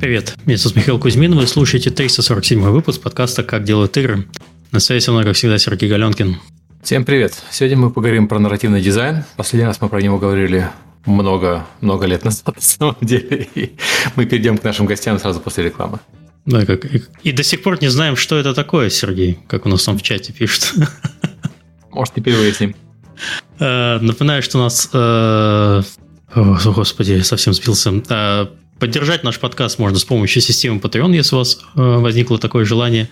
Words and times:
Привет, 0.00 0.36
меня 0.46 0.56
зовут 0.56 0.76
Михаил 0.76 1.00
Кузьмин, 1.00 1.34
вы 1.34 1.44
слушаете 1.48 1.90
347 1.90 2.60
выпуск 2.70 3.02
подкаста 3.02 3.42
«Как 3.42 3.64
делают 3.64 3.96
игры». 3.96 4.28
На 4.70 4.78
связи 4.78 5.04
со 5.04 5.10
мной, 5.10 5.24
как 5.24 5.34
всегда, 5.34 5.58
Сергей 5.58 5.90
Галенкин. 5.90 6.36
Всем 6.84 7.04
привет! 7.04 7.34
Сегодня 7.50 7.78
мы 7.78 7.90
поговорим 7.90 8.28
про 8.28 8.38
нарративный 8.38 8.80
дизайн. 8.80 9.24
Последний 9.36 9.66
раз 9.66 9.80
мы 9.80 9.88
про 9.88 10.00
него 10.00 10.18
говорили 10.18 10.68
много, 11.04 11.66
много 11.80 12.06
лет 12.06 12.24
назад, 12.24 12.46
на 12.54 12.62
самом 12.62 12.96
деле. 13.00 13.48
И 13.56 13.72
мы 14.14 14.24
перейдем 14.26 14.56
к 14.58 14.62
нашим 14.62 14.86
гостям 14.86 15.18
сразу 15.18 15.40
после 15.40 15.64
рекламы. 15.64 15.98
Да, 16.46 16.64
как, 16.64 16.84
и, 17.24 17.32
до 17.32 17.42
сих 17.42 17.64
пор 17.64 17.82
не 17.82 17.88
знаем, 17.88 18.14
что 18.14 18.36
это 18.36 18.54
такое, 18.54 18.90
Сергей, 18.90 19.40
как 19.48 19.66
у 19.66 19.68
нас 19.68 19.82
там 19.82 19.98
в 19.98 20.02
чате 20.02 20.32
пишут. 20.32 20.74
Может, 21.90 22.14
теперь 22.14 22.36
выясним. 22.36 22.76
Э, 23.58 23.98
напоминаю, 23.98 24.44
что 24.44 24.58
у 24.58 24.62
нас... 24.62 24.90
Э, 24.92 25.82
о, 26.34 26.72
господи, 26.72 27.20
совсем 27.22 27.52
сбился. 27.52 27.90
Э, 28.78 28.80
поддержать 28.80 29.24
наш 29.24 29.38
подкаст 29.38 29.78
можно 29.78 29.98
с 29.98 30.04
помощью 30.04 30.42
системы 30.42 30.78
Patreon, 30.80 31.14
если 31.14 31.34
у 31.34 31.38
вас 31.38 31.60
возникло 31.74 32.38
такое 32.38 32.64
желание. 32.64 33.08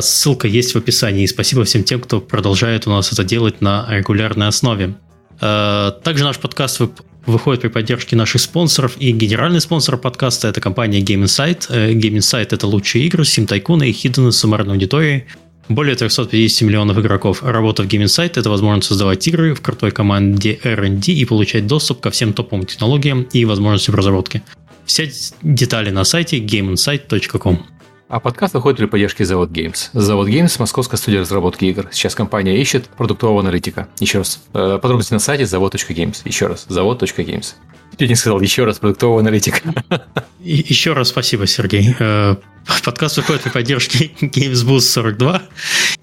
Ссылка 0.00 0.46
есть 0.46 0.74
в 0.74 0.78
описании. 0.78 1.24
И 1.24 1.26
спасибо 1.26 1.64
всем 1.64 1.82
тем, 1.82 2.00
кто 2.00 2.20
продолжает 2.20 2.86
у 2.86 2.90
нас 2.90 3.12
это 3.12 3.24
делать 3.24 3.60
на 3.60 3.84
регулярной 3.90 4.46
основе. 4.46 4.94
Также 5.40 6.22
наш 6.22 6.38
подкаст 6.38 6.82
выходит 7.26 7.62
при 7.62 7.68
поддержке 7.68 8.14
наших 8.14 8.42
спонсоров. 8.42 8.96
И 9.00 9.10
генеральный 9.10 9.60
спонсор 9.60 9.96
подкаста– 9.96 10.46
это 10.50 10.60
компания 10.60 11.00
Game 11.00 11.24
Insight. 11.24 11.68
Game 11.68 12.16
Insight– 12.16 12.48
это 12.52 12.68
лучшие 12.68 13.06
игры, 13.06 13.24
Sim 13.24 13.48
Tycoon 13.48 13.84
и 13.84 13.92
хиданы 13.92 14.30
с 14.30 14.36
суммарной 14.36 14.74
аудиторией– 14.74 15.24
более 15.68 15.96
350 15.96 16.62
миллионов 16.62 16.98
игроков. 16.98 17.42
Работа 17.42 17.82
в 17.82 17.86
Game 17.86 18.04
Insight– 18.04 18.32
это 18.36 18.48
возможность 18.48 18.88
создавать 18.88 19.26
игры 19.26 19.54
в 19.54 19.60
крутой 19.60 19.90
команде 19.90 20.60
R&D 20.62 21.12
и 21.12 21.24
получать 21.24 21.66
доступ 21.66 22.00
ко 22.00 22.10
всем 22.10 22.32
топовым 22.32 22.66
технологиям 22.66 23.22
и 23.32 23.44
возможностям 23.44 23.94
разработки. 23.96 24.42
Все 24.86 25.10
детали 25.42 25.90
на 25.90 26.04
сайте 26.04 26.38
gameinsight.com. 26.38 27.66
А 28.08 28.20
подкаст 28.20 28.54
выходит 28.54 28.78
при 28.78 28.86
поддержке 28.86 29.24
Завод 29.24 29.50
Games. 29.50 29.90
Завод 29.92 30.28
Games– 30.28 30.54
московская 30.60 30.96
студия 30.96 31.20
разработки 31.20 31.64
игр. 31.64 31.88
Сейчас 31.90 32.14
компания 32.14 32.56
ищет 32.56 32.86
продуктового 32.86 33.40
аналитика. 33.40 33.88
Еще 33.98 34.18
раз. 34.18 34.40
Э, 34.54 34.78
подробности 34.80 35.12
на 35.12 35.18
сайте 35.18 35.44
завод.games. 35.44 36.22
Еще 36.24 36.46
раз. 36.46 36.66
Завод.games. 36.68 37.54
Я 37.98 38.06
не 38.06 38.14
сказал 38.14 38.40
еще 38.40 38.64
раз 38.64 38.78
продуктового 38.78 39.20
аналитика. 39.20 39.74
Еще 40.38 40.92
раз 40.92 41.08
спасибо, 41.08 41.48
Сергей. 41.48 41.96
Э, 41.98 42.36
подкаст 42.84 43.16
выходит 43.16 43.42
при 43.42 43.50
поддержке 43.50 44.12
Games 44.20 44.64
Boost 44.64 44.80
42. 44.80 45.42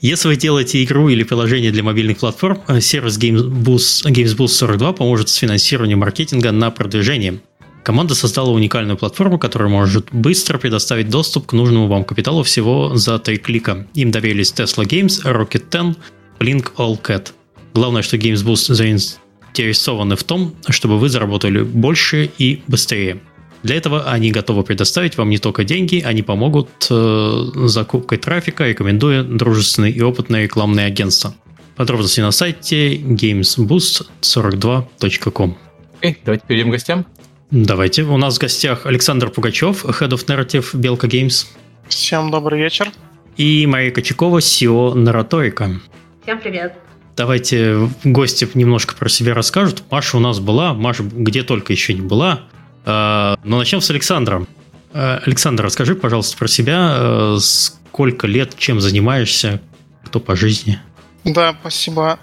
Если 0.01 0.27
вы 0.27 0.35
делаете 0.35 0.83
игру 0.83 1.07
или 1.07 1.23
приложение 1.23 1.71
для 1.71 1.83
мобильных 1.83 2.17
платформ, 2.17 2.61
э, 2.67 2.81
сервис 2.81 3.17
Games 3.17 3.47
Boost, 3.47 4.11
Games 4.11 4.35
Boost 4.35 4.47
42 4.49 4.91
поможет 4.91 5.29
с 5.29 5.35
финансированием 5.35 5.99
маркетинга 5.99 6.51
на 6.51 6.71
продвижение. 6.71 7.39
Команда 7.83 8.15
создала 8.15 8.51
уникальную 8.51 8.97
платформу, 8.97 9.37
которая 9.37 9.69
может 9.69 10.07
быстро 10.11 10.57
предоставить 10.57 11.09
доступ 11.09 11.47
к 11.47 11.53
нужному 11.53 11.87
вам 11.87 12.05
капиталу 12.05 12.43
всего 12.43 12.95
за 12.95 13.19
три 13.19 13.37
клика. 13.37 13.85
Им 13.93 14.11
доверились 14.11 14.53
Tesla 14.53 14.85
Games, 14.85 15.21
Rocket 15.23 15.65
10, 15.69 15.97
Blink 16.39 16.71
All 16.77 16.97
Cat. 17.01 17.31
Главное, 17.73 18.01
что 18.01 18.15
Games 18.15 18.45
Boost 18.45 18.73
заинтересованы 18.73 20.15
в 20.15 20.23
том, 20.23 20.55
чтобы 20.69 20.97
вы 20.97 21.09
заработали 21.09 21.61
больше 21.61 22.31
и 22.37 22.61
быстрее. 22.67 23.19
Для 23.63 23.75
этого 23.75 24.09
они 24.09 24.31
готовы 24.31 24.63
предоставить 24.63 25.17
вам 25.17 25.29
не 25.29 25.37
только 25.37 25.65
деньги, 25.65 26.01
они 26.05 26.21
помогут 26.21 26.69
э, 26.89 27.45
закупкой 27.65 28.17
трафика, 28.17 28.67
рекомендуя 28.67 29.23
дружественные 29.23 29.93
и 29.93 30.01
опытные 30.01 30.43
рекламные 30.43 30.85
агентства. 30.85 31.33
Подробности 31.75 32.21
на 32.21 32.31
сайте 32.31 32.95
gamesboost42.com. 32.97 35.57
Окей, 35.99 36.17
давайте 36.25 36.45
перейдем 36.45 36.69
к 36.69 36.73
гостям. 36.73 37.05
Давайте. 37.53 38.01
У 38.01 38.17
нас 38.17 38.37
в 38.37 38.41
гостях 38.41 38.87
Александр 38.87 39.29
Пугачев, 39.29 39.85
Head 39.85 40.09
of 40.09 40.25
Narrative 40.25 40.65
Белка 40.73 41.05
Games. 41.05 41.45
Всем 41.87 42.31
добрый 42.31 42.59
вечер. 42.59 42.91
И 43.37 43.67
Мария 43.67 43.91
Кочакова, 43.91 44.39
SEO 44.39 44.95
Нараторика. 44.95 45.79
Всем 46.23 46.39
привет. 46.39 46.73
Давайте 47.15 47.89
гости 48.03 48.49
немножко 48.55 48.95
про 48.95 49.07
себя 49.07 49.35
расскажут. 49.35 49.83
Маша 49.91 50.17
у 50.17 50.19
нас 50.19 50.39
была, 50.39 50.73
Маша 50.73 51.03
где 51.03 51.43
только 51.43 51.73
еще 51.73 51.93
не 51.93 52.01
была. 52.01 52.41
А, 52.85 53.37
но 53.43 53.59
начнем 53.59 53.81
с 53.81 53.89
Александром. 53.91 54.47
А, 54.91 55.21
Александр, 55.23 55.63
расскажи, 55.63 55.93
пожалуйста, 55.93 56.35
про 56.35 56.47
себя. 56.47 56.75
А, 56.79 57.37
сколько 57.39 58.25
лет, 58.25 58.55
чем 58.57 58.81
занимаешься, 58.81 59.61
кто 60.03 60.19
по 60.19 60.35
жизни? 60.35 60.79
Да, 61.23 61.55
спасибо. 61.61 62.17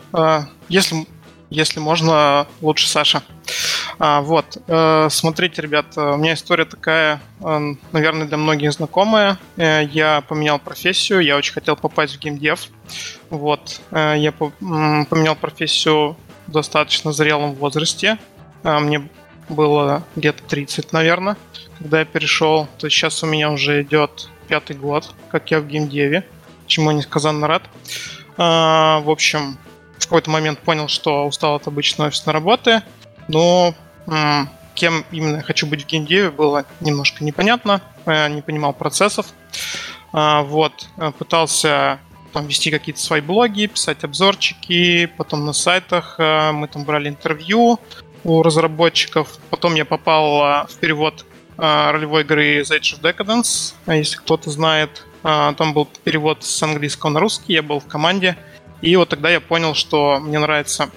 Если 0.68 1.06
если 1.50 1.80
можно, 1.80 2.46
лучше 2.60 2.88
Саша. 2.88 3.22
А, 4.02 4.22
вот, 4.22 4.56
э, 4.66 5.08
смотрите, 5.10 5.60
ребят, 5.60 5.94
у 5.98 6.16
меня 6.16 6.32
история 6.32 6.64
такая, 6.64 7.20
э, 7.42 7.74
наверное, 7.92 8.26
для 8.26 8.38
многих 8.38 8.72
знакомая. 8.72 9.38
Э, 9.58 9.82
я 9.84 10.22
поменял 10.22 10.58
профессию, 10.58 11.20
я 11.20 11.36
очень 11.36 11.52
хотел 11.52 11.76
попасть 11.76 12.16
в 12.16 12.18
геймдев. 12.18 12.68
Вот, 13.28 13.82
э, 13.90 14.14
я 14.16 14.32
по- 14.32 14.52
поменял 14.58 15.36
профессию 15.36 16.16
в 16.46 16.50
достаточно 16.50 17.12
зрелом 17.12 17.52
возрасте. 17.52 18.16
Э, 18.62 18.78
мне 18.78 19.06
было 19.50 20.02
где-то 20.16 20.44
30, 20.44 20.94
наверное, 20.94 21.36
когда 21.78 21.98
я 21.98 22.06
перешел. 22.06 22.68
То 22.78 22.86
есть 22.86 22.96
сейчас 22.96 23.22
у 23.22 23.26
меня 23.26 23.50
уже 23.50 23.82
идет 23.82 24.30
пятый 24.48 24.76
год, 24.76 25.14
как 25.30 25.50
я 25.50 25.60
в 25.60 25.66
геймдеве, 25.66 26.24
чему 26.66 26.90
несказанно 26.92 27.46
рад. 27.46 27.64
Э, 28.38 29.02
в 29.02 29.10
общем, 29.10 29.58
в 29.98 30.04
какой-то 30.04 30.30
момент 30.30 30.58
понял, 30.60 30.88
что 30.88 31.26
устал 31.26 31.56
от 31.56 31.66
обычной 31.66 32.06
офисной 32.06 32.32
работы, 32.32 32.80
но 33.28 33.74
кем 34.74 35.04
именно 35.10 35.36
я 35.36 35.42
хочу 35.42 35.66
быть 35.66 35.84
в 35.84 35.86
геймдеве 35.86 36.30
было 36.30 36.64
немножко 36.80 37.24
непонятно, 37.24 37.80
я 38.06 38.28
не 38.28 38.42
понимал 38.42 38.72
процессов. 38.72 39.26
А, 40.12 40.42
вот, 40.42 40.88
пытался 41.18 42.00
там 42.32 42.46
вести 42.46 42.70
какие-то 42.70 43.00
свои 43.00 43.20
блоги, 43.20 43.66
писать 43.66 44.04
обзорчики, 44.04 45.06
потом 45.16 45.44
на 45.44 45.52
сайтах 45.52 46.16
мы 46.18 46.68
там 46.68 46.84
брали 46.84 47.08
интервью 47.08 47.80
у 48.24 48.42
разработчиков. 48.42 49.38
Потом 49.50 49.74
я 49.74 49.84
попал 49.84 50.66
в 50.66 50.76
перевод 50.80 51.26
ролевой 51.56 52.22
игры 52.22 52.60
The 52.60 52.78
Age 52.78 53.00
of 53.00 53.02
Decadence, 53.02 53.74
если 53.86 54.16
кто-то 54.16 54.50
знает. 54.50 55.04
Там 55.22 55.74
был 55.74 55.88
перевод 56.04 56.44
с 56.44 56.62
английского 56.62 57.10
на 57.10 57.20
русский, 57.20 57.52
я 57.52 57.62
был 57.62 57.80
в 57.80 57.86
команде. 57.86 58.36
И 58.80 58.96
вот 58.96 59.10
тогда 59.10 59.28
я 59.28 59.40
понял, 59.40 59.74
что 59.74 60.18
мне 60.20 60.38
нравится 60.38 60.88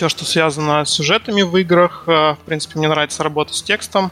все, 0.00 0.08
что 0.08 0.24
связано 0.24 0.82
с 0.86 0.94
сюжетами 0.94 1.42
в 1.42 1.54
играх. 1.58 2.04
В 2.06 2.38
принципе, 2.46 2.78
мне 2.78 2.88
нравится 2.88 3.22
работа 3.22 3.52
с 3.52 3.62
текстом. 3.62 4.10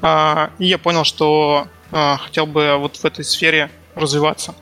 И 0.00 0.64
я 0.64 0.78
понял, 0.78 1.02
что 1.02 1.66
хотел 1.90 2.46
бы 2.46 2.76
вот 2.78 2.94
в 2.94 3.04
этой 3.04 3.24
сфере 3.24 3.68
развиваться. 3.96 4.54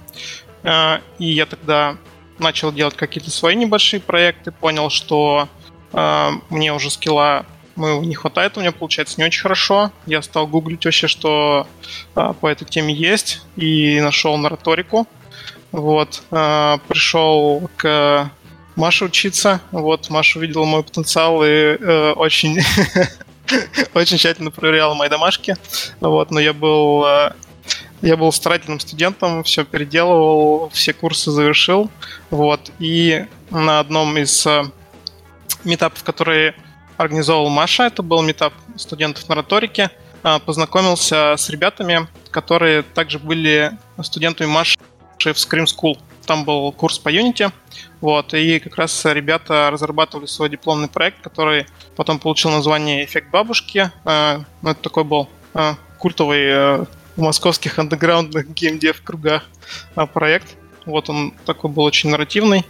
И 1.18 1.26
я 1.26 1.44
тогда 1.44 1.98
начал 2.38 2.72
делать 2.72 2.96
какие-то 2.96 3.30
свои 3.30 3.56
небольшие 3.56 4.00
проекты, 4.00 4.52
понял, 4.52 4.88
что 4.88 5.50
мне 6.48 6.72
уже 6.72 6.88
скилла 6.88 7.44
моего 7.76 8.02
не 8.02 8.14
хватает, 8.14 8.56
у 8.56 8.60
меня 8.60 8.72
получается 8.72 9.16
не 9.18 9.26
очень 9.26 9.42
хорошо. 9.42 9.92
Я 10.06 10.22
стал 10.22 10.46
гуглить 10.46 10.86
вообще, 10.86 11.08
что 11.08 11.66
по 12.14 12.46
этой 12.46 12.64
теме 12.64 12.94
есть, 12.94 13.42
и 13.56 14.00
нашел 14.00 14.38
нараторику. 14.38 15.06
Вот, 15.72 16.22
э, 16.30 16.78
пришел 16.88 17.68
к 17.76 18.30
Маше 18.76 19.04
учиться. 19.04 19.60
Вот, 19.70 20.10
Маша 20.10 20.38
увидела 20.38 20.64
мой 20.64 20.82
потенциал 20.82 21.44
и 21.44 21.48
э, 21.48 22.12
очень, 22.12 22.60
очень 23.94 24.18
тщательно 24.18 24.50
проверяла 24.50 24.94
мои 24.94 25.08
домашки. 25.08 25.56
Вот, 26.00 26.30
но 26.30 26.40
я 26.40 26.52
был, 26.52 27.04
э, 27.06 27.32
я 28.02 28.16
был 28.16 28.32
старательным 28.32 28.80
студентом, 28.80 29.44
все 29.44 29.64
переделывал, 29.64 30.70
все 30.72 30.92
курсы 30.92 31.30
завершил. 31.30 31.90
Вот, 32.30 32.72
и 32.80 33.26
на 33.50 33.78
одном 33.78 34.16
из 34.18 34.44
э, 34.46 34.64
метапов, 35.62 36.02
которые 36.02 36.54
организовал 36.96 37.48
Маша, 37.50 37.84
это 37.84 38.02
был 38.02 38.22
метап 38.22 38.52
студентов 38.76 39.28
на 39.28 39.34
риторике, 39.34 39.90
э, 40.24 40.38
познакомился 40.40 41.34
с 41.36 41.48
ребятами, 41.48 42.08
которые 42.30 42.82
также 42.82 43.20
были 43.20 43.72
студентами 44.02 44.48
Маши 44.48 44.76
в 45.18 45.26
Scream 45.26 45.66
School. 45.66 45.96
Там 46.26 46.44
был 46.44 46.72
курс 46.72 46.98
по 46.98 47.12
Unity, 47.12 47.52
вот, 48.00 48.34
и 48.34 48.58
как 48.58 48.76
раз 48.76 49.04
ребята 49.04 49.70
разрабатывали 49.70 50.26
свой 50.26 50.50
дипломный 50.50 50.88
проект, 50.88 51.22
который 51.22 51.66
потом 51.96 52.18
получил 52.18 52.50
название 52.50 53.04
«Эффект 53.04 53.30
бабушки». 53.30 53.90
Э, 54.04 54.40
ну, 54.62 54.70
это 54.70 54.82
такой 54.82 55.04
был 55.04 55.28
э, 55.54 55.74
культовый 55.98 56.42
э, 56.44 56.84
в 57.16 57.20
московских 57.20 57.78
андеграундных 57.78 58.52
геймдев 58.52 59.02
кругах 59.02 59.44
проект. 60.12 60.56
Вот 60.84 61.08
он 61.08 61.32
такой 61.46 61.70
был 61.70 61.84
очень 61.84 62.10
нарративный. 62.10 62.66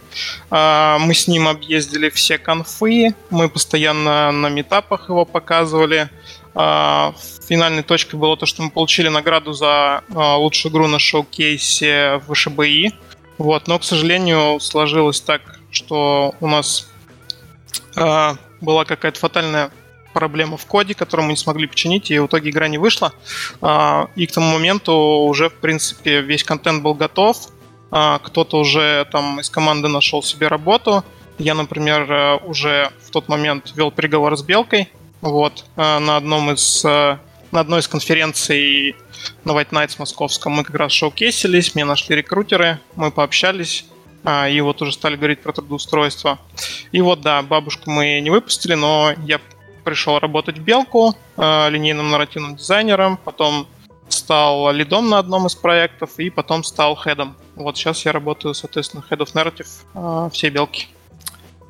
Мы 0.49 1.13
с 1.13 1.27
ним 1.27 1.49
объездили 1.49 2.09
все 2.09 2.37
конфы, 2.37 3.13
мы 3.29 3.49
постоянно 3.49 4.31
на 4.31 4.47
метапах 4.47 5.09
его 5.09 5.25
показывали. 5.25 6.09
Финальной 6.53 7.83
точкой 7.83 8.15
было 8.15 8.37
то, 8.37 8.45
что 8.45 8.61
мы 8.61 8.69
получили 8.69 9.09
награду 9.09 9.51
за 9.51 10.03
лучшую 10.07 10.71
игру 10.71 10.87
на 10.87 10.99
шоу-кейсе 10.99 12.21
в 12.25 12.33
ШБИ. 12.35 12.93
Вот, 13.37 13.67
но, 13.67 13.79
к 13.79 13.83
сожалению, 13.83 14.59
сложилось 14.59 15.21
так, 15.21 15.41
что 15.71 16.33
у 16.39 16.47
нас 16.47 16.87
была 18.61 18.85
какая-то 18.85 19.19
фатальная 19.19 19.71
проблема 20.15 20.55
в 20.55 20.65
коде, 20.65 20.95
которую 20.95 21.25
мы 21.25 21.33
не 21.33 21.37
смогли 21.37 21.67
починить, 21.67 22.09
и 22.09 22.17
в 22.19 22.27
итоге 22.27 22.49
игра 22.49 22.69
не 22.69 22.77
вышла. 22.77 23.11
А, 23.61 24.07
и 24.15 24.25
к 24.25 24.31
тому 24.31 24.53
моменту 24.53 24.93
уже, 24.93 25.49
в 25.49 25.55
принципе, 25.55 26.21
весь 26.21 26.43
контент 26.43 26.81
был 26.81 26.93
готов. 26.93 27.37
А, 27.91 28.19
кто-то 28.19 28.57
уже 28.57 29.05
там 29.11 29.41
из 29.41 29.49
команды 29.49 29.89
нашел 29.89 30.23
себе 30.23 30.47
работу. 30.47 31.03
Я, 31.37 31.53
например, 31.53 32.09
э, 32.09 32.37
уже 32.45 32.91
в 33.03 33.09
тот 33.09 33.27
момент 33.27 33.73
вел 33.75 33.91
переговоры 33.91 34.37
с 34.37 34.41
Белкой. 34.41 34.89
Вот, 35.19 35.65
э, 35.75 35.99
на 35.99 36.15
одном 36.15 36.51
из 36.51 36.85
на 37.51 37.59
одной 37.59 37.79
из 37.79 37.87
конференций 37.87 38.95
на 39.43 39.51
White 39.51 39.69
Nights 39.69 39.95
московском 39.97 40.53
мы 40.53 40.63
как 40.63 40.75
раз 40.75 40.91
шоукесились, 40.91 41.75
мне 41.75 41.85
нашли 41.85 42.15
рекрутеры, 42.15 42.79
мы 42.95 43.11
пообщались, 43.11 43.85
а, 44.23 44.49
и 44.49 44.59
вот 44.61 44.81
уже 44.81 44.91
стали 44.91 45.15
говорить 45.15 45.41
про 45.41 45.53
трудоустройство. 45.53 46.39
И 46.91 47.01
вот, 47.01 47.21
да, 47.21 47.41
бабушку 47.41 47.91
мы 47.91 48.19
не 48.19 48.29
выпустили, 48.29 48.73
но 48.73 49.13
я 49.25 49.39
пришел 49.83 50.19
работать 50.19 50.57
в 50.57 50.63
Белку 50.63 51.15
а, 51.37 51.69
линейным 51.69 52.09
нарративным 52.09 52.55
дизайнером, 52.55 53.17
потом 53.17 53.67
стал 54.09 54.71
лидом 54.71 55.09
на 55.09 55.19
одном 55.19 55.47
из 55.47 55.55
проектов 55.55 56.17
и 56.17 56.29
потом 56.29 56.63
стал 56.63 56.95
хедом. 56.95 57.35
Вот 57.55 57.77
сейчас 57.77 58.03
я 58.05 58.11
работаю, 58.11 58.53
соответственно, 58.53 59.03
head 59.09 59.19
of 59.19 59.33
narrative 59.33 59.67
а, 59.93 60.29
всей 60.29 60.49
Белки. 60.49 60.87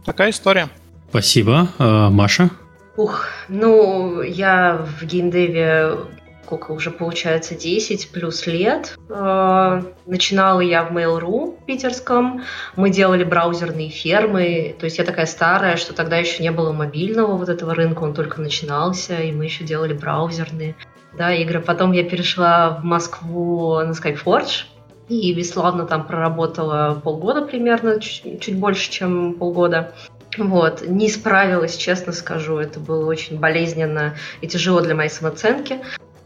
Такая 0.06 0.30
история. 0.30 0.70
Спасибо. 1.10 1.70
Маша? 1.80 2.50
Ух, 2.98 3.26
ну, 3.50 4.22
я 4.22 4.78
в 4.78 5.06
геймдеве 5.06 5.98
сколько 6.46 6.74
уже 6.74 6.92
получается, 6.92 7.56
10 7.56 8.12
плюс 8.12 8.46
лет. 8.46 8.98
Э, 9.10 9.82
начинала 10.06 10.60
я 10.60 10.84
в 10.84 10.96
Mail.ru 10.96 11.58
питерском. 11.66 12.44
Мы 12.76 12.92
делали 12.92 13.24
браузерные 13.24 13.90
фермы. 13.90 14.76
То 14.80 14.86
есть 14.86 15.00
я 15.00 15.06
такая 15.06 15.26
старая, 15.26 15.76
что 15.76 15.94
тогда 15.94 16.18
еще 16.18 16.44
не 16.44 16.52
было 16.52 16.72
мобильного 16.72 17.36
вот 17.36 17.50
этого 17.50 17.74
рынка, 17.74 18.04
он 18.04 18.14
только 18.14 18.42
начинался, 18.42 19.20
и 19.22 19.32
мы 19.32 19.46
еще 19.46 19.64
делали 19.64 19.94
браузерные 19.94 20.76
да, 21.18 21.34
игры. 21.34 21.62
Потом 21.62 21.94
я 21.94 22.04
перешла 22.04 22.70
в 22.70 22.84
Москву 22.84 23.80
на 23.80 23.92
Skyforge, 23.92 24.66
и 25.08 25.34
бесславно 25.34 25.86
там 25.86 26.06
проработала 26.06 27.00
полгода 27.04 27.42
примерно, 27.44 28.00
чуть, 28.00 28.42
чуть 28.42 28.58
больше, 28.58 28.92
чем 28.92 29.34
полгода. 29.34 29.94
Вот, 30.38 30.88
не 30.88 31.10
справилась, 31.10 31.76
честно 31.76 32.14
скажу, 32.14 32.58
это 32.58 32.80
было 32.80 33.06
очень 33.06 33.40
болезненно 33.40 34.16
и 34.42 34.48
тяжело 34.48 34.82
для 34.82 34.96
моей 34.96 35.10
самооценки. 35.10 35.80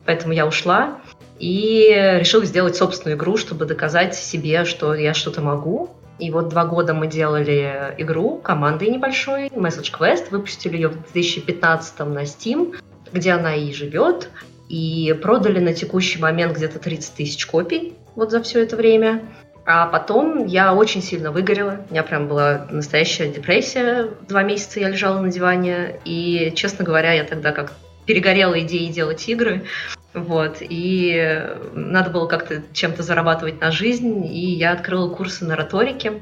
Поэтому 0.05 0.33
я 0.33 0.47
ушла 0.47 0.99
и 1.37 1.87
решила 2.19 2.45
сделать 2.45 2.75
собственную 2.75 3.17
игру, 3.17 3.37
чтобы 3.37 3.65
доказать 3.65 4.15
себе, 4.15 4.65
что 4.65 4.93
я 4.93 5.13
что-то 5.13 5.41
могу. 5.41 5.89
И 6.17 6.31
вот 6.31 6.49
два 6.49 6.65
года 6.65 6.93
мы 6.93 7.07
делали 7.07 7.95
игру 7.97 8.37
командой 8.37 8.89
небольшой, 8.89 9.47
Message 9.47 9.93
Quest, 9.97 10.31
выпустили 10.31 10.75
ее 10.75 10.89
в 10.89 11.01
2015 11.13 11.99
на 11.99 12.23
Steam, 12.23 12.75
где 13.13 13.31
она 13.31 13.55
и 13.55 13.71
живет, 13.71 14.29
и 14.67 15.17
продали 15.21 15.59
на 15.59 15.73
текущий 15.73 16.19
момент 16.19 16.57
где-то 16.57 16.79
30 16.79 17.15
тысяч 17.15 17.45
копий 17.45 17.93
вот 18.15 18.31
за 18.31 18.41
все 18.43 18.61
это 18.61 18.75
время. 18.75 19.21
А 19.65 19.85
потом 19.87 20.45
я 20.45 20.73
очень 20.73 21.01
сильно 21.01 21.31
выгорела. 21.31 21.81
У 21.89 21.93
меня 21.93 22.03
прям 22.03 22.27
была 22.27 22.67
настоящая 22.69 23.29
депрессия. 23.29 24.09
Два 24.27 24.43
месяца 24.43 24.79
я 24.79 24.89
лежала 24.89 25.19
на 25.19 25.31
диване. 25.31 25.99
И, 26.05 26.51
честно 26.55 26.83
говоря, 26.85 27.13
я 27.13 27.23
тогда 27.23 27.51
как 27.51 27.73
перегорела 28.05 28.59
идеей 28.61 28.91
делать 28.91 29.29
игры. 29.29 29.65
Вот, 30.15 30.57
и 30.61 31.45
надо 31.73 32.09
было 32.09 32.25
как-то 32.25 32.63
чем-то 32.73 33.03
зарабатывать 33.03 33.61
на 33.61 33.69
жизнь, 33.69 34.25
и 34.25 34.53
я 34.53 34.71
открыла 34.71 35.07
курсы 35.13 35.45
на 35.45 35.55
риторике. 35.55 36.13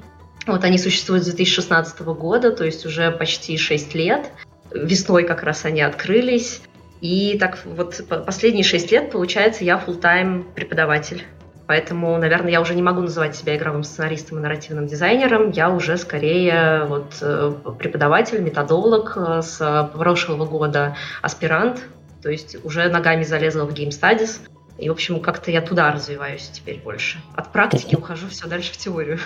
Вот 0.46 0.66
они 0.66 0.78
существуют 0.78 1.24
с 1.24 1.28
2016 1.28 2.02
года, 2.02 2.52
то 2.52 2.66
есть 2.66 2.86
уже 2.86 3.12
почти 3.12 3.58
6 3.58 3.96
лет. 3.96 4.32
Весной 4.72 5.24
как 5.24 5.44
раз 5.44 5.64
они 5.64 5.82
открылись. 5.82 6.62
И 7.00 7.38
так 7.40 7.60
вот 7.64 8.02
последние 8.26 8.66
6 8.66 8.92
лет, 8.92 9.12
получается, 9.12 9.64
я 9.64 9.82
full-time 9.86 10.44
преподаватель. 10.54 11.24
Поэтому, 11.68 12.18
наверное, 12.18 12.52
я 12.52 12.62
уже 12.62 12.76
не 12.76 12.82
могу 12.82 13.02
называть 13.02 13.36
себя 13.36 13.58
игровым 13.58 13.84
сценаристом 13.84 14.40
и 14.40 14.42
нарративным 14.42 14.88
дизайнером. 14.88 15.52
Я 15.52 15.70
уже 15.70 15.98
скорее 15.98 16.86
вот 16.88 17.18
э, 17.22 17.54
преподаватель, 17.78 18.42
методолог 18.42 19.14
э, 19.18 19.42
с 19.42 19.90
прошлого 19.94 20.46
года, 20.46 20.96
аспирант 21.22 21.82
то 22.22 22.32
есть 22.32 22.58
уже 22.64 22.90
ногами 22.90 23.24
залезла 23.24 23.64
в 23.66 23.74
Game 23.74 23.90
Studies. 23.90 24.40
И, 24.78 24.90
в 24.90 24.92
общем, 24.92 25.20
как-то 25.22 25.50
я 25.50 25.62
туда 25.62 25.92
развиваюсь 25.92 26.50
теперь 26.54 26.80
больше. 26.84 27.20
От 27.36 27.52
практики 27.52 27.96
ухожу 27.96 28.28
все 28.30 28.48
дальше 28.48 28.74
в 28.74 28.78
теорию. 28.78 29.20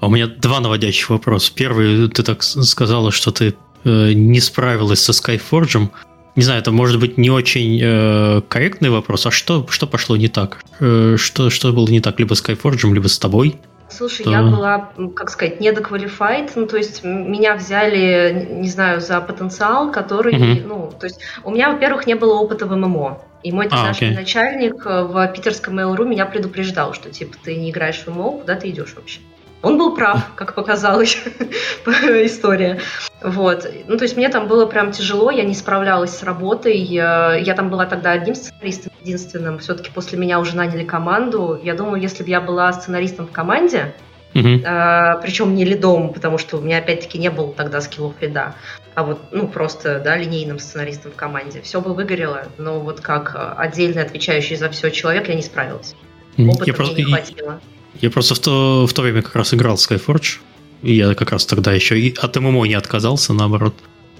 А 0.00 0.06
у 0.06 0.10
меня 0.10 0.26
два 0.26 0.60
наводящих 0.60 1.10
вопроса. 1.10 1.52
Первый, 1.54 2.08
ты 2.08 2.22
так 2.22 2.42
сказала, 2.42 3.12
что 3.12 3.30
ты 3.30 3.54
э, 3.84 4.12
не 4.12 4.40
справилась 4.40 5.02
со 5.02 5.12
Skyforge. 5.12 5.90
Не 6.36 6.42
знаю, 6.42 6.60
это 6.60 6.70
может 6.70 7.00
быть 7.00 7.16
не 7.16 7.30
очень 7.30 7.80
э, 7.82 8.42
корректный 8.48 8.90
вопрос. 8.90 9.26
А 9.26 9.30
что, 9.30 9.66
что 9.70 9.86
пошло 9.86 10.16
не 10.16 10.28
так? 10.28 10.62
Э, 10.80 11.16
что, 11.18 11.48
что 11.48 11.72
было 11.72 11.88
не 11.88 12.00
так 12.00 12.18
либо 12.18 12.34
с 12.34 12.44
Skyforge, 12.44 12.92
либо 12.92 13.08
с 13.08 13.18
тобой? 13.18 13.56
Слушай, 13.88 14.26
да. 14.26 14.32
я 14.32 14.42
была, 14.42 14.90
как 15.14 15.30
сказать, 15.30 15.60
недоквалифайт, 15.60 16.52
ну, 16.56 16.66
то 16.66 16.76
есть 16.76 17.04
меня 17.04 17.54
взяли, 17.54 18.48
не 18.50 18.68
знаю, 18.68 19.00
за 19.00 19.20
потенциал, 19.20 19.92
который, 19.92 20.34
угу. 20.34 20.68
ну, 20.68 20.92
то 20.98 21.06
есть 21.06 21.20
у 21.44 21.52
меня, 21.52 21.70
во-первых, 21.70 22.06
не 22.06 22.14
было 22.14 22.34
опыта 22.34 22.66
в 22.66 22.76
ММО, 22.76 23.22
и 23.44 23.52
мой 23.52 23.68
а, 23.70 23.84
наш 23.84 24.00
начальник 24.00 24.84
э, 24.84 25.02
в 25.04 25.28
питерском 25.28 25.78
Mail.ru 25.78 26.04
меня 26.04 26.26
предупреждал, 26.26 26.94
что, 26.94 27.10
типа, 27.10 27.36
ты 27.44 27.54
не 27.54 27.70
играешь 27.70 28.02
в 28.04 28.08
ММО, 28.08 28.38
куда 28.38 28.56
ты 28.56 28.70
идешь 28.70 28.92
вообще? 28.96 29.20
Он 29.62 29.78
был 29.78 29.94
прав, 29.94 30.34
как 30.34 30.54
показалось 30.54 31.16
история. 31.86 32.78
Вот. 33.22 33.66
Ну, 33.88 33.96
то 33.96 34.04
есть 34.04 34.16
мне 34.16 34.28
там 34.28 34.48
было 34.48 34.66
прям 34.66 34.92
тяжело, 34.92 35.30
я 35.30 35.44
не 35.44 35.54
справлялась 35.54 36.16
с 36.16 36.22
работой. 36.22 36.76
Я 36.76 37.54
там 37.56 37.70
была 37.70 37.86
тогда 37.86 38.12
одним 38.12 38.34
сценаристом 38.34 38.92
единственным. 39.00 39.58
Все-таки 39.58 39.90
после 39.90 40.18
меня 40.18 40.38
уже 40.40 40.56
наняли 40.56 40.84
команду. 40.84 41.58
Я 41.62 41.74
думаю, 41.74 42.00
если 42.00 42.22
бы 42.22 42.28
я 42.28 42.40
была 42.40 42.72
сценаристом 42.72 43.26
в 43.26 43.32
команде, 43.32 43.94
Uh-huh. 44.34 44.62
А, 44.66 45.16
причем 45.22 45.54
не 45.54 45.64
лидом, 45.64 46.12
потому 46.12 46.36
что 46.36 46.58
у 46.58 46.60
меня 46.60 46.76
опять-таки 46.76 47.16
не 47.16 47.30
было 47.30 47.54
тогда 47.54 47.80
скиллов 47.80 48.20
лида, 48.20 48.54
а 48.94 49.02
вот, 49.02 49.18
ну, 49.32 49.48
просто, 49.48 49.98
да, 49.98 50.14
линейным 50.18 50.58
сценаристом 50.58 51.12
в 51.12 51.14
команде. 51.14 51.62
Все 51.62 51.80
бы 51.80 51.94
выгорело, 51.94 52.42
но 52.58 52.80
вот 52.80 53.00
как 53.00 53.34
отдельно 53.56 54.02
отвечающий 54.02 54.56
за 54.56 54.68
все 54.68 54.90
человек 54.90 55.28
я 55.28 55.34
не 55.34 55.42
справилась. 55.42 55.94
Опыта 56.36 56.64
я 56.66 56.74
просто, 56.74 56.94
мне 56.96 57.04
не 57.04 57.12
хватило. 57.12 57.60
Я 58.00 58.10
просто 58.10 58.34
в 58.34 58.38
то, 58.38 58.86
в 58.86 58.92
то 58.92 59.02
время 59.02 59.22
как 59.22 59.34
раз 59.36 59.54
играл 59.54 59.76
в 59.76 59.80
Skyforge, 59.80 60.38
и 60.82 60.94
я 60.94 61.14
как 61.14 61.32
раз 61.32 61.46
тогда 61.46 61.72
еще 61.72 61.98
и 61.98 62.14
от 62.16 62.36
ММО 62.36 62.66
не 62.66 62.74
отказался, 62.74 63.32
наоборот. 63.32 63.74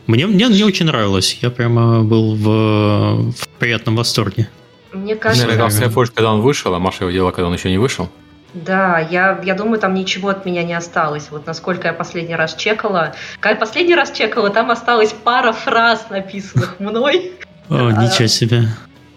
Мне, 0.06 0.26
мне, 0.26 0.46
мне 0.46 0.64
очень 0.64 0.86
нравилось, 0.86 1.38
я 1.42 1.50
прямо 1.50 2.02
был 2.02 2.36
в, 2.36 3.32
в 3.32 3.48
приятном 3.58 3.96
восторге. 3.96 4.48
Мне 4.92 5.16
кажется... 5.16 5.46
Я 5.46 5.54
играл 5.54 5.68
в 5.68 5.72
Skyforge, 5.72 6.12
когда 6.14 6.32
он 6.32 6.40
вышел, 6.40 6.74
а 6.74 6.78
Маша 6.78 7.04
его 7.04 7.10
делала, 7.10 7.30
когда 7.32 7.48
он 7.48 7.54
еще 7.54 7.70
не 7.70 7.78
вышел. 7.78 8.08
Да, 8.54 8.98
я, 8.98 9.38
я 9.44 9.54
думаю, 9.54 9.78
там 9.78 9.92
ничего 9.92 10.30
от 10.30 10.46
меня 10.46 10.62
не 10.62 10.72
осталось. 10.72 11.28
Вот 11.30 11.46
насколько 11.46 11.88
я 11.88 11.92
последний 11.92 12.36
раз 12.36 12.54
чекала. 12.54 13.14
Когда 13.38 13.50
я 13.50 13.56
последний 13.56 13.94
раз 13.94 14.12
чекала, 14.12 14.48
там 14.48 14.70
осталась 14.70 15.12
пара 15.12 15.52
фраз, 15.52 16.06
написанных 16.08 16.76
мной. 16.80 17.32
О, 17.68 17.90
ничего 17.90 18.28
себе. 18.28 18.68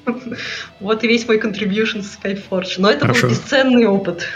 Вот 0.80 1.04
и 1.04 1.08
весь 1.08 1.28
мой 1.28 1.38
contribution 1.40 2.02
с 2.02 2.18
Skyforge. 2.18 2.76
Но 2.80 2.90
это 2.90 3.06
был 3.06 3.14
бесценный 3.14 3.86
опыт. 3.86 4.28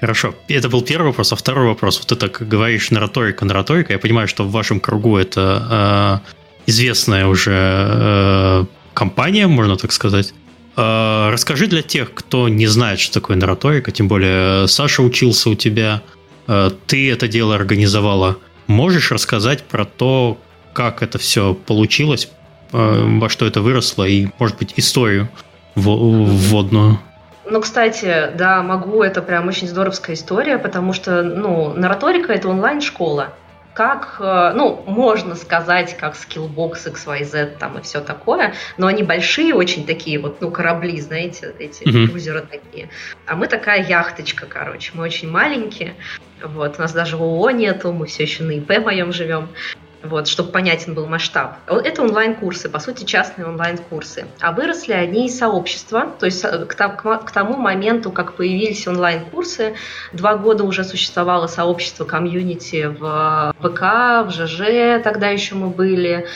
Хорошо. 0.00 0.34
Это 0.48 0.68
был 0.68 0.82
первый 0.82 1.06
вопрос. 1.08 1.32
А 1.32 1.36
второй 1.36 1.66
вопрос. 1.66 1.98
Вот 1.98 2.08
ты 2.08 2.16
так 2.16 2.46
говоришь 2.48 2.90
нараторика, 2.90 3.44
нараторика. 3.44 3.92
Я 3.92 3.98
понимаю, 3.98 4.28
что 4.28 4.44
в 4.44 4.50
вашем 4.50 4.80
кругу 4.80 5.16
это 5.16 6.22
э, 6.26 6.30
известная 6.66 7.26
уже 7.26 7.52
э, 7.54 8.64
компания, 8.92 9.46
можно 9.46 9.76
так 9.76 9.92
сказать. 9.92 10.34
Э, 10.76 11.30
расскажи 11.30 11.66
для 11.66 11.82
тех, 11.82 12.12
кто 12.12 12.48
не 12.48 12.66
знает, 12.66 13.00
что 13.00 13.14
такое 13.14 13.36
нараторика, 13.36 13.90
тем 13.90 14.08
более 14.08 14.68
Саша 14.68 15.02
учился 15.02 15.50
у 15.50 15.54
тебя, 15.54 16.02
э, 16.46 16.70
ты 16.86 17.10
это 17.10 17.28
дело 17.28 17.54
организовала. 17.54 18.36
Можешь 18.66 19.12
рассказать 19.12 19.62
про 19.62 19.84
то, 19.84 20.38
как 20.74 21.02
это 21.02 21.18
все 21.18 21.54
получилось, 21.54 22.28
э, 22.72 23.18
во 23.18 23.28
что 23.30 23.46
это 23.46 23.62
выросло, 23.62 24.04
и, 24.04 24.28
может 24.38 24.58
быть, 24.58 24.74
историю 24.76 25.30
вводную? 25.74 27.00
Ну, 27.48 27.60
кстати, 27.60 28.30
да, 28.34 28.62
могу, 28.62 29.02
это 29.02 29.22
прям 29.22 29.46
очень 29.46 29.68
здоровская 29.68 30.16
история, 30.16 30.58
потому 30.58 30.92
что, 30.92 31.22
ну, 31.22 31.72
нараторика– 31.74 32.32
это 32.34 32.48
онлайн-школа. 32.48 33.32
Как, 33.72 34.16
э, 34.20 34.52
ну, 34.54 34.82
можно 34.86 35.34
сказать, 35.34 35.96
как 35.96 36.14
Skillbox, 36.14 36.90
XYZ 36.92 37.58
там 37.58 37.78
и 37.78 37.82
все 37.82 38.00
такое, 38.00 38.54
но 38.78 38.86
они 38.86 39.02
большие 39.02 39.54
очень 39.54 39.86
такие 39.86 40.18
вот, 40.18 40.40
ну, 40.40 40.50
корабли, 40.50 40.98
знаете, 41.00 41.54
эти 41.58 41.82
mm-hmm. 41.82 42.08
крузеры 42.08 42.40
такие. 42.40 42.88
А 43.26 43.36
мы 43.36 43.46
такая 43.48 43.86
яхточка, 43.86 44.46
короче, 44.46 44.92
мы 44.94 45.04
очень 45.04 45.30
маленькие, 45.30 45.94
вот, 46.42 46.76
у 46.78 46.82
нас 46.82 46.92
даже 46.92 47.16
ООО 47.16 47.50
нету, 47.50 47.92
мы 47.92 48.06
все 48.06 48.22
еще 48.22 48.44
на 48.44 48.52
ИП 48.52 48.78
моем 48.82 49.12
живем 49.12 49.50
вот, 50.06 50.28
чтобы 50.28 50.50
понятен 50.50 50.94
был 50.94 51.06
масштаб. 51.06 51.56
Это 51.66 52.02
онлайн-курсы, 52.02 52.68
по 52.68 52.78
сути, 52.78 53.04
частные 53.04 53.46
онлайн-курсы. 53.46 54.26
А 54.40 54.52
выросли 54.52 54.92
они 54.92 55.26
из 55.26 55.38
сообщества, 55.38 56.14
то 56.18 56.26
есть 56.26 56.44
э, 56.44 56.66
к 56.66 57.30
тому 57.32 57.56
моменту, 57.56 58.10
как 58.10 58.34
появились 58.34 58.86
онлайн-курсы, 58.86 59.74
два 60.12 60.36
года 60.36 60.64
уже 60.64 60.84
существовало 60.84 61.46
сообщество 61.46 62.04
комьюнити 62.04 62.86
в 62.86 63.54
ВК, 63.58 64.26
в 64.26 64.30
ЖЖ, 64.30 65.02
тогда 65.02 65.28
еще 65.28 65.54
мы 65.54 65.68
были, 65.68 66.26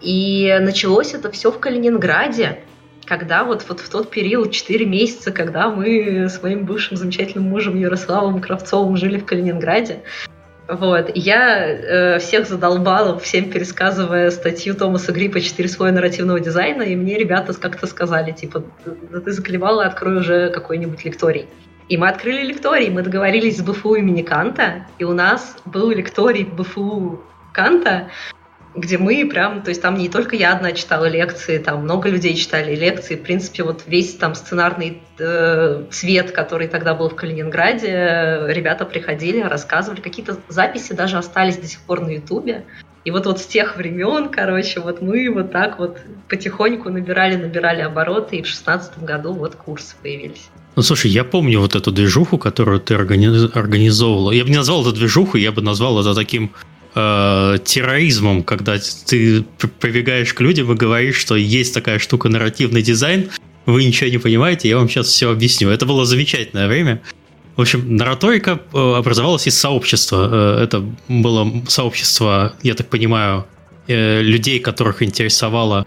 И 0.00 0.56
началось 0.60 1.14
это 1.14 1.30
все 1.30 1.50
в 1.50 1.58
Калининграде, 1.58 2.60
когда 3.06 3.44
вот, 3.44 3.64
вот 3.68 3.80
в 3.80 3.88
тот 3.88 4.10
период, 4.10 4.50
4 4.50 4.84
месяца, 4.86 5.32
когда 5.32 5.70
мы 5.70 6.28
с 6.28 6.42
моим 6.42 6.64
бывшим 6.64 6.96
замечательным 6.96 7.48
мужем 7.48 7.78
Ярославом 7.78 8.40
Кравцовым 8.40 8.96
жили 8.96 9.18
в 9.18 9.24
Калининграде, 9.24 10.02
вот. 10.68 11.10
Я 11.14 11.66
э, 11.66 12.18
всех 12.18 12.46
задолбала, 12.46 13.18
всем 13.18 13.50
пересказывая 13.50 14.30
статью 14.30 14.74
Томаса 14.74 15.12
Гриппа 15.12 15.40
«Четыре 15.40 15.68
слоя 15.68 15.92
нарративного 15.92 16.40
дизайна», 16.40 16.82
и 16.82 16.96
мне 16.96 17.18
ребята 17.18 17.52
как-то 17.54 17.86
сказали, 17.86 18.32
типа, 18.32 18.64
да 18.84 19.20
ты 19.20 19.32
заклевала, 19.32 19.84
открой 19.84 20.16
уже 20.16 20.50
какой-нибудь 20.50 21.04
лекторий. 21.04 21.46
И 21.88 21.98
мы 21.98 22.08
открыли 22.08 22.46
лекторий, 22.46 22.88
мы 22.88 23.02
договорились 23.02 23.58
с 23.58 23.62
БФУ 23.62 23.96
имени 23.96 24.22
Канта, 24.22 24.86
и 24.98 25.04
у 25.04 25.12
нас 25.12 25.56
был 25.66 25.90
лекторий 25.90 26.44
БФУ 26.44 27.22
Канта, 27.52 28.08
где 28.74 28.98
мы 28.98 29.26
прям, 29.26 29.62
то 29.62 29.68
есть 29.68 29.80
там 29.80 29.96
не 29.96 30.08
только 30.08 30.36
я 30.36 30.52
одна 30.52 30.72
читала 30.72 31.06
лекции, 31.06 31.58
там 31.58 31.82
много 31.84 32.08
людей 32.08 32.34
читали 32.34 32.74
лекции. 32.74 33.14
В 33.14 33.22
принципе, 33.22 33.62
вот 33.62 33.84
весь 33.86 34.14
там 34.14 34.34
сценарный 34.34 35.00
э, 35.18 35.84
цвет, 35.90 36.32
который 36.32 36.66
тогда 36.66 36.94
был 36.94 37.08
в 37.08 37.14
Калининграде, 37.14 38.46
ребята 38.48 38.84
приходили, 38.84 39.40
рассказывали. 39.40 40.00
Какие-то 40.00 40.38
записи 40.48 40.92
даже 40.92 41.18
остались 41.18 41.56
до 41.56 41.66
сих 41.66 41.80
пор 41.80 42.00
на 42.00 42.10
Ютубе. 42.10 42.64
И 43.04 43.10
вот 43.10 43.26
вот 43.26 43.38
с 43.38 43.46
тех 43.46 43.76
времен, 43.76 44.30
короче, 44.30 44.80
вот 44.80 45.02
мы 45.02 45.30
вот 45.32 45.52
так 45.52 45.78
вот 45.78 45.98
потихоньку 46.28 46.88
набирали, 46.88 47.36
набирали 47.36 47.82
обороты, 47.82 48.36
и 48.36 48.42
в 48.42 48.46
шестнадцатом 48.46 49.04
году 49.04 49.34
вот 49.34 49.56
курсы 49.56 49.94
появились. 50.02 50.48
Ну, 50.74 50.82
слушай, 50.82 51.10
я 51.10 51.22
помню 51.22 51.60
вот 51.60 51.76
эту 51.76 51.92
движуху, 51.92 52.38
которую 52.38 52.80
ты 52.80 52.94
организовывала. 52.94 54.32
Я 54.32 54.44
бы 54.44 54.50
не 54.50 54.56
назвал 54.56 54.82
это 54.82 54.92
движуху, 54.92 55.36
я 55.36 55.52
бы 55.52 55.62
назвал 55.62 56.00
это 56.00 56.14
таким 56.14 56.52
э, 56.94 57.58
терроризмом, 57.64 58.42
когда 58.42 58.78
ты 59.06 59.42
прибегаешь 59.80 60.32
к 60.34 60.40
людям 60.40 60.72
и 60.72 60.74
говоришь, 60.74 61.16
что 61.16 61.36
есть 61.36 61.74
такая 61.74 61.98
штука 61.98 62.28
нарративный 62.28 62.82
дизайн, 62.82 63.30
вы 63.66 63.84
ничего 63.84 64.10
не 64.10 64.18
понимаете, 64.18 64.68
я 64.68 64.76
вам 64.76 64.88
сейчас 64.88 65.08
все 65.08 65.30
объясню. 65.30 65.70
Это 65.70 65.86
было 65.86 66.04
замечательное 66.04 66.68
время. 66.68 67.00
В 67.56 67.60
общем, 67.60 67.96
нараторика 67.96 68.60
э, 68.72 68.94
образовалась 68.96 69.46
из 69.46 69.56
сообщества. 69.56 70.58
Э, 70.60 70.64
это 70.64 70.84
было 71.08 71.62
сообщество, 71.68 72.54
я 72.62 72.74
так 72.74 72.88
понимаю, 72.88 73.46
э, 73.86 74.22
людей, 74.22 74.58
которых 74.58 75.02
интересовала 75.02 75.86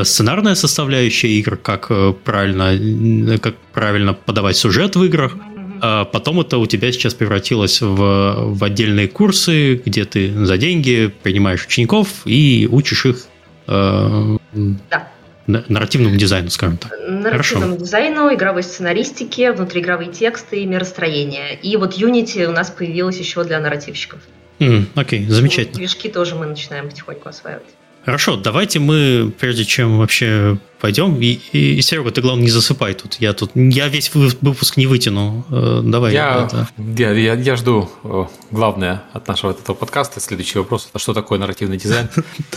сценарная 0.00 0.54
составляющая 0.54 1.28
игр, 1.28 1.56
как 1.56 1.90
правильно, 2.22 3.38
как 3.38 3.56
правильно 3.72 4.14
подавать 4.14 4.56
сюжет 4.56 4.94
в 4.94 5.02
играх, 5.02 5.34
а 5.80 6.04
потом 6.04 6.40
это 6.40 6.58
у 6.58 6.66
тебя 6.66 6.92
сейчас 6.92 7.14
превратилось 7.14 7.80
в, 7.80 8.54
в 8.54 8.64
отдельные 8.64 9.08
курсы, 9.08 9.76
где 9.84 10.04
ты 10.04 10.32
за 10.44 10.58
деньги 10.58 11.12
принимаешь 11.22 11.64
учеников 11.66 12.08
и 12.24 12.68
учишь 12.70 13.06
их 13.06 13.26
э, 13.66 14.36
да. 14.52 15.08
нарративному 15.46 16.16
дизайну, 16.16 16.50
скажем 16.50 16.78
так. 16.78 16.92
Нарративному 17.08 17.72
Хорошо. 17.72 17.84
дизайну, 17.84 18.34
игровой 18.34 18.62
сценаристике, 18.62 19.52
внутриигровые 19.52 20.12
тексты 20.12 20.62
и 20.62 20.66
миростроение. 20.66 21.54
И 21.54 21.76
вот 21.76 21.98
Unity 21.98 22.46
у 22.46 22.52
нас 22.52 22.70
появилась 22.70 23.18
еще 23.18 23.44
для 23.44 23.60
нарративщиков. 23.60 24.20
Mm, 24.58 24.86
окей, 24.94 25.26
замечательно. 25.26 25.76
Движки 25.76 26.08
тоже 26.08 26.34
мы 26.34 26.46
начинаем 26.46 26.88
потихоньку 26.88 27.28
осваивать. 27.28 27.64
Хорошо, 28.08 28.36
давайте 28.36 28.78
мы, 28.78 29.30
прежде 29.38 29.66
чем 29.66 29.98
вообще 29.98 30.56
пойдем, 30.80 31.20
и, 31.20 31.38
и, 31.52 31.74
и 31.74 31.82
Серега, 31.82 32.10
ты 32.10 32.22
главное 32.22 32.44
не 32.44 32.50
засыпай 32.50 32.94
тут. 32.94 33.16
Я 33.16 33.34
тут, 33.34 33.50
я 33.54 33.88
весь 33.88 34.14
выпуск 34.14 34.78
не 34.78 34.86
вытяну. 34.86 35.44
Э, 35.50 35.82
давай. 35.84 36.14
Я, 36.14 36.46
это. 36.46 36.70
я, 36.78 37.12
я, 37.12 37.34
я 37.34 37.56
жду 37.56 37.90
э, 38.04 38.24
главное 38.50 39.02
от 39.12 39.28
нашего 39.28 39.50
этого 39.50 39.76
подкаста. 39.76 40.20
Следующий 40.20 40.58
вопрос: 40.58 40.88
это 40.88 40.98
что 40.98 41.12
такое 41.12 41.38
нарративный 41.38 41.76
дизайн? 41.76 42.08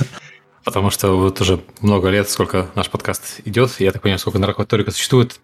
Потому 0.63 0.89
что 0.89 1.17
вот 1.17 1.41
уже 1.41 1.60
много 1.81 2.08
лет, 2.08 2.29
сколько 2.29 2.72
наш 2.75 2.89
подкаст 2.89 3.41
идет, 3.43 3.72
я 3.79 3.91
так 3.91 4.01
понимаю, 4.01 4.20
сколько 4.20 4.39
наркоторика 4.39 4.91
существует, 4.91 5.41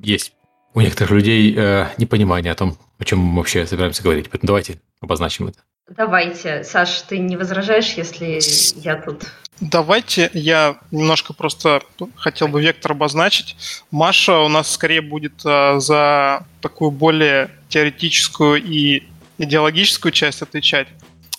есть 0.00 0.32
у 0.74 0.80
некоторых 0.80 1.10
людей 1.10 1.52
э, 1.56 1.88
непонимание 1.98 2.52
о 2.52 2.54
том, 2.54 2.78
о 3.00 3.04
чем 3.04 3.18
мы 3.18 3.38
вообще 3.38 3.66
собираемся 3.66 4.04
говорить. 4.04 4.30
Поэтому 4.30 4.46
давайте 4.46 4.80
обозначим 5.00 5.48
это. 5.48 5.58
Давайте. 5.88 6.64
Саш, 6.64 7.02
ты 7.02 7.18
не 7.18 7.36
возражаешь, 7.36 7.94
если 7.94 8.40
я 8.80 8.96
тут... 8.96 9.24
Давайте 9.60 10.30
я 10.32 10.78
немножко 10.90 11.32
просто 11.32 11.80
хотел 12.16 12.48
бы 12.48 12.60
вектор 12.60 12.92
обозначить. 12.92 13.56
Маша 13.90 14.38
у 14.38 14.48
нас 14.48 14.72
скорее 14.72 15.00
будет 15.00 15.42
а, 15.44 15.78
за 15.78 16.44
такую 16.60 16.90
более 16.90 17.50
теоретическую 17.68 18.62
и 18.62 19.04
идеологическую 19.38 20.10
часть 20.10 20.42
отвечать, 20.42 20.88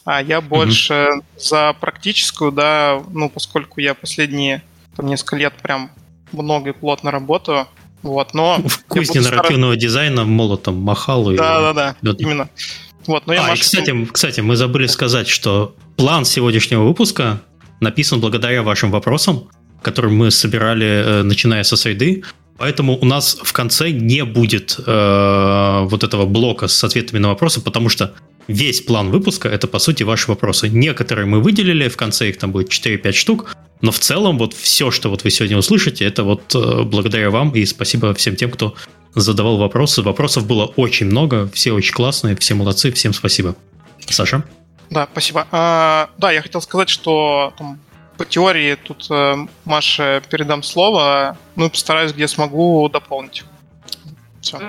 а 0.06 0.22
я 0.22 0.40
больше 0.40 0.94
mm-hmm. 0.94 1.24
за 1.38 1.74
практическую, 1.74 2.52
да, 2.52 3.02
ну, 3.12 3.30
поскольку 3.30 3.82
я 3.82 3.94
последние 3.94 4.64
там, 4.96 5.08
несколько 5.08 5.36
лет 5.36 5.54
прям 5.62 5.92
много 6.32 6.70
и 6.70 6.74
плотно 6.74 7.12
работаю, 7.12 7.68
вот, 8.02 8.34
но... 8.34 8.62
В 8.66 8.86
кузне 8.86 9.22
нарративного 9.22 9.74
стараться... 9.74 9.88
дизайна 9.88 10.26
молотом 10.26 10.76
махал. 10.76 11.32
Да-да-да, 11.32 11.96
именно. 12.18 12.50
Вот, 13.08 13.28
но 13.28 13.34
я 13.34 13.46
а, 13.46 13.48
Машу... 13.50 13.62
и, 13.62 13.64
кстати, 13.64 14.08
кстати, 14.12 14.42
мы 14.42 14.56
забыли 14.56 14.88
сказать, 14.88 15.28
что 15.28 15.76
план 15.96 16.26
сегодняшнего 16.26 16.84
выпуска 16.84 17.42
написан 17.80 18.20
благодаря 18.20 18.64
вашим 18.64 18.92
вопросам, 18.92 19.50
которые 19.82 20.12
мы 20.12 20.32
собирали, 20.32 20.86
э, 20.86 21.24
начиная 21.24 21.64
со 21.64 21.76
среды. 21.76 22.24
Поэтому 22.58 22.98
у 22.98 23.06
нас 23.06 23.38
в 23.44 23.52
конце 23.52 23.92
не 23.92 24.24
будет 24.24 24.80
э, 24.86 25.80
вот 25.84 26.04
этого 26.04 26.26
блока 26.26 26.68
с 26.68 26.84
ответами 26.84 27.20
на 27.20 27.30
вопросы, 27.30 27.62
потому 27.62 27.90
что 27.90 28.14
весь 28.48 28.82
план 28.82 29.12
выпуска 29.12 29.50
это 29.50 29.68
по 29.68 29.80
сути 29.80 30.04
ваши 30.04 30.28
вопросы. 30.30 30.70
Некоторые 30.70 31.26
мы 31.26 31.42
выделили, 31.42 31.90
в 31.90 31.98
конце 31.98 32.30
их 32.30 32.38
там 32.38 32.52
будет 32.52 32.70
4-5 32.70 33.12
штук, 33.12 33.56
но 33.82 33.92
в 33.92 34.00
целом 34.00 34.38
вот 34.38 34.54
все, 34.54 34.90
что 34.90 35.10
вот 35.10 35.24
вы 35.24 35.32
сегодня 35.32 35.58
услышите, 35.58 36.06
это 36.06 36.24
вот 36.24 36.56
э, 36.56 36.84
благодаря 36.84 37.30
вам 37.30 37.52
и 37.52 37.66
спасибо 37.66 38.14
всем 38.14 38.36
тем, 38.36 38.52
кто 38.52 38.76
задавал 39.16 39.58
вопросы. 39.58 40.02
Вопросов 40.02 40.46
было 40.46 40.66
очень 40.66 41.08
много, 41.08 41.50
все 41.54 41.72
очень 41.72 41.94
классные, 41.94 42.36
все 42.36 42.54
молодцы, 42.54 42.92
всем 42.92 43.14
спасибо. 43.14 43.56
Саша? 44.08 44.44
Да, 44.90 45.08
спасибо. 45.12 45.48
А, 45.52 46.10
да, 46.18 46.32
я 46.32 46.42
хотел 46.42 46.62
сказать, 46.62 46.90
что 46.90 47.54
там, 47.58 47.80
по 48.18 48.26
теории 48.26 48.76
тут 48.76 49.08
э, 49.10 49.36
Маше 49.66 50.22
передам 50.30 50.64
слово, 50.64 51.38
ну 51.56 51.66
и 51.66 51.70
постараюсь, 51.70 52.14
где 52.14 52.28
смогу, 52.28 52.88
дополнить. 52.90 53.44
Все. 54.46 54.58
Угу, 54.58 54.64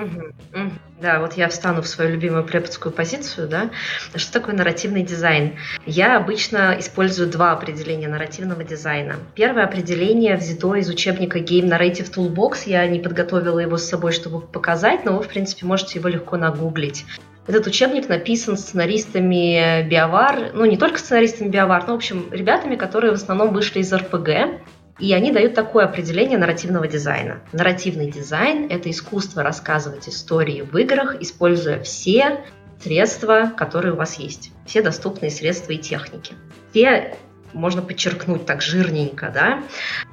угу. 0.55 0.71
Да, 0.99 1.19
вот 1.19 1.33
я 1.33 1.47
встану 1.49 1.83
в 1.83 1.87
свою 1.87 2.11
любимую 2.13 2.43
преподскую 2.43 2.91
позицию, 2.91 3.47
да. 3.47 3.69
Что 4.15 4.33
такое 4.33 4.55
нарративный 4.55 5.03
дизайн? 5.03 5.55
Я 5.85 6.17
обычно 6.17 6.75
использую 6.79 7.29
два 7.29 7.51
определения 7.51 8.07
нарративного 8.07 8.63
дизайна. 8.63 9.17
Первое 9.35 9.65
определение 9.65 10.35
взято 10.35 10.73
из 10.73 10.89
учебника 10.89 11.37
Game 11.37 11.69
Narrative 11.69 12.11
Toolbox. 12.11 12.63
Я 12.65 12.87
не 12.87 12.99
подготовила 12.99 13.59
его 13.59 13.77
с 13.77 13.87
собой, 13.87 14.13
чтобы 14.13 14.41
показать, 14.41 15.05
но 15.05 15.15
вы, 15.15 15.23
в 15.23 15.27
принципе, 15.27 15.67
можете 15.67 15.99
его 15.99 16.09
легко 16.09 16.37
нагуглить. 16.37 17.05
Этот 17.45 17.67
учебник 17.67 18.09
написан 18.09 18.57
сценаристами 18.57 19.87
Биовар, 19.87 20.51
ну 20.53 20.65
не 20.65 20.75
только 20.75 20.97
сценаристами 20.97 21.49
Биовар, 21.49 21.85
но, 21.87 21.93
в 21.93 21.97
общем, 21.97 22.27
ребятами, 22.31 22.75
которые 22.75 23.11
в 23.11 23.15
основном 23.15 23.53
вышли 23.53 23.79
из 23.79 23.93
РПГ, 23.93 24.59
и 24.99 25.13
они 25.13 25.31
дают 25.31 25.53
такое 25.53 25.85
определение 25.85 26.37
нарративного 26.37 26.87
дизайна. 26.87 27.39
Нарративный 27.53 28.09
дизайн– 28.09 28.67
это 28.69 28.89
искусство 28.89 29.43
рассказывать 29.43 30.09
истории 30.09 30.61
в 30.61 30.75
играх, 30.77 31.21
используя 31.21 31.81
все 31.83 32.43
средства, 32.81 33.51
которые 33.55 33.93
у 33.93 33.97
вас 33.97 34.15
есть. 34.15 34.51
Все 34.65 34.81
доступные 34.81 35.31
средства 35.31 35.73
и 35.73 35.77
техники. 35.77 36.33
Все 36.71 37.15
можно 37.53 37.81
подчеркнуть 37.81 38.45
так 38.45 38.61
жирненько, 38.61 39.31
да. 39.33 39.63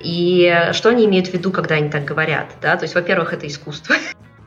И 0.00 0.70
что 0.72 0.90
они 0.90 1.06
имеют 1.06 1.28
в 1.28 1.32
виду, 1.32 1.50
когда 1.50 1.76
они 1.76 1.90
так 1.90 2.04
говорят, 2.04 2.48
да? 2.62 2.76
То 2.76 2.84
есть, 2.84 2.94
во-первых, 2.94 3.32
это 3.32 3.46
искусство. 3.46 3.96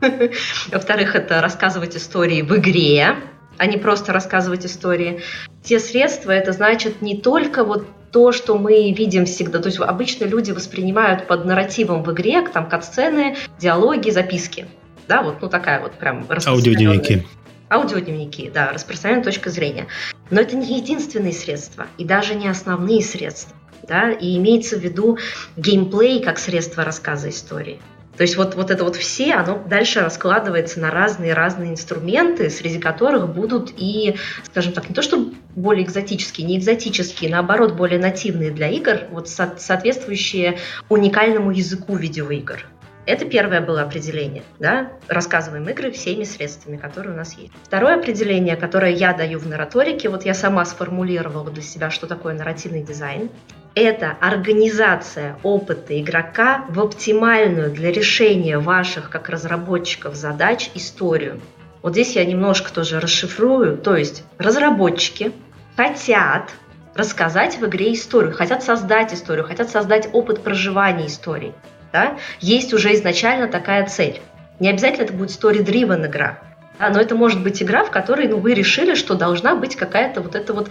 Во-вторых, 0.70 1.14
это 1.14 1.40
рассказывать 1.40 1.96
истории 1.96 2.42
в 2.42 2.56
игре, 2.56 3.16
а 3.56 3.66
не 3.66 3.76
просто 3.76 4.12
рассказывать 4.12 4.64
истории. 4.64 5.22
Те 5.62 5.80
средства, 5.80 6.30
это 6.30 6.52
значит 6.52 7.02
не 7.02 7.20
только 7.20 7.64
вот 7.64 7.86
то, 8.10 8.32
что 8.32 8.58
мы 8.58 8.92
видим 8.92 9.26
всегда. 9.26 9.58
То 9.58 9.66
есть 9.66 9.78
обычно 9.80 10.24
люди 10.24 10.52
воспринимают 10.52 11.26
под 11.26 11.44
нарративом 11.44 12.02
в 12.02 12.12
игре, 12.12 12.42
там 12.42 12.68
кат-сцены, 12.68 13.36
диалоги, 13.58 14.10
записки. 14.10 14.66
Да, 15.06 15.22
вот 15.22 15.40
ну 15.40 15.48
такая 15.48 15.80
вот 15.80 15.92
прям 15.92 16.26
Аудиодневники. 16.46 17.26
Аудиодневники, 17.70 18.50
да, 18.52 18.72
распространенная 18.72 19.24
точка 19.24 19.50
зрения. 19.50 19.88
Но 20.30 20.40
это 20.40 20.56
не 20.56 20.78
единственные 20.78 21.32
средства 21.32 21.86
и 21.98 22.04
даже 22.04 22.34
не 22.34 22.48
основные 22.48 23.02
средства. 23.02 23.54
Да, 23.86 24.10
и 24.10 24.36
имеется 24.36 24.76
в 24.76 24.80
виду 24.80 25.18
геймплей 25.56 26.20
как 26.22 26.38
средство 26.38 26.84
рассказа 26.84 27.30
истории. 27.30 27.80
То 28.18 28.22
есть 28.22 28.36
вот, 28.36 28.56
вот 28.56 28.72
это 28.72 28.82
вот 28.82 28.96
все, 28.96 29.34
оно 29.34 29.62
дальше 29.64 30.00
раскладывается 30.00 30.80
на 30.80 30.90
разные-разные 30.90 31.70
инструменты, 31.70 32.50
среди 32.50 32.80
которых 32.80 33.32
будут 33.32 33.72
и, 33.76 34.16
скажем 34.42 34.72
так, 34.72 34.88
не 34.88 34.94
то 34.94 35.02
что 35.02 35.30
более 35.54 35.84
экзотические, 35.84 36.44
не 36.44 36.58
экзотические, 36.58 37.30
наоборот, 37.30 37.74
более 37.74 38.00
нативные 38.00 38.50
для 38.50 38.68
игр, 38.70 39.02
вот 39.12 39.28
со- 39.28 39.54
соответствующие 39.56 40.58
уникальному 40.88 41.52
языку 41.52 41.94
видеоигр. 41.94 42.66
Это 43.08 43.24
первое 43.24 43.62
было 43.62 43.80
определение. 43.80 44.42
Да? 44.58 44.92
Рассказываем 45.08 45.66
игры 45.70 45.90
всеми 45.90 46.24
средствами, 46.24 46.76
которые 46.76 47.14
у 47.14 47.16
нас 47.16 47.32
есть. 47.38 47.50
Второе 47.64 47.94
определение, 47.94 48.54
которое 48.54 48.92
я 48.92 49.14
даю 49.14 49.38
в 49.38 49.46
нараторике, 49.48 50.10
вот 50.10 50.26
я 50.26 50.34
сама 50.34 50.66
сформулировала 50.66 51.50
для 51.50 51.62
себя, 51.62 51.88
что 51.88 52.06
такое 52.06 52.34
нарративный 52.34 52.82
дизайн. 52.82 53.30
Это 53.74 54.14
организация 54.20 55.38
опыта 55.42 55.98
игрока 55.98 56.66
в 56.68 56.80
оптимальную 56.80 57.70
для 57.70 57.90
решения 57.92 58.58
ваших, 58.58 59.08
как 59.08 59.30
разработчиков, 59.30 60.14
задач 60.14 60.70
историю. 60.74 61.40
Вот 61.80 61.92
здесь 61.92 62.14
я 62.14 62.26
немножко 62.26 62.70
тоже 62.70 63.00
расшифрую. 63.00 63.78
То 63.78 63.96
есть 63.96 64.22
разработчики 64.36 65.32
хотят 65.78 66.50
рассказать 66.94 67.56
в 67.56 67.64
игре 67.64 67.94
историю, 67.94 68.34
хотят 68.34 68.62
создать 68.62 69.14
историю, 69.14 69.46
хотят 69.46 69.70
создать 69.70 70.10
опыт 70.12 70.42
проживания 70.42 71.06
истории. 71.06 71.54
Да? 71.92 72.18
Есть 72.40 72.72
уже 72.72 72.94
изначально 72.94 73.48
такая 73.48 73.86
цель. 73.86 74.20
Не 74.60 74.70
обязательно 74.70 75.04
это 75.04 75.12
будет 75.12 75.30
story-driven 75.30 76.06
игра, 76.06 76.38
да, 76.78 76.90
но 76.90 77.00
это 77.00 77.14
может 77.14 77.42
быть 77.42 77.62
игра, 77.62 77.84
в 77.84 77.90
которой 77.90 78.28
ну, 78.28 78.38
вы 78.38 78.54
решили, 78.54 78.94
что 78.94 79.14
должна 79.14 79.54
быть 79.54 79.76
какая-то 79.76 80.20
вот 80.20 80.34
эта 80.34 80.52
вот 80.52 80.70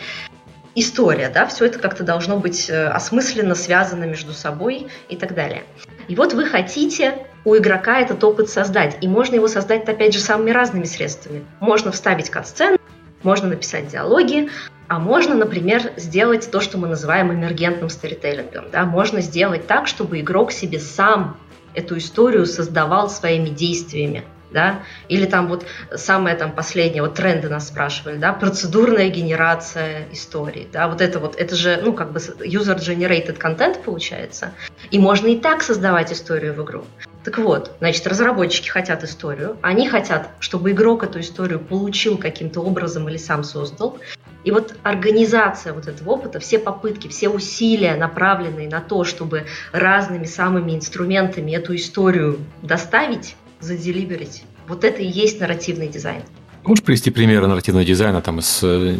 история, 0.75 1.29
да, 1.29 1.47
все 1.47 1.65
это 1.65 1.79
как-то 1.79 2.03
должно 2.03 2.37
быть 2.37 2.69
э, 2.69 2.87
осмысленно 2.87 3.55
связано 3.55 4.03
между 4.03 4.33
собой 4.33 4.87
и 5.09 5.15
так 5.15 5.33
далее. 5.33 5.63
И 6.07 6.15
вот 6.15 6.33
вы 6.33 6.45
хотите 6.45 7.25
у 7.45 7.55
игрока 7.55 7.99
этот 7.99 8.23
опыт 8.23 8.49
создать, 8.49 8.97
и 9.01 9.07
можно 9.07 9.35
его 9.35 9.47
создать, 9.47 9.87
опять 9.87 10.13
же, 10.13 10.19
самыми 10.19 10.51
разными 10.51 10.83
средствами. 10.83 11.45
Можно 11.59 11.91
вставить 11.91 12.29
кат-сцены, 12.29 12.77
можно 13.23 13.49
написать 13.49 13.87
диалоги, 13.87 14.49
а 14.87 14.99
можно, 14.99 15.35
например, 15.35 15.91
сделать 15.97 16.49
то, 16.49 16.61
что 16.61 16.77
мы 16.77 16.87
называем 16.87 17.31
эмергентным 17.31 17.89
сторителлингом. 17.89 18.65
Да? 18.71 18.85
Можно 18.85 19.21
сделать 19.21 19.67
так, 19.67 19.87
чтобы 19.87 20.19
игрок 20.21 20.51
себе 20.51 20.79
сам 20.79 21.37
эту 21.73 21.97
историю 21.97 22.45
создавал 22.45 23.09
своими 23.09 23.49
действиями. 23.49 24.23
Да? 24.49 24.79
Или 25.09 25.25
там 25.25 25.49
вот 25.49 25.65
самое 25.93 26.37
там 26.37 26.53
последнее, 26.53 27.01
вот 27.01 27.15
тренды 27.15 27.49
нас 27.49 27.67
спрашивали, 27.67 28.15
да, 28.15 28.31
процедурная 28.31 29.09
генерация 29.09 30.07
истории, 30.13 30.69
да, 30.71 30.87
вот 30.87 31.01
это 31.01 31.19
вот, 31.19 31.35
это 31.35 31.53
же, 31.53 31.81
ну, 31.83 31.91
как 31.91 32.13
бы 32.13 32.19
user-generated 32.19 33.37
content 33.37 33.83
получается, 33.83 34.53
и 34.89 34.99
можно 34.99 35.27
и 35.27 35.37
так 35.37 35.63
создавать 35.63 36.13
историю 36.13 36.53
в 36.53 36.63
игру. 36.63 36.85
Так 37.27 37.39
вот, 37.39 37.73
значит, 37.79 38.07
разработчики 38.07 38.69
хотят 38.69 39.03
историю, 39.03 39.57
они 39.61 39.89
хотят, 39.89 40.29
чтобы 40.39 40.71
игрок 40.71 41.03
эту 41.03 41.19
историю 41.19 41.59
получил 41.59 42.17
каким-то 42.17 42.61
образом 42.61 43.09
или 43.09 43.17
сам 43.17 43.43
создал, 43.43 43.99
и 44.45 44.51
вот 44.51 44.75
организация 44.83 45.73
вот 45.73 45.89
этого 45.89 46.11
опыта, 46.11 46.39
все 46.39 46.57
попытки, 46.57 47.09
все 47.09 47.27
усилия, 47.27 47.95
направленные 47.95 48.69
на 48.69 48.79
то, 48.79 49.03
чтобы 49.03 49.45
разными 49.73 50.23
самыми 50.23 50.71
инструментами 50.71 51.51
эту 51.51 51.75
историю 51.75 52.39
доставить, 52.61 53.35
заделиверить, 53.59 54.45
вот 54.65 54.85
это 54.85 55.01
и 55.01 55.07
есть 55.07 55.41
нарративный 55.41 55.89
дизайн. 55.89 56.23
Можешь 56.63 56.85
привести 56.85 57.11
примеры 57.11 57.45
нарративного 57.47 57.83
дизайна 57.83 58.21
там 58.21 58.39
из 58.39 58.61
э, 58.63 58.95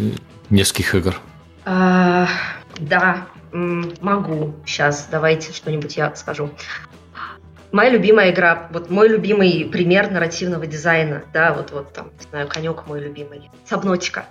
нескольких 0.49 0.95
игр? 0.95 1.15
А, 1.63 2.27
да, 2.77 3.27
могу. 3.53 4.53
Сейчас 4.65 5.07
давайте 5.09 5.53
что-нибудь 5.53 5.95
я 5.97 6.13
скажу. 6.15 6.49
Моя 7.71 7.89
любимая 7.89 8.31
игра, 8.31 8.67
вот 8.71 8.89
мой 8.89 9.09
любимый 9.09 9.67
пример 9.71 10.09
нарративного 10.09 10.65
дизайна, 10.65 11.23
да, 11.33 11.53
вот, 11.53 11.71
вот 11.71 11.93
там, 11.93 12.11
не 12.17 12.29
знаю, 12.29 12.47
конек 12.47 12.87
мой 12.87 13.01
любимый. 13.01 13.49
Сабнотика. 13.65 14.25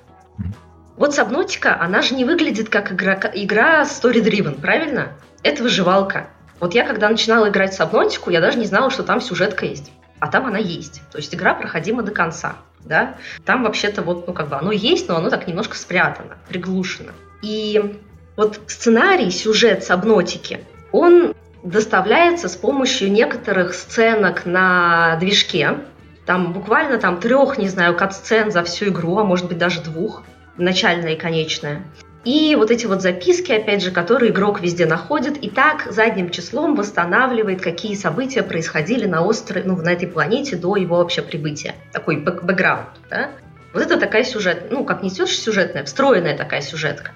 Вот 0.96 1.14
Сабнотика, 1.14 1.78
она 1.78 2.00
же 2.00 2.14
не 2.14 2.24
выглядит 2.24 2.70
как 2.70 2.92
игра, 2.92 3.20
игра 3.34 3.82
story-driven, 3.82 4.60
правильно? 4.60 5.12
Это 5.42 5.62
выживалка. 5.62 6.28
Вот 6.58 6.74
я, 6.74 6.86
когда 6.86 7.08
начинала 7.10 7.50
играть 7.50 7.74
в 7.74 7.76
Сабнотику, 7.76 8.30
я 8.30 8.40
даже 8.40 8.58
не 8.58 8.64
знала, 8.64 8.90
что 8.90 9.02
там 9.02 9.20
сюжетка 9.20 9.66
есть. 9.66 9.92
А 10.18 10.28
там 10.28 10.46
она 10.46 10.58
есть. 10.58 11.02
То 11.12 11.18
есть 11.18 11.34
игра 11.34 11.54
проходима 11.54 12.02
до 12.02 12.12
конца. 12.12 12.56
Да? 12.80 13.16
Там 13.44 13.64
вообще-то 13.64 14.00
вот, 14.02 14.26
ну, 14.26 14.32
как 14.32 14.48
бы 14.48 14.56
оно 14.56 14.72
есть, 14.72 15.08
но 15.08 15.16
оно 15.16 15.28
так 15.28 15.46
немножко 15.46 15.76
спрятано, 15.76 16.38
приглушено. 16.48 17.12
И 17.42 18.00
вот 18.36 18.60
сценарий, 18.68 19.30
сюжет 19.30 19.84
Сабнотики, 19.84 20.60
он 20.92 21.34
доставляется 21.66 22.48
с 22.48 22.56
помощью 22.56 23.10
некоторых 23.10 23.74
сценок 23.74 24.46
на 24.46 25.16
движке. 25.16 25.78
Там 26.24 26.52
буквально 26.52 26.98
там 26.98 27.20
трех, 27.20 27.58
не 27.58 27.68
знаю, 27.68 27.96
кат-сцен 27.96 28.50
за 28.50 28.62
всю 28.64 28.86
игру, 28.86 29.18
а 29.18 29.24
может 29.24 29.48
быть 29.48 29.58
даже 29.58 29.82
двух 29.82 30.22
начальная 30.56 31.14
и 31.14 31.18
конечная. 31.18 31.82
И 32.24 32.56
вот 32.56 32.70
эти 32.70 32.86
вот 32.86 33.02
записки, 33.02 33.52
опять 33.52 33.82
же, 33.82 33.92
которые 33.92 34.32
игрок 34.32 34.60
везде 34.60 34.86
находит, 34.86 35.36
и 35.36 35.48
так 35.48 35.86
задним 35.92 36.30
числом 36.30 36.74
восстанавливает, 36.74 37.60
какие 37.60 37.94
события 37.94 38.42
происходили 38.42 39.06
на 39.06 39.22
острове, 39.24 39.62
ну, 39.64 39.76
на 39.76 39.92
этой 39.92 40.08
планете 40.08 40.56
до 40.56 40.74
его 40.76 40.96
вообще 40.96 41.22
прибытия. 41.22 41.74
Такой 41.92 42.16
бэк 42.16 42.42
бэкграунд, 42.42 42.88
да? 43.10 43.30
Вот 43.72 43.82
это 43.82 43.98
такая 43.98 44.24
сюжет, 44.24 44.68
ну, 44.70 44.84
как 44.84 45.02
не 45.02 45.10
сюжетная, 45.10 45.84
встроенная 45.84 46.36
такая 46.36 46.62
сюжетка. 46.62 47.12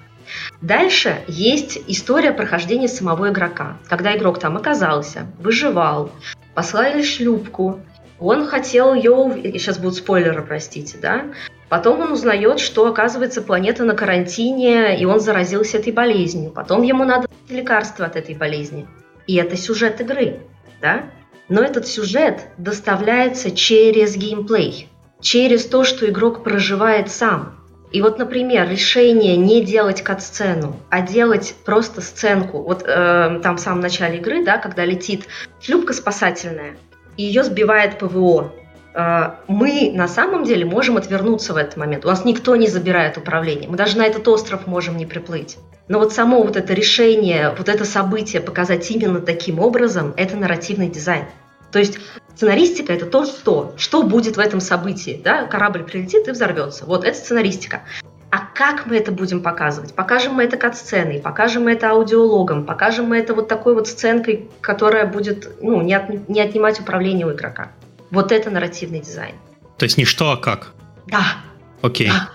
Дальше 0.61 1.23
есть 1.27 1.79
история 1.87 2.31
прохождения 2.31 2.87
самого 2.87 3.31
игрока. 3.31 3.77
Когда 3.89 4.15
игрок 4.15 4.39
там 4.39 4.57
оказался, 4.57 5.25
выживал, 5.39 6.11
послали 6.53 7.01
шлюпку, 7.01 7.79
он 8.19 8.45
хотел 8.47 8.93
ее, 8.93 9.41
сейчас 9.57 9.79
будут 9.79 9.95
спойлеры, 9.95 10.43
простите, 10.43 10.97
да, 11.01 11.25
Потом 11.71 12.01
он 12.01 12.11
узнает, 12.11 12.59
что, 12.59 12.85
оказывается, 12.85 13.41
планета 13.41 13.85
на 13.85 13.95
карантине, 13.95 14.99
и 14.99 15.05
он 15.05 15.21
заразился 15.21 15.77
этой 15.77 15.93
болезнью. 15.93 16.51
Потом 16.51 16.81
ему 16.81 17.05
надо 17.05 17.29
лекарство 17.47 18.05
от 18.05 18.17
этой 18.17 18.35
болезни. 18.35 18.87
И 19.25 19.35
это 19.35 19.55
сюжет 19.55 20.01
игры, 20.01 20.41
да? 20.81 21.05
Но 21.47 21.61
этот 21.61 21.87
сюжет 21.87 22.41
доставляется 22.57 23.51
через 23.51 24.17
геймплей, 24.17 24.89
через 25.21 25.65
то, 25.65 25.85
что 25.85 26.09
игрок 26.09 26.43
проживает 26.43 27.09
сам. 27.09 27.60
И 27.91 28.01
вот, 28.01 28.17
например, 28.17 28.69
решение 28.69 29.35
не 29.35 29.63
делать 29.63 30.01
кат-сцену, 30.01 30.77
а 30.89 31.01
делать 31.01 31.55
просто 31.65 32.01
сценку. 32.01 32.61
Вот 32.61 32.83
э, 32.85 33.39
там 33.43 33.57
в 33.57 33.59
самом 33.59 33.81
начале 33.81 34.17
игры, 34.17 34.43
да, 34.45 34.57
когда 34.57 34.85
летит 34.85 35.27
шлюпка 35.59 35.93
спасательная, 35.93 36.77
и 37.17 37.23
ее 37.23 37.43
сбивает 37.43 37.99
ПВО, 37.99 38.53
Э, 38.93 39.31
мы 39.47 39.91
на 39.93 40.07
самом 40.07 40.43
деле 40.43 40.65
можем 40.65 40.97
отвернуться 40.97 41.53
в 41.53 41.57
этот 41.57 41.77
момент. 41.77 42.05
У 42.05 42.07
нас 42.07 42.25
никто 42.25 42.55
не 42.55 42.67
забирает 42.67 43.17
управление. 43.17 43.69
Мы 43.69 43.77
даже 43.77 43.97
на 43.97 44.05
этот 44.05 44.27
остров 44.27 44.67
можем 44.67 44.97
не 44.97 45.05
приплыть. 45.05 45.57
Но 45.87 45.99
вот 45.99 46.13
само 46.13 46.43
вот 46.43 46.55
это 46.55 46.73
решение, 46.73 47.53
вот 47.57 47.67
это 47.69 47.85
событие 47.85 48.41
показать 48.41 48.89
именно 48.91 49.19
таким 49.19 49.59
образом, 49.59 50.13
это 50.17 50.37
нарративный 50.37 50.89
дизайн. 50.89 51.25
То 51.71 51.79
есть 51.79 51.99
сценаристика– 52.35 52.93
это 52.93 53.05
то, 53.05 53.25
что, 53.25 53.73
что 53.77 54.03
будет 54.03 54.37
в 54.37 54.39
этом 54.39 54.59
событии. 54.59 55.21
Да? 55.23 55.45
Корабль 55.45 55.83
прилетит 55.83 56.27
и 56.27 56.31
взорвется. 56.31 56.85
Вот 56.85 57.03
это 57.03 57.17
сценаристика. 57.17 57.83
А 58.31 58.39
как 58.39 58.85
мы 58.85 58.95
это 58.95 59.11
будем 59.11 59.41
показывать? 59.41 59.93
Покажем 59.93 60.35
мы 60.35 60.45
это 60.45 60.55
кат-сценой, 60.55 61.19
покажем 61.19 61.63
мы 61.63 61.73
это 61.73 61.89
аудиологом, 61.89 62.65
покажем 62.65 63.07
мы 63.07 63.17
это 63.17 63.33
вот 63.33 63.49
такой 63.49 63.75
вот 63.75 63.89
сценкой, 63.89 64.49
которая 64.61 65.05
будет 65.05 65.61
ну, 65.61 65.81
не, 65.81 65.93
от, 65.93 66.29
не 66.29 66.39
отнимать 66.39 66.79
управление 66.79 67.27
у 67.27 67.33
игрока. 67.33 67.73
Вот 68.09 68.31
это 68.31 68.49
нарративный 68.49 69.01
дизайн. 69.01 69.35
То 69.77 69.83
есть 69.83 69.97
не 69.97 70.05
что, 70.05 70.31
а 70.31 70.37
как? 70.37 70.73
Да. 71.07 71.37
Окей. 71.81 72.07
Да. 72.07 72.29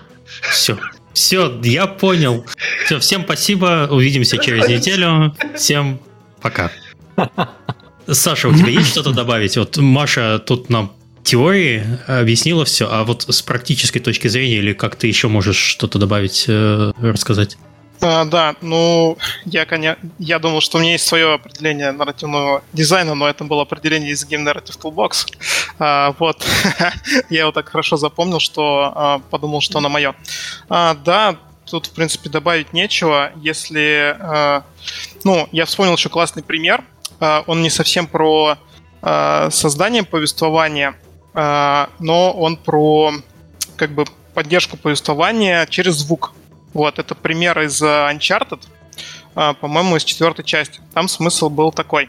Все. 0.51 0.77
Все, 1.13 1.59
я 1.63 1.87
понял. 1.87 2.45
Все, 2.85 2.99
всем 2.99 3.23
спасибо. 3.23 3.87
Увидимся 3.89 4.37
через 4.37 4.67
неделю. 4.67 5.35
Всем 5.55 5.99
пока. 6.41 6.69
Саша, 8.09 8.47
у 8.49 8.53
тебя 8.53 8.69
есть 8.71 8.89
что-то 8.89 9.11
добавить? 9.11 9.57
Вот 9.57 9.77
Маша 9.77 10.39
тут 10.39 10.69
нам 10.69 10.93
теории 11.23 11.83
объяснила 12.07 12.63
все, 12.65 12.87
а 12.89 13.03
вот 13.03 13.25
с 13.27 13.41
практической 13.41 13.99
точки 13.99 14.27
зрения 14.27 14.57
или 14.57 14.73
как 14.73 14.95
ты 14.95 15.07
еще 15.07 15.27
можешь 15.27 15.57
что-то 15.57 15.99
добавить, 15.99 16.45
э, 16.47 16.93
рассказать? 17.01 17.57
А, 17.99 18.25
да, 18.25 18.55
ну, 18.61 19.17
я, 19.45 19.65
конечно, 19.65 19.97
я 20.19 20.39
думал, 20.39 20.61
что 20.61 20.77
у 20.77 20.81
меня 20.81 20.93
есть 20.93 21.07
свое 21.07 21.33
определение 21.33 21.91
нарративного 21.91 22.63
дизайна, 22.71 23.15
но 23.15 23.27
это 23.27 23.43
было 23.43 23.63
определение 23.63 24.11
из 24.11 24.23
Game 24.25 24.45
Narrative 24.45 24.79
Toolbox. 24.79 25.35
А, 25.79 26.13
вот, 26.19 26.45
я 27.29 27.41
его 27.41 27.51
так 27.51 27.69
хорошо 27.69 27.97
запомнил, 27.97 28.39
что 28.39 28.93
а, 28.95 29.19
подумал, 29.19 29.61
что 29.61 29.79
оно 29.79 29.89
мое. 29.89 30.15
А, 30.69 30.93
да, 30.93 31.37
тут, 31.65 31.87
в 31.87 31.91
принципе, 31.91 32.29
добавить 32.29 32.71
нечего. 32.71 33.31
Если, 33.35 34.15
а, 34.19 34.63
ну, 35.23 35.49
я 35.51 35.65
вспомнил 35.65 35.95
еще 35.95 36.09
классный 36.09 36.43
пример. 36.43 36.83
А, 37.19 37.43
он 37.47 37.61
не 37.61 37.69
совсем 37.69 38.07
про 38.07 38.57
а, 39.01 39.49
создание 39.49 40.03
повествования, 40.03 40.95
а, 41.33 41.89
но 41.99 42.31
он 42.31 42.57
про, 42.57 43.13
как 43.75 43.91
бы, 43.91 44.05
поддержку 44.33 44.77
повествования 44.77 45.65
через 45.65 45.95
звук. 45.95 46.33
Вот, 46.73 46.99
это 46.99 47.15
пример 47.15 47.59
из 47.59 47.81
э, 47.81 47.85
Uncharted, 47.85 48.61
э, 49.35 49.53
по-моему, 49.59 49.95
из 49.95 50.03
четвертой 50.03 50.45
части. 50.45 50.79
Там 50.93 51.07
смысл 51.07 51.49
был 51.49 51.71
такой. 51.71 52.07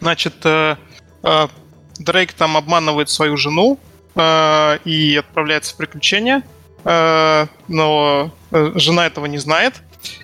Значит, 0.00 0.34
э, 0.44 0.76
Дрейк 1.98 2.34
там 2.34 2.58
обманывает 2.58 3.08
свою 3.08 3.36
жену 3.36 3.78
и 4.18 5.16
отправляется 5.18 5.72
в 5.72 5.76
приключения, 5.76 6.42
но 6.84 8.30
жена 8.50 9.06
этого 9.06 9.26
не 9.26 9.38
знает. 9.38 9.80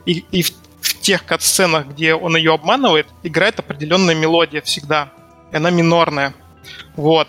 И, 0.07 0.25
и 0.33 0.45
в, 0.81 1.01
тех 1.01 1.25
кат-сценах, 1.25 1.87
где 1.87 2.15
он 2.15 2.37
ее 2.37 2.55
обманывает, 2.55 3.07
играет 3.23 3.59
определенная 3.59 4.15
мелодия 4.15 4.61
всегда. 4.61 5.11
И 5.53 5.57
она 5.57 5.71
минорная. 5.71 6.35
Вот. 6.97 7.29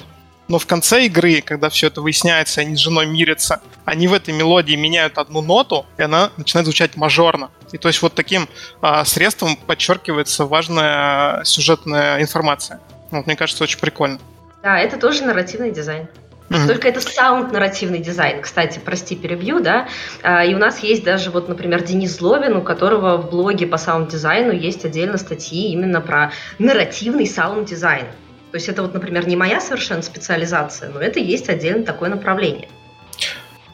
Но 0.50 0.58
в 0.58 0.66
конце 0.66 1.06
игры, 1.06 1.42
когда 1.42 1.70
все 1.70 1.88
это 1.88 2.02
выясняется, 2.02 2.62
они 2.62 2.76
с 2.76 2.80
женой 2.80 3.06
мирятся, 3.06 3.62
они 3.86 4.08
в 4.08 4.14
этой 4.14 4.34
мелодии 4.34 4.76
меняют 4.76 5.20
одну 5.20 5.42
ноту, 5.42 5.86
и 5.98 6.02
она 6.02 6.32
начинает 6.38 6.66
звучать 6.66 6.98
мажорно. 6.98 7.52
И 7.72 7.78
то 7.78 7.88
есть 7.88 8.02
вот 8.02 8.16
таким 8.16 8.50
а, 8.82 9.06
средством 9.06 9.56
подчеркивается 9.56 10.46
важная 10.46 11.44
сюжетная 11.44 12.20
информация. 12.22 12.82
Вот, 13.12 13.28
мне 13.28 13.36
кажется, 13.36 13.64
очень 13.64 13.80
прикольно. 13.80 14.20
Да, 14.64 14.80
это 14.80 14.98
тоже 14.98 15.24
нарративный 15.24 15.72
дизайн. 15.72 16.08
Mm-hmm. 16.50 16.68
Только 16.68 16.88
это 16.88 17.00
саунд-нарративный 17.00 18.00
дизайн. 18.00 18.42
Кстати, 18.42 18.80
прости, 18.84 19.16
перебью, 19.16 19.60
да. 19.60 19.88
А, 20.24 20.44
и 20.44 20.56
у 20.56 20.58
нас 20.58 20.80
есть 20.80 21.04
даже, 21.04 21.30
вот, 21.30 21.48
например, 21.48 21.84
Денис 21.84 22.18
Злобин, 22.18 22.56
у 22.56 22.62
которого 22.62 23.18
в 23.18 23.30
блоге 23.30 23.68
по 23.68 23.78
саунд-дизайну 23.78 24.52
есть 24.52 24.84
отдельно 24.84 25.18
статьи 25.18 25.72
именно 25.72 26.02
про 26.02 26.32
нарративный 26.58 27.28
саунд-дизайн. 27.28 28.08
То 28.52 28.56
есть 28.56 28.68
это 28.68 28.82
вот, 28.82 28.96
например, 28.96 29.28
не 29.28 29.36
моя 29.36 29.62
совершенно 29.62 30.02
специализация, 30.02 30.90
но 30.90 31.00
это 31.00 31.20
есть 31.20 31.50
отдельно 31.50 31.84
такое 31.84 32.10
направление. 32.10 32.68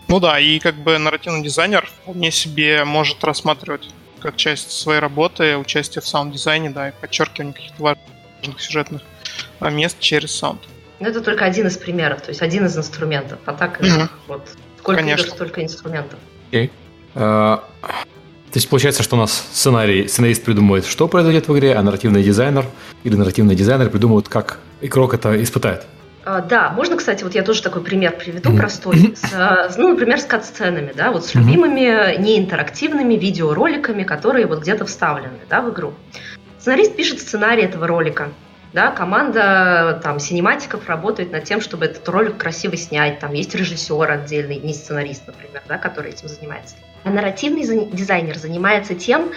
Ну 0.10 0.20
да, 0.20 0.38
и 0.38 0.60
как 0.60 0.76
бы 0.76 0.98
нарративный 0.98 1.44
дизайнер 1.44 1.86
вполне 1.86 2.30
себе 2.30 2.84
может 2.84 3.24
рассматривать 3.24 3.90
как 4.20 4.36
часть 4.36 4.72
своей 4.72 5.00
работы 5.00 5.58
участие 5.58 6.02
в 6.02 6.08
саунд-дизайне, 6.08 6.72
да, 6.72 6.90
и 6.90 6.92
подчеркивание 6.92 7.54
каких-то 7.54 7.82
важных 7.82 8.60
сюжетных 8.60 9.02
мест 9.62 9.98
через 10.00 10.36
саунд. 10.36 10.62
Но 11.00 11.08
это 11.08 11.22
только 11.22 11.46
один 11.46 11.68
из 11.68 11.78
примеров, 11.78 12.22
то 12.22 12.30
есть 12.30 12.42
один 12.42 12.66
из 12.66 12.78
инструментов. 12.78 13.40
А 13.46 13.54
так 13.54 13.82
mm-hmm. 13.82 14.10
вот 14.28 14.48
сколько 14.80 15.02
Конечно. 15.02 15.26
игр, 15.26 15.32
столько 15.34 15.64
инструментов. 15.64 16.20
Okay. 16.52 16.70
Uh, 17.16 17.60
то 18.56 18.58
есть 18.58 18.70
получается, 18.70 19.04
что 19.04 19.18
у 19.18 19.20
нас 19.20 19.48
сценарий, 19.52 20.08
сценарист 20.08 20.44
придумывает, 20.44 20.86
что 20.86 21.08
произойдет 21.08 21.48
в 21.48 21.58
игре, 21.58 21.76
а 21.76 21.82
нарративный 21.82 22.24
дизайнер 22.24 22.66
или 23.04 23.16
нарративный 23.16 23.56
дизайнер 23.56 23.90
придумывают, 23.90 24.30
как 24.30 24.60
игрок 24.80 25.14
это 25.14 25.42
испытает. 25.44 25.86
А, 26.24 26.42
да, 26.42 26.70
можно, 26.72 26.96
кстати, 26.96 27.24
вот 27.24 27.36
я 27.36 27.44
тоже 27.44 27.62
такой 27.62 27.84
пример 27.84 28.16
приведу 28.16 28.52
mm-hmm. 28.52 28.58
простой. 28.58 29.16
С, 29.16 29.78
ну, 29.78 29.90
например, 29.90 30.20
с 30.20 30.26
кат-сценами, 30.26 30.94
да, 30.96 31.12
вот 31.12 31.26
с 31.26 31.36
любимыми 31.36 31.82
mm-hmm. 31.82 32.18
неинтерактивными 32.22 33.16
видеороликами, 33.16 34.04
которые 34.04 34.48
вот 34.48 34.62
где-то 34.62 34.86
вставлены, 34.86 35.40
да, 35.50 35.62
в 35.62 35.72
игру. 35.72 35.94
Сценарист 36.58 36.96
пишет 36.96 37.20
сценарий 37.20 37.64
этого 37.64 37.86
ролика, 37.86 38.30
да, 38.76 38.92
команда 38.92 40.02
там 40.04 40.20
синематиков 40.20 40.90
работает 40.90 41.32
над 41.32 41.46
тем, 41.46 41.62
чтобы 41.62 41.86
этот 41.86 42.08
ролик 42.10 42.38
красиво 42.38 42.76
снять, 42.76 43.20
там 43.20 43.32
есть 43.32 43.56
режиссер 43.56 44.12
отдельный, 44.12 44.58
не 44.58 44.74
сценарист, 44.74 45.26
например, 45.26 45.64
да, 45.70 45.78
который 45.78 46.12
этим 46.12 46.28
занимается. 46.28 46.76
А 47.06 47.10
нарративный 47.10 47.64
дизайнер 47.64 48.38
занимается 48.38 48.94
тем, 48.94 49.32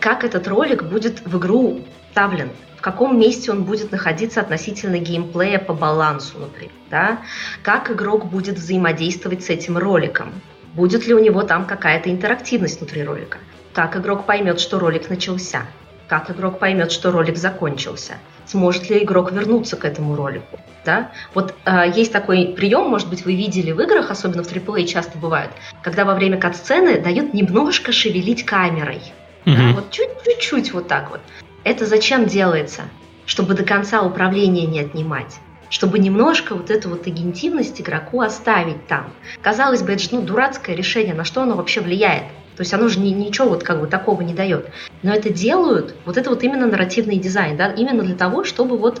как 0.00 0.24
этот 0.24 0.48
ролик 0.48 0.82
будет 0.82 1.24
в 1.24 1.38
игру 1.38 1.82
вставлен, 2.08 2.50
в 2.78 2.80
каком 2.80 3.16
месте 3.16 3.52
он 3.52 3.62
будет 3.62 3.92
находиться 3.92 4.40
относительно 4.40 4.98
геймплея 4.98 5.60
по 5.60 5.72
балансу, 5.72 6.40
например, 6.40 6.72
да? 6.90 7.20
как 7.62 7.92
игрок 7.92 8.26
будет 8.26 8.56
взаимодействовать 8.56 9.44
с 9.44 9.50
этим 9.50 9.78
роликом, 9.78 10.32
будет 10.74 11.06
ли 11.06 11.14
у 11.14 11.20
него 11.20 11.42
там 11.42 11.64
какая-то 11.64 12.10
интерактивность 12.10 12.80
внутри 12.80 13.04
ролика, 13.04 13.38
как 13.72 13.96
игрок 13.96 14.26
поймет, 14.26 14.58
что 14.58 14.80
ролик 14.80 15.08
начался, 15.08 15.62
как 16.10 16.28
игрок 16.28 16.58
поймет, 16.58 16.90
что 16.90 17.12
ролик 17.12 17.36
закончился, 17.36 18.14
сможет 18.44 18.90
ли 18.90 19.04
игрок 19.04 19.30
вернуться 19.30 19.76
к 19.76 19.84
этому 19.84 20.16
ролику. 20.16 20.58
Да? 20.84 21.12
Вот 21.34 21.54
э, 21.64 21.92
есть 21.94 22.12
такой 22.12 22.46
прием, 22.56 22.88
может 22.88 23.08
быть, 23.08 23.24
вы 23.24 23.36
видели 23.36 23.70
в 23.70 23.80
играх, 23.80 24.10
особенно 24.10 24.42
в 24.42 24.52
AAA 24.52 24.86
часто 24.86 25.18
бывает, 25.18 25.50
когда 25.82 26.04
во 26.04 26.16
время 26.16 26.36
кат-сцены 26.36 27.00
дают 27.00 27.32
немножко 27.32 27.92
шевелить 27.92 28.44
камерой. 28.44 29.00
Mm-hmm. 29.44 29.56
Да? 29.56 29.72
Вот 29.72 29.90
чуть-чуть 29.92 30.72
вот 30.72 30.88
так 30.88 31.12
вот. 31.12 31.20
Это 31.62 31.86
зачем 31.86 32.26
делается? 32.26 32.82
Чтобы 33.24 33.54
до 33.54 33.62
конца 33.62 34.02
управления 34.02 34.66
не 34.66 34.80
отнимать 34.80 35.38
чтобы 35.70 36.00
немножко 36.00 36.56
вот 36.56 36.68
эту 36.68 36.88
вот 36.88 37.06
агентивность 37.06 37.80
игроку 37.80 38.22
оставить 38.22 38.88
там. 38.88 39.12
Казалось 39.40 39.82
бы, 39.82 39.92
это 39.92 40.02
же 40.02 40.08
ну, 40.10 40.22
дурацкое 40.22 40.74
решение, 40.74 41.14
на 41.14 41.24
что 41.24 41.42
оно 41.42 41.54
вообще 41.54 41.80
влияет? 41.80 42.24
То 42.60 42.62
есть 42.62 42.74
оно 42.74 42.88
же 42.88 43.00
ни, 43.00 43.08
ничего 43.08 43.48
вот 43.48 43.62
как 43.62 43.80
бы 43.80 43.86
такого 43.86 44.20
не 44.20 44.34
дает. 44.34 44.68
Но 45.02 45.14
это 45.14 45.30
делают, 45.30 45.94
вот 46.04 46.18
это 46.18 46.28
вот 46.28 46.42
именно 46.42 46.66
нарративный 46.66 47.16
дизайн, 47.16 47.56
да, 47.56 47.72
именно 47.72 48.02
для 48.02 48.14
того, 48.14 48.44
чтобы 48.44 48.76
вот 48.76 49.00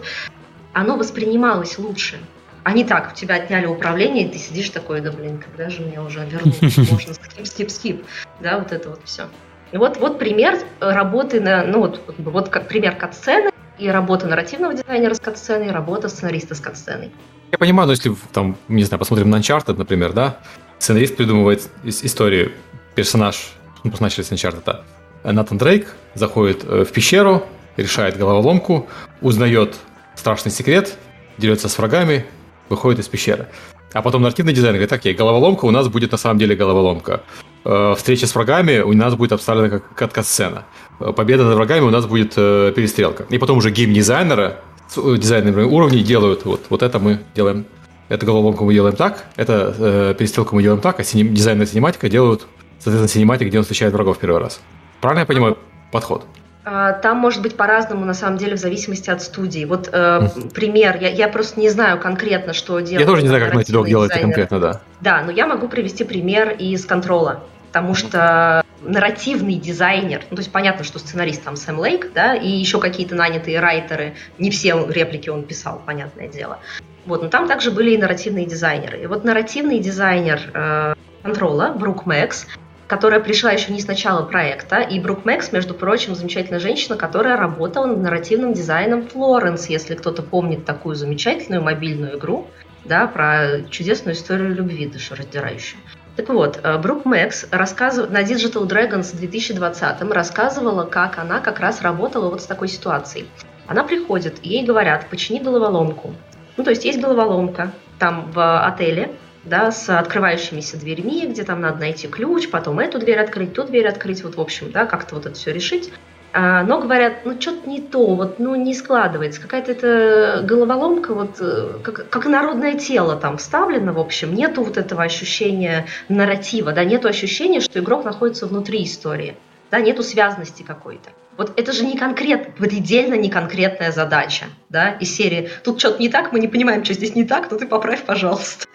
оно 0.72 0.96
воспринималось 0.96 1.76
лучше. 1.76 2.18
А 2.64 2.72
не 2.72 2.84
так, 2.84 3.12
у 3.12 3.14
тебя 3.14 3.34
отняли 3.34 3.66
управление, 3.66 4.26
и 4.26 4.30
ты 4.30 4.38
сидишь 4.38 4.70
такой, 4.70 5.02
да 5.02 5.12
блин, 5.12 5.36
когда 5.44 5.68
же 5.68 5.82
мне 5.82 6.00
уже 6.00 6.24
вернуть? 6.24 6.78
Можно 6.90 7.12
скип, 7.12 7.46
скип, 7.46 7.70
скип. 7.70 8.04
Да, 8.40 8.58
вот 8.60 8.72
это 8.72 8.88
вот 8.88 9.00
все. 9.04 9.24
Вот, 9.72 9.98
вот 9.98 10.18
пример 10.18 10.58
работы 10.80 11.42
на, 11.42 11.62
ну 11.64 11.80
вот, 11.80 12.00
вот 12.16 12.48
как 12.48 12.66
пример 12.66 12.96
кат-сцены, 12.96 13.50
и 13.78 13.88
работа 13.88 14.26
нарративного 14.26 14.72
дизайнера 14.72 15.12
с 15.12 15.20
кат-сценой, 15.20 15.66
и 15.66 15.70
работа 15.70 16.08
сценариста 16.08 16.54
с 16.54 16.60
кат-сценой. 16.60 17.12
Я 17.52 17.58
понимаю, 17.58 17.88
но 17.88 17.92
если 17.92 18.16
там, 18.32 18.56
не 18.68 18.84
знаю, 18.84 19.00
посмотрим 19.00 19.28
на 19.28 19.36
Uncharted, 19.36 19.76
например, 19.76 20.14
да, 20.14 20.38
сценарист 20.78 21.14
придумывает 21.14 21.68
историю, 21.84 22.52
персонаж, 22.94 23.52
ну, 23.84 23.92
начали 24.00 24.22
с 24.22 24.32
Uncharted. 24.32 24.80
Натан 25.24 25.58
Дрейк 25.58 25.94
заходит 26.14 26.64
э, 26.64 26.84
в 26.84 26.92
пещеру, 26.92 27.44
решает 27.76 28.16
головоломку, 28.16 28.88
узнает 29.20 29.76
страшный 30.14 30.50
секрет, 30.50 30.96
дерется 31.38 31.68
с 31.68 31.78
врагами, 31.78 32.26
выходит 32.68 33.00
из 33.00 33.08
пещеры. 33.08 33.48
А 33.92 34.02
потом 34.02 34.22
нарративный 34.22 34.52
дизайн 34.52 34.74
говорит, 34.74 34.92
окей, 34.92 35.14
головоломка 35.14 35.64
у 35.64 35.70
нас 35.70 35.88
будет 35.88 36.12
на 36.12 36.18
самом 36.18 36.38
деле 36.38 36.54
головоломка. 36.54 37.22
Э, 37.64 37.94
встреча 37.96 38.26
с 38.26 38.34
врагами 38.34 38.80
у 38.80 38.92
нас 38.92 39.14
будет 39.14 39.32
обставлена 39.32 39.68
как 39.68 39.94
катка-сцена. 39.94 40.64
Э, 41.00 41.12
победа 41.12 41.44
над 41.44 41.54
врагами 41.54 41.80
у 41.80 41.90
нас 41.90 42.06
будет 42.06 42.34
перестрелка. 42.34 43.24
И 43.30 43.38
потом 43.38 43.58
уже 43.58 43.70
гейм-дизайнеры, 43.70 44.56
дизайнеры 44.96 45.66
уровней 45.66 46.02
делают, 46.02 46.44
вот, 46.44 46.66
вот 46.70 46.82
это 46.82 46.98
мы 46.98 47.20
делаем, 47.34 47.66
эту 48.10 48.26
головоломку 48.26 48.64
мы 48.64 48.74
делаем 48.74 48.96
так, 48.96 49.26
это 49.36 49.74
э, 49.78 50.14
перестрелку 50.18 50.56
мы 50.56 50.62
делаем 50.62 50.80
так, 50.80 51.00
а 51.00 51.04
синем, 51.04 51.32
дизайнер 51.32 51.66
синематика 51.66 52.08
делают, 52.08 52.46
соответственно, 52.80 53.08
синематик, 53.08 53.46
где 53.48 53.58
он 53.58 53.62
встречает 53.62 53.92
врагов 53.92 54.18
первый 54.18 54.40
раз. 54.40 54.60
Правильно 55.00 55.20
я 55.20 55.26
понимаю 55.26 55.58
подход? 55.92 56.26
А, 56.64 56.92
там 56.92 57.16
может 57.16 57.40
быть 57.40 57.56
по-разному, 57.56 58.04
на 58.04 58.14
самом 58.14 58.36
деле, 58.36 58.56
в 58.56 58.58
зависимости 58.58 59.08
от 59.08 59.22
студии. 59.22 59.64
Вот 59.64 59.88
э, 59.92 60.28
пример, 60.54 60.98
я, 61.00 61.08
я 61.08 61.28
просто 61.28 61.58
не 61.58 61.70
знаю 61.70 61.98
конкретно, 61.98 62.52
что 62.52 62.78
делать. 62.80 63.00
Я 63.00 63.06
тоже 63.06 63.22
не 63.22 63.28
знаю, 63.28 63.44
как 63.44 63.54
Naughty 63.54 63.72
Dog 63.72 63.86
делает 63.86 64.12
конкретно, 64.12 64.60
да. 64.60 64.80
Да, 65.00 65.22
но 65.22 65.30
я 65.30 65.46
могу 65.46 65.68
привести 65.68 66.04
пример 66.04 66.50
из 66.50 66.84
контрола, 66.84 67.42
потому 67.68 67.94
что 67.94 68.62
нарративный 68.82 69.54
дизайнер, 69.54 70.22
ну, 70.30 70.36
то 70.36 70.40
есть 70.40 70.52
понятно, 70.52 70.84
что 70.84 70.98
сценарист 70.98 71.42
там 71.42 71.56
Сэм 71.56 71.78
Лейк, 71.78 72.12
да, 72.14 72.34
и 72.34 72.48
еще 72.48 72.78
какие-то 72.78 73.14
нанятые 73.14 73.60
райтеры, 73.60 74.14
не 74.38 74.50
все 74.50 74.86
реплики 74.88 75.28
он 75.28 75.44
писал, 75.44 75.82
понятное 75.84 76.28
дело. 76.28 76.58
Вот, 77.06 77.22
но 77.22 77.28
там 77.28 77.48
также 77.48 77.70
были 77.70 77.92
и 77.92 77.98
нарративные 77.98 78.46
дизайнеры. 78.46 79.02
И 79.02 79.06
вот 79.06 79.24
нарративный 79.24 79.78
дизайнер 79.78 80.40
э, 80.52 80.94
контрола, 81.22 81.72
Брук 81.74 82.06
Мэкс, 82.06 82.46
которая 82.90 83.20
пришла 83.20 83.52
еще 83.52 83.72
не 83.72 83.78
с 83.78 83.86
начала 83.86 84.24
проекта. 84.24 84.80
И 84.80 84.98
Брук 84.98 85.24
Мэкс, 85.24 85.52
между 85.52 85.74
прочим, 85.74 86.16
замечательная 86.16 86.58
женщина, 86.58 86.96
которая 86.96 87.36
работала 87.36 87.86
над 87.86 87.98
нарративным 87.98 88.52
дизайном 88.52 89.06
Флоренс, 89.06 89.66
если 89.66 89.94
кто-то 89.94 90.24
помнит 90.24 90.64
такую 90.64 90.96
замечательную 90.96 91.62
мобильную 91.62 92.18
игру, 92.18 92.48
да, 92.84 93.06
про 93.06 93.60
чудесную 93.70 94.16
историю 94.16 94.52
любви 94.56 94.86
душераздирающую. 94.86 95.78
Так 96.16 96.30
вот, 96.30 96.58
э, 96.60 96.78
Брук 96.78 97.04
Мэкс 97.04 97.46
рассказыв... 97.52 98.10
на 98.10 98.24
Digital 98.24 98.66
Dragons 98.66 99.14
в 99.14 99.20
2020 99.20 100.02
рассказывала, 100.10 100.84
как 100.84 101.20
она 101.20 101.38
как 101.38 101.60
раз 101.60 101.82
работала 101.82 102.28
вот 102.28 102.42
с 102.42 102.46
такой 102.46 102.66
ситуацией. 102.66 103.28
Она 103.68 103.84
приходит, 103.84 104.44
ей 104.44 104.64
говорят, 104.64 105.08
почини 105.08 105.38
головоломку. 105.38 106.12
Ну, 106.56 106.64
то 106.64 106.70
есть 106.70 106.84
есть 106.84 107.00
головоломка 107.00 107.70
там 108.00 108.32
в 108.32 108.66
отеле, 108.66 109.12
да, 109.44 109.70
с 109.70 109.88
открывающимися 109.88 110.76
дверьми, 110.76 111.26
где 111.26 111.44
там 111.44 111.60
надо 111.60 111.80
найти 111.80 112.08
ключ, 112.08 112.48
потом 112.50 112.78
эту 112.78 112.98
дверь 112.98 113.18
открыть, 113.18 113.54
ту 113.54 113.64
дверь 113.64 113.88
открыть, 113.88 114.22
вот 114.22 114.36
в 114.36 114.40
общем, 114.40 114.70
да, 114.70 114.86
как-то 114.86 115.14
вот 115.14 115.26
это 115.26 115.34
все 115.34 115.52
решить. 115.52 115.90
А, 116.32 116.62
но 116.62 116.80
говорят, 116.80 117.24
ну 117.24 117.40
что-то 117.40 117.68
не 117.68 117.80
то, 117.80 118.14
вот, 118.14 118.38
ну 118.38 118.54
не 118.54 118.72
складывается, 118.72 119.40
какая-то 119.40 119.72
это 119.72 120.44
головоломка, 120.46 121.12
вот 121.12 121.40
э, 121.40 121.78
как, 121.82 122.08
как 122.08 122.26
народное 122.26 122.74
тело 122.74 123.16
там 123.16 123.36
вставлено, 123.38 123.92
в 123.92 123.98
общем, 123.98 124.32
нету 124.32 124.62
вот 124.62 124.76
этого 124.76 125.02
ощущения 125.02 125.86
нарратива, 126.08 126.70
да, 126.70 126.84
нету 126.84 127.08
ощущения, 127.08 127.60
что 127.60 127.80
игрок 127.80 128.04
находится 128.04 128.46
внутри 128.46 128.84
истории, 128.84 129.36
да, 129.72 129.80
нету 129.80 130.04
связности 130.04 130.62
какой-то. 130.62 131.10
Вот 131.36 131.58
это 131.58 131.72
же 131.72 131.84
не 131.84 131.96
конкрет, 131.96 132.54
предельно 132.54 133.14
не 133.14 133.28
конкретная 133.28 133.90
задача, 133.90 134.44
да, 134.68 134.90
из 134.90 135.12
серии 135.12 135.50
«Тут 135.64 135.80
что-то 135.80 136.00
не 136.00 136.08
так, 136.08 136.32
мы 136.32 136.38
не 136.38 136.48
понимаем, 136.48 136.84
что 136.84 136.94
здесь 136.94 137.16
не 137.16 137.24
так, 137.24 137.50
но 137.50 137.56
ты 137.56 137.66
поправь, 137.66 138.04
пожалуйста». 138.04 138.66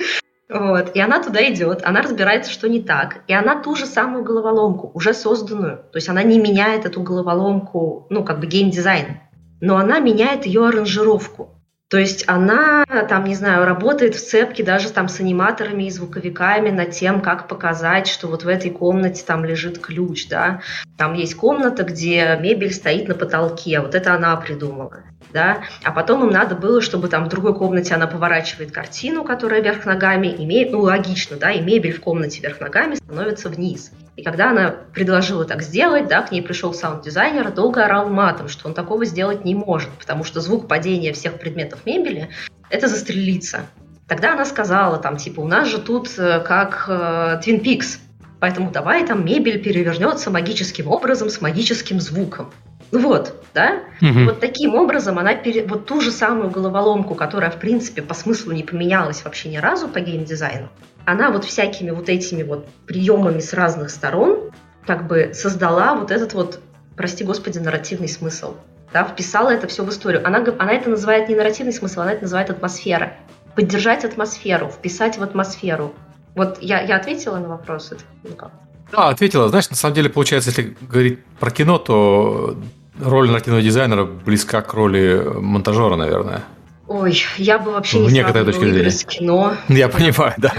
Вот. 0.50 0.96
И 0.96 1.00
она 1.00 1.22
туда 1.22 1.48
идет, 1.52 1.82
она 1.84 2.02
разбирается, 2.02 2.52
что 2.52 2.70
не 2.70 2.82
так. 2.82 3.24
И 3.28 3.34
она 3.34 3.62
ту 3.62 3.76
же 3.76 3.86
самую 3.86 4.24
головоломку, 4.24 4.92
уже 4.94 5.14
созданную. 5.14 5.78
То 5.78 5.98
есть 5.98 6.10
она 6.10 6.24
не 6.24 6.40
меняет 6.40 6.86
эту 6.86 7.02
головоломку, 7.02 8.08
ну, 8.10 8.24
как 8.24 8.40
бы 8.40 8.48
геймдизайн. 8.48 9.20
Но 9.62 9.78
она 9.78 10.00
меняет 10.00 10.46
ее 10.46 10.68
аранжировку. 10.68 11.52
То 11.88 11.98
есть 12.00 12.26
она, 12.28 12.84
там, 13.10 13.26
не 13.26 13.36
знаю, 13.36 13.64
работает 13.64 14.16
в 14.16 14.20
цепке 14.20 14.64
даже 14.64 14.90
там 14.90 15.08
с 15.08 15.20
аниматорами 15.20 15.84
и 15.84 15.92
звуковиками 15.92 16.72
над 16.72 16.92
тем, 16.92 17.22
как 17.22 17.48
показать, 17.48 18.08
что 18.08 18.28
вот 18.28 18.44
в 18.44 18.48
этой 18.48 18.72
комнате 18.72 19.24
там 19.26 19.46
лежит 19.46 19.80
ключ, 19.80 20.28
да. 20.28 20.62
Там 20.98 21.14
есть 21.14 21.36
комната, 21.36 21.84
где 21.84 22.38
мебель 22.42 22.74
стоит 22.74 23.08
на 23.08 23.14
потолке, 23.14 23.80
вот 23.82 23.94
это 23.94 24.16
она 24.16 24.36
придумала. 24.36 25.04
Да? 25.34 25.64
А 25.84 25.92
потом 25.92 26.24
им 26.26 26.30
надо 26.30 26.56
было, 26.56 26.82
чтобы 26.82 27.08
там 27.08 27.26
в 27.26 27.28
другой 27.28 27.54
комнате 27.54 27.94
она 27.94 28.08
поворачивает 28.08 28.72
картину, 28.72 29.24
которая 29.24 29.62
вверх 29.62 29.86
ногами, 29.86 30.28
и 30.28 30.46
мебель, 30.46 30.72
ну 30.72 30.82
логично, 30.82 31.38
да, 31.38 31.52
и 31.52 31.62
мебель 31.62 31.94
в 31.94 32.02
комнате 32.02 32.42
вверх 32.42 32.60
ногами 32.62 32.96
становится 32.96 33.50
вниз. 33.50 33.92
И 34.16 34.24
когда 34.24 34.52
она 34.52 34.74
предложила 34.94 35.44
так 35.44 35.62
сделать, 35.62 36.08
да, 36.08 36.22
к 36.22 36.32
ней 36.32 36.42
пришел 36.42 36.74
саунд-дизайнер, 36.74 37.52
долго 37.52 37.84
орал 37.84 38.10
матом, 38.10 38.48
что 38.48 38.68
он 38.68 38.74
такого 38.74 39.06
сделать 39.06 39.44
не 39.44 39.56
может, 39.56 39.90
потому 39.92 40.24
что 40.24 40.40
звук 40.40 40.68
падения 40.68 41.12
всех 41.12 41.38
предметов 41.40 41.86
мебели– 41.86 42.30
это 42.70 42.88
застрелиться. 42.88 43.66
Тогда 44.08 44.34
она 44.34 44.46
сказала, 44.46 44.98
там, 44.98 45.18
типа, 45.18 45.42
у 45.42 45.48
нас 45.48 45.68
же 45.68 45.80
тут 45.80 46.10
э, 46.18 46.40
как 46.40 46.86
э, 46.88 47.42
Twin 47.44 47.62
Peaks, 47.62 47.98
поэтому 48.40 48.72
давай 48.72 49.06
там 49.06 49.26
мебель 49.26 49.62
перевернется 49.62 50.30
магическим 50.30 50.88
образом 50.88 51.30
с 51.30 51.42
магическим 51.42 52.00
звуком. 52.00 52.52
Вот, 52.92 53.34
да? 53.54 53.82
Угу. 54.02 54.26
Вот 54.26 54.40
таким 54.40 54.76
образом 54.76 55.20
она 55.20 55.36
пере... 55.36 55.66
вот 55.66 55.86
ту 55.86 56.02
же 56.02 56.12
самую 56.12 56.50
головоломку, 56.50 57.16
которая, 57.16 57.52
в 57.52 57.60
принципе, 57.60 58.02
по 58.02 58.14
смыслу 58.14 58.52
не 58.52 58.64
поменялась 58.64 59.24
вообще 59.24 59.50
ни 59.50 59.58
разу 59.58 59.88
по 59.88 60.00
геймдизайну, 60.00 60.70
она 61.06 61.32
вот 61.32 61.46
всякими 61.46 61.92
вот 61.92 62.10
этими 62.10 62.44
вот 62.44 62.68
приемами 62.86 63.40
с 63.40 63.54
разных 63.54 63.90
сторон 63.90 64.52
как 64.86 65.08
бы 65.08 65.32
создала 65.34 65.96
вот 65.96 66.12
этот 66.12 66.34
вот, 66.34 66.60
прости 66.96 67.24
господи, 67.24 67.58
нарративный 67.60 68.08
смысл. 68.08 68.56
Да, 68.94 69.04
вписала 69.04 69.50
это 69.50 69.68
все 69.68 69.84
в 69.84 69.90
историю. 69.90 70.26
Она, 70.26 70.46
она 70.58 70.72
это 70.72 70.90
называет 70.90 71.28
не 71.28 71.36
нарративный 71.36 71.74
смысл, 71.74 72.02
она 72.02 72.14
это 72.14 72.22
называет 72.22 72.50
атмосфера. 72.50 73.14
Поддержать 73.56 74.06
атмосферу, 74.06 74.70
вписать 74.70 75.18
в 75.18 75.24
атмосферу. 75.24 75.94
Вот 76.36 76.60
я, 76.62 76.82
я 76.82 76.98
ответила 76.98 77.38
на 77.38 77.48
вопрос? 77.48 77.92
Это, 77.92 78.04
ну 78.24 78.36
как? 78.36 78.52
Да, 78.92 79.10
ответила. 79.10 79.50
Знаешь, 79.50 79.70
на 79.70 79.76
самом 79.76 79.96
деле, 79.96 80.10
получается, 80.10 80.50
если 80.52 80.76
говорить 80.82 81.20
про 81.40 81.52
кино, 81.52 81.78
то 81.78 82.58
роль 83.02 83.28
нарративного 83.28 83.62
дизайнера 83.64 84.06
близка 84.06 84.62
к 84.62 84.74
роли 84.74 85.22
монтажера, 85.40 85.96
наверное. 85.96 86.44
Ой, 86.88 87.24
я 87.38 87.58
бы 87.58 87.72
вообще 87.72 87.98
не 87.98 88.10
некоторой 88.10 88.46
точки 88.46 88.70
зрения. 88.70 88.92
с 88.92 89.04
кино. 89.04 89.58
Я 89.70 89.90
понимаю, 89.90 90.36
да. 90.38 90.54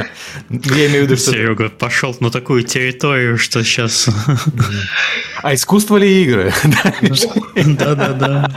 Я 0.51 0.87
имею 0.89 1.03
в 1.03 1.07
виду, 1.07 1.17
что... 1.17 1.31
Серега 1.31 1.69
пошел 1.69 2.17
на 2.19 2.31
такую 2.33 2.65
территорию, 2.65 3.39
что 3.39 3.63
сейчас... 3.63 4.09
А 5.43 5.55
искусство 5.55 5.99
ли 5.99 6.25
игры? 6.25 6.53
Да-да-да. 7.55 8.51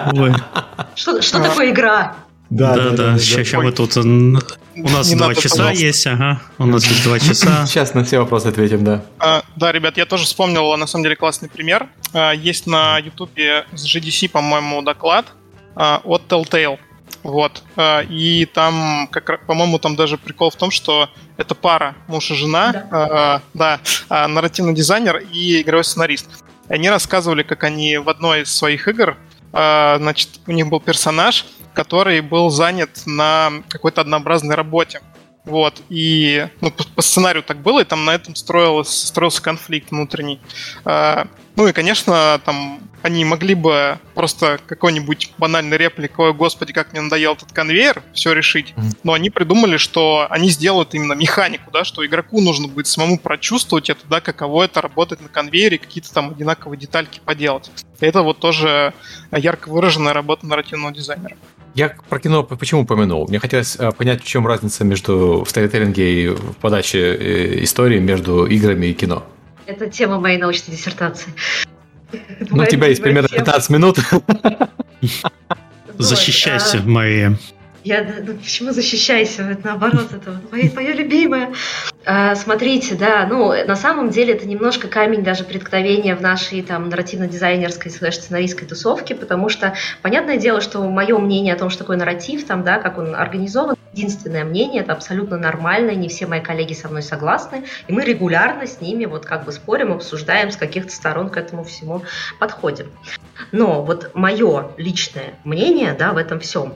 Что 0.96 1.22
такое 1.22 1.70
игра? 1.70 2.16
Да, 2.50 2.76
да, 2.76 2.90
да. 2.92 3.20
Сейчас 3.20 3.62
мы 3.62 3.72
тут... 3.72 3.96
У 3.98 4.90
нас 4.90 5.12
два 5.12 5.36
часа 5.36 5.72
есть, 5.72 6.08
ага. 6.08 6.42
У 6.58 6.66
нас 6.66 6.86
есть 6.86 7.04
два 7.04 7.20
часа. 7.20 7.66
Сейчас 7.68 7.94
на 7.94 8.04
все 8.04 8.20
вопросы 8.20 8.48
ответим, 8.48 8.84
да. 8.84 9.04
А, 9.20 9.44
да, 9.56 9.72
ребят, 9.72 9.98
я 9.98 10.06
тоже 10.06 10.24
вспомнил, 10.24 10.76
на 10.78 10.88
самом 10.88 11.04
деле, 11.04 11.16
классный 11.16 11.50
пример. 11.50 11.90
А, 12.14 12.32
есть 12.32 12.66
на 12.66 12.98
Ютубе 12.98 13.66
с 13.74 13.86
GDC, 13.86 14.30
по-моему, 14.30 14.82
доклад 14.82 15.26
а, 15.76 16.02
от 16.04 16.24
Telltale. 16.30 16.80
Вот. 17.24 17.64
А, 17.76 18.02
и 18.02 18.46
там, 18.46 19.10
как, 19.12 19.46
по-моему, 19.46 19.80
там 19.80 19.96
даже 19.96 20.18
прикол 20.18 20.50
в 20.50 20.56
том, 20.56 20.72
что 20.72 21.10
это 21.38 21.56
пара, 21.56 21.96
муж 22.08 22.32
и 22.32 22.36
жена, 22.36 22.72
да, 22.72 22.88
а, 22.92 23.42
да 23.54 23.80
а, 24.08 24.28
нарративный 24.28 24.74
дизайнер 24.74 25.18
и 25.32 25.62
игровой 25.62 25.84
сценарист. 25.84 26.28
Они 26.68 26.90
рассказывали, 26.90 27.44
как 27.44 27.64
они 27.64 27.98
в 27.98 28.10
одной 28.10 28.44
из 28.44 28.56
своих 28.56 28.88
игр, 28.88 29.18
а, 29.52 29.98
значит, 29.98 30.30
у 30.48 30.52
них 30.52 30.68
был 30.68 30.80
персонаж, 30.80 31.46
который 31.80 32.20
был 32.20 32.50
занят 32.50 33.04
на 33.06 33.64
какой-то 33.70 34.02
однообразной 34.02 34.56
работе. 34.56 35.00
Вот, 35.46 35.82
и 35.88 36.50
ну, 36.60 36.72
по, 36.72 36.84
по 36.84 37.02
сценарию 37.02 37.42
так 37.42 37.62
было, 37.62 37.80
и 37.80 37.86
там 37.86 38.04
на 38.04 38.14
этом 38.14 38.36
строилось, 38.36 38.90
строился 38.90 39.42
конфликт 39.42 39.90
внутренний. 39.92 40.42
А, 40.84 41.28
ну 41.56 41.70
и, 41.70 41.72
конечно, 41.72 42.42
там 42.44 42.82
они 43.02 43.24
могли 43.24 43.56
бы 43.56 43.98
просто 44.14 44.60
какой-нибудь 44.68 45.32
банальной 45.38 45.78
репликой 45.78 46.28
«Ой, 46.28 46.34
господи, 46.34 46.74
как 46.74 46.92
мне 46.92 47.00
надоел 47.00 47.34
этот 47.34 47.54
конвейер», 47.54 48.04
все 48.14 48.34
решить. 48.34 48.74
Но 49.04 49.14
они 49.14 49.30
придумали, 49.30 49.78
что 49.78 50.28
они 50.30 50.50
сделают 50.50 50.94
именно 50.94 51.14
механику, 51.14 51.72
да, 51.72 51.86
что 51.86 52.06
игроку 52.06 52.42
нужно 52.42 52.68
будет 52.68 52.88
самому 52.88 53.18
прочувствовать 53.18 53.90
это, 53.90 54.06
да, 54.10 54.20
каково 54.20 54.64
это 54.64 54.82
работать 54.82 55.22
на 55.22 55.30
конвейере, 55.30 55.78
какие-то 55.78 56.14
там 56.14 56.32
одинаковые 56.32 56.78
детальки 56.78 57.22
поделать. 57.24 57.72
И 58.02 58.06
это 58.06 58.22
вот 58.22 58.40
тоже 58.40 58.94
ярко 59.32 59.70
выраженная 59.70 60.12
работа 60.12 60.46
нарративного 60.46 60.94
дизайнера. 60.94 61.38
Я 61.76 61.96
про 62.10 62.20
кино 62.20 62.44
почему 62.44 62.82
упомянул? 62.82 63.28
Мне 63.28 63.40
хотелось 63.40 63.76
э, 63.78 63.92
понять, 63.92 64.22
в 64.24 64.28
чем 64.28 64.46
разница 64.48 64.84
между 64.84 65.44
в 65.46 65.50
сторителлинге 65.50 66.24
и 66.24 66.28
в 66.30 66.56
подаче 66.58 67.00
э, 67.00 67.64
истории 67.64 68.00
между 68.00 68.46
играми 68.46 68.88
и 68.88 68.94
кино. 68.94 69.24
Это 69.66 69.90
тема 69.90 70.20
моей 70.20 70.38
научной 70.38 70.72
диссертации. 70.72 71.32
Ну, 72.50 72.64
у 72.64 72.66
тебя 72.66 72.88
есть 72.88 73.04
примерно 73.04 73.30
15 73.30 73.70
минут. 73.70 74.00
Защищайся, 75.98 76.80
Мария. 76.84 77.38
Я, 77.84 78.06
ну, 78.26 78.34
почему 78.36 78.72
защищайся? 78.72 79.44
Это 79.44 79.68
наоборот, 79.68 80.10
это 80.12 80.42
моя 80.52 80.94
любимая. 80.94 81.54
А, 82.06 82.36
смотрите, 82.36 82.96
да, 82.96 83.26
ну, 83.30 83.54
на 83.66 83.76
самом 83.76 84.10
деле 84.10 84.34
это 84.34 84.48
немножко 84.48 84.88
камень 84.88 85.24
даже 85.24 85.44
преткновения 85.44 86.16
в 86.16 86.22
нашей 86.22 86.62
там 86.62 86.90
нарративно-дизайнерской 86.90 87.92
слэш-сценаристской 87.92 88.68
тусовке, 88.68 89.16
потому 89.16 89.48
что, 89.50 89.76
понятное 90.02 90.38
дело, 90.38 90.60
что 90.60 90.84
мое 90.90 91.18
мнение 91.18 91.54
о 91.54 91.58
том, 91.58 91.70
что 91.70 91.80
такое 91.80 91.98
нарратив, 91.98 92.46
там, 92.46 92.64
да, 92.64 92.80
как 92.80 92.98
он 92.98 93.16
организован, 93.16 93.76
единственное 93.94 94.44
мнение, 94.44 94.82
это 94.82 94.94
абсолютно 94.94 95.38
нормально, 95.38 95.92
не 95.92 96.10
все 96.10 96.26
мои 96.26 96.42
коллеги 96.42 96.74
со 96.74 96.90
мной 96.90 97.02
согласны, 97.02 97.64
и 97.88 97.94
мы 97.94 98.04
регулярно 98.04 98.66
с 98.66 98.82
ними 98.82 99.06
вот 99.06 99.26
как 99.26 99.46
бы 99.46 99.52
спорим, 99.52 99.92
обсуждаем, 99.92 100.52
с 100.52 100.58
каких-то 100.58 100.92
сторон 100.92 101.30
к 101.30 101.38
этому 101.38 101.64
всему 101.64 102.04
подходим. 102.40 102.88
Но 103.52 103.84
вот 103.84 104.12
мое 104.14 104.72
личное 104.78 105.34
мнение, 105.44 105.96
да, 105.98 106.14
в 106.14 106.18
этом 106.18 106.40
всем, 106.40 106.76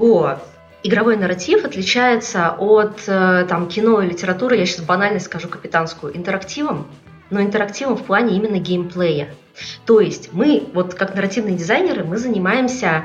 о 0.00 0.38
игровой 0.82 1.16
нарратив 1.16 1.64
отличается 1.64 2.50
от 2.58 3.02
э, 3.06 3.46
там, 3.48 3.68
кино 3.68 4.00
и 4.00 4.08
литературы, 4.08 4.56
я 4.56 4.66
сейчас 4.66 4.84
банально 4.84 5.20
скажу 5.20 5.48
капитанскую, 5.48 6.16
интерактивом, 6.16 6.86
но 7.30 7.40
интерактивом 7.42 7.96
в 7.96 8.02
плане 8.02 8.36
именно 8.36 8.58
геймплея. 8.58 9.34
То 9.84 10.00
есть 10.00 10.30
мы, 10.32 10.64
вот 10.72 10.94
как 10.94 11.14
нарративные 11.14 11.56
дизайнеры, 11.56 12.04
мы 12.04 12.16
занимаемся 12.16 13.04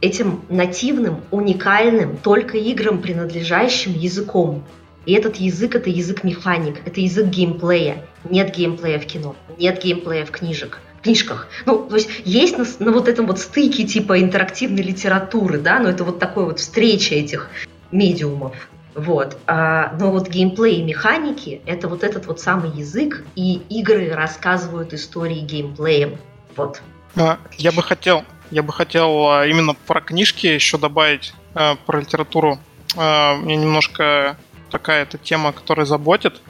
этим 0.00 0.42
нативным, 0.48 1.22
уникальным, 1.30 2.16
только 2.16 2.58
играм 2.58 3.02
принадлежащим 3.02 3.92
языком. 3.92 4.64
И 5.04 5.12
этот 5.14 5.36
язык– 5.36 5.74
это 5.76 5.88
язык 5.88 6.22
механик, 6.24 6.76
это 6.84 7.00
язык 7.00 7.26
геймплея. 7.26 8.04
Нет 8.24 8.54
геймплея 8.54 8.98
в 8.98 9.06
кино, 9.06 9.34
нет 9.58 9.82
геймплея 9.82 10.24
в 10.24 10.30
книжек 10.30 10.80
книжках. 11.06 11.46
Ну, 11.64 11.86
то 11.88 11.94
есть 11.94 12.10
есть 12.24 12.58
на, 12.58 12.66
на 12.84 12.92
вот 12.92 13.08
этом 13.08 13.26
вот 13.26 13.38
стыке 13.38 13.84
типа 13.84 14.20
интерактивной 14.20 14.82
литературы, 14.82 15.58
да, 15.58 15.78
но 15.78 15.88
это 15.88 16.04
вот 16.04 16.18
такой 16.18 16.46
вот 16.46 16.58
встреча 16.58 17.14
этих 17.14 17.48
медиумов. 17.92 18.56
Вот. 18.94 19.38
А, 19.46 19.94
но 20.00 20.10
вот 20.10 20.28
геймплей 20.28 20.80
и 20.80 20.82
механики– 20.82 21.60
это 21.66 21.86
вот 21.86 22.02
этот 22.02 22.26
вот 22.26 22.40
самый 22.40 22.70
язык, 22.70 23.24
и 23.36 23.60
игры 23.68 24.10
рассказывают 24.10 24.92
истории 24.94 25.40
геймплеем. 25.40 26.18
Вот. 26.56 26.82
А, 27.14 27.38
я 27.58 27.72
бы 27.72 27.82
хотел, 27.82 28.24
я 28.50 28.62
бы 28.62 28.72
хотел 28.72 29.28
а, 29.28 29.46
именно 29.46 29.74
про 29.74 30.00
книжки 30.00 30.46
еще 30.46 30.78
добавить, 30.78 31.34
а, 31.54 31.76
про 31.86 32.00
литературу. 32.00 32.58
Мне 32.96 33.56
немножко 33.56 34.38
такая 34.70 35.02
эта 35.02 35.18
тема, 35.18 35.52
которая 35.52 35.84
заботит. 35.84 36.40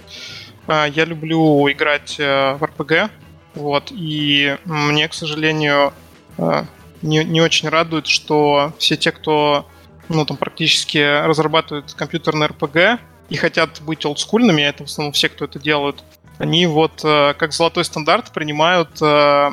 Я 0.68 1.04
люблю 1.04 1.68
играть 1.68 2.18
в 2.18 2.58
RPG, 2.60 3.10
вот, 3.56 3.90
и 3.90 4.58
мне, 4.64 5.08
к 5.08 5.14
сожалению, 5.14 5.92
э, 6.36 6.64
не, 7.00 7.24
не 7.24 7.40
очень 7.40 7.70
радует, 7.70 8.06
что 8.06 8.74
все 8.78 8.96
те, 8.96 9.12
кто 9.12 9.66
ну, 10.08 10.24
там, 10.26 10.36
практически 10.36 10.98
разрабатывают 10.98 11.94
компьютерные 11.94 12.50
RPG 12.50 12.98
и 13.30 13.36
хотят 13.36 13.80
быть 13.80 14.04
олдскульными, 14.04 14.62
а 14.62 14.68
это 14.68 14.84
в 14.84 14.90
основном 14.90 15.12
все, 15.14 15.30
кто 15.30 15.46
это 15.46 15.58
делают, 15.58 16.04
они 16.38 16.66
вот 16.66 17.00
э, 17.02 17.34
как 17.38 17.54
золотой 17.54 17.84
стандарт 17.84 18.30
принимают 18.30 18.90
э, 19.00 19.50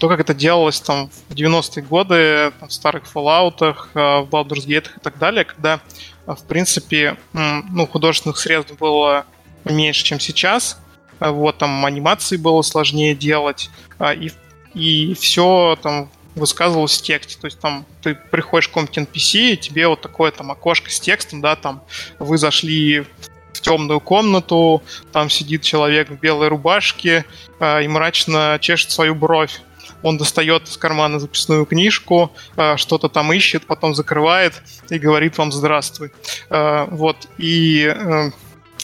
то, 0.00 0.08
как 0.08 0.20
это 0.20 0.32
делалось 0.32 0.80
там 0.80 1.10
в 1.28 1.34
90-е 1.34 1.82
годы, 1.82 2.52
там, 2.60 2.68
в 2.68 2.72
старых 2.72 3.04
Fallout, 3.12 3.76
в 3.92 4.28
Baldur's 4.30 4.66
Gate 4.66 4.88
и 4.96 5.00
так 5.02 5.18
далее, 5.18 5.44
когда, 5.44 5.80
в 6.24 6.42
принципе, 6.44 7.18
ну, 7.34 7.86
художественных 7.86 8.38
средств 8.38 8.78
было 8.78 9.26
меньше, 9.64 10.02
чем 10.04 10.18
сейчас, 10.18 10.80
вот, 11.20 11.58
там 11.58 11.84
анимации 11.84 12.36
было 12.36 12.62
сложнее 12.62 13.14
делать, 13.14 13.70
а, 13.98 14.12
и, 14.14 14.30
и 14.74 15.14
все 15.14 15.78
там 15.82 16.10
высказывалось 16.34 16.98
в 16.98 17.02
тексте. 17.02 17.36
То 17.38 17.46
есть 17.46 17.60
там 17.60 17.84
ты 18.02 18.14
приходишь 18.14 18.68
к 18.68 18.70
какому-нибудь 18.70 18.98
NPC, 18.98 19.52
и 19.52 19.56
тебе 19.56 19.86
вот 19.86 20.00
такое 20.00 20.30
там 20.30 20.50
окошко 20.50 20.90
с 20.90 20.98
текстом, 20.98 21.40
да, 21.40 21.56
там 21.56 21.82
вы 22.18 22.38
зашли 22.38 23.04
в 23.52 23.60
темную 23.60 24.00
комнату, 24.00 24.82
там 25.12 25.28
сидит 25.28 25.62
человек 25.62 26.08
в 26.08 26.18
белой 26.18 26.48
рубашке 26.48 27.24
а, 27.58 27.80
и 27.80 27.88
мрачно 27.88 28.58
чешет 28.60 28.90
свою 28.90 29.14
бровь. 29.14 29.60
он 30.02 30.16
достает 30.16 30.68
из 30.68 30.76
кармана 30.78 31.18
записную 31.18 31.66
книжку, 31.66 32.32
э, 32.56 32.76
что-то 32.78 33.08
там 33.08 33.32
ищет, 33.32 33.66
потом 33.66 33.94
закрывает 33.94 34.62
и 34.88 34.98
говорит 34.98 35.36
вам 35.36 35.52
«здравствуй». 35.52 36.12
Э, 36.48 36.86
вот, 36.90 37.28
и 37.36 37.94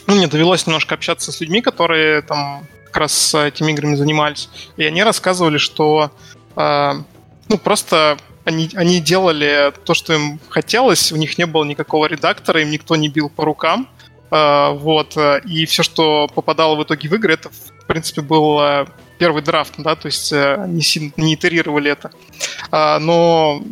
ну, 0.06 0.14
мне 0.14 0.26
довелось 0.26 0.66
немножко 0.66 0.94
общаться 0.94 1.32
с 1.32 1.40
людьми, 1.40 1.60
которые 1.60 2.22
там 2.22 2.66
как 2.86 2.96
раз 2.96 3.34
этими 3.34 3.72
играми 3.72 3.94
занимались, 3.94 4.48
и 4.76 4.84
они 4.84 5.02
рассказывали, 5.02 5.58
что 5.58 6.10
ну, 6.54 7.58
просто 7.62 8.16
они, 8.44 8.70
они 8.74 9.00
делали 9.00 9.72
то, 9.84 9.92
что 9.92 10.14
им 10.14 10.40
хотелось, 10.48 11.12
у 11.12 11.16
них 11.16 11.36
не 11.36 11.44
было 11.46 11.64
никакого 11.64 12.06
редактора, 12.06 12.62
им 12.62 12.70
никто 12.70 12.96
не 12.96 13.08
бил 13.08 13.28
по 13.28 13.44
рукам, 13.44 13.88
Uh, 14.28 14.76
вот, 14.76 15.16
и 15.44 15.66
все, 15.66 15.84
что 15.84 16.26
попадало 16.34 16.74
в 16.74 16.82
итоге 16.82 17.08
в 17.08 17.14
игры, 17.14 17.34
это, 17.34 17.48
в 17.48 17.86
принципе, 17.86 18.22
был 18.22 18.58
uh, 18.58 18.88
первый 19.18 19.40
драфт, 19.40 19.74
да, 19.78 19.94
то 19.94 20.06
есть 20.06 20.32
uh, 20.32 20.64
они 20.64 20.82
не 21.16 21.34
итерировали 21.34 21.92
это. 21.92 22.10
Но 22.72 23.62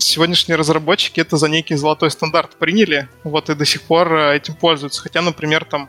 сегодняшние 0.00 0.56
разработчики 0.56 1.20
это 1.20 1.36
за 1.36 1.48
некий 1.48 1.76
золотой 1.76 2.10
стандарт 2.10 2.56
приняли, 2.56 3.08
вот, 3.22 3.50
и 3.50 3.54
до 3.54 3.64
сих 3.64 3.82
пор 3.82 4.14
этим 4.14 4.54
пользуются. 4.54 5.00
Хотя, 5.02 5.22
например, 5.22 5.64
там 5.64 5.88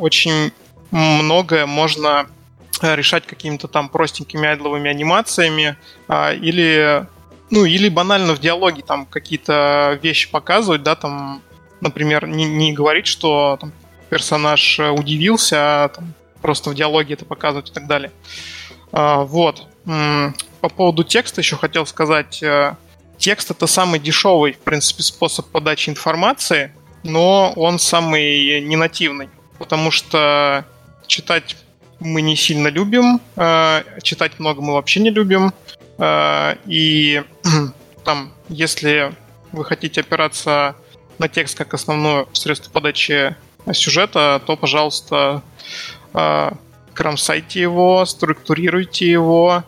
очень 0.00 0.52
многое 0.90 1.66
можно 1.66 2.26
решать 2.82 3.26
какими-то 3.26 3.68
там 3.68 3.88
простенькими 3.88 4.46
айдловыми 4.48 4.90
анимациями 4.90 5.76
или 6.08 7.06
ну, 7.50 7.64
или 7.64 7.88
банально 7.88 8.34
в 8.34 8.40
диалоге 8.40 8.82
там 8.82 9.06
какие-то 9.06 9.98
вещи 10.02 10.30
показывать, 10.30 10.82
да, 10.82 10.96
там, 10.96 11.42
например, 11.80 12.26
не, 12.26 12.46
не 12.46 12.72
говорить, 12.72 13.06
что 13.06 13.58
там, 13.60 13.72
персонаж 14.08 14.80
удивился, 14.80 15.84
а 15.84 15.88
там, 15.88 16.14
просто 16.42 16.70
в 16.70 16.74
диалоге 16.74 17.14
это 17.14 17.24
показывать 17.24 17.70
и 17.70 17.72
так 17.72 17.86
далее. 17.86 18.10
А, 18.92 19.24
вот. 19.24 19.66
По 19.84 20.68
поводу 20.68 21.04
текста 21.04 21.42
еще 21.42 21.56
хотел 21.56 21.86
сказать. 21.86 22.42
Текст 23.18 23.50
это 23.50 23.66
самый 23.66 24.00
дешевый, 24.00 24.52
в 24.52 24.58
принципе, 24.58 25.02
способ 25.02 25.46
подачи 25.46 25.90
информации, 25.90 26.72
но 27.04 27.52
он 27.56 27.78
самый 27.78 28.60
ненативный, 28.60 29.28
потому 29.58 29.90
что 29.90 30.64
читать 31.06 31.56
мы 32.00 32.22
не 32.22 32.36
сильно 32.36 32.68
любим, 32.68 33.20
э, 33.36 33.82
читать 34.02 34.38
много 34.38 34.60
мы 34.62 34.74
вообще 34.74 35.00
не 35.00 35.10
любим, 35.10 35.52
э, 35.98 36.56
и 36.66 37.22
там, 38.04 38.32
если 38.48 39.14
вы 39.52 39.64
хотите 39.64 40.00
опираться 40.00 40.76
на 41.18 41.28
текст 41.28 41.56
как 41.56 41.74
основное 41.74 42.26
средство 42.32 42.70
подачи 42.70 43.36
сюжета, 43.72 44.42
то, 44.44 44.56
пожалуйста, 44.56 45.42
э, 46.12 46.50
кромсайте 46.92 47.60
его, 47.60 48.04
структурируйте 48.04 49.10
его 49.10 49.64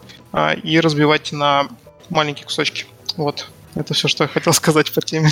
и 0.62 0.80
разбивайте 0.80 1.34
на 1.34 1.66
маленькие 2.10 2.44
кусочки. 2.44 2.84
Вот. 3.16 3.48
Это 3.74 3.94
все, 3.94 4.08
что 4.08 4.24
я 4.24 4.28
хотел 4.28 4.52
сказать 4.52 4.92
по 4.92 5.00
теме. 5.02 5.30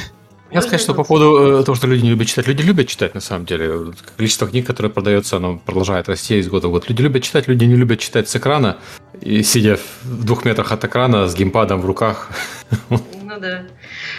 Я 0.50 0.60
сказать, 0.60 0.80
что 0.80 0.94
по 0.94 1.02
поводу 1.02 1.60
э, 1.60 1.64
того, 1.64 1.74
что 1.74 1.86
люди 1.86 2.02
не 2.02 2.10
любят 2.10 2.28
читать. 2.28 2.46
Люди 2.46 2.62
любят 2.62 2.86
читать, 2.86 3.14
на 3.14 3.20
самом 3.20 3.44
деле. 3.44 3.92
Количество 4.16 4.46
книг, 4.46 4.66
которые 4.66 4.92
продается, 4.92 5.38
оно 5.38 5.56
продолжает 5.58 6.08
расти 6.08 6.38
из 6.38 6.48
года 6.48 6.68
в 6.68 6.70
год. 6.70 6.88
Люди 6.88 7.02
любят 7.02 7.22
читать, 7.24 7.48
люди 7.48 7.64
не 7.64 7.74
любят 7.74 7.98
читать 7.98 8.28
с 8.28 8.36
экрана, 8.36 8.76
и 9.20 9.42
сидя 9.42 9.80
в 10.02 10.24
двух 10.24 10.44
метрах 10.44 10.70
от 10.70 10.84
экрана 10.84 11.26
с 11.26 11.34
геймпадом 11.34 11.80
в 11.80 11.86
руках. 11.86 12.30
Ну 12.90 13.40
да. 13.40 13.64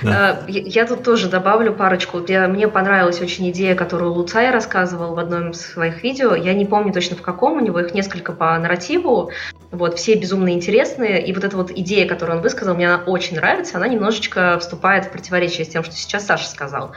Да. 0.04 0.42
А, 0.46 0.50
я 0.50 0.86
тут 0.86 1.04
тоже 1.04 1.30
добавлю 1.30 1.74
парочку. 1.74 2.20
Мне 2.20 2.68
понравилась 2.68 3.22
очень 3.22 3.50
идея, 3.52 3.76
которую 3.76 4.14
Луцай 4.14 4.52
рассказывал 4.52 5.16
в 5.16 5.20
одном 5.20 5.52
из 5.52 5.62
своих 5.62 6.04
видео. 6.04 6.36
Я 6.36 6.54
не 6.54 6.66
помню 6.66 6.94
точно 6.94 7.16
в 7.16 7.22
каком, 7.22 7.58
у 7.58 7.60
него 7.60 7.80
их 7.80 7.94
несколько 7.94 8.32
по 8.32 8.58
нарративу. 8.58 9.32
Вот, 9.72 9.98
все 9.98 10.16
безумно 10.16 10.50
интересные. 10.50 11.26
И 11.26 11.34
вот 11.34 11.44
эта 11.44 11.58
вот 11.58 11.72
идея, 11.72 12.08
которую 12.08 12.38
он 12.38 12.44
высказал, 12.44 12.76
мне 12.76 12.88
она 12.88 13.04
очень 13.06 13.36
нравится. 13.36 13.78
Она 13.78 13.88
немножечко 13.88 14.58
вступает 14.60 15.06
в 15.06 15.12
противоречие 15.12 15.66
с 15.66 15.70
тем, 15.70 15.84
что 15.84 15.94
сейчас 15.94 16.26
Саша 16.26 16.48
сказал. 16.48 16.92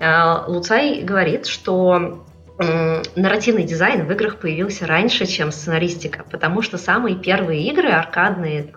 А, 0.00 0.44
Луцай 0.46 1.02
говорит, 1.02 1.46
что 1.46 2.22
нарративный 2.58 3.64
дизайн 3.64 4.06
в 4.06 4.12
играх 4.12 4.38
появился 4.38 4.86
раньше, 4.86 5.26
чем 5.26 5.52
сценаристика, 5.52 6.24
потому 6.30 6.62
что 6.62 6.78
самые 6.78 7.16
первые 7.16 7.62
игры, 7.68 7.90
аркадные, 7.90 8.72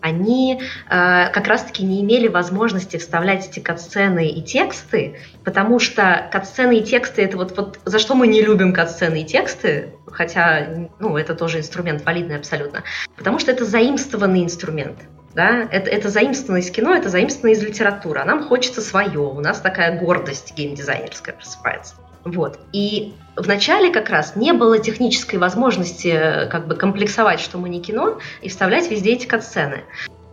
они 0.00 0.60
э, 0.60 0.60
как 0.88 1.46
раз-таки 1.46 1.84
не 1.84 2.00
имели 2.02 2.28
возможности 2.28 2.96
вставлять 2.96 3.48
эти 3.48 3.60
катсцены 3.60 4.28
и 4.28 4.42
тексты, 4.42 5.20
потому 5.44 5.78
что 5.78 6.28
катсцены 6.30 6.78
и 6.78 6.82
тексты 6.82 7.22
это 7.22 7.36
вот, 7.36 7.56
вот 7.56 7.80
за 7.84 7.98
что 7.98 8.14
мы 8.14 8.26
не 8.26 8.42
любим 8.42 8.72
катсцены 8.72 9.22
и 9.22 9.24
тексты, 9.24 9.90
хотя 10.06 10.88
ну, 10.98 11.16
это 11.16 11.34
тоже 11.34 11.58
инструмент 11.58 12.04
валидный 12.04 12.36
абсолютно, 12.36 12.84
потому 13.16 13.38
что 13.38 13.50
это 13.50 13.64
заимствованный 13.64 14.44
инструмент. 14.44 14.98
Да? 15.34 15.68
Это, 15.70 15.90
это 15.90 16.10
заимствовано 16.10 16.60
из 16.60 16.70
кино, 16.70 16.94
это 16.94 17.08
заимствовано 17.08 17.52
из 17.54 17.62
литературы. 17.62 18.20
А 18.20 18.24
нам 18.24 18.44
хочется 18.44 18.80
свое. 18.80 19.18
У 19.18 19.40
нас 19.40 19.60
такая 19.60 19.98
гордость 19.98 20.54
геймдизайнерская 20.56 21.34
просыпается. 21.34 21.96
Вот. 22.24 22.58
И 22.72 23.14
вначале 23.36 23.92
как 23.92 24.08
раз 24.08 24.36
не 24.36 24.52
было 24.52 24.78
технической 24.78 25.38
возможности 25.38 26.08
э, 26.08 26.46
как 26.46 26.66
бы 26.66 26.74
комплексовать, 26.74 27.40
что 27.40 27.58
мы 27.58 27.68
не 27.68 27.80
кино, 27.80 28.18
и 28.42 28.48
вставлять 28.48 28.90
везде 28.90 29.12
эти 29.12 29.26
катсцены. 29.26 29.84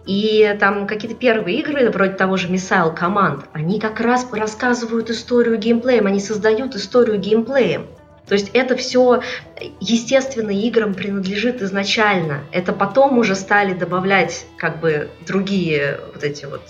И 0.05 0.57
там 0.59 0.87
какие-то 0.87 1.15
первые 1.15 1.59
игры, 1.59 1.89
вроде 1.89 2.13
того 2.13 2.37
же 2.37 2.47
Missile 2.47 2.97
Command, 2.97 3.45
они 3.53 3.79
как 3.79 3.99
раз 3.99 4.27
рассказывают 4.31 5.09
историю 5.09 5.57
геймплеем, 5.57 6.07
они 6.07 6.19
создают 6.19 6.75
историю 6.75 7.19
геймплеем. 7.19 7.87
То 8.27 8.33
есть 8.33 8.49
это 8.53 8.75
все, 8.75 9.21
естественно, 9.79 10.51
играм 10.51 10.93
принадлежит 10.93 11.61
изначально. 11.61 12.41
Это 12.51 12.71
потом 12.71 13.17
уже 13.17 13.35
стали 13.35 13.73
добавлять 13.73 14.45
как 14.57 14.79
бы 14.79 15.09
другие 15.27 15.99
вот 16.13 16.23
эти 16.23 16.45
вот 16.45 16.61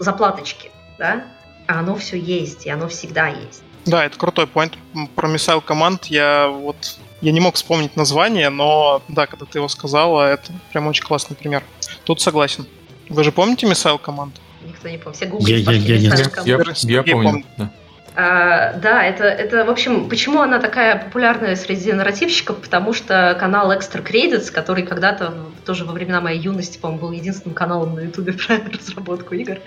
заплаточки, 0.00 0.70
да? 0.98 1.24
А 1.66 1.80
оно 1.80 1.94
все 1.94 2.18
есть, 2.18 2.66
и 2.66 2.70
оно 2.70 2.88
всегда 2.88 3.28
есть. 3.28 3.63
Да, 3.86 4.04
это 4.04 4.18
крутой 4.18 4.46
поинт. 4.46 4.78
Про 5.14 5.28
Missile 5.28 5.64
Command 5.64 6.00
я 6.08 6.48
вот 6.48 6.98
я 7.20 7.32
не 7.32 7.40
мог 7.40 7.54
вспомнить 7.54 7.96
название, 7.96 8.50
но 8.50 9.02
да, 9.08 9.26
когда 9.26 9.46
ты 9.46 9.58
его 9.58 9.68
сказала, 9.68 10.30
это 10.30 10.52
прям 10.72 10.86
очень 10.86 11.04
классный 11.04 11.36
пример. 11.36 11.62
Тут 12.04 12.20
согласен. 12.20 12.66
Вы 13.08 13.24
же 13.24 13.32
помните 13.32 13.66
Missile 13.66 14.00
Command? 14.00 14.32
Никто 14.66 14.88
не 14.88 14.98
помнит. 14.98 15.16
Все 15.16 15.26
гуглят, 15.26 15.48
я, 15.48 15.56
я, 15.56 15.72
я, 15.72 15.96
я, 15.96 16.14
я, 16.44 16.64
я, 16.82 17.02
я 17.02 17.02
помню. 17.02 17.44
Да. 17.56 17.70
А, 18.16 18.74
да, 18.74 19.04
это, 19.04 19.24
это, 19.24 19.64
в 19.64 19.70
общем, 19.70 20.08
почему 20.08 20.40
она 20.40 20.60
такая 20.60 21.02
популярная 21.02 21.56
среди 21.56 21.92
нарративщиков? 21.92 22.60
Потому 22.60 22.92
что 22.92 23.36
канал 23.40 23.72
Extra 23.72 24.04
Credits, 24.04 24.52
который 24.52 24.84
когда-то, 24.84 25.34
тоже 25.64 25.84
во 25.84 25.92
времена 25.92 26.20
моей 26.20 26.38
юности, 26.38 26.78
по-моему, 26.78 27.06
был 27.06 27.12
единственным 27.12 27.54
каналом 27.54 27.96
на 27.96 28.00
ютубе 28.00 28.32
про 28.46 28.58
разработку 28.72 29.34
игр, 29.34 29.58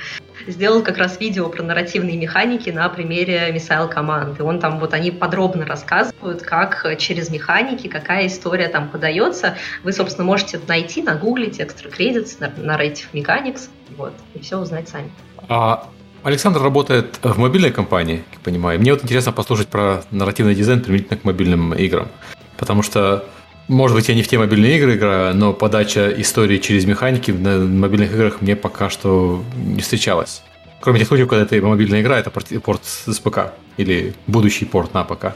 сделал 0.48 0.82
как 0.82 0.98
раз 0.98 1.20
видео 1.20 1.50
про 1.50 1.62
нарративные 1.62 2.16
механики 2.16 2.70
на 2.70 2.88
примере 2.88 3.50
Missile 3.54 3.94
Command. 3.94 4.38
И 4.40 4.42
он 4.42 4.62
там, 4.62 4.80
вот 4.80 4.94
они 4.94 5.12
подробно 5.12 5.66
рассказывают, 5.66 6.42
как 6.42 6.86
через 7.00 7.30
механики, 7.30 7.88
какая 7.88 8.28
история 8.28 8.70
там 8.70 8.88
подается. 8.88 9.58
Вы, 9.84 9.92
собственно, 9.92 10.26
можете 10.26 10.58
найти, 10.68 11.02
нагуглить 11.04 11.60
Extra 11.60 11.94
Credits, 11.94 12.40
Narrative 12.40 13.08
Mechanics, 13.12 13.68
вот, 13.98 14.14
и 14.34 14.40
все 14.40 14.58
узнать 14.58 14.88
сами. 14.88 15.12
А 15.50 15.90
Александр 16.28 16.62
работает 16.62 17.20
в 17.24 17.38
мобильной 17.40 17.72
компании, 17.72 18.22
как 18.34 18.42
понимаю. 18.42 18.82
Мне 18.82 18.92
вот 18.92 19.02
интересно 19.02 19.32
послушать 19.32 19.70
про 19.70 20.04
нарративный 20.12 20.56
дизайн 20.56 20.82
применительно 20.82 21.16
к 21.18 21.24
мобильным 21.24 21.74
играм. 21.74 22.10
Потому 22.58 22.84
что, 22.84 23.24
может 23.70 23.96
быть, 23.96 24.10
я 24.10 24.14
не 24.14 24.24
в 24.24 24.28
те 24.28 24.38
мобильные 24.38 24.76
игры 24.76 24.96
играю, 24.96 25.34
но 25.34 25.54
подача 25.54 26.10
истории 26.18 26.58
через 26.58 26.84
механики 26.84 27.32
в 27.32 27.40
мобильных 27.40 28.12
играх 28.12 28.42
мне 28.42 28.58
пока 28.58 28.90
что 28.90 29.42
не 29.56 29.80
встречалась. 29.80 30.44
Кроме 30.82 31.00
тех 31.00 31.08
случаев, 31.08 31.30
когда 31.30 31.46
это 31.46 31.66
мобильная 31.66 32.02
игра, 32.02 32.20
это 32.20 32.30
порт 32.30 32.82
с 32.84 33.20
ПК 33.20 33.54
или 33.78 34.14
будущий 34.28 34.66
порт 34.66 34.94
на 34.94 35.06
ПК. 35.06 35.28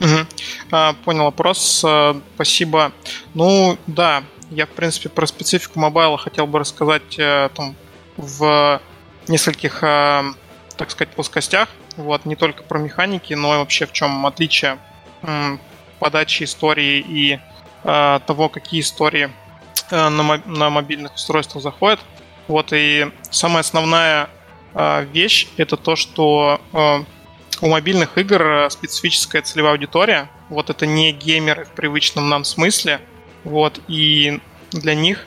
Угу. 0.00 0.72
Понял 1.04 1.24
вопрос. 1.24 1.82
А, 1.86 2.18
спасибо. 2.36 2.92
Ну, 3.34 3.76
да, 3.86 4.22
я, 4.50 4.64
в 4.64 4.70
принципе, 4.70 5.10
про 5.10 5.26
специфику 5.26 5.78
мобайла 5.78 6.16
хотел 6.16 6.46
бы 6.46 6.58
рассказать 6.58 7.18
э, 7.18 7.50
там, 7.54 7.76
в 8.16 8.80
нескольких, 9.28 9.82
э, 9.82 10.22
так 10.76 10.90
сказать, 10.90 11.14
плоскостях. 11.14 11.68
Вот, 11.96 12.24
не 12.24 12.36
только 12.36 12.62
про 12.62 12.78
механики, 12.78 13.34
но 13.34 13.54
и 13.54 13.58
вообще 13.58 13.86
в 13.86 13.92
чем 13.92 14.26
отличие 14.26 14.78
подачи 15.98 16.44
истории 16.44 17.04
и 17.06 17.40
э, 17.84 18.20
того, 18.26 18.48
какие 18.48 18.80
истории 18.80 19.30
э, 19.90 20.08
на, 20.08 20.70
мобильных 20.70 21.14
устройствах 21.14 21.62
заходят. 21.62 22.00
Вот, 22.46 22.72
и 22.72 23.10
самая 23.30 23.60
основная 23.60 24.30
вещь 25.12 25.48
это 25.56 25.76
то, 25.76 25.96
что 25.96 26.60
у 27.60 27.68
мобильных 27.68 28.16
игр 28.16 28.68
специфическая 28.70 29.42
целевая 29.42 29.72
аудитория. 29.72 30.30
Вот 30.50 30.70
это 30.70 30.86
не 30.86 31.10
геймеры 31.12 31.64
в 31.64 31.70
привычном 31.70 32.28
нам 32.28 32.44
смысле. 32.44 33.00
Вот, 33.44 33.80
и 33.88 34.40
для 34.72 34.94
них 34.94 35.26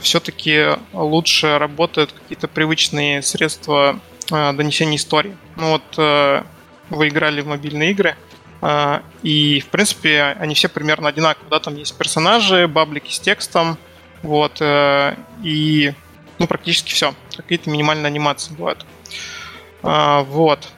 все-таки 0.00 0.76
лучше 0.92 1.58
работают 1.58 2.12
какие-то 2.12 2.48
привычные 2.48 3.22
средства 3.22 4.00
э, 4.30 4.52
донесения 4.52 4.96
истории. 4.96 5.36
Ну 5.56 5.70
вот 5.72 5.82
э, 5.98 6.42
вы 6.90 7.08
играли 7.08 7.40
в 7.40 7.46
мобильные 7.46 7.90
игры, 7.92 8.16
и, 9.22 9.62
в 9.64 9.70
принципе, 9.70 10.36
они 10.40 10.54
все 10.54 10.68
примерно 10.68 11.10
одинаковые. 11.10 11.48
Да? 11.48 11.60
Там 11.60 11.76
есть 11.76 11.96
персонажи, 11.96 12.66
баблики 12.66 13.12
с 13.12 13.20
текстом, 13.20 13.78
Вот, 14.22 14.60
и 15.44 15.92
ну, 16.38 16.46
практически 16.46 16.92
все. 16.92 17.14
Какие-то 17.36 17.70
минимальные 17.70 18.06
анимации 18.06 18.52
бывают. 18.54 18.84
Вот. 19.82 20.68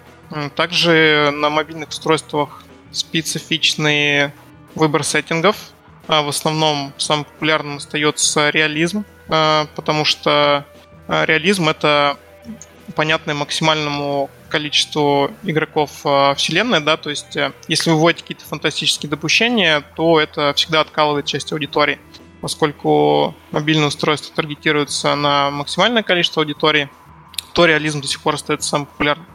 Также 0.57 1.31
на 1.33 1.49
мобильных 1.49 1.89
устройствах 1.89 2.65
специфичный 2.93 4.33
выбор 4.75 5.05
сеттингов. 5.05 5.57
В 6.11 6.29
основном 6.29 6.93
самым 6.99 7.25
популярным 7.25 7.77
остается 7.77 8.51
реализм, 8.51 9.05
потому 9.29 10.05
что 10.05 10.67
реализм 11.07 11.69
это 11.69 12.19
понятное 12.97 13.35
максимальному 13.35 14.29
количеству 14.49 15.31
игроков 15.45 15.91
вселенной, 16.37 16.81
да, 16.81 16.97
то 16.97 17.11
есть 17.11 17.37
э, 17.37 17.53
если 17.69 17.91
вы 17.91 17.97
вводите 17.97 18.23
какие-то 18.23 18.45
фантастические 18.45 19.09
допущения, 19.09 19.83
то 19.95 20.21
это 20.21 20.53
всегда 20.55 20.81
откалывает 20.81 21.25
часть 21.25 21.53
аудитории, 21.53 22.01
поскольку 22.41 23.35
мобильное 23.53 23.87
устройство 23.87 24.35
таргетируется 24.35 25.15
на 25.15 25.51
максимальное 25.51 26.03
количество 26.03 26.43
аудитории, 26.43 26.91
то 27.53 27.65
реализм 27.65 28.01
до 28.01 28.09
сих 28.09 28.21
пор 28.21 28.35
остается 28.35 28.69
самым 28.69 28.87
популярным. 28.87 29.27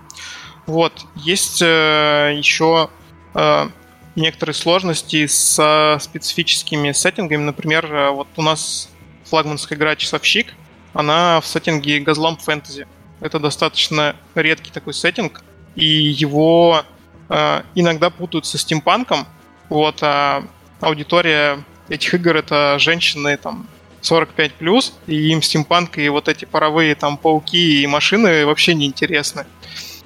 Вот, 0.65 1.05
есть 1.15 1.61
э, 1.61 2.35
еще 2.37 2.89
э, 3.33 3.69
некоторые 4.15 4.53
сложности 4.53 5.27
с 5.27 5.97
специфическими 6.01 6.91
сеттингами, 6.91 7.43
например, 7.43 7.85
э, 7.93 8.09
вот 8.11 8.27
у 8.37 8.41
нас 8.41 8.89
флагманская 9.25 9.77
игра 9.77 9.95
«Часовщик», 9.95 10.53
она 10.93 11.41
в 11.41 11.47
сеттинге 11.47 11.99
Газламп 11.99 12.41
Фэнтези. 12.41 12.87
Это 13.19 13.39
достаточно 13.39 14.15
редкий 14.33 14.71
такой 14.71 14.93
сеттинг, 14.93 15.43
и 15.75 15.85
его 15.85 16.83
э, 17.29 17.61
иногда 17.75 18.09
путают 18.09 18.45
со 18.45 18.57
стимпанком. 18.57 19.27
Вот, 19.67 19.97
а 20.01 20.43
аудитория 20.79 21.63
этих 21.89 22.13
игр 22.13 22.37
это 22.37 22.77
женщины 22.79 23.35
там 23.37 23.67
45 24.01 24.53
плюс, 24.53 24.93
и 25.07 25.31
им 25.31 25.41
стимпанк 25.41 25.97
и 25.97 26.07
вот 26.09 26.27
эти 26.29 26.45
паровые 26.45 26.95
там 26.95 27.17
пауки 27.17 27.81
и 27.81 27.87
машины 27.87 28.45
вообще 28.45 28.73
не 28.73 28.85
интересны. 28.85 29.45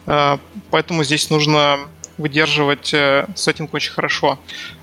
Э, 0.08 0.38
поэтому 0.72 1.04
здесь 1.04 1.30
нужно 1.30 1.80
выдерживать 2.20 2.94
э, 2.94 3.26
сеттинг 3.36 3.74
очень 3.74 3.92
хорошо. 3.92 4.38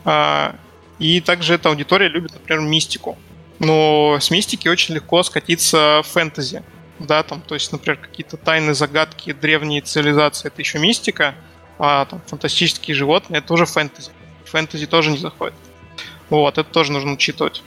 Э, 0.05 0.55
и 0.99 1.21
также 1.21 1.55
эта 1.55 1.69
аудитория 1.69 2.09
любит, 2.09 2.33
например, 2.33 2.63
мистику. 2.63 3.17
Но 3.61 4.19
с 4.21 4.31
мистики 4.31 4.67
очень 4.67 4.95
легко 4.95 5.23
скатиться 5.23 6.03
в 6.03 6.09
фэнтези 6.09 6.65
да, 6.99 7.23
там, 7.23 7.43
то 7.43 7.55
есть, 7.55 7.73
например, 7.73 7.99
какие-то 7.99 8.37
тайны, 8.37 8.75
загадки, 8.75 9.33
древние 9.33 9.81
цивилизации, 9.81 10.49
это 10.49 10.61
еще 10.63 10.79
мистика, 10.79 11.35
а 11.79 12.07
там 12.07 12.23
фантастические 12.27 12.95
животные, 12.95 13.39
это 13.39 13.53
уже 13.53 13.67
фэнтези. 13.67 14.11
Фэнтези 14.47 14.87
тоже 14.87 15.11
не 15.11 15.19
заходит. 15.19 15.55
Вот, 16.31 16.59
это 16.59 16.69
тоже 16.69 16.93
нужно 16.93 17.13
учитывать. 17.13 17.63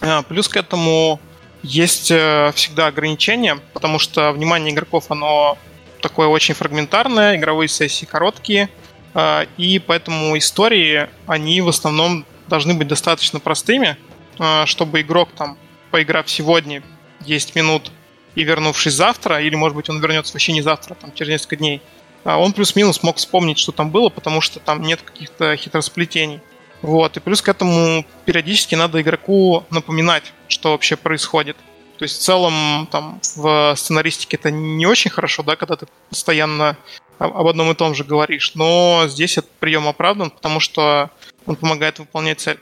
А, 0.00 0.22
плюс 0.22 0.48
к 0.48 0.56
этому 0.56 1.20
есть 1.62 2.10
э, 2.10 2.50
всегда 2.54 2.88
ограничения, 2.88 3.58
потому 3.72 3.98
что 3.98 4.32
внимание 4.32 4.74
игроков, 4.74 5.10
оно 5.10 5.56
такое 6.00 6.26
очень 6.26 6.54
фрагментарное, 6.54 7.36
игровые 7.36 7.68
сессии 7.68 8.04
короткие, 8.04 8.64
а, 8.64 8.68
и 9.58 9.78
поэтому 9.78 10.36
истории, 10.38 11.08
они 11.26 11.60
в 11.60 11.68
основном 11.68 12.24
должны 12.48 12.74
быть 12.74 12.88
достаточно 12.88 13.40
простыми, 13.40 13.96
а, 14.38 14.66
чтобы 14.66 15.00
игрок 15.00 15.30
там, 15.36 15.56
поиграв 15.90 16.30
сегодня 16.30 16.82
10 17.20 17.54
минут, 17.54 17.90
и 18.34 18.44
вернувшись 18.44 18.94
завтра, 18.94 19.42
или, 19.42 19.54
может 19.54 19.76
быть, 19.76 19.90
он 19.90 20.00
вернется 20.00 20.32
вообще 20.32 20.52
не 20.52 20.62
завтра, 20.62 20.94
там, 20.94 21.12
через 21.12 21.30
несколько 21.30 21.56
дней, 21.56 21.82
а 22.24 22.38
он 22.38 22.52
плюс-минус 22.52 23.02
мог 23.02 23.16
вспомнить, 23.16 23.58
что 23.58 23.72
там 23.72 23.90
было, 23.90 24.08
потому 24.08 24.40
что 24.40 24.60
там 24.60 24.82
нет 24.82 25.02
каких-то 25.02 25.56
хитросплетений. 25.56 26.40
Вот, 26.80 27.16
и 27.16 27.20
плюс 27.20 27.42
к 27.42 27.48
этому 27.48 28.04
периодически 28.24 28.74
надо 28.74 29.00
игроку 29.00 29.64
напоминать, 29.70 30.32
что 30.48 30.72
вообще 30.72 30.96
происходит. 30.96 31.56
То 32.02 32.06
есть 32.06 32.18
в 32.18 32.22
целом 32.24 32.88
там 32.90 33.20
в 33.36 33.76
сценаристике 33.76 34.36
это 34.36 34.50
не 34.50 34.86
очень 34.86 35.08
хорошо, 35.08 35.44
да, 35.44 35.54
когда 35.54 35.76
ты 35.76 35.86
постоянно 36.08 36.76
об 37.20 37.46
одном 37.46 37.70
и 37.70 37.76
том 37.76 37.94
же 37.94 38.02
говоришь, 38.02 38.56
но 38.56 39.04
здесь 39.06 39.38
этот 39.38 39.52
прием 39.52 39.86
оправдан, 39.86 40.32
потому 40.32 40.58
что 40.58 41.10
он 41.46 41.54
помогает 41.54 42.00
выполнять 42.00 42.40
цель. 42.40 42.58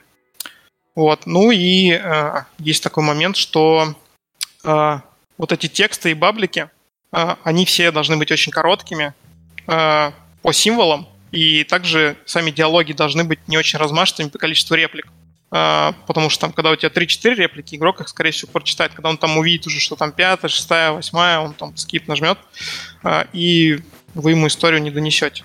Вот, 0.95 1.25
ну 1.25 1.51
и 1.53 1.91
э, 1.93 2.43
есть 2.59 2.83
такой 2.83 3.03
момент, 3.03 3.39
что 3.39 3.95
э, 4.63 4.99
вот 5.39 5.53
эти 5.53 5.69
тексты 5.69 6.11
и 6.11 6.15
баблики, 6.15 6.69
а, 7.11 7.39
они 7.43 7.65
все 7.65 7.91
должны 7.93 8.19
быть 8.19 8.31
очень 8.31 8.53
короткими 8.53 9.15
а, 9.67 10.13
по 10.43 10.53
символам, 10.53 11.09
и 11.33 11.65
также 11.65 12.19
сами 12.27 12.51
диалоги 12.51 12.93
должны 12.93 13.25
быть 13.25 13.49
не 13.49 13.57
очень 13.57 13.79
размашистыми 13.79 14.29
по 14.29 14.37
количеству 14.37 14.75
реплик. 14.75 15.07
А, 15.53 15.95
потому 16.07 16.31
что 16.31 16.43
там, 16.43 16.53
когда 16.53 16.71
у 16.71 16.77
тебя 16.77 16.91
3-4 16.91 17.35
реплики, 17.35 17.75
игрок 17.75 18.01
их, 18.01 18.09
скорее 18.09 18.31
всего, 18.31 18.53
прочитает. 18.53 18.93
Когда 18.95 19.09
он 19.09 19.19
там 19.19 19.37
увидит 19.37 19.67
уже, 19.67 19.81
что 19.81 19.97
там 19.97 20.13
пятая, 20.13 20.49
шестая, 20.49 20.93
восьмая, 20.93 21.41
он 21.41 21.55
там 21.55 21.77
скип 21.77 22.07
нажмет, 22.07 22.39
и 23.33 23.81
вы 24.15 24.31
ему 24.31 24.47
историю 24.47 24.81
не 24.81 24.91
донесете. 24.91 25.45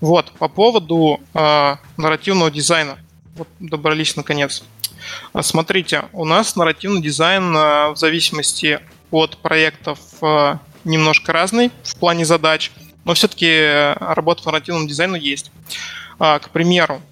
Вот, 0.00 0.32
по 0.32 0.48
поводу 0.48 1.20
нарративного 1.34 2.50
дизайна. 2.50 2.98
Вот 3.36 3.48
добрались 3.60 4.16
наконец. 4.16 4.64
Смотрите, 5.40 6.04
у 6.12 6.24
нас 6.24 6.56
нарративный 6.56 7.02
дизайн 7.02 7.52
в 7.52 7.94
зависимости 7.96 8.80
от 9.10 9.36
проектов 9.38 9.98
немножко 10.84 11.32
разный 11.32 11.70
в 11.82 11.96
плане 11.96 12.24
задач, 12.24 12.70
но 13.04 13.14
все-таки 13.14 13.94
работа 13.98 14.42
по 14.42 14.50
нарративному 14.50 14.88
дизайну 14.88 15.16
есть. 15.16 15.50
А, 16.18 16.38
к 16.38 16.50
примеру, 16.50 17.02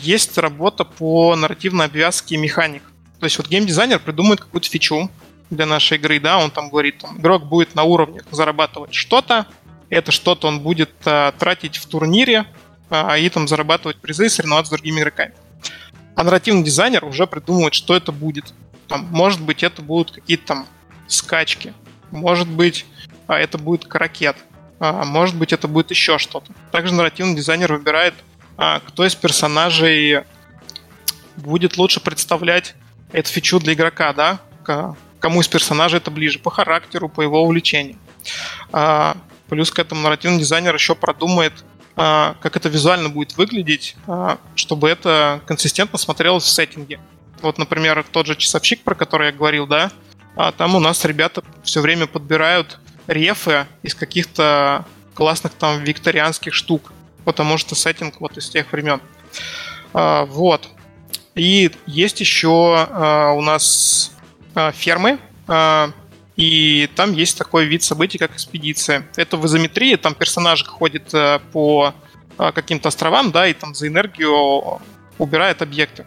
есть 0.00 0.36
работа 0.36 0.84
по 0.84 1.34
нарративной 1.34 1.86
обвязке 1.86 2.36
механик. 2.36 2.82
То 3.18 3.24
есть 3.24 3.38
вот 3.38 3.48
геймдизайнер 3.48 3.98
придумает 3.98 4.40
какую-то 4.40 4.68
фичу 4.68 5.10
для 5.50 5.66
нашей 5.66 5.96
игры, 5.98 6.20
да, 6.20 6.38
он 6.38 6.50
там 6.50 6.68
говорит, 6.68 6.98
там, 6.98 7.18
игрок 7.18 7.46
будет 7.46 7.74
на 7.74 7.84
уровнях 7.84 8.24
зарабатывать 8.30 8.94
что-то, 8.94 9.46
это 9.88 10.12
что-то 10.12 10.48
он 10.48 10.60
будет 10.60 10.90
а, 11.04 11.32
тратить 11.32 11.76
в 11.76 11.86
турнире 11.86 12.46
а, 12.90 13.16
и 13.16 13.28
там 13.28 13.46
зарабатывать 13.46 13.98
призы, 13.98 14.28
соревноваться 14.28 14.70
с 14.70 14.76
другими 14.76 15.00
игроками. 15.00 15.34
А 16.16 16.24
нарративный 16.24 16.64
дизайнер 16.64 17.04
уже 17.04 17.26
придумывает, 17.26 17.74
что 17.74 17.94
это 17.94 18.10
будет. 18.10 18.52
Там, 18.88 19.06
может 19.10 19.40
быть, 19.40 19.62
это 19.62 19.82
будут 19.82 20.10
какие-то 20.10 20.46
там 20.46 20.66
скачки. 21.06 21.72
Может 22.10 22.48
быть, 22.48 22.86
а, 23.26 23.38
это 23.38 23.58
будет 23.58 23.84
каракет. 23.84 24.36
А, 24.80 25.04
может 25.04 25.36
быть, 25.36 25.52
это 25.52 25.68
будет 25.68 25.90
еще 25.90 26.18
что-то. 26.18 26.52
Также 26.72 26.92
нарративный 26.92 27.36
дизайнер 27.36 27.72
выбирает, 27.72 28.14
кто 28.56 29.06
из 29.06 29.14
персонажей 29.14 30.24
будет 31.36 31.76
лучше 31.76 32.00
представлять 32.00 32.74
эту 33.12 33.30
фичу 33.30 33.60
для 33.60 33.74
игрока, 33.74 34.12
да? 34.12 34.40
Кому 35.20 35.40
из 35.40 35.48
персонажей 35.48 35.98
это 35.98 36.10
ближе, 36.10 36.38
по 36.38 36.50
характеру, 36.50 37.08
по 37.08 37.22
его 37.22 37.42
увлечению. 37.42 37.98
Плюс 39.48 39.70
к 39.70 39.78
этому 39.78 40.00
нарративный 40.02 40.40
дизайнер 40.40 40.74
еще 40.74 40.94
продумает, 40.94 41.52
как 41.94 42.56
это 42.56 42.68
визуально 42.68 43.08
будет 43.08 43.36
выглядеть, 43.36 43.96
чтобы 44.54 44.88
это 44.88 45.40
консистентно 45.46 45.98
смотрелось 45.98 46.44
в 46.44 46.48
сеттинге. 46.48 47.00
Вот, 47.42 47.58
например, 47.58 48.04
тот 48.10 48.26
же 48.26 48.34
часовщик, 48.36 48.82
про 48.82 48.94
который 48.94 49.28
я 49.28 49.32
говорил, 49.32 49.66
да, 49.66 49.90
а 50.36 50.52
там 50.52 50.74
у 50.74 50.80
нас 50.80 51.04
ребята 51.04 51.42
все 51.62 51.80
время 51.80 52.06
подбирают 52.06 52.78
рефы 53.06 53.66
из 53.82 53.94
каких-то 53.94 54.84
классных 55.14 55.52
там 55.52 55.82
викторианских 55.84 56.52
штук, 56.52 56.92
потому 57.26 57.58
что 57.58 57.74
сеттинг 57.74 58.20
вот 58.20 58.38
из 58.38 58.48
тех 58.48 58.72
времен. 58.72 59.00
А, 59.92 60.24
вот. 60.24 60.68
И 61.34 61.70
есть 61.86 62.20
еще 62.20 62.76
а, 62.78 63.32
у 63.32 63.42
нас 63.42 64.12
а, 64.54 64.72
фермы, 64.72 65.18
и 66.36 66.88
там 66.94 67.12
есть 67.12 67.36
такой 67.38 67.66
вид 67.66 67.82
событий, 67.82 68.18
как 68.18 68.34
экспедиция. 68.34 69.06
Это 69.16 69.36
в 69.36 69.46
изометрии, 69.46 69.96
там 69.96 70.14
персонаж 70.14 70.64
ходит 70.64 71.14
по 71.52 71.94
каким-то 72.36 72.88
островам, 72.88 73.30
да, 73.30 73.46
и 73.46 73.54
там 73.54 73.74
за 73.74 73.86
энергию 73.86 74.80
убирает 75.18 75.62
объекты. 75.62 76.04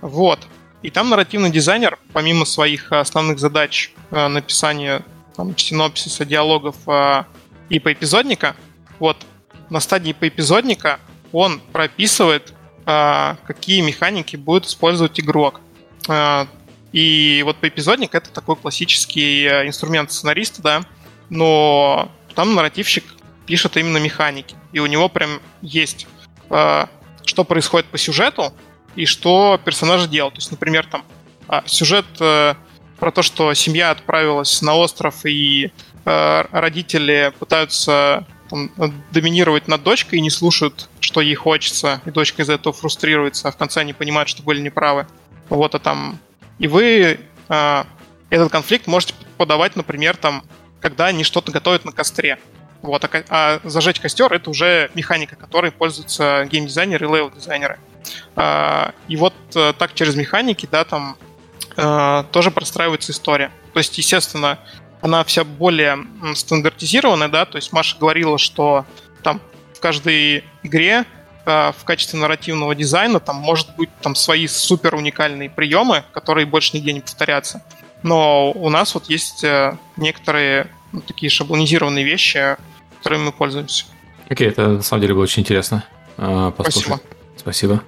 Вот. 0.00 0.40
И 0.82 0.90
там 0.90 1.10
нарративный 1.10 1.50
дизайнер, 1.50 1.98
помимо 2.12 2.46
своих 2.46 2.90
основных 2.90 3.38
задач 3.38 3.92
написания 4.10 5.04
там, 5.36 5.56
синопсиса, 5.56 6.24
диалогов 6.24 6.76
и 7.68 7.78
поэпизодника, 7.78 8.56
вот 8.98 9.18
на 9.70 9.80
стадии 9.80 10.12
поэпизодника 10.12 11.00
он 11.32 11.60
прописывает, 11.72 12.52
э, 12.86 13.36
какие 13.46 13.80
механики 13.80 14.36
будет 14.36 14.66
использовать 14.66 15.18
игрок. 15.20 15.60
И 16.92 17.42
вот 17.44 17.56
поэпизодник 17.56 18.14
это 18.14 18.30
такой 18.30 18.56
классический 18.56 19.46
инструмент 19.66 20.12
сценариста, 20.12 20.62
да, 20.62 20.82
но 21.30 22.12
там 22.34 22.54
нарративщик 22.54 23.04
пишет 23.46 23.78
именно 23.78 23.96
механики. 23.96 24.54
И 24.72 24.80
у 24.80 24.86
него 24.86 25.08
прям 25.08 25.40
есть, 25.62 26.06
что 26.48 27.44
происходит 27.44 27.86
по 27.86 27.96
сюжету, 27.96 28.52
и 28.96 29.06
что 29.06 29.60
персонажи 29.64 30.08
делают. 30.08 30.34
То 30.34 30.38
есть, 30.40 30.50
например, 30.50 30.86
там 30.86 31.04
а, 31.48 31.62
сюжет 31.66 32.06
э, 32.20 32.54
про 32.98 33.10
то, 33.10 33.22
что 33.22 33.52
семья 33.54 33.90
отправилась 33.90 34.62
на 34.62 34.74
остров 34.74 35.24
и 35.24 35.72
э, 36.04 36.44
родители 36.50 37.32
пытаются 37.38 38.26
там, 38.50 38.70
доминировать 39.10 39.68
над 39.68 39.82
дочкой 39.82 40.18
и 40.18 40.22
не 40.22 40.30
слушают, 40.30 40.88
что 41.00 41.20
ей 41.20 41.34
хочется, 41.34 42.00
и 42.04 42.10
дочка 42.10 42.42
из-за 42.42 42.54
этого 42.54 42.74
фрустрируется, 42.74 43.48
а 43.48 43.52
в 43.52 43.56
конце 43.56 43.80
они 43.80 43.92
понимают, 43.92 44.28
что 44.28 44.42
были 44.42 44.60
неправы. 44.60 45.06
Вот, 45.48 45.74
а 45.74 45.78
там... 45.78 46.18
И 46.58 46.68
вы 46.68 47.20
э, 47.48 47.84
этот 48.30 48.52
конфликт 48.52 48.86
можете 48.86 49.14
подавать, 49.36 49.76
например, 49.76 50.16
там, 50.16 50.44
когда 50.80 51.06
они 51.06 51.24
что-то 51.24 51.52
готовят 51.52 51.84
на 51.84 51.92
костре. 51.92 52.38
Вот, 52.82 53.04
а, 53.04 53.22
а 53.30 53.60
зажечь 53.64 54.00
костер 54.00 54.32
это 54.32 54.50
уже 54.50 54.90
механика, 54.94 55.36
которой 55.36 55.72
пользуются 55.72 56.46
геймдизайнеры 56.50 57.06
и 57.06 57.08
левел-дизайнеры. 57.08 57.78
А, 58.36 58.92
и 59.08 59.16
вот 59.16 59.34
а, 59.54 59.72
так 59.72 59.94
через 59.94 60.14
механики, 60.16 60.68
да, 60.70 60.84
там 60.84 61.16
а, 61.76 62.24
тоже 62.24 62.50
простраивается 62.50 63.12
история. 63.12 63.50
То 63.72 63.78
есть, 63.78 63.96
естественно, 63.98 64.58
она 65.04 65.22
вся 65.22 65.44
более 65.44 65.98
стандартизированная, 66.34 67.28
да, 67.28 67.44
то 67.44 67.56
есть 67.56 67.74
Маша 67.74 67.98
говорила, 68.00 68.38
что 68.38 68.86
там 69.22 69.38
в 69.74 69.80
каждой 69.80 70.44
игре 70.62 71.04
а, 71.44 71.72
в 71.72 71.84
качестве 71.84 72.18
нарративного 72.18 72.74
дизайна 72.74 73.20
там 73.20 73.36
может 73.36 73.76
быть 73.76 73.90
там 74.00 74.14
свои 74.14 74.46
супер 74.46 74.94
уникальные 74.94 75.50
приемы, 75.50 76.04
которые 76.12 76.46
больше 76.46 76.74
нигде 76.74 76.94
не 76.94 77.00
повторятся. 77.00 77.62
Но 78.02 78.50
у 78.52 78.70
нас 78.70 78.94
вот 78.94 79.10
есть 79.10 79.44
э, 79.44 79.76
некоторые 79.98 80.68
ну, 80.92 81.02
такие 81.02 81.28
шаблонизированные 81.28 82.04
вещи, 82.04 82.56
которыми 82.98 83.24
мы 83.24 83.32
пользуемся. 83.32 83.84
Окей, 84.30 84.48
okay, 84.48 84.50
это 84.50 84.68
на 84.68 84.82
самом 84.82 85.02
деле 85.02 85.12
было 85.12 85.24
очень 85.24 85.42
интересно. 85.42 85.84
Uh, 86.16 86.52
Спасибо. 86.58 87.00
Спасибо. 87.36 87.82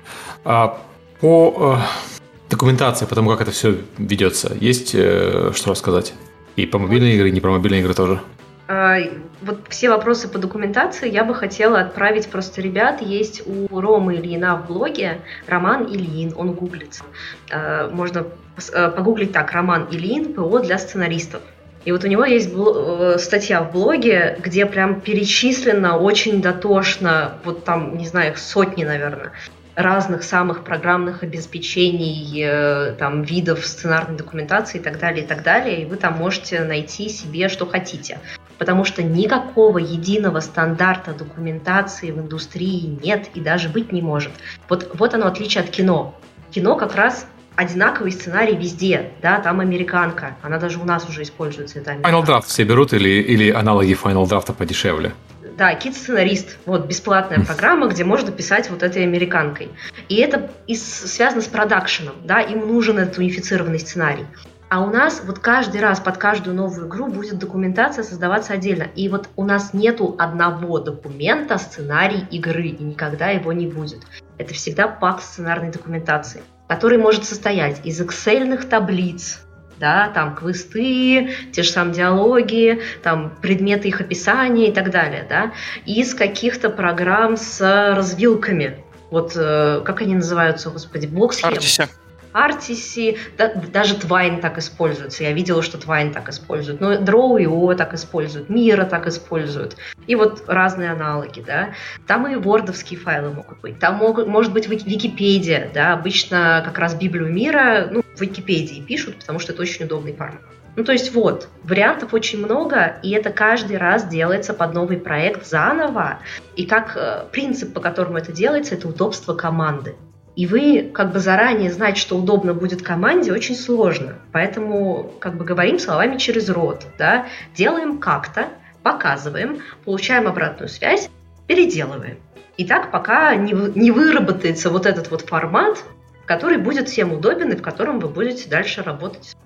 А, 0.45 0.79
по 1.21 1.79
э, 1.79 2.51
документации, 2.51 3.07
по 3.07 3.15
тому, 3.15 3.31
как 3.31 3.41
это 3.41 3.53
все 3.53 3.79
ведется, 3.97 4.55
есть 4.61 4.91
э, 4.95 5.53
что 5.55 5.71
рассказать? 5.71 6.13
И 6.57 6.67
по 6.67 6.79
мобильной 6.79 7.17
игре, 7.17 7.29
и 7.29 7.33
не 7.33 7.41
про 7.41 7.51
мобильные 7.51 7.83
игры 7.83 7.95
тоже. 7.95 8.21
А, 8.69 8.97
вот 9.43 9.61
все 9.69 9.91
вопросы 9.91 10.29
по 10.29 10.39
документации 10.39 11.09
я 11.09 11.23
бы 11.23 11.35
хотела 11.35 11.81
отправить 11.81 12.29
просто 12.29 12.61
ребят. 12.61 13.01
Есть 13.01 13.43
у 13.47 13.81
Ромы 13.81 14.17
Ильина 14.17 14.57
в 14.57 14.67
блоге 14.67 15.21
Роман 15.47 15.87
Ильин, 15.87 16.33
он 16.37 16.53
гуглится. 16.53 17.05
А, 17.51 17.91
можно 17.91 18.27
э, 18.73 18.91
погуглить 18.91 19.33
так, 19.33 19.53
Роман 19.53 19.87
Ильин, 19.91 20.35
ПО 20.35 20.59
для 20.59 20.79
сценаристов. 20.79 21.43
И 21.85 21.93
вот 21.93 22.03
у 22.03 22.09
него 22.09 22.25
есть 22.25 22.51
э, 22.53 23.17
статья 23.19 23.63
в 23.63 23.71
блоге, 23.71 24.37
где 24.43 24.67
прям 24.67 25.01
перечислено 25.01 25.97
очень 25.97 26.43
дотошно, 26.43 27.35
вот 27.45 27.65
там, 27.65 27.97
не 27.97 28.09
знаю, 28.09 28.35
сотни, 28.37 28.83
наверное, 28.83 29.31
разных 29.77 30.23
самых 30.23 30.65
программных 30.65 31.23
обеспечений, 31.23 32.43
э, 32.43 32.93
там, 32.99 33.23
видов 33.23 33.65
сценарной 33.65 34.17
документации 34.17 34.79
и 34.79 34.83
так 34.83 34.99
далее, 34.99 35.25
и 35.25 35.27
так 35.27 35.43
далее. 35.43 35.83
И 35.83 35.85
вы 35.85 35.97
там 35.97 36.17
можете 36.17 36.65
найти 36.65 37.11
себе, 37.11 37.49
что 37.49 37.67
хотите. 37.67 38.19
Потому 38.57 38.85
что 38.85 39.03
никакого 39.03 39.77
единого 39.77 40.41
стандарта 40.41 41.13
документации 41.13 42.11
в 42.11 42.19
индустрии 42.19 42.99
нет 43.03 43.29
и 43.35 43.41
даже 43.41 43.69
быть 43.69 43.93
не 43.93 44.01
может. 44.01 44.33
Вот, 44.69 44.91
вот 44.95 45.13
оно 45.13 45.27
отличие 45.27 45.63
от 45.63 45.69
кино. 45.69 46.15
Кино 46.51 46.75
как 46.77 46.95
раз 46.97 47.27
одинаковый 47.55 48.13
сценарий 48.13 48.57
везде, 48.57 49.11
да, 49.21 49.41
там 49.41 49.61
американка, 49.61 50.37
она 50.43 50.59
даже 50.59 50.79
у 50.79 50.85
нас 50.85 51.07
уже 51.09 51.23
используется. 51.23 51.81
Это 51.81 51.93
Final 51.93 52.25
Draft 52.25 52.47
все 52.47 52.65
берут 52.65 52.95
или, 52.95 53.09
или 53.09 53.51
аналоги 53.51 53.93
Final 53.93 54.25
Draft 54.25 54.55
подешевле? 54.55 55.13
Да, 55.57 55.75
Кит-сценарист, 55.75 56.59
вот 56.67 56.87
бесплатная 56.87 57.43
программа, 57.43 57.89
где 57.89 58.05
можно 58.05 58.31
писать 58.31 58.69
вот 58.69 58.83
этой 58.83 59.05
американкой. 59.05 59.71
И 60.11 60.17
это 60.17 60.51
из, 60.67 60.83
связано 60.85 61.41
с 61.41 61.47
продакшеном, 61.47 62.15
да, 62.25 62.41
им 62.41 62.67
нужен 62.69 62.99
этот 62.99 63.17
унифицированный 63.17 63.79
сценарий. 63.79 64.27
А 64.69 64.83
у 64.83 64.91
нас 64.91 65.23
вот 65.25 65.39
каждый 65.39 65.81
раз 65.81 66.01
под 66.01 66.19
каждую 66.19 66.55
новую 66.55 66.89
игру 66.89 67.07
будет 67.07 67.39
документация 67.39 68.05
создаваться 68.05 68.53
отдельно. 68.53 68.89
И 68.97 69.09
вот 69.09 69.29
у 69.37 69.45
нас 69.45 69.73
нету 69.73 70.15
одного 70.19 70.81
документа, 70.81 71.57
сценарий 71.57 72.27
игры, 72.31 72.67
и 72.67 72.83
никогда 72.83 73.31
его 73.31 73.53
не 73.53 73.67
будет. 73.67 74.01
Это 74.37 74.53
всегда 74.53 74.89
пак 74.89 75.23
сценарной 75.23 75.71
документации 75.71 76.43
который 76.69 76.99
может 76.99 77.25
состоять 77.25 77.85
из 77.85 78.01
excel 78.01 78.61
таблиц, 78.67 79.46
да, 79.79 80.11
там 80.15 80.35
квесты, 80.35 81.31
те 81.53 81.63
же 81.63 81.71
самые 81.71 81.95
диалоги, 81.95 82.81
там 83.03 83.33
предметы 83.43 83.89
их 83.89 84.01
описания 84.01 84.69
и 84.69 84.73
так 84.73 84.91
далее, 84.91 85.27
да, 85.29 85.53
из 85.85 86.15
каких-то 86.15 86.71
программ 86.71 87.37
с 87.37 87.61
развилками, 87.95 88.79
вот 89.11 89.33
э, 89.37 89.83
как 89.85 90.03
они 90.03 90.15
называются, 90.15 90.71
господи, 90.71 91.07
блок-схем. 91.07 91.49
Артися. 91.49 91.89
Artisy, 92.37 93.19
да, 93.39 93.53
даже 93.73 93.95
Twine 93.95 94.41
так 94.41 94.59
используется. 94.59 95.25
Я 95.25 95.33
видела, 95.33 95.63
что 95.63 95.79
Twine 95.79 96.13
так 96.13 96.29
используют. 96.29 96.81
Но 96.81 96.95
Draw.io 96.95 97.75
так 97.75 97.95
используют, 97.95 98.51
Mira 98.51 98.85
так 98.85 99.07
используют. 99.07 99.77
И 100.07 100.15
вот 100.15 100.45
разные 100.47 100.93
аналоги, 100.93 101.41
да. 101.41 101.71
Там 102.07 102.27
и 102.27 102.37
вордовские 102.37 103.01
файлы 103.01 103.31
могут 103.33 103.61
быть. 103.61 103.79
Там 103.79 103.97
могут, 103.97 104.27
может 104.27 104.53
быть 104.53 104.69
Википедия, 104.69 105.71
да. 105.73 105.95
Обычно 105.95 106.63
как 106.65 106.79
раз 106.79 106.95
Библию 106.95 107.33
мира, 107.33 107.89
ну, 107.91 108.03
в 108.15 108.21
Википедии 108.21 108.83
пишут, 108.83 109.17
потому 109.17 109.39
что 109.39 109.53
это 109.53 109.63
очень 109.63 109.87
удобный 109.87 110.13
формат. 110.13 110.43
Ну, 110.77 110.85
то 110.85 110.93
есть 110.93 111.15
вот, 111.15 111.49
вариантов 111.63 112.13
очень 112.13 112.39
много, 112.39 112.99
и 113.03 113.11
это 113.13 113.31
каждый 113.31 113.79
раз 113.79 114.07
делается 114.07 114.53
под 114.53 114.75
новый 114.75 114.99
проект 114.99 115.47
заново. 115.47 116.19
И 116.55 116.67
как 116.67 116.97
э, 116.97 117.25
принцип, 117.33 117.73
по 117.73 117.81
которому 117.81 118.19
это 118.19 118.31
делается, 118.31 118.75
это 118.75 118.87
удобство 118.87 119.33
команды. 119.33 119.95
И 120.37 120.47
вы 120.47 120.91
как 120.93 121.13
бы 121.13 121.19
заранее 121.19 121.73
знать, 121.73 121.97
что 121.97 122.17
удобно 122.17 122.53
будет 122.53 122.83
команде, 122.83 123.33
очень 123.33 123.57
сложно. 123.57 124.17
Поэтому 124.33 125.15
как 125.19 125.37
бы 125.37 125.45
говорим 125.45 125.79
словами 125.79 126.19
через 126.19 126.51
рот, 126.51 126.87
да, 126.99 127.27
делаем 127.55 127.99
как-то, 127.99 128.49
показываем, 128.83 129.63
получаем 129.85 130.29
обратную 130.29 130.69
связь, 130.69 131.09
переделываем. 131.47 132.19
И 132.59 132.67
так 132.67 132.91
пока 132.91 133.35
не, 133.35 133.53
не 133.53 133.91
выработается 133.91 134.69
вот 134.69 134.85
этот 134.85 135.11
вот 135.11 135.23
формат, 135.23 135.83
который 136.27 136.59
будет 136.59 136.89
всем 136.89 137.13
удобен 137.13 137.53
и 137.53 137.57
в 137.57 137.63
котором 137.63 138.01
вы 138.01 138.09
будете 138.09 138.49
дальше 138.49 138.83
работать. 138.83 139.37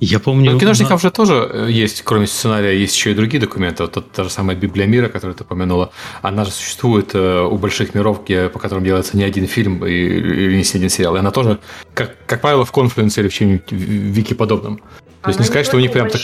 Я 0.00 0.20
помню... 0.20 0.54
У 0.54 0.58
киношников 0.58 1.00
же 1.00 1.10
тоже 1.10 1.48
э, 1.50 1.66
есть, 1.70 2.02
кроме 2.02 2.26
сценария, 2.26 2.78
есть 2.78 2.94
еще 2.94 3.12
и 3.12 3.14
другие 3.14 3.40
документы. 3.40 3.84
Вот 3.84 4.12
та 4.12 4.24
же 4.24 4.30
самая 4.30 4.56
Библия 4.56 4.86
мира, 4.86 5.08
которую 5.08 5.34
ты 5.34 5.44
упомянула, 5.44 5.90
она 6.20 6.44
же 6.44 6.50
существует 6.50 7.14
э, 7.14 7.40
у 7.42 7.56
больших 7.56 7.94
миров, 7.94 8.24
где, 8.24 8.48
по 8.48 8.58
которым 8.58 8.84
делается 8.84 9.16
не 9.16 9.24
один 9.24 9.46
фильм 9.46 9.86
или 9.86 10.54
не 10.54 10.62
один 10.62 10.90
сериал. 10.90 11.16
И 11.16 11.18
она 11.20 11.30
тоже, 11.30 11.58
как, 11.94 12.16
как 12.26 12.40
правило, 12.40 12.64
в 12.64 12.72
конфлюенсе 12.72 13.22
или 13.22 13.28
в 13.28 13.34
чем-нибудь 13.34 13.72
вики 13.72 14.34
подобном. 14.34 14.76
То 14.76 14.82
она 15.22 15.30
есть 15.30 15.40
не 15.40 15.46
сказать, 15.46 15.66
что 15.66 15.76
у 15.76 15.80
них 15.80 15.92
прям 15.92 16.10
так... 16.10 16.20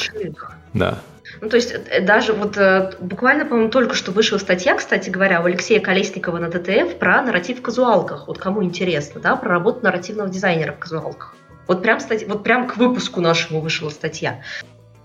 Да. 0.74 1.00
Ну, 1.40 1.48
то 1.48 1.56
есть 1.56 1.72
э, 1.72 2.00
даже 2.00 2.32
вот 2.32 2.56
э, 2.56 2.92
буквально, 3.00 3.44
по-моему, 3.44 3.70
только 3.70 3.94
что 3.94 4.12
вышла 4.12 4.38
статья, 4.38 4.76
кстати 4.76 5.10
говоря, 5.10 5.40
у 5.40 5.44
Алексея 5.44 5.80
Колесникова 5.80 6.38
на 6.38 6.50
ТТФ 6.50 6.96
про 6.98 7.22
нарратив 7.22 7.58
в 7.58 7.62
казуалках. 7.62 8.26
Вот 8.26 8.38
кому 8.38 8.62
интересно, 8.62 9.20
да, 9.20 9.36
про 9.36 9.50
работу 9.50 9.80
нарративного 9.82 10.28
дизайнера 10.28 10.72
в 10.72 10.78
казуалках. 10.78 11.34
Вот 11.66 11.82
прям, 11.82 12.00
стать, 12.00 12.26
вот 12.28 12.44
прям 12.44 12.66
к 12.66 12.76
выпуску 12.76 13.20
нашему 13.20 13.60
вышла 13.60 13.88
статья. 13.88 14.42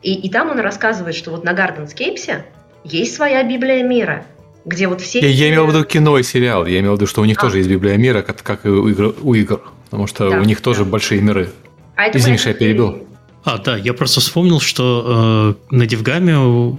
И, 0.02 0.14
и 0.14 0.30
там 0.30 0.50
он 0.50 0.60
рассказывает, 0.60 1.16
что 1.16 1.32
вот 1.32 1.44
на 1.44 1.54
Гарденскейпсе 1.54 2.46
есть 2.84 3.16
своя 3.16 3.44
Библия 3.44 3.84
мира, 3.84 4.26
где 4.66 4.88
вот 4.88 5.02
все... 5.02 5.20
Я, 5.20 5.28
я 5.30 5.50
имел 5.50 5.66
в 5.66 5.70
виду 5.70 5.84
кино 5.84 6.18
и 6.18 6.24
сериал. 6.24 6.66
Я 6.66 6.80
имел 6.80 6.94
в 6.94 6.96
виду, 6.96 7.08
что 7.08 7.22
у 7.22 7.26
них 7.26 7.38
а. 7.38 7.42
тоже 7.42 7.58
есть 7.58 7.70
Библия 7.70 7.98
мира, 7.98 8.22
как, 8.22 8.42
как 8.42 8.66
и 8.66 8.70
у 8.70 8.88
игр, 8.88 9.16
у 9.22 9.34
игр. 9.34 9.62
Потому 9.86 10.08
что 10.08 10.30
да, 10.30 10.40
у 10.40 10.44
них 10.44 10.62
тоже 10.62 10.84
да. 10.84 10.92
большие 10.92 11.22
миры. 11.22 11.50
А 11.96 12.10
Извини, 12.10 12.38
что 12.38 12.50
я 12.50 12.56
перебил. 12.56 13.09
А, 13.50 13.58
да, 13.58 13.78
я 13.78 13.96
просто 13.96 14.20
вспомнил, 14.20 14.60
что 14.60 15.58
э, 15.72 15.76
на 15.76 15.88
Дивгаме 15.88 16.78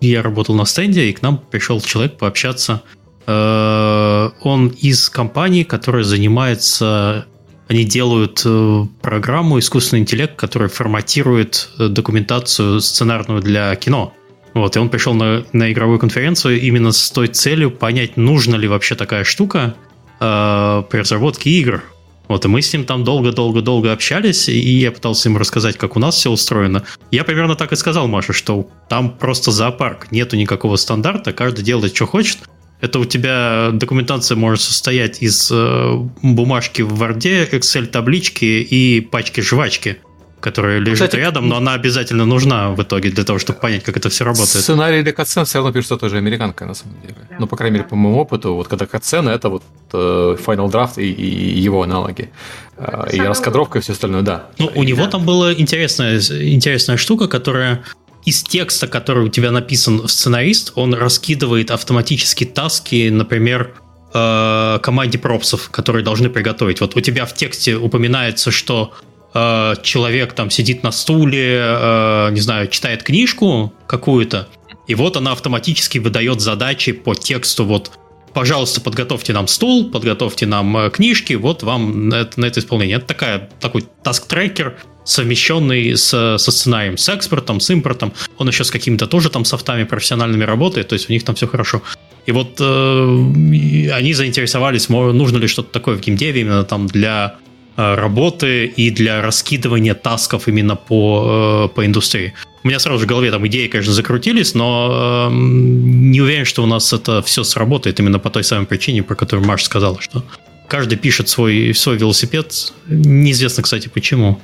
я 0.00 0.22
работал 0.22 0.54
на 0.54 0.64
стенде, 0.64 1.06
и 1.06 1.12
к 1.12 1.22
нам 1.22 1.38
пришел 1.38 1.80
человек 1.80 2.18
пообщаться. 2.18 2.82
Э, 3.26 4.30
он 4.42 4.68
из 4.68 5.10
компании, 5.10 5.64
которая 5.64 6.04
занимается... 6.04 7.26
Они 7.66 7.84
делают 7.84 8.42
э, 8.44 8.84
программу 9.02 9.58
искусственный 9.58 10.02
интеллект, 10.02 10.36
которая 10.36 10.68
форматирует 10.68 11.68
э, 11.80 11.88
документацию 11.88 12.80
сценарную 12.80 13.42
для 13.42 13.74
кино. 13.74 14.14
Вот, 14.54 14.76
и 14.76 14.78
он 14.78 14.90
пришел 14.90 15.14
на, 15.14 15.44
на 15.52 15.72
игровую 15.72 15.98
конференцию 15.98 16.60
именно 16.60 16.92
с 16.92 17.10
той 17.10 17.26
целью 17.26 17.72
понять, 17.72 18.16
нужна 18.16 18.56
ли 18.56 18.68
вообще 18.68 18.94
такая 18.94 19.24
штука 19.24 19.74
э, 20.20 20.82
при 20.88 20.98
разработке 21.00 21.50
игр. 21.50 21.82
Вот, 22.28 22.44
и 22.44 22.48
мы 22.48 22.62
с 22.62 22.72
ним 22.72 22.84
там 22.84 23.04
долго-долго-долго 23.04 23.92
общались, 23.92 24.48
и 24.48 24.78
я 24.78 24.92
пытался 24.92 25.28
ему 25.28 25.38
рассказать, 25.38 25.76
как 25.76 25.96
у 25.96 25.98
нас 25.98 26.16
все 26.16 26.30
устроено. 26.30 26.84
Я 27.10 27.24
примерно 27.24 27.54
так 27.54 27.72
и 27.72 27.76
сказал 27.76 28.06
Маше, 28.06 28.32
что 28.32 28.68
там 28.88 29.16
просто 29.16 29.50
зоопарк, 29.50 30.12
нету 30.12 30.36
никакого 30.36 30.76
стандарта, 30.76 31.32
каждый 31.32 31.64
делает, 31.64 31.96
что 31.96 32.06
хочет. 32.06 32.38
Это 32.80 33.00
у 33.00 33.04
тебя 33.04 33.70
документация 33.72 34.36
может 34.36 34.62
состоять 34.62 35.20
из 35.20 35.50
э, 35.50 35.94
бумажки 36.22 36.82
в 36.82 37.02
Word, 37.02 37.50
Excel-таблички 37.50 38.44
и 38.44 39.00
пачки 39.00 39.40
жвачки 39.40 39.98
которая 40.40 40.78
лежит 40.78 40.94
Кстати, 40.94 41.16
рядом, 41.16 41.48
но 41.48 41.56
она 41.56 41.74
обязательно 41.74 42.24
нужна 42.24 42.70
в 42.70 42.82
итоге 42.82 43.10
для 43.10 43.24
того, 43.24 43.38
чтобы 43.38 43.58
понять, 43.58 43.82
как 43.82 43.96
это 43.96 44.08
все 44.08 44.24
работает. 44.24 44.62
Сценарий 44.62 45.02
для 45.02 45.12
катсцен 45.12 45.44
все 45.44 45.58
равно 45.58 45.72
пишет 45.72 46.00
тоже 46.00 46.16
американка, 46.18 46.66
на 46.66 46.74
самом 46.74 47.00
деле. 47.02 47.14
Ну, 47.38 47.46
по 47.46 47.56
крайней 47.56 47.78
мере, 47.78 47.88
по 47.88 47.96
моему 47.96 48.18
опыту, 48.18 48.54
вот 48.54 48.68
когда 48.68 48.86
катсцена, 48.86 49.30
это 49.30 49.48
вот 49.48 49.62
э, 49.92 50.36
Final 50.46 50.70
Draft 50.70 50.94
и, 50.96 51.10
и 51.10 51.60
его 51.60 51.82
аналоги. 51.82 52.30
Это 52.76 53.16
и 53.16 53.20
раскадровка 53.20 53.78
и 53.78 53.82
все 53.82 53.92
остальное, 53.92 54.22
да. 54.22 54.46
Ну, 54.58 54.70
у 54.74 54.84
него 54.84 55.04
да. 55.04 55.10
там 55.10 55.24
была 55.24 55.52
интересная, 55.52 56.20
интересная 56.20 56.96
штука, 56.96 57.26
которая 57.26 57.82
из 58.24 58.42
текста, 58.42 58.86
который 58.86 59.24
у 59.24 59.28
тебя 59.28 59.50
написан 59.50 60.02
в 60.02 60.08
сценарист, 60.08 60.72
он 60.74 60.94
раскидывает 60.94 61.70
автоматически 61.70 62.44
таски, 62.44 63.08
например, 63.08 63.72
э, 64.12 64.78
команде 64.82 65.18
пропсов, 65.18 65.70
которые 65.70 66.04
должны 66.04 66.28
приготовить. 66.28 66.80
Вот 66.80 66.96
у 66.96 67.00
тебя 67.00 67.24
в 67.24 67.34
тексте 67.34 67.76
упоминается, 67.76 68.50
что 68.50 68.92
э, 69.34 69.74
человек 69.82 70.32
там 70.32 70.50
сидит 70.50 70.82
на 70.82 70.92
стуле, 70.92 71.58
э, 71.60 72.28
не 72.32 72.40
знаю, 72.40 72.68
читает 72.68 73.02
книжку 73.02 73.72
какую-то, 73.86 74.48
и 74.86 74.94
вот 74.94 75.16
она 75.16 75.32
автоматически 75.32 75.98
выдает 75.98 76.40
задачи 76.40 76.92
по 76.92 77.14
тексту, 77.14 77.64
вот 77.64 77.92
пожалуйста, 78.32 78.80
подготовьте 78.80 79.32
нам 79.32 79.48
стул, 79.48 79.90
подготовьте 79.90 80.46
нам 80.46 80.76
э, 80.76 80.90
книжки, 80.90 81.34
вот 81.34 81.62
вам 81.62 82.08
на 82.08 82.14
это, 82.16 82.40
на 82.40 82.46
это 82.46 82.60
исполнение. 82.60 82.96
Это 82.96 83.06
такая, 83.06 83.50
такой 83.60 83.84
таск-трекер, 84.02 84.76
совмещенный 85.04 85.96
с, 85.96 86.08
со 86.38 86.50
сценарием, 86.50 86.96
с 86.96 87.08
экспортом, 87.08 87.60
с 87.60 87.70
импортом. 87.70 88.12
Он 88.36 88.48
еще 88.48 88.64
с 88.64 88.70
какими-то 88.70 89.06
тоже 89.06 89.30
там 89.30 89.44
софтами 89.44 89.84
профессиональными 89.84 90.44
работает, 90.44 90.88
то 90.88 90.94
есть 90.94 91.10
у 91.10 91.12
них 91.12 91.24
там 91.24 91.34
все 91.34 91.46
хорошо. 91.46 91.82
И 92.26 92.32
вот 92.32 92.60
э, 92.60 93.90
они 93.92 94.14
заинтересовались, 94.14 94.88
нужно 94.88 95.38
ли 95.38 95.48
что-то 95.48 95.72
такое 95.72 95.96
в 95.96 96.00
геймдеве 96.00 96.42
именно 96.42 96.64
там 96.64 96.86
для 96.86 97.36
работы 97.78 98.66
и 98.66 98.90
для 98.90 99.22
раскидывания 99.22 99.94
тасков 99.94 100.48
именно 100.48 100.76
по, 100.76 101.68
э, 101.70 101.74
по 101.74 101.86
индустрии. 101.86 102.34
У 102.64 102.68
меня 102.68 102.80
сразу 102.80 102.98
же 102.98 103.06
в 103.06 103.08
голове 103.08 103.30
там 103.30 103.46
идеи, 103.46 103.68
конечно, 103.68 103.92
закрутились, 103.92 104.54
но 104.54 105.28
э, 105.30 105.34
не 105.34 106.20
уверен, 106.20 106.44
что 106.44 106.62
у 106.64 106.66
нас 106.66 106.92
это 106.92 107.22
все 107.22 107.44
сработает 107.44 108.00
именно 108.00 108.18
по 108.18 108.30
той 108.30 108.42
самой 108.42 108.66
причине, 108.66 109.02
про 109.02 109.14
которую 109.14 109.46
Маш 109.46 109.62
сказала, 109.62 110.00
что 110.00 110.24
каждый 110.66 110.98
пишет 110.98 111.28
свой, 111.28 111.72
свой 111.74 111.96
велосипед. 111.96 112.72
Неизвестно, 112.88 113.62
кстати, 113.62 113.88
почему. 113.88 114.40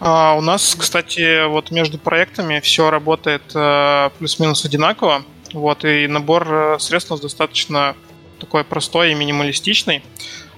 А 0.00 0.34
у 0.34 0.40
нас, 0.40 0.76
кстати, 0.78 1.46
вот 1.46 1.70
между 1.70 1.98
проектами 1.98 2.60
все 2.60 2.90
работает 2.90 3.42
э, 3.54 4.10
плюс-минус 4.18 4.64
одинаково. 4.64 5.24
Вот, 5.52 5.84
и 5.84 6.08
набор 6.08 6.46
э, 6.50 6.76
средств 6.80 7.12
у 7.12 7.14
нас 7.14 7.20
достаточно 7.20 7.94
такой 8.40 8.64
простой 8.64 9.12
и 9.12 9.14
минималистичный. 9.14 10.02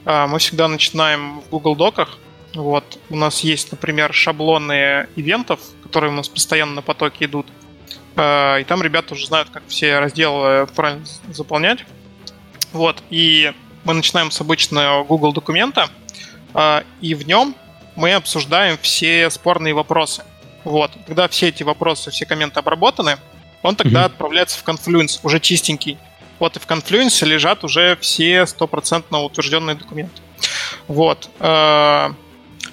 Э, 0.07 0.27
мы 0.27 0.39
всегда 0.39 0.69
начинаем 0.69 1.41
в 1.41 1.49
Google 1.51 1.77
Доках. 1.77 2.19
Вот, 2.55 2.99
у 3.11 3.17
нас 3.17 3.41
есть, 3.41 3.71
например, 3.71 4.15
шаблоны 4.15 5.09
ивентов, 5.17 5.61
которые 5.83 6.11
у 6.11 6.15
нас 6.15 6.29
постоянно 6.29 6.77
на 6.77 6.83
потоке 6.83 7.27
идут. 7.27 7.47
Э, 8.15 8.61
и 8.61 8.65
там 8.65 8.83
ребята 8.83 9.13
уже 9.13 9.27
знают, 9.27 9.51
как 9.51 9.65
все 9.69 9.99
разделы 9.99 10.67
правильно 10.75 11.05
заполнять. 11.29 11.85
Вот, 12.73 13.03
и 13.11 13.53
мы 13.85 13.95
начинаем 13.95 14.31
с 14.31 14.41
обычного 14.41 15.05
Google 15.05 15.33
документа, 15.33 15.91
э, 16.55 16.83
и 17.01 17.15
в 17.15 17.27
нем 17.27 17.55
мы 17.97 18.15
обсуждаем 18.15 18.79
все 18.81 19.29
спорные 19.31 19.75
вопросы. 19.75 20.25
Вот. 20.65 20.91
Когда 21.07 21.29
все 21.29 21.49
эти 21.49 21.63
вопросы, 21.63 22.11
все 22.11 22.27
комменты 22.27 22.59
обработаны, 22.59 23.19
он 23.63 23.77
тогда 23.77 24.03
mm-hmm. 24.03 24.07
отправляется 24.07 24.59
в 24.59 24.65
Confluence, 24.65 25.21
уже 25.23 25.41
чистенький. 25.41 25.99
Вот 26.39 26.57
и 26.57 26.61
в 26.61 26.67
Confluence 26.67 27.25
лежат 27.25 27.65
уже 27.65 27.97
все 28.01 28.47
стопроцентно 28.47 29.23
утвержденные 29.23 29.77
документы. 29.77 30.21
Вот. 30.89 31.31
Э, 31.41 32.11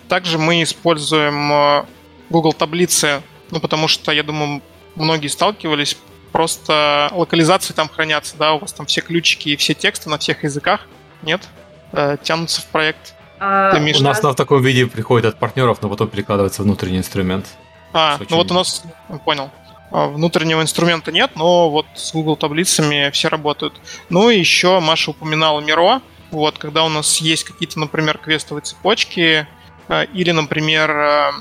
также 0.08 0.38
мы 0.38 0.64
используем 0.64 1.52
э, 1.52 1.86
Google 2.30 2.54
таблицы, 2.54 3.22
ну 3.52 3.60
потому 3.60 3.88
что, 3.88 4.12
я 4.12 4.24
думаю, 4.24 4.62
многие 4.96 5.28
сталкивались, 5.28 5.98
просто 6.32 7.10
локализации 7.14 7.74
там 7.74 7.88
хранятся, 7.90 8.36
да, 8.38 8.54
у 8.54 8.60
вас 8.60 8.74
там 8.74 8.86
все 8.86 9.02
ключики 9.02 9.50
и 9.50 9.56
все 9.56 9.74
тексты 9.74 10.10
на 10.10 10.18
всех 10.18 10.44
языках, 10.44 10.82
нет, 11.22 11.48
э, 11.94 12.18
тянутся 12.22 12.62
в 12.62 12.66
проект. 12.66 13.14
А, 13.40 13.76
у 13.76 14.04
нас 14.04 14.22
на 14.24 14.32
в 14.32 14.36
таком 14.36 14.62
виде 14.62 14.86
приходит 14.88 15.26
от 15.26 15.40
партнеров, 15.40 15.80
но 15.82 15.90
потом 15.90 16.08
перекладывается 16.08 16.64
внутренний 16.64 17.00
инструмент. 17.00 17.46
А, 17.94 18.18
ну 18.30 18.38
вот 18.38 18.52
у 18.52 18.54
нас, 18.54 18.84
понял. 19.26 19.52
А, 19.94 20.08
внутреннего 20.08 20.60
инструмента 20.62 21.12
нет, 21.12 21.32
но 21.36 21.70
вот 21.70 21.86
с 21.94 22.12
Google 22.14 22.36
таблицами 22.36 23.12
все 23.12 23.28
работают. 23.28 23.80
Ну 24.10 24.32
и 24.32 24.40
еще 24.40 24.80
Маша 24.80 25.12
упоминала 25.12 25.62
Миро. 25.62 26.02
Вот, 26.32 26.58
когда 26.58 26.84
у 26.84 26.90
нас 26.90 27.20
есть 27.20 27.44
какие-то, 27.44 27.80
например, 27.80 28.18
квестовые 28.18 28.64
цепочки, 28.64 29.48
а, 29.88 30.02
или, 30.02 30.32
например, 30.32 30.90
а, 30.90 31.32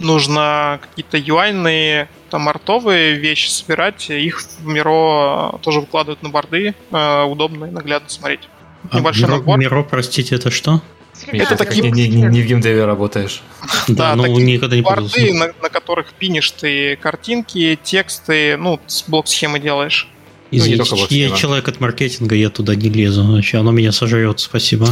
нужно 0.00 0.80
какие-то 0.82 1.16
юайные, 1.16 2.08
там, 2.28 2.48
артовые 2.48 3.14
вещи 3.14 3.48
собирать, 3.48 4.10
их 4.10 4.42
в 4.42 4.66
Миро 4.66 5.58
тоже 5.62 5.80
выкладывают 5.80 6.22
на 6.22 6.28
борды, 6.28 6.74
удобно 6.90 7.66
и 7.66 7.70
наглядно 7.70 8.08
смотреть. 8.08 8.48
Небольшой 8.92 9.24
а, 9.24 9.26
Миро, 9.28 9.38
набор. 9.38 9.58
Миро, 9.58 9.82
простите, 9.84 10.34
это 10.34 10.50
что? 10.50 10.82
Это 11.26 11.56
такие... 11.56 11.90
Не, 11.90 12.08
не, 12.08 12.22
не 12.22 12.42
в 12.42 12.46
геймдеве 12.46 12.84
работаешь. 12.84 13.42
Да, 13.88 14.14
ну 14.14 14.26
никогда 14.38 14.76
не 14.76 14.82
борды, 14.82 15.32
на, 15.34 15.52
на 15.60 15.68
которых 15.68 16.12
пинишь 16.12 16.50
ты 16.52 16.96
картинки, 16.96 17.78
тексты, 17.82 18.56
ну, 18.56 18.80
с 18.86 19.02
блок-схемы 19.02 19.58
делаешь. 19.58 20.08
Извините, 20.50 20.94
ну, 20.96 21.06
я 21.10 21.30
человек 21.30 21.68
от 21.68 21.80
маркетинга, 21.80 22.34
я 22.34 22.50
туда 22.50 22.74
не 22.74 22.88
лезу, 22.88 23.22
иначе 23.22 23.58
оно 23.58 23.70
меня 23.70 23.92
сожрет, 23.92 24.40
спасибо. 24.40 24.88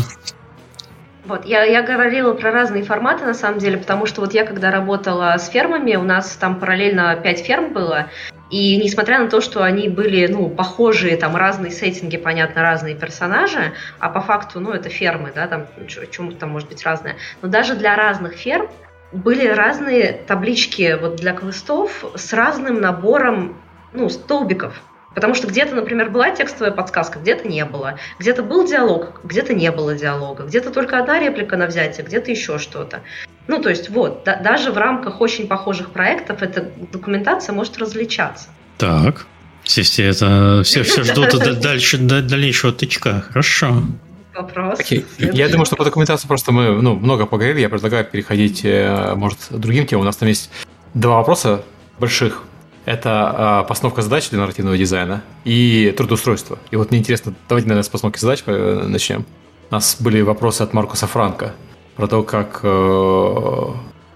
Вот, 1.27 1.45
я, 1.45 1.65
я 1.65 1.83
говорила 1.83 2.33
про 2.33 2.53
разные 2.53 2.85
форматы, 2.85 3.27
на 3.27 3.35
самом 3.35 3.59
деле, 3.59 3.77
потому 3.77 4.07
что 4.07 4.23
вот 4.23 4.33
я, 4.33 4.47
когда 4.47 4.71
работала 4.71 5.37
с 5.39 5.49
фермами, 5.49 5.95
у 5.97 6.03
нас 6.03 6.37
там 6.41 6.59
параллельно 6.59 7.21
пять 7.23 7.41
ферм 7.41 7.73
было, 7.73 8.07
и 8.51 8.77
несмотря 8.77 9.19
на 9.19 9.29
то, 9.29 9.41
что 9.41 9.63
они 9.63 9.89
были, 9.89 10.27
ну, 10.27 10.49
похожие, 10.49 11.17
там, 11.17 11.37
разные 11.37 11.71
сеттинги, 11.71 12.17
понятно, 12.17 12.63
разные 12.63 12.95
персонажи, 12.95 13.73
а 13.99 14.09
по 14.09 14.21
факту, 14.21 14.61
ну, 14.61 14.73
это 14.73 14.89
фермы, 14.89 15.33
да, 15.35 15.47
там, 15.47 15.67
чем 15.87 16.33
там 16.33 16.51
может 16.51 16.69
быть 16.69 16.85
разное, 16.85 17.17
но 17.43 17.49
даже 17.49 17.75
для 17.75 17.95
разных 17.97 18.35
ферм 18.35 18.69
были 19.13 19.49
разные 19.49 20.13
таблички 20.27 20.97
вот 21.01 21.17
для 21.17 21.33
квестов 21.33 22.05
с 22.15 22.33
разным 22.33 22.81
набором, 22.81 23.61
ну, 23.93 24.09
столбиков. 24.09 24.81
Потому 25.15 25.35
что 25.35 25.47
где-то, 25.49 25.75
например, 25.75 26.11
была 26.11 26.31
текстовая 26.31 26.71
подсказка, 26.71 27.19
где-то 27.19 27.49
не 27.49 27.65
было. 27.65 27.99
Где-то 28.19 28.43
был 28.43 28.67
диалог, 28.67 29.21
где-то 29.25 29.55
не 29.55 29.73
было 29.73 29.95
диалога. 29.95 30.45
Где-то 30.45 30.71
только 30.71 30.99
одна 30.99 31.19
реплика 31.19 31.57
на 31.57 31.67
взятие, 31.67 32.07
где-то 32.07 32.31
еще 32.31 32.59
что-то. 32.59 33.01
Ну, 33.49 33.61
то 33.61 33.71
есть 33.71 33.89
вот, 33.89 34.23
да, 34.25 34.37
даже 34.37 34.71
в 34.71 34.77
рамках 34.77 35.21
очень 35.21 35.49
похожих 35.49 35.91
проектов 35.91 36.43
эта 36.43 36.71
документация 36.93 37.55
может 37.55 37.79
различаться. 37.79 38.49
Так, 38.77 39.27
все, 39.63 39.83
все, 39.83 40.05
это, 40.05 40.63
все, 40.65 40.83
все 40.83 41.03
ждут 41.03 41.31
дальше, 41.61 41.99
дальнейшего 41.99 42.73
тычка. 42.73 43.25
Хорошо. 43.29 43.83
Вопрос. 44.35 44.79
Okay. 44.81 45.05
Я 45.19 45.49
думаю, 45.49 45.65
что 45.65 45.77
по 45.77 45.85
документации 45.85 46.29
просто 46.29 46.53
мы 46.53 46.81
ну, 46.81 46.95
много 46.95 47.27
поговорили. 47.27 47.61
Я 47.61 47.69
предлагаю 47.69 48.05
переходить, 48.05 48.61
э, 48.65 49.15
может, 49.17 49.39
другим 49.51 49.85
темам. 49.87 50.03
У 50.03 50.05
нас 50.05 50.17
там 50.17 50.29
есть 50.29 50.51
два 50.95 51.17
вопроса 51.17 51.65
больших. 51.99 52.45
Это 52.85 53.63
э, 53.65 53.69
постановка 53.69 54.03
задач 54.03 54.31
для 54.31 54.39
нарративного 54.39 54.79
дизайна 54.79 55.23
и 55.45 55.93
трудоустройство. 55.97 56.59
И 56.71 56.77
вот 56.77 56.91
мне 56.91 57.01
интересно, 57.01 57.35
давайте, 57.49 57.69
наверное, 57.69 57.83
с 57.83 57.89
постановки 57.89 58.21
задач 58.21 58.45
э, 58.47 58.85
начнем. 58.87 59.25
У 59.71 59.75
нас 59.75 59.97
были 59.99 60.21
вопросы 60.21 60.63
от 60.63 60.73
Маркуса 60.73 61.07
Франка 61.07 61.55
про 61.99 62.07
то, 62.07 62.23
как 62.23 62.61
э, 62.63 63.65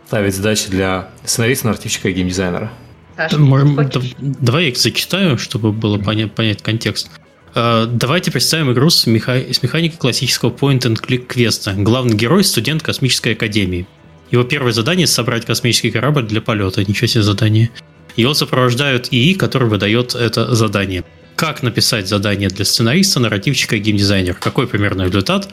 ставить 0.07 0.37
задачи 0.37 0.70
для 0.70 1.09
сценариста, 1.24 1.66
нарративщика 1.66 2.09
и 2.09 2.12
геймдизайнера. 2.12 2.72
Саша, 3.16 3.39
Можем, 3.39 3.74
да, 3.74 3.91
давай 4.20 4.62
я 4.62 4.68
их 4.70 4.78
зачитаю, 4.78 5.37
чтобы 5.37 5.72
было 5.72 5.99
понять, 5.99 6.33
понять 6.33 6.62
контекст. 6.62 7.11
Uh, 7.55 7.87
давайте 7.87 8.30
представим 8.30 8.72
игру 8.72 8.89
с, 8.89 9.05
меха... 9.07 9.35
с 9.53 9.62
механикой 9.64 9.99
классического 9.99 10.51
point-and-click 10.51 11.26
квеста. 11.26 11.74
Главный 11.76 12.16
герой– 12.16 12.45
студент 12.45 12.85
космической 12.85 13.33
академии. 13.33 13.89
Его 14.30 14.45
первое 14.45 14.72
задание– 14.72 15.07
собрать 15.09 15.45
космический 15.45 15.91
корабль 15.91 16.22
для 16.22 16.41
полета. 16.41 16.85
Ничего 16.85 17.09
себе 17.09 17.22
задание. 17.22 17.70
Его 18.14 18.33
сопровождают 18.33 19.09
ИИ, 19.11 19.35
который 19.35 19.68
выдает 19.68 20.14
это 20.14 20.55
задание. 20.55 21.03
Как 21.35 21.64
написать 21.64 22.07
задание 22.07 22.49
для 22.49 22.64
сценариста, 22.64 23.18
нарративщика 23.18 23.74
и 23.74 23.80
геймдизайнера? 23.80 24.35
Какой 24.35 24.68
примерный 24.68 25.07
результат? 25.07 25.49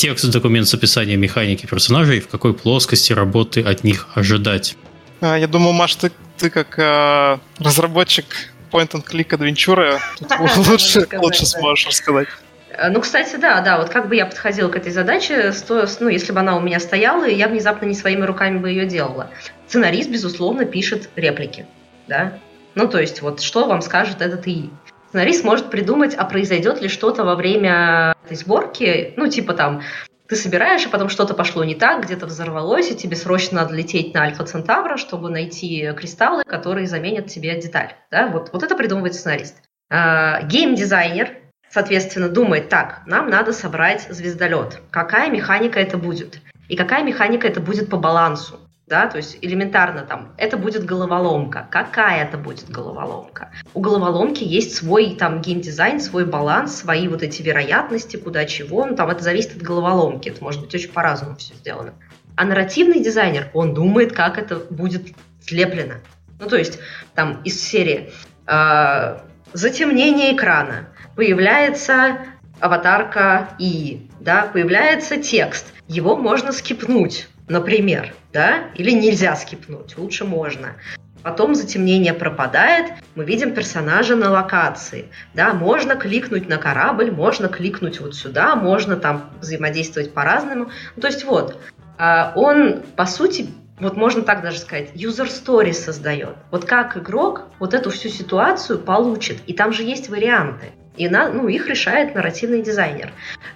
Текст, 0.00 0.30
документ 0.30 0.66
с 0.66 0.72
описанием 0.72 1.20
механики 1.20 1.66
персонажей 1.66 2.16
и 2.16 2.20
в 2.20 2.28
какой 2.28 2.54
плоскости 2.54 3.12
работы 3.12 3.60
от 3.60 3.84
них 3.84 4.08
ожидать. 4.14 4.76
А, 5.20 5.36
я 5.36 5.46
думаю, 5.46 5.74
Маш, 5.74 5.94
ты, 5.96 6.10
ты 6.38 6.48
как 6.48 6.78
э, 6.78 7.38
разработчик 7.58 8.24
point-and-click 8.72 9.34
адвенчуры 9.34 9.98
лучше, 10.56 11.06
лучше 11.18 11.44
сможешь 11.44 11.86
рассказать. 11.86 12.28
Э, 12.70 12.88
ну, 12.88 13.02
кстати, 13.02 13.36
да, 13.36 13.60
да, 13.60 13.76
вот 13.76 13.90
как 13.90 14.08
бы 14.08 14.16
я 14.16 14.24
подходила 14.24 14.68
к 14.70 14.76
этой 14.76 14.90
задаче, 14.90 15.52
сто, 15.52 15.86
ну, 16.00 16.08
если 16.08 16.32
бы 16.32 16.40
она 16.40 16.56
у 16.56 16.60
меня 16.60 16.80
стояла, 16.80 17.28
я 17.28 17.46
внезапно 17.48 17.84
не 17.84 17.94
своими 17.94 18.24
руками 18.24 18.56
бы 18.56 18.70
ее 18.70 18.86
делала. 18.86 19.28
Сценарист, 19.68 20.08
безусловно, 20.08 20.64
пишет 20.64 21.10
реплики, 21.14 21.66
да. 22.08 22.38
Ну, 22.74 22.88
то 22.88 22.98
есть, 22.98 23.20
вот 23.20 23.42
что 23.42 23.66
вам 23.66 23.82
скажет 23.82 24.22
этот 24.22 24.48
ИИ. 24.48 24.70
Сценарист 25.10 25.42
может 25.42 25.70
придумать, 25.70 26.14
а 26.14 26.24
произойдет 26.24 26.80
ли 26.80 26.88
что-то 26.88 27.24
во 27.24 27.34
время 27.34 28.14
этой 28.24 28.36
сборки, 28.36 29.12
ну, 29.16 29.26
типа 29.26 29.54
там, 29.54 29.82
ты 30.28 30.36
собираешь, 30.36 30.86
а 30.86 30.88
потом 30.88 31.08
что-то 31.08 31.34
пошло 31.34 31.64
не 31.64 31.74
так, 31.74 32.04
где-то 32.04 32.26
взорвалось, 32.26 32.92
и 32.92 32.96
тебе 32.96 33.16
срочно 33.16 33.62
надо 33.62 33.74
лететь 33.74 34.14
на 34.14 34.22
Альфа 34.22 34.46
Центавра, 34.46 34.96
чтобы 34.96 35.28
найти 35.28 35.92
кристаллы, 35.96 36.44
которые 36.44 36.86
заменят 36.86 37.26
тебе 37.26 37.60
деталь. 37.60 37.94
Да? 38.12 38.28
Вот, 38.28 38.50
вот 38.52 38.62
это 38.62 38.76
придумывает 38.76 39.16
сценарист. 39.16 39.56
А, 39.90 40.42
гейм-дизайнер, 40.42 41.38
соответственно, 41.68 42.28
думает, 42.28 42.68
так, 42.68 43.02
нам 43.06 43.28
надо 43.28 43.52
собрать 43.52 44.06
звездолет. 44.10 44.80
Какая 44.92 45.28
механика 45.28 45.80
это 45.80 45.98
будет? 45.98 46.38
И 46.68 46.76
какая 46.76 47.02
механика 47.02 47.48
это 47.48 47.58
будет 47.58 47.90
по 47.90 47.96
балансу? 47.96 48.60
Да, 48.90 49.06
то 49.06 49.18
есть 49.18 49.38
элементарно 49.40 50.02
там, 50.02 50.34
это 50.36 50.56
будет 50.56 50.84
головоломка. 50.84 51.68
Какая 51.70 52.24
это 52.24 52.36
будет 52.36 52.68
головоломка? 52.68 53.52
У 53.72 53.80
головоломки 53.80 54.42
есть 54.42 54.74
свой 54.74 55.14
там 55.14 55.40
геймдизайн, 55.40 56.00
свой 56.00 56.26
баланс, 56.26 56.74
свои 56.74 57.06
вот 57.06 57.22
эти 57.22 57.40
вероятности, 57.40 58.16
куда 58.16 58.44
чего, 58.46 58.84
ну 58.84 58.96
там 58.96 59.08
это 59.08 59.22
зависит 59.22 59.56
от 59.56 59.62
головоломки, 59.62 60.28
это 60.28 60.42
может 60.42 60.60
быть 60.60 60.74
очень 60.74 60.90
по-разному 60.90 61.36
все 61.36 61.54
сделано. 61.54 61.94
А 62.34 62.44
нарративный 62.44 62.98
дизайнер, 63.00 63.48
он 63.54 63.74
думает, 63.74 64.12
как 64.12 64.38
это 64.38 64.56
будет 64.56 65.14
слеплено. 65.40 65.94
Ну, 66.40 66.48
то 66.48 66.56
есть, 66.56 66.80
там, 67.14 67.42
из 67.44 67.62
серии 67.62 68.10
э, 68.48 69.18
затемнение 69.52 70.34
экрана, 70.34 70.88
появляется 71.14 72.18
аватарка 72.58 73.50
и, 73.58 74.08
да, 74.18 74.50
появляется 74.52 75.16
текст. 75.18 75.72
Его 75.86 76.16
можно 76.16 76.50
скипнуть, 76.50 77.28
например, 77.46 78.14
да, 78.32 78.68
или 78.74 78.90
нельзя 78.90 79.36
скипнуть, 79.36 79.96
лучше 79.96 80.24
можно. 80.24 80.76
Потом 81.22 81.54
затемнение 81.54 82.14
пропадает, 82.14 82.92
мы 83.14 83.24
видим 83.24 83.54
персонажа 83.54 84.16
на 84.16 84.30
локации. 84.30 85.10
Да, 85.34 85.52
можно 85.52 85.94
кликнуть 85.96 86.48
на 86.48 86.56
корабль, 86.56 87.10
можно 87.10 87.48
кликнуть 87.48 88.00
вот 88.00 88.14
сюда, 88.14 88.56
можно 88.56 88.96
там 88.96 89.30
взаимодействовать 89.40 90.14
по-разному. 90.14 90.70
Ну, 90.96 91.02
то 91.02 91.08
есть 91.08 91.24
вот, 91.24 91.58
а, 91.98 92.32
он, 92.36 92.82
по 92.96 93.04
сути, 93.04 93.48
вот 93.80 93.96
можно 93.96 94.22
так 94.22 94.42
даже 94.42 94.58
сказать, 94.58 94.92
user 94.94 95.26
story 95.26 95.72
создает. 95.72 96.36
Вот 96.50 96.64
как 96.64 96.96
игрок 96.96 97.48
вот 97.58 97.74
эту 97.74 97.90
всю 97.90 98.08
ситуацию 98.08 98.78
получит. 98.78 99.38
И 99.46 99.52
там 99.52 99.72
же 99.72 99.82
есть 99.82 100.08
варианты. 100.08 100.72
И 101.00 101.08
на, 101.08 101.30
ну, 101.30 101.48
их 101.48 101.66
решает 101.66 102.14
нарративный 102.14 102.60
дизайнер. 102.60 103.10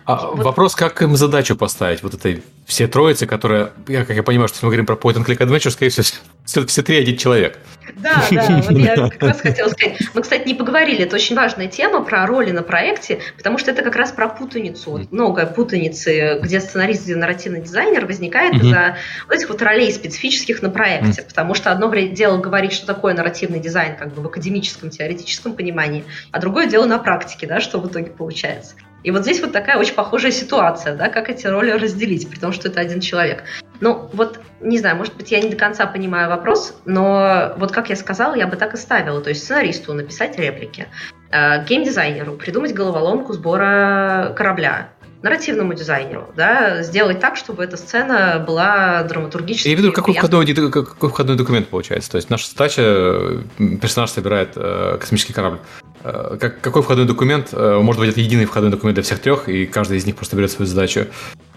А 0.07 0.29
вот. 0.29 0.47
Вопрос, 0.47 0.75
как 0.75 1.03
им 1.03 1.15
задачу 1.15 1.57
поставить, 1.57 2.03
вот 2.03 2.15
этой 2.15 2.43
все 2.65 2.89
троицы, 2.89 3.27
которые, 3.27 3.71
я, 3.87 4.07
как 4.07 4.17
я 4.17 4.23
понимаю, 4.23 4.49
что 4.49 4.57
если 4.57 4.65
мы 4.65 4.71
говорим 4.71 4.87
про 4.87 4.95
point 4.95 5.17
and 5.17 5.27
click 5.27 5.47
adventure, 5.47 5.69
скорее 5.69 5.91
всего, 5.91 6.07
все, 6.47 6.67
все 6.67 6.83
три 6.83 6.97
один 6.97 7.19
человек. 7.19 7.59
Да, 7.97 8.25
да, 8.31 8.63
вот 8.69 8.79
я 8.79 8.97
как 8.97 9.23
раз 9.23 9.41
хотела 9.41 9.69
сказать. 9.69 9.99
Мы, 10.15 10.23
кстати, 10.23 10.47
не 10.47 10.55
поговорили, 10.55 11.05
это 11.05 11.17
очень 11.17 11.37
важная 11.37 11.69
тема 11.69 12.03
про 12.03 12.27
роли 12.27 12.51
на 12.51 12.63
проекте, 12.63 13.21
потому 13.37 13.59
что 13.59 13.71
это 13.71 13.83
как 13.83 13.97
раз 13.97 14.13
про 14.13 14.29
путаницу. 14.29 14.91
Вот 14.91 15.13
много 15.13 15.47
путаницы, 15.47 16.41
где 16.43 16.61
сценарист, 16.61 17.05
где 17.05 17.17
нарративный 17.17 17.61
дизайнер 17.61 18.07
возникает 18.07 18.55
из-за 18.55 18.97
вот 19.27 19.35
этих 19.35 19.49
вот 19.49 19.63
ролей 19.63 19.93
специфических 19.93 20.63
на 20.63 20.71
проекте, 20.71 21.23
потому 21.23 21.55
что 21.55 21.71
одно 21.71 21.95
дело 21.95 22.39
говорить, 22.39 22.73
что 22.73 22.87
такое 22.87 23.15
нарративный 23.15 23.61
дизайн 23.61 23.97
как 23.97 24.13
бы 24.13 24.23
в 24.23 24.27
академическом, 24.27 24.91
теоретическом 24.91 25.55
понимании, 25.55 26.05
а 26.33 26.41
другое 26.41 26.67
дело 26.67 26.87
на 26.87 26.99
практике, 26.99 27.47
да, 27.47 27.61
что 27.61 27.79
в 27.79 27.89
итоге 27.89 28.11
получается. 28.11 28.75
И 29.05 29.11
вот 29.11 29.23
здесь 29.23 29.41
вот 29.41 29.53
такая 29.53 29.79
очень 29.79 29.95
похожая 29.95 30.33
ситуация, 30.33 30.97
да, 30.97 31.11
как 31.11 31.29
эти 31.29 31.47
роли 31.47 31.71
разделить, 31.71 32.29
при 32.29 32.39
том, 32.39 32.53
что 32.53 32.69
это 32.69 32.81
один 32.81 33.01
человек. 33.01 33.45
Ну, 33.81 34.09
вот, 34.15 34.41
не 34.61 34.79
знаю, 34.79 34.97
может 34.97 35.15
быть, 35.15 35.31
я 35.31 35.41
не 35.41 35.51
до 35.51 35.57
конца 35.57 35.87
понимаю 35.87 36.31
вопрос, 36.31 36.75
но 36.87 37.53
вот 37.59 37.71
как 37.71 37.91
я 37.91 37.97
сказала, 37.97 38.35
я 38.35 38.47
бы 38.47 38.57
так 38.57 38.73
и 38.73 38.79
ставила. 38.79 39.21
То 39.21 39.29
есть 39.29 39.45
сценаристу 39.45 39.93
написать 39.93 40.39
реплики, 40.39 40.89
э, 41.31 41.65
геймдизайнеру 41.67 42.33
придумать 42.33 42.73
головоломку 42.73 43.35
сбора 43.35 44.33
корабля, 44.37 44.89
нарративному 45.21 45.75
дизайнеру, 45.75 46.33
да, 46.35 46.83
сделать 46.83 47.21
так, 47.21 47.37
чтобы 47.37 47.65
эта 47.65 47.77
сцена 47.77 48.43
была 48.47 49.03
драматургически... 49.03 49.69
Я 49.69 49.75
веду, 49.75 49.93
какой 49.93 50.15
входной, 50.15 50.47
какой 50.71 51.11
входной 51.11 51.37
документ 51.37 51.69
получается? 51.69 52.11
То 52.11 52.17
есть 52.17 52.31
наша 52.31 52.51
задача, 52.51 52.83
э, 52.83 53.43
персонаж 53.81 54.11
собирает 54.11 54.53
э, 54.57 54.97
космический 54.99 55.35
корабль. 55.35 55.59
Э, 56.05 56.37
как, 56.39 56.61
какой 56.61 56.83
входной 56.83 57.07
документ? 57.07 57.49
Э, 57.53 57.81
может 57.81 57.99
быть, 57.99 58.11
это 58.11 58.21
единый 58.21 58.45
входной 58.45 58.71
документ 58.71 58.95
для 58.95 59.03
всех 59.03 59.21
трех, 59.21 59.49
и 59.49 59.67
каждый 59.67 59.97
из 59.97 60.05
них 60.05 60.15
просто 60.17 60.37
берет 60.37 60.51
свою 60.51 60.69
задачу. 60.69 61.07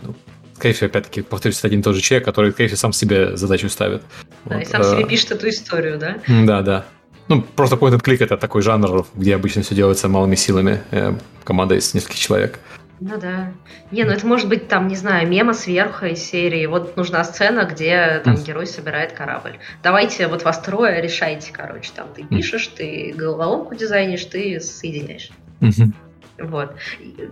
Ну, 0.02 0.16
скорее 0.56 0.74
всего, 0.74 0.88
опять-таки, 0.88 1.22
повторюсь, 1.22 1.60
это 1.60 1.68
один 1.68 1.82
и 1.82 1.84
тот 1.84 1.96
же 1.96 2.02
человек, 2.02 2.26
который, 2.26 2.52
скорее 2.54 2.70
всего, 2.70 2.78
сам 2.78 2.94
себе 2.94 3.36
задачу 3.36 3.70
ставит. 3.70 4.02
Да, 4.46 4.56
вот. 4.56 4.64
и 4.64 4.66
сам 4.66 4.84
себе 4.84 5.04
э, 5.04 5.08
пишет 5.08 5.32
эту 5.32 5.50
историю, 5.50 6.00
да? 6.00 6.18
Да, 6.28 6.62
да. 6.62 6.86
Ну, 7.28 7.42
просто 7.42 7.76
point 7.76 7.94
and 7.94 8.02
click 8.02 8.24
это 8.24 8.38
такой 8.38 8.62
жанр, 8.62 9.06
где 9.16 9.36
обычно 9.36 9.62
все 9.62 9.76
делается 9.76 10.08
малыми 10.08 10.36
силами. 10.36 10.82
Команда 11.44 11.76
из 11.76 11.94
нескольких 11.94 12.20
человек. 12.20 12.60
Ну 13.00 13.18
да. 13.20 13.52
Не, 13.92 14.06
ну 14.06 14.12
это 14.12 14.26
может 14.26 14.50
быть 14.50 14.68
там, 14.68 14.88
не 14.88 14.96
знаю, 14.96 15.28
мема 15.28 15.54
сверху 15.54 16.06
из 16.06 16.20
серии. 16.20 16.66
Вот 16.66 16.98
нужна 16.98 17.24
сцена, 17.24 17.66
где 17.66 18.22
там 18.24 18.36
mm. 18.36 18.46
герой 18.46 18.66
собирает 18.66 19.12
корабль. 19.12 19.58
Давайте 19.84 20.28
вот 20.28 20.44
вас 20.44 20.60
трое 20.60 21.00
решайте, 21.02 21.52
короче. 21.54 21.92
Там 21.96 22.08
ты 22.16 22.24
пишешь, 22.24 22.68
ты 22.68 23.14
головоломку 23.16 23.76
дизайнишь, 23.76 24.26
ты 24.26 24.60
соединяешь. 24.60 25.30
Mm-hmm. 25.62 25.94
Вот. 26.40 26.76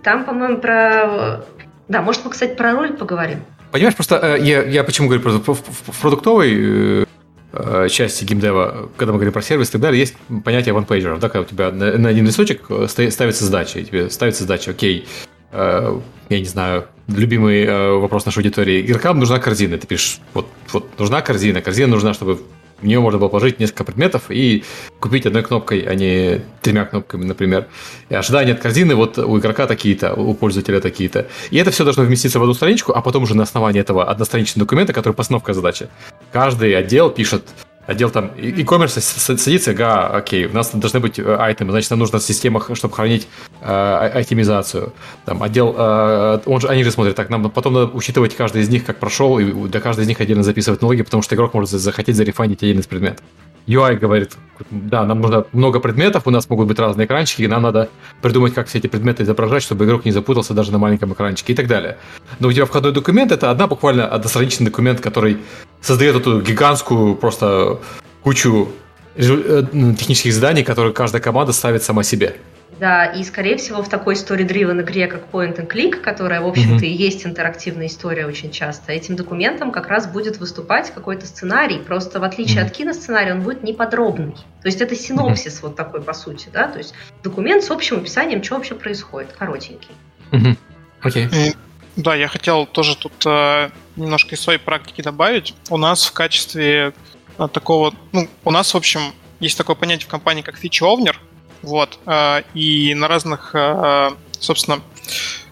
Там, 0.03 0.25
по-моему, 0.25 0.57
про... 0.59 1.43
Да, 1.87 2.01
может, 2.01 2.23
мы, 2.25 2.31
кстати, 2.31 2.55
про 2.55 2.73
роль 2.73 2.93
поговорим. 2.93 3.39
Понимаешь, 3.71 3.95
просто 3.95 4.15
э, 4.15 4.41
я, 4.41 4.63
я 4.63 4.83
почему 4.83 5.07
говорю 5.07 5.21
про 5.21 5.31
в, 5.31 5.47
в, 5.47 5.91
в 5.91 6.01
продуктовой 6.01 6.53
э, 6.53 7.05
э, 7.53 7.87
части 7.89 8.23
геймдева, 8.23 8.89
когда 8.97 9.11
мы 9.11 9.17
говорим 9.17 9.33
про 9.33 9.41
сервис 9.41 9.69
и 9.69 9.71
так 9.73 9.81
далее, 9.81 9.99
есть 9.99 10.15
понятие 10.43 10.73
ванпейджеров, 10.73 11.19
да, 11.19 11.29
когда 11.29 11.41
у 11.41 11.45
тебя 11.45 11.71
на, 11.71 11.97
на 11.97 12.09
один 12.09 12.25
листочек 12.25 12.67
ставится 12.87 13.45
задача, 13.45 13.79
и 13.79 13.83
тебе 13.83 14.09
ставится 14.09 14.43
задача, 14.43 14.71
окей, 14.71 15.07
Э, 15.55 15.99
я 16.29 16.39
не 16.39 16.45
знаю, 16.45 16.85
любимый 17.07 17.63
э, 17.63 17.91
вопрос 17.93 18.25
нашей 18.25 18.39
аудитории. 18.39 18.81
Игрокам 18.81 19.19
нужна 19.19 19.39
корзина. 19.39 19.77
Ты 19.77 19.87
пишешь, 19.87 20.19
вот, 20.33 20.47
вот 20.73 20.99
нужна 20.99 21.21
корзина. 21.21 21.61
Корзина 21.61 21.87
нужна, 21.87 22.13
чтобы 22.13 22.39
в 22.81 22.85
нее 22.85 22.99
можно 22.99 23.19
было 23.19 23.29
положить 23.29 23.59
несколько 23.59 23.85
предметов 23.85 24.23
и 24.29 24.65
купить 24.99 25.25
одной 25.25 25.43
кнопкой, 25.43 25.79
а 25.79 25.95
не 25.95 26.41
тремя 26.61 26.83
кнопками, 26.83 27.23
например. 27.23 27.67
И 28.09 28.15
ожидания 28.15 28.51
от 28.51 28.59
корзины 28.59 28.95
вот 28.95 29.17
у 29.17 29.39
игрока 29.39 29.65
такие-то, 29.65 30.13
у 30.13 30.33
пользователя 30.33 30.81
такие-то. 30.81 31.27
И 31.51 31.57
это 31.57 31.71
все 31.71 31.85
должно 31.85 32.03
вместиться 32.03 32.39
в 32.39 32.41
одну 32.41 32.53
страничку, 32.53 32.91
а 32.91 33.01
потом 33.01 33.23
уже 33.23 33.35
на 33.35 33.43
основании 33.43 33.79
этого 33.79 34.03
одностраничного 34.03 34.65
документа, 34.65 34.91
который 34.91 35.13
постановка 35.13 35.53
задачи. 35.53 35.87
Каждый 36.33 36.75
отдел 36.75 37.09
пишет 37.09 37.43
отдел 37.87 38.09
там 38.09 38.31
e-commerce 38.37 38.99
садится, 38.99 39.71
ага, 39.71 40.07
окей, 40.07 40.45
у 40.45 40.53
нас 40.53 40.71
должны 40.71 40.99
быть 40.99 41.19
э, 41.19 41.35
айтемы, 41.35 41.71
значит, 41.71 41.89
нам 41.91 41.99
нужно 41.99 42.19
в 42.19 42.23
системах, 42.23 42.69
чтобы 42.73 42.93
хранить 42.93 43.27
э, 43.61 44.11
айтемизацию. 44.13 44.93
Там 45.25 45.43
отдел, 45.43 45.75
э, 45.77 46.39
он 46.45 46.61
же, 46.61 46.67
они 46.67 46.83
же 46.83 46.91
смотрят, 46.91 47.15
так, 47.15 47.29
нам 47.29 47.49
потом 47.49 47.73
надо 47.73 47.87
учитывать 47.87 48.35
каждый 48.35 48.61
из 48.61 48.69
них, 48.69 48.85
как 48.85 48.99
прошел, 48.99 49.39
и 49.39 49.51
для 49.67 49.79
каждой 49.79 50.05
из 50.05 50.07
них 50.07 50.19
отдельно 50.19 50.43
записывать 50.43 50.81
налоги, 50.81 51.03
потому 51.03 51.23
что 51.23 51.35
игрок 51.35 51.53
может 51.53 51.69
захотеть 51.69 52.15
зарефандить 52.15 52.63
один 52.63 52.79
из 52.79 52.87
предметов. 52.87 53.23
UI 53.67 53.95
говорит, 53.97 54.37
да, 54.69 55.05
нам 55.05 55.21
нужно 55.21 55.45
много 55.51 55.79
предметов, 55.79 56.23
у 56.25 56.29
нас 56.29 56.47
могут 56.49 56.67
быть 56.67 56.77
разные 56.77 57.05
экранчики, 57.05 57.41
и 57.41 57.47
нам 57.47 57.63
надо 57.63 57.89
придумать, 58.21 58.53
как 58.53 58.67
все 58.67 58.77
эти 58.77 58.87
предметы 58.87 59.23
изображать, 59.23 59.63
чтобы 59.63 59.85
игрок 59.85 60.05
не 60.05 60.11
запутался 60.11 60.53
даже 60.53 60.71
на 60.71 60.77
маленьком 60.77 61.13
экранчике 61.13 61.53
и 61.53 61.55
так 61.55 61.67
далее. 61.67 61.97
Но 62.39 62.47
у 62.47 62.51
тебя 62.51 62.65
входной 62.65 62.91
документ 62.91 63.31
это 63.31 63.49
одна 63.49 63.67
буквально 63.67 64.07
одностраничный 64.07 64.67
документ, 64.67 65.01
который 65.01 65.37
создает 65.85 66.15
эту 66.15 66.41
гигантскую 66.41 67.15
просто 67.15 67.79
кучу 68.23 68.69
э, 69.15 69.63
технических 69.97 70.33
заданий, 70.33 70.63
которые 70.63 70.93
каждая 70.93 71.21
команда 71.21 71.53
ставит 71.53 71.83
сама 71.83 72.03
себе. 72.03 72.35
Да, 72.79 73.05
и, 73.05 73.23
скорее 73.23 73.55
всего, 73.55 73.81
в 73.81 73.87
такой 73.87 74.15
story-driven 74.15 74.81
игре, 74.81 75.07
как 75.07 75.29
Point 75.31 75.57
and 75.57 75.67
Click, 75.71 76.01
которая, 76.01 76.41
в 76.41 76.47
общем-то, 76.47 76.83
mm-hmm. 76.83 76.89
и 76.89 76.93
есть 76.93 77.25
интерактивная 77.25 77.87
история 77.87 78.25
очень 78.25 78.51
часто, 78.51 78.91
этим 78.91 79.15
документом 79.15 79.71
как 79.71 79.87
раз 79.87 80.07
будет 80.07 80.39
выступать 80.39 80.91
какой-то 80.93 81.25
сценарий, 81.25 81.77
просто 81.77 82.19
в 82.19 82.23
отличие 82.25 82.63
mm-hmm. 82.63 82.65
от 82.65 82.71
киносценария 82.71 83.33
он 83.33 83.43
будет 83.43 83.63
неподробный. 83.63 84.33
То 84.33 84.65
есть 84.65 84.81
это 84.81 84.93
синопсис 84.93 85.59
mm-hmm. 85.59 85.61
вот 85.61 85.75
такой, 85.77 86.01
по 86.01 86.13
сути, 86.13 86.49
да, 86.51 86.67
то 86.67 86.79
есть 86.79 86.93
документ 87.23 87.63
с 87.63 87.71
общим 87.71 87.97
описанием, 87.97 88.43
что 88.43 88.55
вообще 88.55 88.75
происходит, 88.75 89.31
коротенький. 89.31 89.91
Mm-hmm. 90.31 90.57
Окей. 91.01 91.27
Okay. 91.27 91.55
Да, 91.95 92.13
я 92.13 92.27
хотел 92.27 92.65
тоже 92.65 92.95
тут 92.97 93.13
э, 93.25 93.69
немножко 93.95 94.35
из 94.35 94.41
своей 94.41 94.59
практики 94.59 95.01
добавить. 95.01 95.53
У 95.69 95.77
нас 95.77 96.05
в 96.05 96.11
качестве 96.11 96.93
э, 97.37 97.47
такого, 97.47 97.93
ну, 98.11 98.27
у 98.43 98.51
нас, 98.51 98.73
в 98.73 98.77
общем, 98.77 99.13
есть 99.39 99.57
такое 99.57 99.75
понятие 99.75 100.07
в 100.07 100.09
компании, 100.09 100.41
как 100.41 100.57
фичи-овнер, 100.57 101.19
вот. 101.61 101.97
Э, 102.05 102.41
и 102.53 102.93
на 102.95 103.07
разных, 103.07 103.51
э, 103.53 104.09
собственно, 104.39 104.81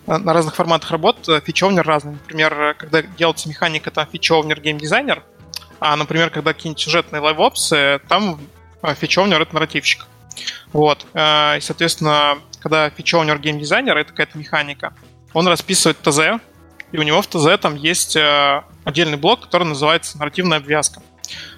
на 0.06 0.34
разных 0.34 0.56
форматах 0.56 0.92
работ 0.92 1.30
фичовнер 1.46 1.88
разный. 1.88 2.14
Например, 2.14 2.76
когда 2.78 3.02
делается 3.02 3.48
механика, 3.48 3.90
там 3.90 4.06
фичовнер 4.12 4.60
геймдизайнер, 4.60 5.24
а, 5.80 5.96
например, 5.96 6.30
когда 6.30 6.54
какие-нибудь 6.54 6.82
сюжетные 6.82 7.22
лайвопсы, 7.22 8.02
там 8.10 8.40
фичовнер 9.00 9.42
это 9.42 9.54
нарративщик. 9.54 10.08
Вот. 10.74 11.06
Э, 11.14 11.58
и, 11.58 11.62
соответственно, 11.62 12.38
когда 12.60 12.90
фичовнер 12.90 13.40
геймдизайнер, 13.40 13.98
это 13.98 14.10
какая-то 14.10 14.38
механика, 14.38 14.94
он 15.34 15.48
расписывает 15.48 15.98
ТЗ, 16.02 16.42
и 16.92 16.98
у 16.98 17.04
него 17.04 17.22
в 17.22 17.28
ТЗ 17.28 17.60
там 17.60 17.76
есть 17.76 18.18
отдельный 18.84 19.18
блок, 19.18 19.42
который 19.42 19.64
называется 19.64 20.18
нарративная 20.18 20.60
обвязка. 20.60 21.02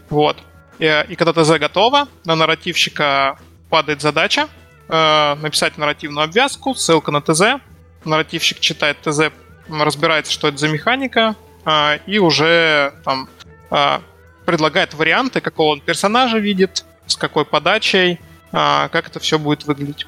Вот. 0.09 0.37
И, 0.79 1.05
и 1.09 1.15
когда 1.15 1.33
ТЗ 1.33 1.59
готово, 1.59 2.07
на 2.25 2.35
нарративщика 2.35 3.37
падает 3.69 4.01
задача 4.01 4.47
э, 4.87 5.35
написать 5.35 5.77
нарративную 5.77 6.25
обвязку, 6.25 6.75
ссылка 6.75 7.11
на 7.11 7.21
ТЗ. 7.21 7.61
Нарративщик 8.03 8.59
читает 8.59 8.97
ТЗ, 9.01 9.31
разбирается, 9.67 10.31
что 10.31 10.47
это 10.47 10.57
за 10.57 10.67
механика, 10.67 11.35
э, 11.65 11.99
и 12.05 12.19
уже 12.19 12.93
там 13.03 13.29
э, 13.71 13.99
предлагает 14.45 14.93
варианты, 14.93 15.41
какого 15.41 15.71
он 15.71 15.81
персонажа 15.81 16.37
видит, 16.37 16.85
с 17.07 17.15
какой 17.15 17.45
подачей, 17.45 18.13
э, 18.13 18.17
как 18.51 19.07
это 19.07 19.19
все 19.19 19.39
будет 19.39 19.65
выглядеть. 19.65 20.07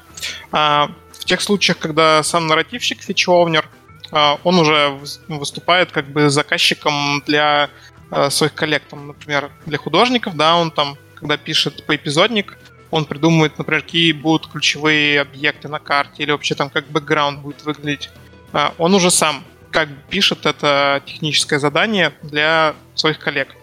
В 1.18 1.24
тех 1.24 1.40
случаях, 1.40 1.78
когда 1.78 2.22
сам 2.22 2.46
нарративщик, 2.46 3.02
фичовнер, 3.02 3.68
э, 4.12 4.36
он 4.44 4.58
уже 4.58 4.98
выступает 5.28 5.92
как 5.92 6.06
бы 6.06 6.30
заказчиком 6.30 7.22
для 7.26 7.70
э, 8.10 8.30
своих 8.30 8.54
коллег, 8.54 8.82
там, 8.88 9.08
например, 9.08 9.50
для 9.66 9.78
художников, 9.78 10.36
да, 10.36 10.56
он 10.56 10.70
там, 10.70 10.96
когда 11.14 11.36
пишет 11.36 11.84
поэпизодник, 11.86 12.56
он 12.90 13.04
придумывает, 13.04 13.58
например, 13.58 13.82
какие 13.82 14.12
будут 14.12 14.50
ключевые 14.50 15.20
объекты 15.20 15.68
на 15.68 15.78
карте, 15.78 16.22
или 16.22 16.30
вообще 16.30 16.54
там 16.54 16.70
как 16.70 16.86
бэкграунд 16.86 17.40
будет 17.40 17.62
выглядеть. 17.64 18.10
А, 18.52 18.72
он 18.78 18.94
уже 18.94 19.10
сам 19.10 19.44
как 19.70 19.88
пишет 20.08 20.46
это 20.46 21.02
техническое 21.04 21.58
задание 21.58 22.12
для 22.22 22.74
своих 22.94 23.18
коллег. 23.18 23.54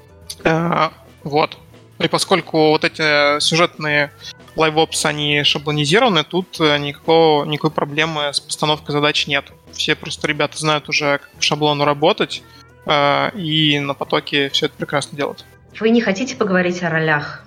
Вот. 1.23 1.57
И 1.99 2.07
поскольку 2.07 2.69
вот 2.69 2.83
эти 2.83 3.39
сюжетные 3.39 4.11
LiveOps, 4.55 5.05
они 5.05 5.43
шаблонизированы, 5.43 6.23
тут 6.23 6.59
никакого, 6.59 7.45
никакой 7.45 7.71
проблемы 7.71 8.33
с 8.33 8.39
постановкой 8.39 8.93
задач 8.93 9.27
нет. 9.27 9.45
Все 9.71 9.95
просто 9.95 10.27
ребята 10.27 10.57
знают 10.57 10.89
уже, 10.89 11.19
как 11.19 11.29
по 11.31 11.41
шаблону 11.41 11.85
работать, 11.85 12.43
и 12.87 13.79
на 13.79 13.93
потоке 13.93 14.49
все 14.49 14.65
это 14.67 14.75
прекрасно 14.75 15.17
делают. 15.17 15.45
Вы 15.79 15.89
не 15.89 16.01
хотите 16.01 16.35
поговорить 16.35 16.83
о 16.83 16.89
ролях? 16.89 17.44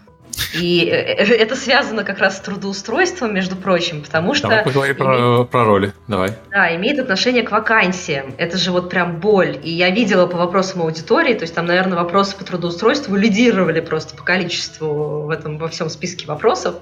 И 0.54 0.86
э, 0.86 0.94
это 0.94 1.56
связано 1.56 2.04
как 2.04 2.18
раз 2.18 2.38
с 2.38 2.40
трудоустройством, 2.40 3.34
между 3.34 3.56
прочим, 3.56 4.02
потому 4.02 4.34
что... 4.34 4.48
Давай 4.48 4.64
поговорим 4.64 4.96
имеет... 4.96 5.16
про, 5.16 5.44
про 5.44 5.64
роли, 5.64 5.92
давай. 6.06 6.32
Да, 6.50 6.74
имеет 6.76 6.98
отношение 6.98 7.42
к 7.42 7.50
вакансиям. 7.50 8.34
Это 8.38 8.56
же 8.56 8.70
вот 8.70 8.90
прям 8.90 9.20
боль. 9.20 9.58
И 9.62 9.70
я 9.70 9.90
видела 9.90 10.26
по 10.26 10.38
вопросам 10.38 10.82
аудитории, 10.82 11.34
то 11.34 11.42
есть 11.42 11.54
там, 11.54 11.66
наверное, 11.66 11.98
вопросы 11.98 12.36
по 12.36 12.44
трудоустройству 12.44 13.14
лидировали 13.16 13.80
просто 13.80 14.16
по 14.16 14.22
количеству 14.22 15.22
в 15.22 15.30
этом 15.30 15.58
во 15.58 15.68
всем 15.68 15.88
списке 15.88 16.26
вопросов. 16.26 16.76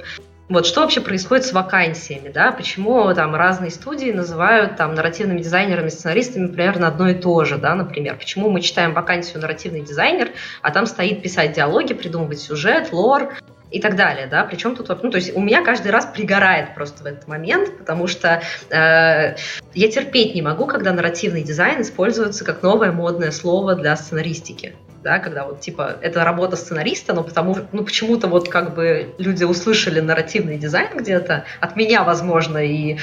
Вот 0.49 0.65
что 0.65 0.83
вообще 0.83 1.01
происходит 1.01 1.45
с 1.45 1.53
вакансиями, 1.53 2.29
да? 2.29 2.53
Почему 2.53 3.13
там 3.15 3.35
разные 3.35 3.73
студии 3.73 4.13
называют 4.13 4.77
там 4.77 4.95
нарративными 4.95 5.41
дизайнерами, 5.41 5.89
сценаристами 5.89 6.47
примерно 6.47 6.87
одно 6.87 7.09
и 7.09 7.15
то 7.15 7.45
же, 7.45 7.57
да, 7.57 7.75
например? 7.75 8.17
Почему 8.17 8.49
мы 8.49 8.61
читаем 8.61 8.95
вакансию 8.95 9.41
нарративный 9.41 9.81
дизайнер, 9.81 10.31
а 10.63 10.71
там 10.71 10.87
стоит 10.87 11.21
писать 11.21 11.53
диалоги, 11.53 11.95
придумывать 11.95 12.39
сюжет, 12.39 12.93
лор, 12.93 13.35
и 13.71 13.81
так 13.81 13.97
далее, 13.97 14.27
да, 14.27 14.45
причем 14.45 14.77
тут, 14.77 14.89
ну, 15.03 15.11
то 15.11 15.17
есть 15.17 15.35
у 15.35 15.41
меня 15.41 15.65
каждый 15.65 15.91
раз 15.91 16.07
пригорает 16.07 16.75
просто 16.75 17.03
в 17.03 17.07
этот 17.07 17.27
момент, 17.27 17.79
потому 17.79 18.07
что 18.07 18.43
э, 18.71 19.37
я 19.75 19.89
терпеть 19.91 20.35
не 20.35 20.43
могу, 20.43 20.67
когда 20.67 20.93
нарративный 20.93 21.43
дизайн 21.43 21.83
используется 21.83 22.45
как 22.45 22.63
новое 22.63 22.93
модное 22.93 23.33
слово 23.33 23.75
для 23.75 23.97
сценаристики 23.97 24.75
да, 25.07 25.21
когда 25.21 25.45
вот 25.45 25.61
типа 25.61 25.99
это 26.01 26.25
работа 26.25 26.57
сценариста, 26.57 27.13
но 27.13 27.23
потому 27.23 27.57
ну 27.71 27.85
почему-то 27.85 28.27
вот 28.27 28.49
как 28.49 28.75
бы 28.75 29.15
люди 29.19 29.45
услышали 29.45 30.01
нарративный 30.01 30.59
дизайн 30.59 30.99
где-то 30.99 31.45
от 31.61 31.77
меня, 31.77 32.03
возможно, 32.03 32.59
и 32.59 32.99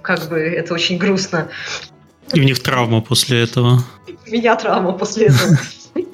как 0.00 0.28
бы 0.28 0.38
это 0.38 0.72
очень 0.74 0.96
грустно. 0.96 1.48
И 2.32 2.40
у 2.40 2.44
них 2.44 2.62
травма 2.62 3.00
после 3.00 3.42
этого. 3.42 3.80
У 4.28 4.30
меня 4.30 4.54
травма 4.54 4.92
после 4.92 5.26
этого. 5.26 5.58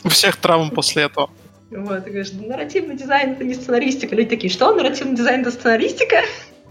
У 0.05 0.09
всех 0.09 0.37
травма 0.37 0.71
после 0.71 1.03
этого. 1.03 1.29
Вот, 1.71 2.05
ты 2.05 2.11
говоришь, 2.11 2.33
нарративный 2.33 2.97
дизайн 2.97 3.33
это 3.33 3.45
не 3.45 3.55
сценаристика. 3.55 4.17
Люди 4.17 4.31
такие, 4.31 4.53
что, 4.53 4.75
нарративный 4.75 5.17
дизайн 5.17 5.43
это 5.43 5.51
сценаристика? 5.53 6.17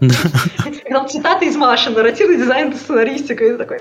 Когда 0.00 1.04
цитаты 1.06 1.46
из 1.46 1.56
Маши, 1.56 1.90
нарративный 1.90 2.36
дизайн 2.36 2.68
это 2.68 2.78
сценаристика. 2.78 3.44
И 3.44 3.56
такой, 3.56 3.80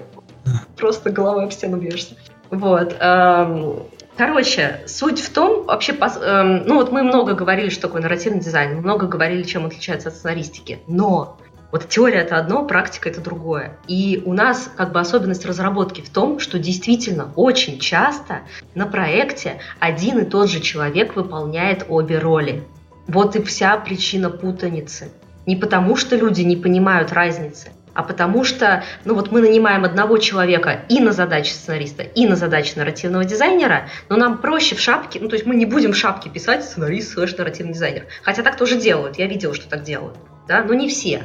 просто 0.77 1.09
головой 1.09 1.43
об 1.43 1.51
стену 1.51 1.77
бьешься. 1.77 2.15
Вот. 2.49 2.95
Эм, 2.99 3.83
Короче, 4.19 4.81
суть 4.85 5.21
в 5.21 5.31
том, 5.31 5.63
вообще, 5.63 5.93
э, 5.93 6.43
ну 6.65 6.75
вот 6.75 6.91
мы 6.91 7.03
много 7.03 7.35
говорили, 7.35 7.69
что 7.69 7.83
такое 7.83 8.01
нарративный 8.01 8.41
дизайн, 8.41 8.75
мы 8.75 8.81
много 8.81 9.07
говорили, 9.07 9.43
чем 9.43 9.61
он 9.61 9.67
отличается 9.69 10.09
от 10.09 10.15
сценаристики, 10.15 10.79
но 10.87 11.37
вот 11.71 11.87
теория 11.87 12.19
это 12.19 12.37
одно, 12.37 12.65
практика 12.65 13.09
это 13.09 13.21
другое. 13.21 13.77
И 13.87 14.21
у 14.25 14.33
нас 14.33 14.71
как 14.75 14.91
бы 14.91 14.99
особенность 14.99 15.45
разработки 15.45 16.01
в 16.01 16.09
том, 16.09 16.39
что 16.39 16.57
действительно 16.57 17.31
очень 17.35 17.79
часто 17.79 18.39
на 18.73 18.87
проекте 18.87 19.59
один 19.79 20.19
и 20.19 20.25
тот 20.25 20.49
же 20.49 20.61
человек 20.61 21.15
выполняет 21.15 21.85
обе 21.87 22.17
роли. 22.17 22.63
Вот 23.07 23.35
и 23.35 23.43
вся 23.43 23.77
причина 23.77 24.29
путаницы. 24.29 25.09
Не 25.45 25.55
потому, 25.55 25.95
что 25.95 26.15
люди 26.15 26.41
не 26.41 26.55
понимают 26.55 27.11
разницы, 27.11 27.69
а 27.93 28.03
потому 28.03 28.43
что, 28.43 28.83
ну 29.03 29.15
вот 29.15 29.31
мы 29.31 29.41
нанимаем 29.41 29.83
одного 29.83 30.17
человека 30.17 30.85
и 30.89 30.99
на 30.99 31.11
задачи 31.11 31.51
сценариста, 31.51 32.03
и 32.03 32.27
на 32.27 32.35
задачи 32.35 32.73
нарративного 32.75 33.25
дизайнера, 33.25 33.89
но 34.09 34.15
нам 34.15 34.37
проще 34.37 34.75
в 34.75 34.79
шапке, 34.79 35.19
ну 35.19 35.27
то 35.27 35.35
есть 35.35 35.45
мы 35.45 35.55
не 35.55 35.65
будем 35.65 35.93
в 35.93 35.97
шапке 35.97 36.29
писать 36.29 36.63
сценарист 36.63 37.13
слэш 37.13 37.35
нарративный 37.35 37.73
дизайнер. 37.73 38.05
Хотя 38.23 38.43
так 38.43 38.57
тоже 38.57 38.79
делают, 38.79 39.17
я 39.17 39.27
видела, 39.27 39.53
что 39.53 39.67
так 39.67 39.83
делают, 39.83 40.17
да, 40.47 40.63
но 40.63 40.73
не 40.75 40.87
все. 40.87 41.23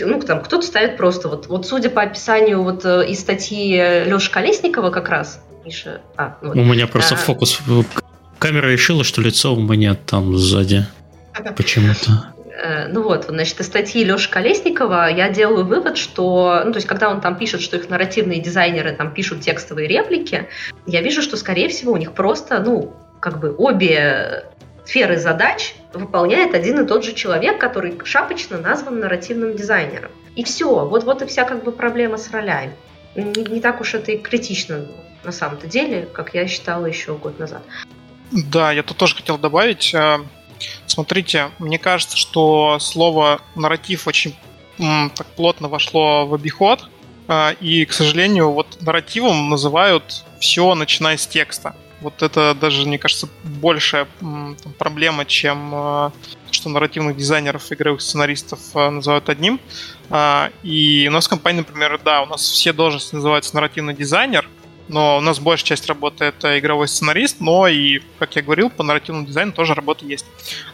Ну, 0.00 0.20
там 0.20 0.42
кто-то 0.42 0.66
ставит 0.66 0.96
просто, 0.96 1.28
вот, 1.28 1.46
вот 1.48 1.66
судя 1.66 1.90
по 1.90 2.02
описанию 2.02 2.62
вот 2.62 2.84
э, 2.84 3.06
из 3.08 3.20
статьи 3.20 3.76
Леши 4.06 4.30
Колесникова 4.30 4.90
как 4.90 5.08
раз, 5.08 5.42
Миша, 5.64 6.00
а, 6.16 6.38
ну, 6.40 6.48
вот, 6.48 6.56
У 6.56 6.64
меня 6.64 6.86
просто 6.86 7.14
а, 7.14 7.18
фокус, 7.18 7.60
камера 8.38 8.68
решила, 8.68 9.04
что 9.04 9.20
лицо 9.20 9.54
у 9.54 9.60
меня 9.60 9.94
там 9.94 10.36
сзади. 10.36 10.86
Почему-то. 11.56 12.32
Э, 12.62 12.88
ну 12.88 13.02
вот, 13.02 13.26
значит, 13.28 13.60
из 13.60 13.66
статьи 13.66 14.04
Леши 14.04 14.30
Колесникова 14.30 15.08
я 15.08 15.30
делаю 15.30 15.64
вывод, 15.64 15.96
что, 15.96 16.62
ну, 16.64 16.72
то 16.72 16.78
есть, 16.78 16.86
когда 16.86 17.10
он 17.10 17.20
там 17.20 17.36
пишет, 17.36 17.60
что 17.60 17.76
их 17.76 17.88
нарративные 17.88 18.40
дизайнеры 18.40 18.92
там 18.92 19.12
пишут 19.12 19.40
текстовые 19.40 19.88
реплики, 19.88 20.48
я 20.86 21.02
вижу, 21.02 21.22
что, 21.22 21.36
скорее 21.36 21.68
всего, 21.68 21.92
у 21.92 21.96
них 21.96 22.12
просто, 22.12 22.60
ну, 22.60 22.94
как 23.20 23.40
бы 23.40 23.54
обе 23.56 24.44
сферы 24.84 25.18
задач 25.18 25.74
выполняет 25.92 26.54
один 26.54 26.80
и 26.80 26.86
тот 26.86 27.04
же 27.04 27.12
человек, 27.12 27.58
который 27.58 27.98
шапочно 28.04 28.58
назван 28.58 29.00
нарративным 29.00 29.54
дизайнером. 29.54 30.10
И 30.36 30.44
все, 30.44 30.86
вот, 30.86 31.04
вот 31.04 31.22
и 31.22 31.26
вся 31.26 31.44
как 31.44 31.64
бы 31.64 31.72
проблема 31.72 32.16
с 32.16 32.30
ролями. 32.30 32.74
Не, 33.14 33.44
не 33.44 33.60
так 33.60 33.80
уж 33.80 33.94
это 33.94 34.12
и 34.12 34.18
критично 34.18 34.86
на 35.22 35.32
самом-то 35.32 35.66
деле, 35.66 36.08
как 36.12 36.34
я 36.34 36.46
считала 36.48 36.86
еще 36.86 37.14
год 37.14 37.38
назад. 37.38 37.62
Да, 38.30 38.72
я 38.72 38.82
тут 38.82 38.96
тоже 38.96 39.14
хотел 39.14 39.36
добавить, 39.36 39.92
э, 39.94 40.18
Смотрите, 40.86 41.50
мне 41.58 41.78
кажется, 41.78 42.16
что 42.16 42.78
слово 42.78 43.40
нарратив 43.54 44.06
очень 44.06 44.34
так 44.78 45.26
плотно 45.36 45.68
вошло 45.68 46.26
в 46.26 46.34
обиход, 46.34 46.88
э, 47.28 47.54
и, 47.60 47.84
к 47.84 47.92
сожалению, 47.92 48.50
вот 48.50 48.78
нарративом 48.80 49.48
называют 49.48 50.24
все, 50.40 50.74
начиная 50.74 51.16
с 51.16 51.26
текста. 51.26 51.76
Вот 52.02 52.20
это 52.22 52.54
даже, 52.54 52.84
мне 52.86 52.98
кажется, 52.98 53.28
большая 53.42 54.08
там, 54.20 54.56
проблема, 54.76 55.24
чем 55.24 55.70
э, 55.72 56.10
что 56.50 56.68
нарративных 56.68 57.16
дизайнеров, 57.16 57.70
игровых 57.70 58.02
сценаристов 58.02 58.58
э, 58.74 58.90
называют 58.90 59.28
одним. 59.28 59.60
Э, 60.10 60.48
и 60.64 61.06
у 61.08 61.12
нас 61.12 61.26
в 61.26 61.30
компании, 61.30 61.60
например, 61.60 62.00
да, 62.04 62.22
у 62.22 62.26
нас 62.26 62.42
все 62.42 62.72
должности 62.72 63.14
называются 63.14 63.54
нарративный 63.54 63.94
дизайнер, 63.94 64.48
но 64.88 65.18
у 65.18 65.20
нас 65.20 65.38
большая 65.38 65.66
часть 65.66 65.86
работы 65.86 66.24
это 66.24 66.58
игровой 66.58 66.88
сценарист, 66.88 67.36
но 67.40 67.68
и, 67.68 68.00
как 68.18 68.34
я 68.34 68.42
говорил, 68.42 68.68
по 68.68 68.82
нарративному 68.82 69.26
дизайну 69.26 69.52
тоже 69.52 69.74
работа 69.74 70.04
есть. 70.04 70.26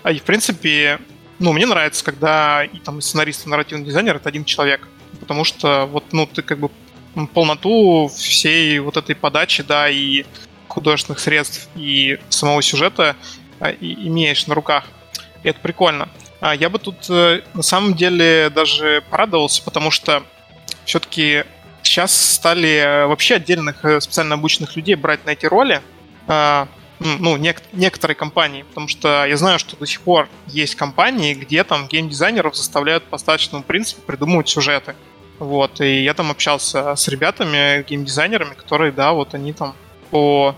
А 0.02 0.10
и, 0.10 0.18
в 0.18 0.22
принципе, 0.22 0.98
ну, 1.38 1.52
мне 1.52 1.66
нравится, 1.66 2.02
когда 2.04 2.64
и 2.64 2.78
там 2.78 3.02
сценарист, 3.02 3.46
и 3.46 3.50
нарративный 3.50 3.84
дизайнер 3.84 4.16
это 4.16 4.30
один 4.30 4.44
человек. 4.44 4.88
Потому 5.20 5.44
что 5.44 5.86
вот, 5.86 6.04
ну, 6.12 6.26
ты 6.26 6.40
как 6.40 6.58
бы 6.58 6.70
полноту 7.26 8.08
всей 8.08 8.78
вот 8.78 8.96
этой 8.96 9.14
подачи, 9.14 9.62
да, 9.62 9.88
и 9.88 10.24
художественных 10.78 11.18
средств, 11.18 11.68
и 11.74 12.18
самого 12.28 12.62
сюжета 12.62 13.16
а, 13.60 13.70
и 13.70 14.06
имеешь 14.08 14.46
на 14.46 14.54
руках. 14.54 14.84
И 15.42 15.48
это 15.48 15.58
прикольно. 15.60 16.08
А 16.40 16.54
я 16.54 16.68
бы 16.68 16.78
тут 16.78 17.10
э, 17.10 17.42
на 17.54 17.62
самом 17.62 17.94
деле 17.94 18.48
даже 18.50 19.02
порадовался, 19.10 19.62
потому 19.62 19.90
что 19.90 20.22
все-таки 20.84 21.44
сейчас 21.82 22.16
стали 22.16 22.76
э, 22.76 23.06
вообще 23.06 23.36
отдельных 23.36 23.84
э, 23.84 24.00
специально 24.00 24.34
обученных 24.36 24.76
людей 24.76 24.94
брать 24.94 25.26
на 25.26 25.30
эти 25.30 25.46
роли, 25.46 25.82
а, 26.28 26.68
ну, 27.00 27.36
нек- 27.36 27.62
некоторые 27.72 28.14
компании, 28.14 28.62
потому 28.62 28.86
что 28.86 29.24
я 29.24 29.36
знаю, 29.36 29.58
что 29.58 29.76
до 29.76 29.86
сих 29.86 30.00
пор 30.02 30.28
есть 30.46 30.76
компании, 30.76 31.34
где 31.34 31.64
там 31.64 31.88
геймдизайнеров 31.88 32.56
заставляют 32.56 33.04
по 33.04 33.18
статичному 33.18 33.64
принципу 33.64 34.02
придумывать 34.02 34.48
сюжеты. 34.48 34.94
Вот, 35.40 35.80
и 35.80 36.02
я 36.02 36.14
там 36.14 36.30
общался 36.30 36.94
с 36.94 37.08
ребятами, 37.08 37.84
геймдизайнерами, 37.88 38.54
которые, 38.54 38.92
да, 38.92 39.12
вот 39.12 39.34
они 39.34 39.52
там 39.52 39.74
по, 40.10 40.56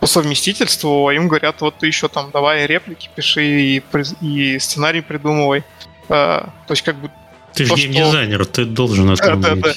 по 0.00 0.06
совместительству, 0.06 1.10
им 1.10 1.28
говорят, 1.28 1.60
вот 1.60 1.78
ты 1.78 1.86
еще 1.86 2.08
там 2.08 2.30
давай 2.32 2.66
реплики 2.66 3.10
пиши 3.14 3.44
и, 3.44 3.82
и 4.20 4.58
сценарий 4.58 5.00
придумывай. 5.00 5.64
А, 6.08 6.50
то 6.66 6.72
есть 6.72 6.82
как 6.82 6.96
бы... 6.96 7.10
Ты 7.54 7.64
же 7.64 7.74
геймдизайнер, 7.74 8.44
что... 8.44 8.52
ты 8.52 8.64
должен 8.64 9.10
это 9.10 9.36
да, 9.36 9.54
да. 9.54 9.74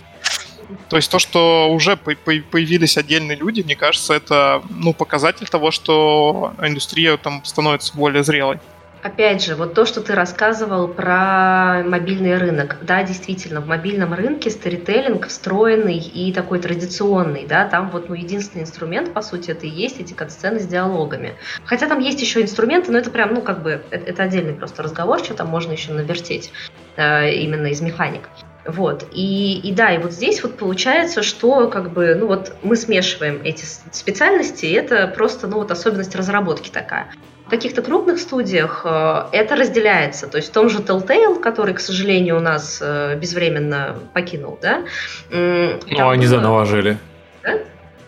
То 0.90 0.98
есть 0.98 1.12
то, 1.12 1.20
что 1.20 1.70
уже 1.72 1.98
появились 1.98 2.98
отдельные 2.98 3.38
люди, 3.38 3.62
мне 3.62 3.76
кажется, 3.76 4.14
это 4.14 4.64
ну, 4.70 4.94
показатель 4.94 5.48
того, 5.48 5.72
что 5.72 6.54
индустрия 6.62 7.18
там 7.18 7.44
становится 7.44 7.96
более 7.96 8.24
зрелой. 8.24 8.60
Опять 9.06 9.46
же, 9.46 9.54
вот 9.54 9.76
то, 9.76 9.86
что 9.86 10.02
ты 10.02 10.16
рассказывал 10.16 10.88
про 10.88 11.84
мобильный 11.86 12.40
рынок. 12.40 12.78
Да, 12.82 13.04
действительно, 13.04 13.62
в 13.62 13.68
мобильном 13.68 14.16
рынке 14.16 14.50
старителлинг 14.50 15.28
встроенный 15.28 16.00
и 16.00 16.34
такой 16.34 16.58
традиционный. 16.58 17.46
Да, 17.46 17.68
там 17.68 17.92
вот 17.92 18.10
ну, 18.10 18.16
единственный 18.16 18.64
инструмент, 18.64 19.14
по 19.14 19.22
сути, 19.22 19.52
это 19.52 19.68
и 19.68 19.70
есть 19.70 20.00
эти 20.00 20.14
кат-сцены 20.14 20.60
с 20.60 20.66
диалогами. 20.66 21.36
Хотя 21.66 21.88
там 21.88 22.00
есть 22.00 22.20
еще 22.20 22.42
инструменты, 22.42 22.92
но 22.92 22.98
это 22.98 23.12
прям, 23.12 23.36
ну, 23.36 23.42
как 23.42 23.62
бы, 23.62 23.84
это, 23.92 24.10
это 24.10 24.24
отдельный 24.24 24.56
просто 24.56 24.82
разговор, 24.82 25.20
что 25.20 25.36
там 25.36 25.50
можно 25.50 25.74
еще 25.74 25.94
навертеть 25.94 26.52
э, 26.96 27.32
именно 27.32 27.68
из 27.68 27.82
механик. 27.82 28.28
Вот. 28.66 29.06
И, 29.14 29.60
и 29.60 29.72
да, 29.72 29.94
и 29.94 30.00
вот 30.00 30.14
здесь 30.14 30.42
вот 30.42 30.58
получается, 30.58 31.22
что 31.22 31.70
как 31.70 31.94
бы, 31.94 32.16
ну 32.16 32.26
вот 32.26 32.56
мы 32.64 32.76
смешиваем 32.76 33.40
эти 33.44 33.66
специальности, 33.92 34.66
и 34.66 34.72
это 34.72 35.06
просто, 35.06 35.46
ну 35.46 35.58
вот 35.58 35.70
особенность 35.70 36.16
разработки 36.16 36.72
такая. 36.72 37.12
В 37.46 37.50
каких-то 37.50 37.82
крупных 37.82 38.20
студиях 38.20 38.82
э, 38.86 39.26
это 39.32 39.56
разделяется. 39.56 40.28
То 40.28 40.38
есть 40.38 40.50
в 40.50 40.52
том 40.52 40.70
же 40.70 40.80
Telltale, 40.80 41.40
который, 41.40 41.74
к 41.76 41.80
сожалению, 41.80 42.38
у 42.38 42.40
нас 42.40 42.80
э, 42.82 43.18
безвременно 43.20 43.98
покинул, 44.14 44.58
да? 44.62 44.84
Ну, 45.30 46.10
они 46.10 46.26
было... 46.26 46.28
заново 46.28 46.66
жили. 46.66 46.98
Да? 47.44 47.60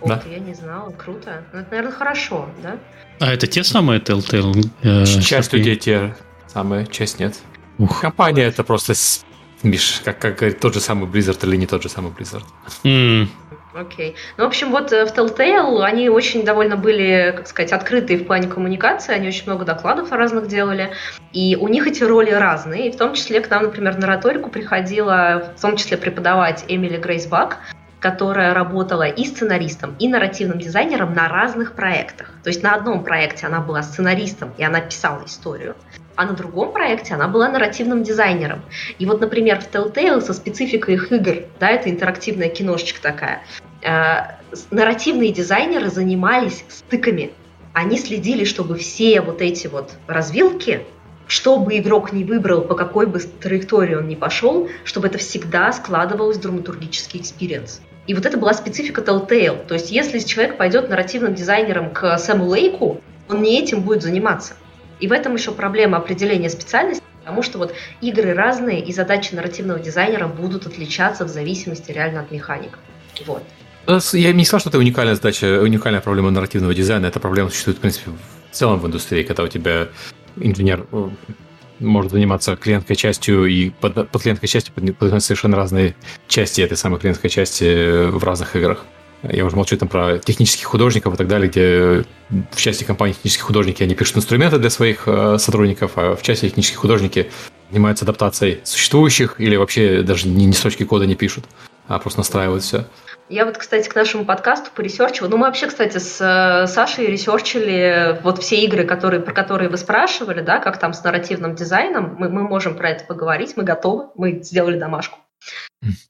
Да. 0.05 0.23
я 0.29 0.39
не 0.39 0.53
знала, 0.53 0.91
круто. 0.91 1.43
Ну, 1.53 1.59
это, 1.59 1.69
наверное, 1.69 1.91
хорошо, 1.91 2.49
да? 2.63 2.77
А 3.19 3.33
это 3.33 3.47
те 3.47 3.63
самые 3.63 3.99
Telltale? 3.99 4.65
Э, 4.83 5.05
часть 5.05 5.53
людей 5.53 5.75
те 5.75 6.15
самые, 6.47 6.87
часть 6.87 7.19
нет. 7.19 7.35
Ух. 7.77 8.01
Компания 8.01 8.43
это 8.43 8.63
просто, 8.63 8.93
Миш, 9.63 10.01
как, 10.03 10.19
как 10.19 10.37
говорит, 10.37 10.59
тот 10.59 10.73
же 10.73 10.79
самый 10.79 11.07
Blizzard 11.07 11.45
или 11.47 11.55
не 11.55 11.67
тот 11.67 11.83
же 11.83 11.89
самый 11.89 12.11
Blizzard. 12.11 12.43
Mm. 12.83 13.27
Окей. 13.73 14.15
Ну, 14.37 14.45
в 14.45 14.47
общем, 14.47 14.71
вот 14.71 14.91
э, 14.91 15.05
в 15.05 15.13
Telltale 15.13 15.83
они 15.83 16.09
очень 16.09 16.45
довольно 16.45 16.77
были, 16.77 17.33
как 17.35 17.47
сказать, 17.47 17.73
открытые 17.73 18.19
в 18.19 18.25
плане 18.25 18.47
коммуникации, 18.47 19.13
они 19.13 19.27
очень 19.27 19.43
много 19.45 19.65
докладов 19.65 20.11
разных 20.11 20.47
делали, 20.47 20.91
и 21.33 21.55
у 21.59 21.67
них 21.67 21.85
эти 21.85 22.03
роли 22.03 22.31
разные, 22.31 22.87
и 22.87 22.91
в 22.91 22.97
том 22.97 23.13
числе 23.13 23.41
к 23.41 23.49
нам, 23.49 23.63
например, 23.63 23.97
на 23.97 24.15
риторику 24.15 24.49
приходила, 24.49 25.53
в 25.55 25.61
том 25.61 25.75
числе 25.75 25.97
преподавать 25.97 26.65
Эмили 26.67 26.97
Грейс 26.97 27.27
Бак, 27.27 27.59
которая 27.99 28.53
работала 28.53 29.03
и 29.03 29.25
сценаристом, 29.25 29.95
и 29.99 30.07
нарративным 30.07 30.59
дизайнером 30.59 31.13
на 31.13 31.27
разных 31.27 31.73
проектах. 31.73 32.29
То 32.43 32.49
есть 32.49 32.63
на 32.63 32.73
одном 32.73 33.03
проекте 33.03 33.47
она 33.47 33.59
была 33.59 33.83
сценаристом, 33.83 34.53
и 34.57 34.63
она 34.63 34.81
писала 34.81 35.23
историю, 35.25 35.75
а 36.17 36.25
на 36.25 36.33
другом 36.33 36.73
проекте 36.73 37.13
она 37.13 37.27
была 37.27 37.47
нарративным 37.47 38.03
дизайнером. 38.03 38.61
И 38.99 39.05
вот, 39.05 39.21
например, 39.21 39.61
в 39.61 39.73
Telltale 39.73 40.19
со 40.19 40.33
спецификой 40.33 40.95
их 40.95 41.11
игр, 41.11 41.43
да, 41.59 41.69
это 41.69 41.89
интерактивная 41.89 42.49
киношечка 42.49 43.01
такая, 43.01 43.43
э, 43.81 44.37
нарративные 44.71 45.31
дизайнеры 45.31 45.89
занимались 45.89 46.65
стыками. 46.67 47.31
Они 47.73 47.97
следили, 47.97 48.43
чтобы 48.43 48.77
все 48.77 49.21
вот 49.21 49.41
эти 49.41 49.67
вот 49.67 49.91
развилки 50.07 50.81
что 51.27 51.57
бы 51.57 51.77
игрок 51.77 52.13
не 52.13 52.23
выбрал, 52.23 52.61
по 52.61 52.73
какой 52.73 53.05
бы 53.05 53.19
траектории 53.19 53.95
он 53.95 54.07
ни 54.07 54.15
пошел, 54.15 54.69
чтобы 54.85 55.07
это 55.07 55.17
всегда 55.17 55.71
складывалось 55.73 56.37
в 56.37 56.41
драматургический 56.41 57.19
experience. 57.19 57.81
И 58.07 58.13
вот 58.13 58.25
это 58.25 58.37
была 58.37 58.53
специфика 58.53 59.01
Telltale. 59.01 59.65
То 59.67 59.73
есть 59.73 59.91
если 59.91 60.19
человек 60.19 60.57
пойдет 60.57 60.89
нарративным 60.89 61.35
дизайнером 61.35 61.89
к 61.89 62.17
Сэму 62.17 62.45
Лейку, 62.45 63.01
он 63.27 63.41
не 63.41 63.59
этим 63.59 63.81
будет 63.81 64.03
заниматься. 64.03 64.53
И 64.99 65.07
в 65.07 65.11
этом 65.11 65.35
еще 65.35 65.51
проблема 65.51 65.97
определения 65.97 66.49
специальности, 66.49 67.03
потому 67.19 67.43
что 67.43 67.57
вот 67.57 67.73
игры 68.01 68.33
разные, 68.33 68.79
и 68.79 68.93
задачи 68.93 69.33
нарративного 69.33 69.79
дизайнера 69.79 70.27
будут 70.27 70.65
отличаться 70.65 71.25
в 71.25 71.29
зависимости 71.29 71.91
реально 71.91 72.21
от 72.21 72.31
механик. 72.31 72.79
Вот. 73.25 73.43
Я 74.13 74.33
не 74.33 74.43
сказал, 74.43 74.59
что 74.59 74.69
это 74.69 74.79
уникальная 74.79 75.15
задача, 75.15 75.61
уникальная 75.61 76.01
проблема 76.01 76.29
нарративного 76.31 76.73
дизайна. 76.73 77.05
Эта 77.05 77.19
проблема 77.19 77.49
существует, 77.49 77.77
в 77.77 77.81
принципе, 77.81 78.11
в 78.11 78.55
целом 78.55 78.79
в 78.79 78.87
индустрии, 78.87 79.23
когда 79.23 79.43
у 79.43 79.47
тебя 79.47 79.87
инженер 80.35 80.85
э, 80.91 81.09
может 81.79 82.11
заниматься 82.11 82.55
клиентской 82.55 82.95
частью, 82.95 83.45
и 83.45 83.69
под, 83.69 84.09
под 84.09 84.21
клиентской 84.21 84.49
частью 84.49 84.73
поднимать 84.73 85.23
совершенно 85.23 85.55
разные 85.55 85.95
части 86.27 86.61
этой 86.61 86.75
самой 86.75 86.99
клиентской 86.99 87.29
части 87.29 87.63
э, 87.63 88.07
в 88.09 88.23
разных 88.23 88.55
играх. 88.55 88.85
Я 89.23 89.45
уже 89.45 89.55
молчу 89.55 89.77
там 89.77 89.87
про 89.87 90.19
технических 90.19 90.65
художников 90.67 91.13
и 91.13 91.17
так 91.17 91.27
далее, 91.27 91.49
где 91.49 92.05
в 92.51 92.57
части 92.57 92.83
компании 92.83 93.13
технические 93.13 93.45
художники, 93.45 93.81
они 93.81 93.95
пишут 93.95 94.17
инструменты 94.17 94.59
для 94.59 94.69
своих 94.69 95.07
э, 95.07 95.37
сотрудников, 95.39 95.93
а 95.95 96.15
в 96.15 96.21
части 96.21 96.47
технические 96.47 96.77
художники 96.77 97.31
занимаются 97.71 98.05
адаптацией 98.05 98.59
существующих 98.63 99.39
или 99.39 99.55
вообще 99.55 100.03
даже 100.03 100.27
ни, 100.27 100.43
ни 100.43 100.51
строчки 100.51 100.83
кода 100.83 101.05
не 101.05 101.15
пишут, 101.15 101.45
а 101.87 101.99
просто 101.99 102.19
настраивают 102.19 102.63
все. 102.63 102.85
Я 103.29 103.45
вот, 103.45 103.57
кстати, 103.57 103.89
к 103.89 103.95
нашему 103.95 104.23
подкасту 104.23 104.69
поресерчила. 104.73 105.27
Ну, 105.27 105.35
мы 105.35 105.47
вообще, 105.47 105.67
кстати, 105.67 105.97
с 105.97 106.21
э, 106.21 106.67
Сашей 106.67 107.07
ресерчили 107.07 108.21
вот 108.23 108.41
все 108.41 108.61
игры, 108.63 108.85
которые, 108.85 109.19
про 109.19 109.33
которые 109.33 109.69
вы 109.69 109.77
спрашивали, 109.77 110.41
да, 110.41 110.59
как 110.59 110.79
там 110.79 110.93
с 110.93 111.03
нарративным 111.03 111.55
дизайном. 111.55 112.15
Мы, 112.17 112.29
мы 112.29 112.43
можем 112.43 112.75
про 112.75 112.91
это 112.91 113.03
поговорить, 113.03 113.57
мы 113.57 113.63
готовы, 113.63 114.05
мы 114.15 114.39
сделали 114.43 114.79
домашку. 114.79 115.19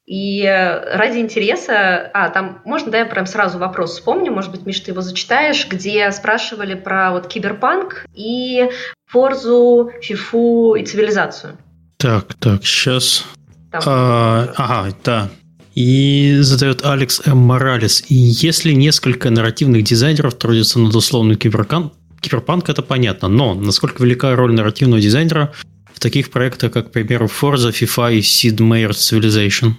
И 0.06 0.42
э, 0.44 0.98
ради 0.98 1.18
интереса, 1.18 2.10
а, 2.14 2.30
там, 2.30 2.62
можно, 2.64 2.92
да, 2.92 3.00
я 3.00 3.06
прям 3.06 3.26
сразу 3.26 3.58
вопрос 3.58 3.94
вспомню, 3.94 4.32
может 4.32 4.52
быть, 4.52 4.66
Миш, 4.66 4.80
ты 4.80 4.92
его 4.92 5.02
зачитаешь, 5.02 5.68
где 5.68 6.10
спрашивали 6.12 6.74
про 6.74 7.12
вот 7.12 7.28
киберпанк 7.28 8.06
и 8.16 8.70
Форзу, 9.08 9.92
Фифу 10.02 10.76
и 10.76 10.86
цивилизацию. 10.86 11.58
Так, 11.98 12.34
так, 12.36 12.66
сейчас. 12.66 13.26
Там. 13.72 13.82
А, 13.86 14.54
ага, 14.56 14.96
да. 15.04 15.30
И 15.76 16.38
задает 16.40 16.84
Алекс 16.86 17.22
М. 17.26 17.38
Моралес. 17.38 18.04
И 18.10 18.16
если 18.16 18.72
несколько 18.72 19.30
нарративных 19.30 19.84
дизайнеров 19.84 20.36
трудятся 20.36 20.80
над 20.80 20.96
условным 20.96 21.36
киберкан, 21.36 21.92
киберпанк, 22.22 22.70
это 22.70 22.82
понятно. 22.82 23.28
Но 23.28 23.54
насколько 23.54 24.04
велика 24.04 24.36
роль 24.36 24.54
нарративного 24.54 25.02
дизайнера 25.02 25.54
в 25.98 26.00
таких 26.00 26.30
проектах, 26.30 26.72
как, 26.72 26.90
к 26.90 26.92
примеру, 26.92 27.26
Forza, 27.26 27.72
FIFA 27.72 28.14
и 28.14 28.20
Sid 28.20 28.58
Meier's 28.58 29.00
Civilization? 29.00 29.72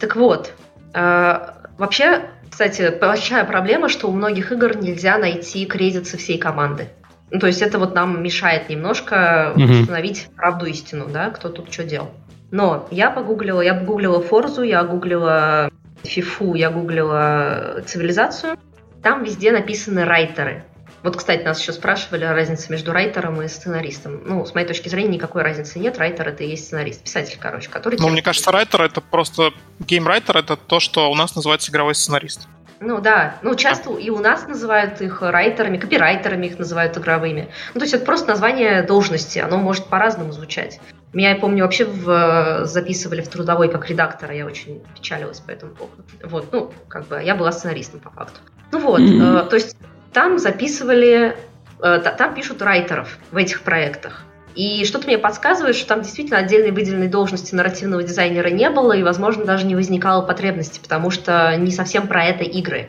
Так 0.00 0.16
вот, 0.16 0.50
э, 0.94 1.38
вообще, 1.76 2.22
кстати, 2.48 2.94
большая 2.98 3.44
проблема, 3.44 3.90
что 3.90 4.08
у 4.08 4.12
многих 4.12 4.52
игр 4.52 4.74
нельзя 4.78 5.18
найти 5.18 5.66
кредиты 5.66 6.16
всей 6.16 6.38
команды. 6.38 6.88
Ну, 7.30 7.40
то 7.40 7.46
есть 7.46 7.60
это 7.60 7.78
вот 7.78 7.94
нам 7.94 8.22
мешает 8.22 8.70
немножко 8.70 9.52
угу. 9.54 9.64
установить 9.64 10.28
правду 10.34 10.64
истину, 10.64 11.08
да, 11.12 11.28
кто 11.28 11.50
тут 11.50 11.70
что 11.70 11.84
делал. 11.84 12.10
Но 12.50 12.88
я 12.90 13.10
погуглила, 13.10 13.60
я 13.60 13.74
погуглила 13.74 14.22
Форзу, 14.22 14.62
я 14.62 14.82
гуглила 14.82 15.70
Фифу, 16.04 16.54
я 16.54 16.70
гуглила 16.70 17.82
цивилизацию. 17.84 18.56
Там 19.02 19.24
везде 19.24 19.52
написаны 19.52 20.06
райтеры. 20.06 20.64
Вот, 21.02 21.16
кстати, 21.16 21.42
нас 21.42 21.60
еще 21.60 21.72
спрашивали 21.72 22.24
о 22.24 22.32
разнице 22.32 22.70
между 22.70 22.92
райтером 22.92 23.40
и 23.42 23.48
сценаристом. 23.48 24.22
Ну, 24.24 24.44
с 24.44 24.54
моей 24.54 24.66
точки 24.66 24.88
зрения, 24.88 25.14
никакой 25.14 25.42
разницы 25.42 25.78
нет. 25.78 25.98
Райтер— 25.98 26.28
это 26.30 26.44
и 26.44 26.48
есть 26.48 26.66
сценарист, 26.66 27.02
писатель, 27.02 27.38
короче, 27.40 27.68
который... 27.68 27.98
Ну, 27.98 28.08
мне 28.08 28.22
кажется, 28.22 28.50
райтер— 28.50 28.82
это 28.82 29.00
просто... 29.00 29.52
Геймрайтер— 29.78 30.36
это 30.38 30.56
то, 30.56 30.80
что 30.80 31.10
у 31.10 31.14
нас 31.14 31.36
называется 31.36 31.70
игровой 31.70 31.94
сценарист. 31.94 32.48
Ну 32.80 33.00
да, 33.00 33.36
ну 33.42 33.54
часто 33.54 33.94
и 33.94 34.10
у 34.10 34.18
нас 34.18 34.46
называют 34.46 35.00
их 35.00 35.22
райтерами, 35.22 35.78
копирайтерами 35.78 36.46
их 36.46 36.58
называют 36.58 36.96
игровыми. 36.98 37.48
Ну 37.72 37.80
то 37.80 37.84
есть 37.84 37.94
это 37.94 38.04
просто 38.04 38.28
название 38.28 38.82
должности, 38.82 39.38
оно 39.38 39.56
может 39.56 39.86
по-разному 39.86 40.32
звучать. 40.32 40.78
Меня, 41.12 41.30
я 41.30 41.36
помню, 41.36 41.64
вообще 41.64 41.86
в, 41.86 42.66
записывали 42.66 43.22
в 43.22 43.28
трудовой 43.28 43.70
как 43.70 43.88
редактора, 43.88 44.34
я 44.34 44.44
очень 44.44 44.82
печалилась 44.94 45.40
по 45.40 45.50
этому 45.50 45.72
поводу. 45.74 46.04
Вот, 46.22 46.52
ну, 46.52 46.72
как 46.88 47.06
бы 47.06 47.22
я 47.22 47.34
была 47.34 47.52
сценаристом 47.52 48.00
по 48.00 48.10
факту. 48.10 48.40
Ну 48.72 48.80
вот, 48.80 49.00
mm-hmm. 49.00 49.46
э, 49.46 49.48
то 49.48 49.56
есть 49.56 49.76
там 50.16 50.38
записывали, 50.38 51.36
э, 51.82 51.98
там 51.98 52.34
пишут 52.34 52.62
райтеров 52.62 53.18
в 53.32 53.36
этих 53.36 53.60
проектах. 53.60 54.22
И 54.54 54.82
что-то 54.86 55.06
мне 55.08 55.18
подсказывает, 55.18 55.76
что 55.76 55.88
там 55.88 56.00
действительно 56.00 56.38
отдельной 56.38 56.70
выделенной 56.70 57.08
должности 57.08 57.54
нарративного 57.54 58.02
дизайнера 58.02 58.48
не 58.48 58.70
было, 58.70 58.94
и, 58.94 59.02
возможно, 59.02 59.44
даже 59.44 59.66
не 59.66 59.74
возникало 59.74 60.22
потребности, 60.22 60.80
потому 60.80 61.10
что 61.10 61.54
не 61.58 61.70
совсем 61.70 62.06
про 62.06 62.24
это 62.24 62.44
игры. 62.44 62.88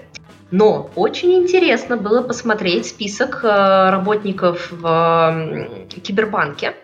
Но 0.51 0.89
очень 0.95 1.33
интересно 1.33 1.97
было 1.97 2.21
посмотреть 2.21 2.85
список 2.85 3.41
э, 3.43 3.89
работников 3.89 4.71
в 4.71 5.67
Кибербанке, 6.01 6.75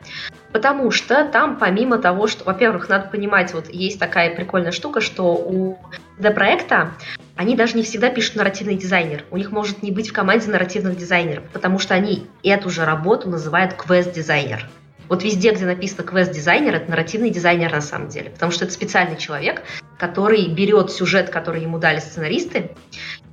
Потому 0.52 0.92
что 0.92 1.26
там 1.26 1.58
помимо 1.58 1.98
того, 1.98 2.28
что, 2.28 2.44
во-первых, 2.44 2.88
надо 2.88 3.10
понимать, 3.10 3.54
вот 3.56 3.70
есть 3.70 3.98
такая 3.98 4.36
прикольная 4.36 4.72
штука, 4.72 5.02
что 5.02 5.34
у 5.34 5.80
D-проекта 6.20 6.92
они 7.36 7.56
даже 7.56 7.76
не 7.76 7.84
всегда 7.84 8.10
пишут 8.10 8.36
нарративный 8.36 8.76
дизайнер. 8.76 9.26
У 9.32 9.38
них 9.38 9.52
может 9.52 9.82
не 9.82 9.92
быть 9.92 10.10
в 10.10 10.14
команде 10.14 10.50
нарративных 10.50 10.98
дизайнеров, 10.98 11.44
потому 11.52 11.80
что 11.80 11.94
они 11.96 12.28
эту 12.44 12.70
же 12.70 12.86
работу 12.86 13.30
называют 13.30 13.74
квест-дизайнер. 13.74 14.70
Вот 15.10 15.24
везде, 15.24 15.52
где 15.52 15.66
написано 15.66 16.04
квест-дизайнер, 16.04 16.76
это 16.76 16.90
нарративный 16.90 17.30
дизайнер 17.30 17.72
на 17.72 17.82
самом 17.82 18.10
деле, 18.10 18.30
потому 18.30 18.52
что 18.52 18.66
это 18.66 18.74
специальный 18.74 19.18
человек, 19.18 19.64
который 19.98 20.48
берет 20.48 20.92
сюжет, 20.92 21.30
который 21.30 21.62
ему 21.64 21.78
дали 21.78 22.00
сценаристы, 22.00 22.72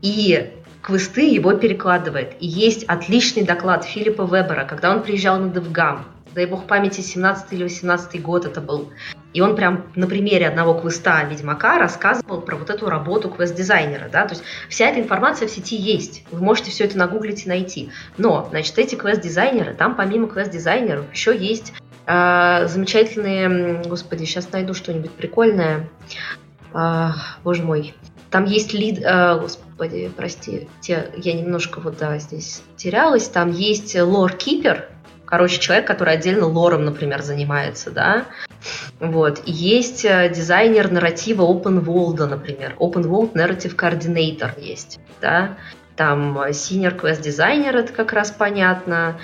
и 0.03 0.51
квесты 0.82 1.28
его 1.28 1.53
перекладывает. 1.53 2.34
И 2.40 2.46
есть 2.46 2.84
отличный 2.84 3.44
доклад 3.44 3.84
Филиппа 3.84 4.22
Вебера, 4.22 4.64
когда 4.64 4.90
он 4.90 5.03
приезжал 5.03 5.38
на 5.38 5.51
DevGam, 5.51 6.01
дай 6.35 6.47
бог 6.47 6.66
памяти, 6.66 7.01
17 7.01 7.53
или 7.53 7.64
18 7.64 8.22
год 8.22 8.45
это 8.45 8.61
был. 8.61 8.91
И 9.33 9.41
он 9.41 9.55
прям 9.55 9.87
на 9.95 10.07
примере 10.07 10.49
одного 10.49 10.74
квеста 10.74 11.22
Ведьмака 11.24 11.78
рассказывал 11.78 12.41
про 12.41 12.57
вот 12.57 12.70
эту 12.70 12.89
работу 12.89 13.28
квест-дизайнера, 13.28 14.09
да, 14.11 14.26
то 14.26 14.35
есть 14.35 14.43
вся 14.68 14.87
эта 14.87 15.01
информация 15.01 15.47
в 15.47 15.51
сети 15.51 15.76
есть, 15.76 16.24
вы 16.33 16.43
можете 16.43 16.70
все 16.70 16.85
это 16.85 16.99
нагуглить 16.99 17.47
и 17.47 17.49
найти. 17.49 17.91
Но, 18.18 18.49
значит, 18.51 18.76
эти 18.78 18.97
квест-дизайнеры, 18.97 19.74
там 19.74 19.95
помимо 19.95 20.28
квест-дизайнеров 20.28 21.12
еще 21.12 21.37
есть 21.37 21.72
э, 22.07 22.66
замечательные, 22.66 23.83
господи, 23.85 24.24
сейчас 24.24 24.51
найду 24.51 24.74
что-нибудь 24.74 25.12
прикольное, 25.12 25.89
э, 26.74 27.09
боже 27.45 27.62
мой, 27.62 27.95
там 28.31 28.45
есть 28.47 28.72
лид, 28.72 29.01
э, 29.01 29.39
господи, 29.41 30.11
прости, 30.16 30.68
те, 30.81 31.12
я 31.16 31.35
немножко 31.35 31.81
вот, 31.81 31.99
да, 31.99 32.18
здесь 32.18 32.62
терялась, 32.76 33.28
там 33.28 33.53
есть 33.53 33.95
лор-кипер, 33.95 34.87
Короче, 35.31 35.61
человек, 35.61 35.87
который 35.87 36.14
отдельно 36.14 36.47
лором, 36.47 36.85
например, 36.85 37.22
занимается, 37.22 37.93
да. 37.93 38.26
Вот. 38.99 39.41
Есть 39.47 40.05
э, 40.05 40.28
дизайнер 40.28 40.91
нарратива 40.91 41.43
Open 41.43 41.85
World, 41.85 42.26
например. 42.26 42.74
Open 42.81 43.05
World 43.05 43.35
Narrative 43.35 43.76
Coordinator 43.76 44.61
есть, 44.61 44.99
да. 45.20 45.57
Там 45.95 46.37
э, 46.37 46.51
Senior 46.51 47.01
Quest 47.01 47.22
Designer, 47.22 47.76
это 47.76 47.93
как 47.93 48.12
раз 48.12 48.33
понятно. 48.33 49.20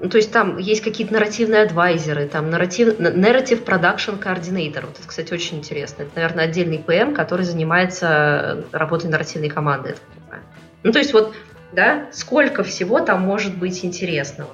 Ну, 0.00 0.08
то 0.08 0.16
есть 0.16 0.32
там 0.32 0.58
есть 0.58 0.82
какие-то 0.82 1.12
нарративные 1.12 1.62
адвайзеры, 1.62 2.26
там 2.26 2.50
нарратив, 2.50 2.98
Narrative 2.98 3.64
Production 3.64 4.20
Coordinator. 4.20 4.86
Вот 4.86 4.98
это, 4.98 5.06
кстати, 5.06 5.32
очень 5.32 5.58
интересно. 5.58 6.02
Это, 6.02 6.10
наверное, 6.16 6.46
отдельный 6.46 6.80
ПМ, 6.80 7.14
который 7.14 7.44
занимается 7.44 8.64
работой 8.72 9.08
нарративной 9.08 9.50
команды. 9.50 9.94
Ну, 10.82 10.90
то 10.90 10.98
есть 10.98 11.12
вот, 11.12 11.32
да, 11.70 12.06
сколько 12.10 12.64
всего 12.64 12.98
там 12.98 13.22
может 13.22 13.56
быть 13.56 13.84
интересного? 13.84 14.50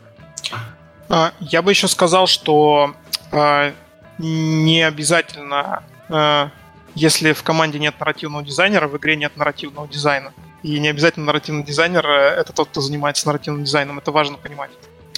А, 1.11 1.33
я 1.41 1.61
бы 1.61 1.73
еще 1.73 1.89
сказал, 1.89 2.29
что 2.29 2.95
а, 3.33 3.75
не 4.19 4.83
обязательно, 4.83 5.83
а, 6.09 6.51
если 6.95 7.33
в 7.33 7.43
команде 7.43 7.81
нет 7.81 7.99
нарративного 7.99 8.45
дизайнера, 8.45 8.87
в 8.87 8.97
игре 8.97 9.17
нет 9.17 9.37
нарративного 9.37 9.89
дизайна. 9.89 10.33
И 10.63 10.79
не 10.79 10.89
обязательно 10.89 11.27
нарративный 11.27 11.65
дизайнер 11.65 12.07
э, 12.07 12.35
это 12.39 12.53
тот, 12.53 12.69
кто 12.69 12.81
занимается 12.81 13.27
нарративным 13.27 13.65
дизайном. 13.65 13.99
Это 13.99 14.13
важно 14.13 14.37
понимать. 14.37 14.71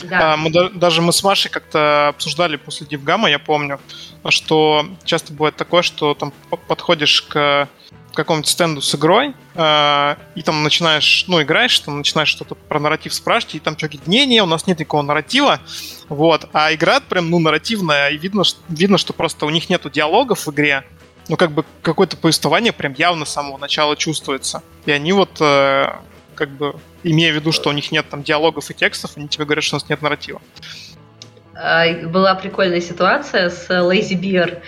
Да. 0.04 0.36
Мы, 0.36 0.50
даже 0.70 1.02
мы 1.02 1.12
с 1.12 1.22
Машей 1.22 1.50
как-то 1.50 2.08
обсуждали 2.08 2.56
после 2.56 2.86
Дивгама, 2.86 3.28
я 3.28 3.38
помню, 3.38 3.80
что 4.28 4.86
часто 5.04 5.32
бывает 5.32 5.56
такое, 5.56 5.82
что 5.82 6.14
там 6.14 6.32
подходишь 6.68 7.22
к 7.22 7.68
какому-нибудь 8.14 8.48
стенду 8.48 8.80
с 8.80 8.94
игрой, 8.94 9.34
э, 9.54 10.16
и 10.34 10.42
там 10.42 10.62
начинаешь, 10.62 11.24
ну, 11.28 11.42
играешь, 11.42 11.78
там 11.80 11.98
начинаешь 11.98 12.28
что-то 12.28 12.54
про 12.54 12.78
нарратив 12.78 13.14
спрашивать, 13.14 13.56
и 13.56 13.60
там 13.60 13.76
что 13.76 13.88
говорит, 13.88 14.06
не-не, 14.06 14.42
у 14.42 14.46
нас 14.46 14.66
нет 14.66 14.78
никакого 14.78 15.02
нарратива, 15.02 15.60
вот, 16.08 16.48
а 16.52 16.72
игра 16.74 17.00
прям, 17.00 17.30
ну, 17.30 17.38
нарративная, 17.38 18.08
и 18.10 18.18
видно, 18.18 18.44
что, 18.44 18.60
видно, 18.68 18.98
что 18.98 19.12
просто 19.12 19.46
у 19.46 19.50
них 19.50 19.70
нету 19.70 19.90
диалогов 19.90 20.46
в 20.46 20.50
игре, 20.50 20.84
ну, 21.28 21.36
как 21.36 21.52
бы 21.52 21.64
какое-то 21.82 22.16
повествование 22.16 22.72
прям 22.72 22.94
явно 22.94 23.24
с 23.24 23.30
самого 23.30 23.56
начала 23.56 23.96
чувствуется. 23.96 24.62
И 24.86 24.90
они 24.90 25.12
вот, 25.12 25.40
э, 25.40 25.92
как 26.34 26.50
бы, 26.50 26.74
имея 27.04 27.32
в 27.32 27.36
виду, 27.36 27.52
что 27.52 27.70
у 27.70 27.72
них 27.72 27.92
нет 27.92 28.08
там 28.10 28.22
диалогов 28.22 28.70
и 28.70 28.74
текстов, 28.74 29.12
они 29.16 29.28
тебе 29.28 29.44
говорят, 29.44 29.64
что 29.64 29.76
у 29.76 29.78
нас 29.78 29.88
нет 29.88 30.02
нарратива. 30.02 30.40
А, 31.54 31.86
была 32.06 32.34
прикольная 32.34 32.80
ситуация 32.80 33.50
с 33.50 33.68
Lazy 33.68 34.18
Bear. 34.18 34.62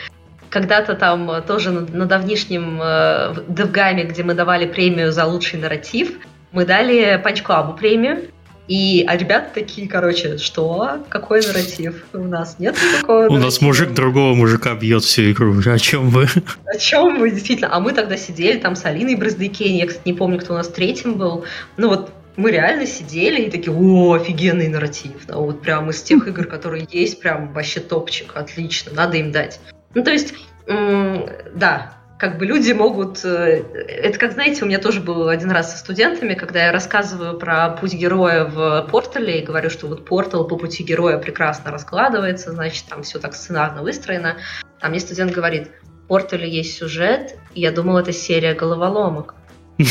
Когда-то 0.55 0.94
там 0.94 1.42
тоже 1.48 1.72
на, 1.72 2.07
давнишнем 2.07 2.78
э, 2.80 3.34
DevGAMM 3.49 3.92
е, 3.92 4.05
где 4.05 4.22
мы 4.22 4.34
давали 4.34 4.66
премию 4.66 5.11
за 5.11 5.24
лучший 5.24 5.59
нарратив, 5.59 6.12
мы 6.52 6.64
дали 6.64 7.20
Punch 7.20 7.43
Club 7.43 7.66
у 7.66 7.72
премию. 7.72 8.28
И 8.68 9.05
а 9.09 9.16
ребята 9.16 9.50
такие, 9.52 9.88
короче, 9.88 10.38
что? 10.38 11.05
Какой 11.09 11.44
нарратив? 11.44 12.07
У 12.12 12.18
нас 12.18 12.61
нет 12.61 12.76
такого. 13.00 13.26
У 13.26 13.36
нас 13.36 13.61
мужик 13.61 13.94
другого 13.94 14.32
мужика 14.34 14.76
бьет 14.76 15.02
всю 15.02 15.32
игру. 15.32 15.61
О 15.66 15.78
чем 15.80 16.11
вы? 16.11 16.28
О 16.66 16.78
чем 16.78 17.18
вы, 17.18 17.32
действительно? 17.32 17.74
А 17.74 17.80
мы 17.80 17.90
тогда 17.90 18.16
сидели 18.16 18.57
там 18.61 18.76
с 18.76 18.84
Алиной 18.84 19.16
Браздейкене, 19.16 19.74
я, 19.74 19.88
кстати, 19.88 20.07
не 20.07 20.14
помню, 20.14 20.38
кто 20.38 20.55
у 20.55 20.57
нас 20.57 20.68
третьим 20.68 21.14
был. 21.14 21.44
Ну 21.76 21.88
вот 21.88 22.12
мы 22.36 22.52
реально 22.52 22.86
сидели 22.86 23.42
и 23.42 23.50
такие, 23.50 23.76
о, 23.76 24.12
офигенный 24.12 24.68
нарратив. 24.68 25.26
Да, 25.26 25.36
вот 25.36 25.62
прям 25.62 25.90
из 25.90 26.00
тех 26.00 26.28
игр, 26.28 26.46
которые 26.46 26.86
есть, 26.88 27.18
прям 27.18 27.52
вообще 27.52 27.80
топчик, 27.80 28.36
отлично, 28.36 28.92
надо 28.94 29.16
им 29.16 29.32
дать. 29.32 29.59
Ну, 29.95 30.03
то 30.03 30.11
есть, 30.11 30.34
да, 30.66 31.95
как 32.18 32.38
бы 32.38 32.47
люди 32.47 32.72
могут... 32.72 33.24
Э, 33.24 33.62
это 33.86 34.18
как, 34.18 34.32
знаете, 34.32 34.64
у 34.64 34.66
меня 34.66 34.78
тоже 34.78 35.01
было 35.01 35.30
один 35.32 35.51
раз 35.51 35.72
со 35.72 35.78
студентами, 35.78 36.34
когда 36.34 36.66
я 36.66 36.72
рассказываю 36.72 37.38
про 37.38 37.70
путь 37.70 37.92
героя 37.92 38.45
в 38.45 38.88
портале 38.90 39.40
и 39.40 39.45
говорю, 39.45 39.68
что 39.68 39.88
вот 39.88 40.05
портал 40.07 40.47
по 40.47 40.57
пути 40.57 40.84
героя 40.84 41.18
прекрасно 41.18 41.70
раскладывается, 41.70 42.53
значит, 42.53 42.86
там 42.88 43.03
все 43.03 43.18
так 43.18 43.34
сценарно 43.34 43.82
выстроено. 43.82 44.36
А 44.80 44.88
мне 44.88 45.01
студент 45.01 45.32
говорит, 45.32 45.70
в 45.82 46.07
портале 46.07 46.49
есть 46.49 46.76
сюжет, 46.78 47.36
и 47.55 47.61
я 47.61 47.72
думал, 47.72 47.99
это 47.99 48.12
серия 48.12 48.55
головоломок. 48.55 49.34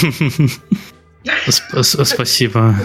Спасибо. 1.48 2.76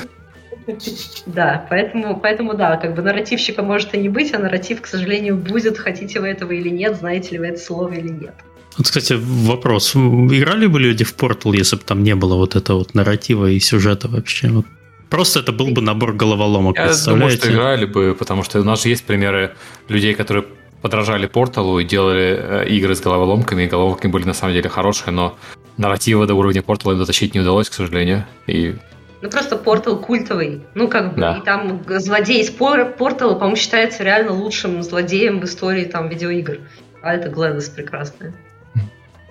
Да, 1.26 1.66
поэтому, 1.70 2.18
поэтому 2.20 2.54
да, 2.54 2.76
как 2.76 2.94
бы 2.94 3.02
нарративщика 3.02 3.62
может 3.62 3.94
и 3.94 3.98
не 3.98 4.08
быть, 4.08 4.34
а 4.34 4.38
нарратив, 4.38 4.82
к 4.82 4.86
сожалению, 4.86 5.36
будет, 5.36 5.78
хотите 5.78 6.20
вы 6.20 6.28
этого 6.28 6.52
или 6.52 6.68
нет, 6.68 6.96
знаете 6.96 7.32
ли 7.32 7.38
вы 7.38 7.46
это 7.46 7.58
слово 7.58 7.92
или 7.94 8.08
нет. 8.08 8.34
Вот, 8.76 8.86
кстати, 8.86 9.14
вопрос. 9.18 9.96
Играли 9.96 10.66
бы 10.66 10.78
люди 10.78 11.04
в 11.04 11.14
Portal, 11.16 11.56
если 11.56 11.76
бы 11.76 11.82
там 11.82 12.02
не 12.02 12.14
было 12.14 12.36
вот 12.36 12.54
этого 12.54 12.78
вот 12.78 12.94
нарратива 12.94 13.50
и 13.50 13.58
сюжета 13.58 14.08
вообще? 14.08 14.48
Вот. 14.48 14.66
Просто 15.10 15.40
это 15.40 15.52
был 15.52 15.68
бы 15.68 15.80
набор 15.80 16.12
головоломок, 16.12 16.76
Я 16.76 16.92
думаю, 17.06 17.30
что 17.30 17.50
играли 17.50 17.86
бы, 17.86 18.14
потому 18.18 18.44
что 18.44 18.60
у 18.60 18.64
нас 18.64 18.82
же 18.82 18.90
есть 18.90 19.04
примеры 19.04 19.54
людей, 19.88 20.14
которые 20.14 20.44
подражали 20.82 21.26
Порталу 21.26 21.80
и 21.80 21.84
делали 21.84 22.38
э, 22.38 22.68
игры 22.68 22.94
с 22.94 23.00
головоломками, 23.00 23.64
и 23.64 23.66
головоломки 23.66 24.06
были 24.06 24.24
на 24.24 24.34
самом 24.34 24.54
деле 24.54 24.68
хорошие, 24.68 25.12
но 25.12 25.36
нарратива 25.76 26.26
до 26.26 26.34
уровня 26.34 26.62
Портала 26.62 26.94
дотащить 26.94 27.34
не 27.34 27.40
удалось, 27.40 27.68
к 27.68 27.72
сожалению. 27.72 28.26
И 28.46 28.76
ну, 29.20 29.30
просто 29.30 29.56
портал 29.56 29.98
культовый. 29.98 30.62
Ну, 30.74 30.88
как 30.88 31.14
бы, 31.14 31.20
да. 31.20 31.36
и 31.38 31.40
там 31.42 31.82
злодей 31.86 32.42
из 32.42 32.50
портала, 32.50 33.34
по-моему, 33.34 33.56
считается 33.56 34.04
реально 34.04 34.32
лучшим 34.32 34.82
злодеем 34.82 35.40
в 35.40 35.44
истории 35.44 35.84
там 35.84 36.08
видеоигр. 36.08 36.60
А 37.02 37.14
это 37.14 37.28
Глэдис 37.28 37.68
прекрасная. 37.68 38.34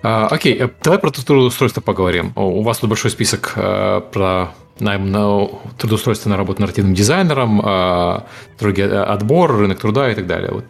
А, 0.02 0.28
окей, 0.28 0.56
э, 0.58 0.68
давай 0.82 0.98
про 0.98 1.10
трудоустройство 1.10 1.80
поговорим. 1.80 2.32
У 2.36 2.62
вас 2.62 2.78
тут 2.78 2.88
большой 2.88 3.10
список 3.10 3.54
а, 3.56 4.00
про 4.00 4.54
найм 4.78 5.10
на 5.10 5.48
трудоустройство 5.76 6.30
на 6.30 6.36
работу 6.36 6.60
нарративным 6.60 6.94
дизайнером, 6.94 7.60
а, 7.64 8.26
другие, 8.60 8.88
отбор, 8.88 9.56
рынок 9.56 9.80
труда 9.80 10.10
и 10.10 10.14
так 10.14 10.26
далее. 10.26 10.52
Вот 10.52 10.64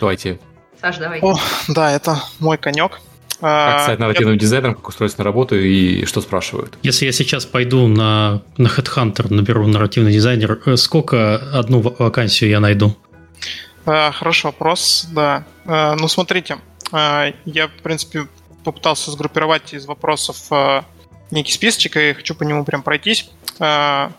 давайте. 0.00 0.40
Саш, 0.80 0.98
давай. 0.98 1.20
О, 1.20 1.36
да, 1.68 1.92
это 1.92 2.20
мой 2.40 2.56
конек. 2.58 3.00
Как 3.40 3.82
стать 3.82 3.98
нарративным 3.98 4.34
я... 4.34 4.40
дизайнером, 4.40 4.74
как 4.74 4.88
устроиться 4.88 5.18
на 5.18 5.24
работу 5.24 5.56
и 5.56 6.04
что 6.06 6.20
спрашивают? 6.20 6.76
Если 6.82 7.06
я 7.06 7.12
сейчас 7.12 7.46
пойду 7.46 7.86
на, 7.86 8.42
на 8.56 8.66
Headhunter, 8.66 9.32
наберу 9.32 9.66
нарративный 9.66 10.12
дизайнер, 10.12 10.60
э, 10.66 10.76
сколько 10.76 11.36
одну 11.52 11.80
вакансию 11.80 12.50
я 12.50 12.60
найду? 12.60 12.96
А, 13.86 14.10
хороший 14.10 14.46
вопрос, 14.46 15.06
да. 15.12 15.44
А, 15.64 15.94
ну, 15.94 16.08
смотрите, 16.08 16.58
а, 16.90 17.32
я, 17.44 17.68
в 17.68 17.82
принципе, 17.82 18.26
попытался 18.64 19.10
сгруппировать 19.10 19.72
из 19.72 19.86
вопросов 19.86 20.36
а, 20.50 20.84
некий 21.30 21.52
списочек, 21.52 21.96
и 21.96 22.12
хочу 22.12 22.34
по 22.34 22.42
нему 22.42 22.64
прям 22.64 22.82
пройтись. 22.82 23.30
А, 23.58 24.12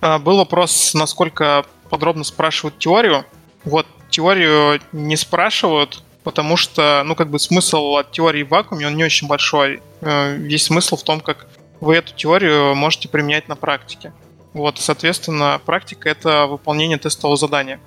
а, 0.00 0.18
был 0.18 0.38
вопрос, 0.38 0.94
насколько 0.94 1.64
подробно 1.88 2.24
спрашивают 2.24 2.78
теорию. 2.78 3.24
Вот, 3.64 3.86
теорию 4.10 4.80
не 4.92 5.16
спрашивают, 5.16 6.02
потому 6.30 6.56
что, 6.56 7.02
ну, 7.04 7.16
как 7.16 7.28
бы 7.28 7.40
смысл 7.40 7.96
от 7.96 8.12
теории 8.12 8.44
в 8.44 8.50
вакууме, 8.50 8.86
он 8.86 8.94
не 8.94 9.02
очень 9.02 9.26
большой. 9.26 9.82
Э, 10.00 10.36
весь 10.36 10.66
смысл 10.66 10.94
в 10.94 11.02
том, 11.02 11.20
как 11.20 11.48
вы 11.80 11.96
эту 11.96 12.14
теорию 12.14 12.76
можете 12.76 13.08
применять 13.08 13.48
на 13.48 13.56
практике. 13.56 14.12
Вот, 14.52 14.78
соответственно, 14.78 15.60
практика— 15.66 16.08
это 16.10 16.46
выполнение 16.46 16.98
тестового 16.98 17.36
задания. 17.36 17.80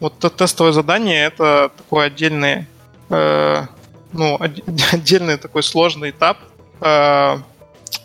Вот 0.00 0.18
тестовое 0.36 0.72
задание— 0.72 1.22
это 1.26 1.70
такой 1.76 2.06
отдельный, 2.06 2.66
э, 3.10 3.66
ну, 4.14 4.38
отдельный 4.92 5.36
такой 5.36 5.62
сложный 5.62 6.10
этап. 6.10 6.38
Э, 6.80 7.36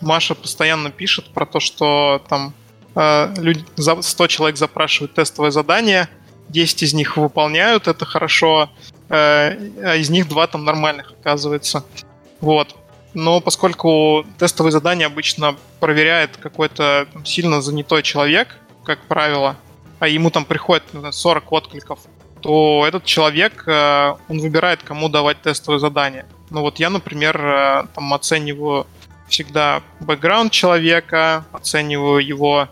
Маша 0.02 0.34
постоянно 0.34 0.90
пишет 0.90 1.32
про 1.32 1.46
то, 1.46 1.60
что 1.60 2.22
там 2.28 2.52
э, 2.94 3.34
люди, 3.38 3.64
100 3.78 4.26
человек 4.26 4.58
запрашивают 4.58 5.14
тестовое 5.14 5.50
задание, 5.50 6.10
10 6.50 6.82
из 6.82 6.92
них 6.92 7.16
выполняют 7.16 7.88
это 7.88 8.04
хорошо, 8.04 8.68
а 9.08 9.94
из 9.96 10.10
них 10.10 10.28
два 10.28 10.46
там 10.46 10.64
нормальных, 10.64 11.12
оказывается. 11.12 11.84
Вот. 12.40 12.76
Но 13.14 13.40
поскольку 13.40 14.24
тестовые 14.38 14.72
задания 14.72 15.06
обычно 15.06 15.56
проверяет 15.80 16.36
какой-то 16.36 17.08
там, 17.12 17.24
сильно 17.24 17.60
занятой 17.62 18.02
человек, 18.02 18.56
как 18.84 19.00
правило, 19.06 19.56
а 19.98 20.08
ему 20.08 20.30
там 20.30 20.44
приходит 20.44 20.84
40 21.10 21.52
откликов, 21.52 22.00
то 22.40 22.84
этот 22.86 23.04
человек, 23.04 23.64
э, 23.66 24.14
он 24.28 24.38
выбирает, 24.38 24.82
кому 24.82 25.08
давать 25.08 25.42
тестовые 25.42 25.80
задания. 25.80 26.26
Ну 26.50 26.60
вот 26.60 26.78
я, 26.78 26.90
например, 26.90 27.36
э, 27.40 27.86
там 27.94 28.14
оцениваю 28.14 28.86
всегда 29.28 29.82
бэкграунд 30.00 30.52
человека, 30.52 31.44
оцениваю 31.52 32.24
его... 32.24 32.68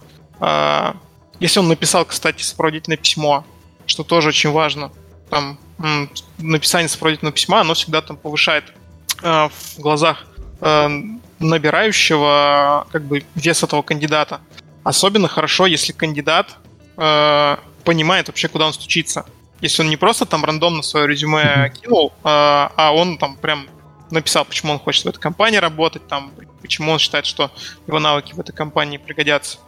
Если 1.38 1.60
он 1.60 1.68
написал, 1.68 2.04
кстати, 2.04 2.42
сопроводительное 2.42 2.96
письмо, 2.96 3.44
что 3.86 4.04
тоже 4.04 4.28
очень 4.28 4.50
важно, 4.52 4.90
там 5.28 5.58
написание 6.38 6.88
сопроводительного 6.88 7.34
письма, 7.34 7.60
оно 7.60 7.74
всегда 7.74 8.00
там 8.00 8.16
повышает 8.16 8.64
э, 9.22 9.48
в 9.48 9.78
глазах 9.78 10.26
э, 10.60 10.88
набирающего 11.38 12.86
как 12.90 13.04
бы 13.04 13.24
вес 13.34 13.62
этого 13.62 13.82
кандидата. 13.82 14.40
Особенно 14.84 15.28
хорошо, 15.28 15.66
если 15.66 15.92
кандидат 15.92 16.56
э, 16.96 17.56
понимает 17.84 18.28
вообще, 18.28 18.48
куда 18.48 18.66
он 18.66 18.72
стучится. 18.72 19.26
Если 19.60 19.82
он 19.82 19.88
не 19.88 19.96
просто 19.96 20.26
там 20.26 20.44
рандомно 20.44 20.82
свое 20.82 21.06
резюме 21.06 21.72
кинул, 21.80 22.12
э, 22.16 22.20
а 22.24 22.92
он 22.94 23.18
там 23.18 23.36
прям 23.36 23.68
написал, 24.10 24.44
почему 24.44 24.72
он 24.72 24.78
хочет 24.78 25.04
в 25.04 25.08
этой 25.08 25.20
компании 25.20 25.58
работать, 25.58 26.06
там, 26.06 26.32
почему 26.62 26.92
он 26.92 26.98
считает, 26.98 27.26
что 27.26 27.50
его 27.86 27.98
навыки 27.98 28.34
в 28.34 28.40
этой 28.40 28.52
компании 28.52 28.98
пригодятся. 28.98 29.58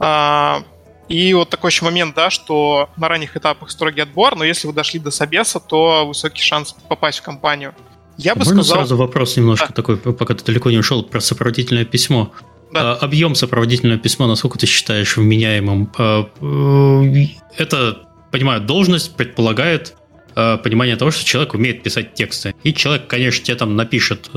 А, 0.00 0.62
и 1.08 1.32
вот 1.34 1.48
такой 1.48 1.70
еще 1.70 1.84
момент, 1.84 2.14
да, 2.14 2.30
что 2.30 2.90
на 2.96 3.08
ранних 3.08 3.36
этапах 3.36 3.70
строгий 3.70 4.02
отбор, 4.02 4.36
но 4.36 4.44
если 4.44 4.66
вы 4.66 4.72
дошли 4.72 5.00
до 5.00 5.10
собеса, 5.10 5.58
то 5.58 6.06
высокий 6.06 6.42
шанс 6.42 6.74
попасть 6.88 7.18
в 7.18 7.22
компанию. 7.22 7.74
Я 8.18 8.34
бы 8.34 8.40
Можно 8.40 8.62
сказал... 8.62 8.78
сразу 8.78 8.96
вопрос 8.96 9.36
немножко 9.36 9.68
да. 9.68 9.74
такой, 9.74 9.96
пока 9.96 10.34
ты 10.34 10.44
далеко 10.44 10.70
не 10.70 10.78
ушел, 10.78 11.02
про 11.04 11.20
сопроводительное 11.20 11.84
письмо. 11.84 12.32
Да. 12.72 12.92
А, 12.92 12.94
объем 12.96 13.34
сопроводительного 13.34 13.98
письма, 13.98 14.26
насколько 14.26 14.58
ты 14.58 14.66
считаешь 14.66 15.16
вменяемым? 15.16 15.90
А, 15.96 16.28
э, 16.40 17.26
это, 17.56 17.98
понимаю, 18.30 18.60
должность 18.60 19.14
предполагает 19.14 19.94
а, 20.34 20.58
понимание 20.58 20.96
того, 20.96 21.10
что 21.10 21.24
человек 21.24 21.54
умеет 21.54 21.82
писать 21.82 22.14
тексты. 22.14 22.54
И 22.64 22.74
человек, 22.74 23.06
конечно, 23.06 23.44
тебе 23.44 23.56
там 23.56 23.76
напишет 23.76 24.30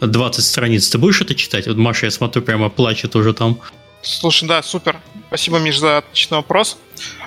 20 0.00 0.44
страниц. 0.44 0.88
Ты 0.90 0.98
будешь 0.98 1.20
это 1.20 1.34
читать? 1.34 1.66
Вот 1.66 1.76
Маша, 1.76 2.06
я 2.06 2.10
смотрю, 2.10 2.42
прямо 2.42 2.68
плачет 2.68 3.16
уже 3.16 3.32
там. 3.32 3.60
Слушай, 4.02 4.48
да, 4.48 4.62
супер. 4.62 5.00
Спасибо, 5.28 5.58
Миш, 5.58 5.78
за 5.78 5.98
отличный 5.98 6.36
вопрос. 6.36 6.78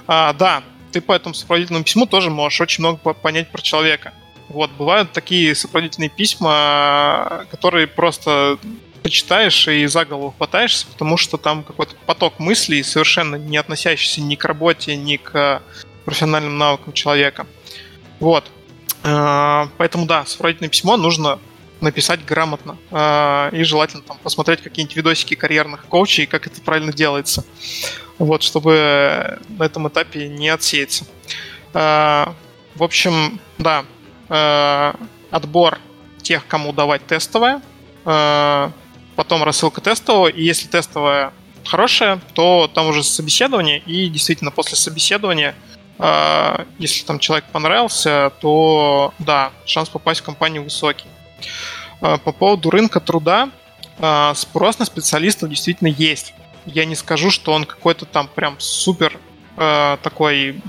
А, 0.07 0.33
да, 0.33 0.63
ты 0.91 1.01
по 1.01 1.13
этому 1.13 1.33
сопроводительному 1.33 1.83
письму 1.85 2.05
тоже 2.05 2.29
можешь 2.29 2.61
очень 2.61 2.83
много 2.83 3.13
понять 3.13 3.51
про 3.51 3.61
человека. 3.61 4.13
Вот, 4.49 4.69
бывают 4.71 5.11
такие 5.13 5.55
сопроводительные 5.55 6.09
письма, 6.09 7.45
которые 7.51 7.87
просто 7.87 8.57
почитаешь 9.01 9.67
и 9.67 9.85
за 9.87 10.05
голову 10.05 10.33
хватаешься, 10.37 10.85
потому 10.87 11.17
что 11.17 11.37
там 11.37 11.63
какой-то 11.63 11.95
поток 12.05 12.39
мыслей, 12.39 12.83
совершенно 12.83 13.35
не 13.35 13.57
относящийся 13.57 14.21
ни 14.21 14.35
к 14.35 14.45
работе, 14.45 14.95
ни 14.95 15.15
к 15.15 15.61
профессиональным 16.05 16.57
навыкам 16.57 16.93
человека. 16.93 17.47
Вот. 18.19 18.45
А, 19.03 19.69
поэтому 19.77 20.05
да, 20.05 20.25
сопроводительное 20.25 20.69
письмо 20.69 20.97
нужно 20.97 21.39
написать 21.81 22.23
грамотно. 22.25 22.77
А, 22.91 23.49
и 23.51 23.63
желательно 23.63 24.03
там 24.03 24.17
посмотреть 24.19 24.61
какие-нибудь 24.61 24.95
видосики 24.95 25.35
карьерных 25.35 25.85
коучей, 25.85 26.25
как 26.25 26.47
это 26.47 26.61
правильно 26.61 26.93
делается. 26.93 27.45
Вот, 28.17 28.43
чтобы 28.43 29.39
на 29.49 29.63
этом 29.63 29.87
этапе 29.87 30.27
не 30.27 30.49
отсеяться. 30.49 31.05
А, 31.73 32.33
в 32.75 32.83
общем, 32.83 33.39
да, 33.57 33.85
отбор 35.29 35.79
тех, 36.21 36.47
кому 36.47 36.71
давать 36.71 37.05
тестовое, 37.05 37.61
потом 38.03 39.43
рассылка 39.43 39.81
тестового, 39.81 40.27
и 40.27 40.41
если 40.41 40.69
тестовая 40.69 41.33
хорошая, 41.65 42.21
то 42.33 42.71
там 42.73 42.87
уже 42.87 43.03
собеседование, 43.03 43.79
и 43.79 44.07
действительно 44.07 44.51
после 44.51 44.77
собеседования 44.77 45.53
а, 46.03 46.65
если 46.79 47.05
там 47.05 47.19
человек 47.19 47.45
понравился, 47.51 48.31
то 48.41 49.13
да, 49.19 49.51
шанс 49.65 49.87
попасть 49.87 50.21
в 50.21 50.23
компанию 50.23 50.63
высокий. 50.63 51.05
А, 52.01 52.17
по 52.17 52.31
поводу 52.31 52.69
рынка 52.69 52.99
труда, 52.99 53.49
а, 53.99 54.33
спрос 54.35 54.79
на 54.79 54.85
специалистов 54.85 55.49
действительно 55.49 55.87
есть. 55.87 56.33
Я 56.65 56.85
не 56.85 56.95
скажу, 56.95 57.31
что 57.31 57.53
он 57.53 57.65
какой-то 57.65 58.05
там 58.05 58.27
прям 58.27 58.55
супер 58.59 59.17
такой 59.55 60.61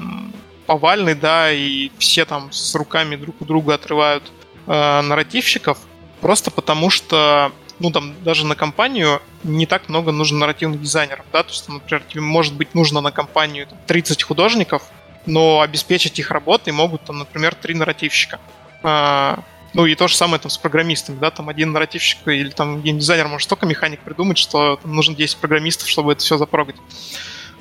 повальный, 0.67 1.15
да, 1.15 1.53
и 1.53 1.91
все 1.99 2.25
там 2.25 2.51
с 2.51 2.75
руками 2.75 3.15
друг 3.15 3.41
у 3.41 3.45
друга 3.45 3.75
отрывают 3.75 4.25
нарративщиков, 4.67 5.79
просто 6.21 6.51
потому 6.51 6.91
что 6.91 7.53
ну, 7.79 7.91
там, 7.91 8.15
даже 8.23 8.47
на 8.47 8.55
компанию 8.55 9.21
не 9.45 9.67
так 9.67 9.89
много 9.89 10.13
нужно 10.13 10.39
нарративных 10.39 10.81
дизайнеров, 10.81 11.25
да, 11.33 11.43
то 11.43 11.51
есть, 11.51 11.69
например, 11.69 12.03
тебе 12.09 12.21
может 12.21 12.55
быть 12.55 12.75
нужно 12.75 13.01
на 13.01 13.13
компанию 13.13 13.69
30 13.87 14.23
художников, 14.23 14.83
но 15.27 15.61
обеспечить 15.61 16.19
их 16.19 16.31
работой 16.31 16.73
могут, 16.73 17.05
там, 17.05 17.19
например, 17.19 17.55
три 17.55 17.75
нарративщика. 17.75 18.41
А, 18.83 19.41
ну 19.75 19.87
и 19.87 19.95
то 19.95 20.09
же 20.09 20.17
самое 20.17 20.41
там 20.41 20.51
с 20.51 20.59
программистами, 20.59 21.19
да, 21.19 21.31
там 21.31 21.49
один 21.49 21.73
нарративщик 21.73 22.27
или 22.29 22.51
там 22.51 22.83
геймдизайнер 22.83 23.29
может 23.29 23.47
столько 23.47 23.67
механик 23.67 24.01
придумать, 24.01 24.39
что 24.39 24.77
там 24.77 24.95
нужно 24.95 25.15
10 25.15 25.39
программистов, 25.39 25.89
чтобы 25.89 26.13
это 26.13 26.21
все 26.23 26.37
запрогать. 26.37 26.77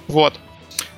Вот. 0.08 0.40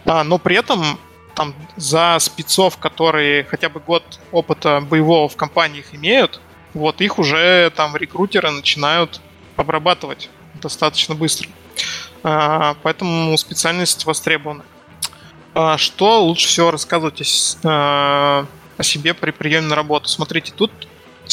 А, 0.05 0.23
но 0.23 0.37
при 0.39 0.55
этом 0.55 0.99
там 1.35 1.53
за 1.75 2.17
спецов, 2.19 2.77
которые 2.77 3.43
хотя 3.43 3.69
бы 3.69 3.79
год 3.79 4.03
опыта 4.31 4.81
боевого 4.81 5.27
в 5.29 5.35
компаниях 5.35 5.93
имеют, 5.93 6.41
вот 6.73 7.01
их 7.01 7.19
уже 7.19 7.71
там 7.75 7.95
рекрутеры 7.95 8.49
начинают 8.49 9.21
обрабатывать 9.55 10.29
достаточно 10.55 11.13
быстро. 11.13 11.47
А, 12.23 12.75
поэтому 12.81 13.37
специальность 13.37 14.05
востребована. 14.05 14.63
А 15.53 15.77
что 15.77 16.23
лучше 16.23 16.47
всего 16.47 16.71
рассказывать 16.71 17.21
о, 17.63 18.47
о 18.77 18.83
себе 18.83 19.13
при 19.13 19.29
приеме 19.29 19.67
на 19.67 19.75
работу? 19.75 20.07
Смотрите, 20.07 20.51
тут 20.55 20.71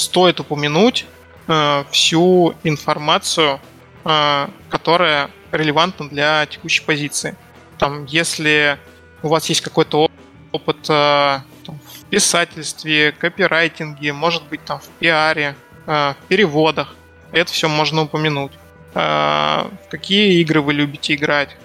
стоит 0.01 0.41
упомянуть 0.41 1.07
э, 1.49 1.85
всю 1.91 2.55
информацию, 2.65 3.61
э, 4.05 4.49
которая 4.69 5.31
релевантна 5.53 6.09
для 6.09 6.47
текущей 6.47 6.85
позиции. 6.85 7.37
Там, 7.79 8.05
если 8.07 8.79
у 9.23 9.29
вас 9.29 9.49
есть 9.49 9.61
какой-то 9.61 10.09
опыт 10.53 10.79
э, 10.89 11.39
там, 11.65 11.79
в 11.85 12.05
писательстве, 12.07 13.13
копирайтинге, 13.13 14.13
может 14.13 14.45
быть, 14.45 14.65
там 14.65 14.81
в 14.81 14.89
пиаре, 14.99 15.55
в 15.87 16.17
переводах, 16.29 16.95
это 17.33 17.51
все 17.53 17.69
можно 17.69 18.03
упомянуть. 18.03 18.53
В 18.95 19.71
какие 19.89 20.41
игры 20.41 20.61
вы 20.61 20.75
любите 20.75 21.15
играть, 21.15 21.57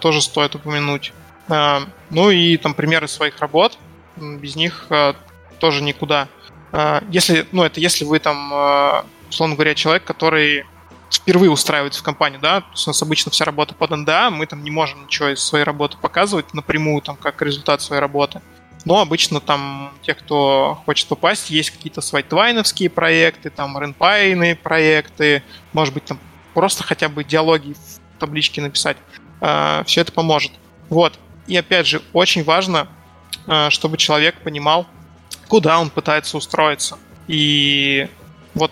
тоже 0.00 0.22
стоит 0.22 0.54
упомянуть. 0.54 1.12
А, 1.48 1.82
ну 2.10 2.30
и 2.30 2.56
там 2.56 2.74
примеры 2.74 3.08
своих 3.08 3.38
работ. 3.40 3.78
Без 4.16 4.56
них 4.56 4.86
а, 4.90 5.14
тоже 5.58 5.82
никуда. 5.82 6.28
А, 6.76 7.02
если, 7.10 7.46
ну, 7.52 7.62
это 7.62 7.80
если 7.80 8.04
вы 8.04 8.18
там, 8.18 9.04
условно 9.30 9.54
говоря, 9.54 9.74
человек, 9.74 10.04
который 10.04 10.66
впервые 11.10 11.50
устраивается 11.50 12.00
в 12.00 12.02
компанию, 12.02 12.38
да, 12.38 12.60
то 12.60 12.70
есть 12.72 12.86
у 12.86 12.90
нас 12.90 13.02
обычно 13.02 13.32
вся 13.32 13.46
работа 13.46 13.74
под 13.74 13.92
НДА, 13.92 14.28
мы 14.30 14.44
там 14.44 14.62
не 14.62 14.70
можем 14.70 15.04
ничего 15.04 15.28
из 15.28 15.42
своей 15.42 15.64
работы 15.64 15.96
показывать 15.96 16.52
напрямую, 16.52 17.00
там, 17.00 17.16
как 17.16 17.40
результат 17.40 17.80
своей 17.80 18.02
работы. 18.02 18.42
Но 18.84 19.00
обычно 19.00 19.40
там 19.40 19.94
те, 20.02 20.12
кто 20.12 20.82
хочет 20.84 21.08
попасть, 21.08 21.48
есть 21.48 21.70
какие-то 21.70 22.02
свайтвайновские 22.02 22.90
проекты, 22.90 23.48
там 23.48 23.78
ренпайные 23.78 24.54
проекты, 24.54 25.42
может 25.72 25.94
быть, 25.94 26.04
там 26.04 26.20
просто 26.52 26.84
хотя 26.84 27.08
бы 27.08 27.24
диалоги 27.24 27.72
в 27.72 28.20
табличке 28.20 28.60
написать. 28.60 28.98
Все 29.86 30.00
это 30.02 30.12
поможет. 30.12 30.52
Вот. 30.90 31.18
И 31.46 31.56
опять 31.56 31.86
же, 31.86 32.02
очень 32.12 32.44
важно, 32.44 32.86
чтобы 33.70 33.96
человек 33.96 34.36
понимал, 34.42 34.86
куда 35.48 35.78
он 35.80 35.90
пытается 35.90 36.36
устроиться. 36.36 36.98
И 37.28 38.08
вот 38.54 38.70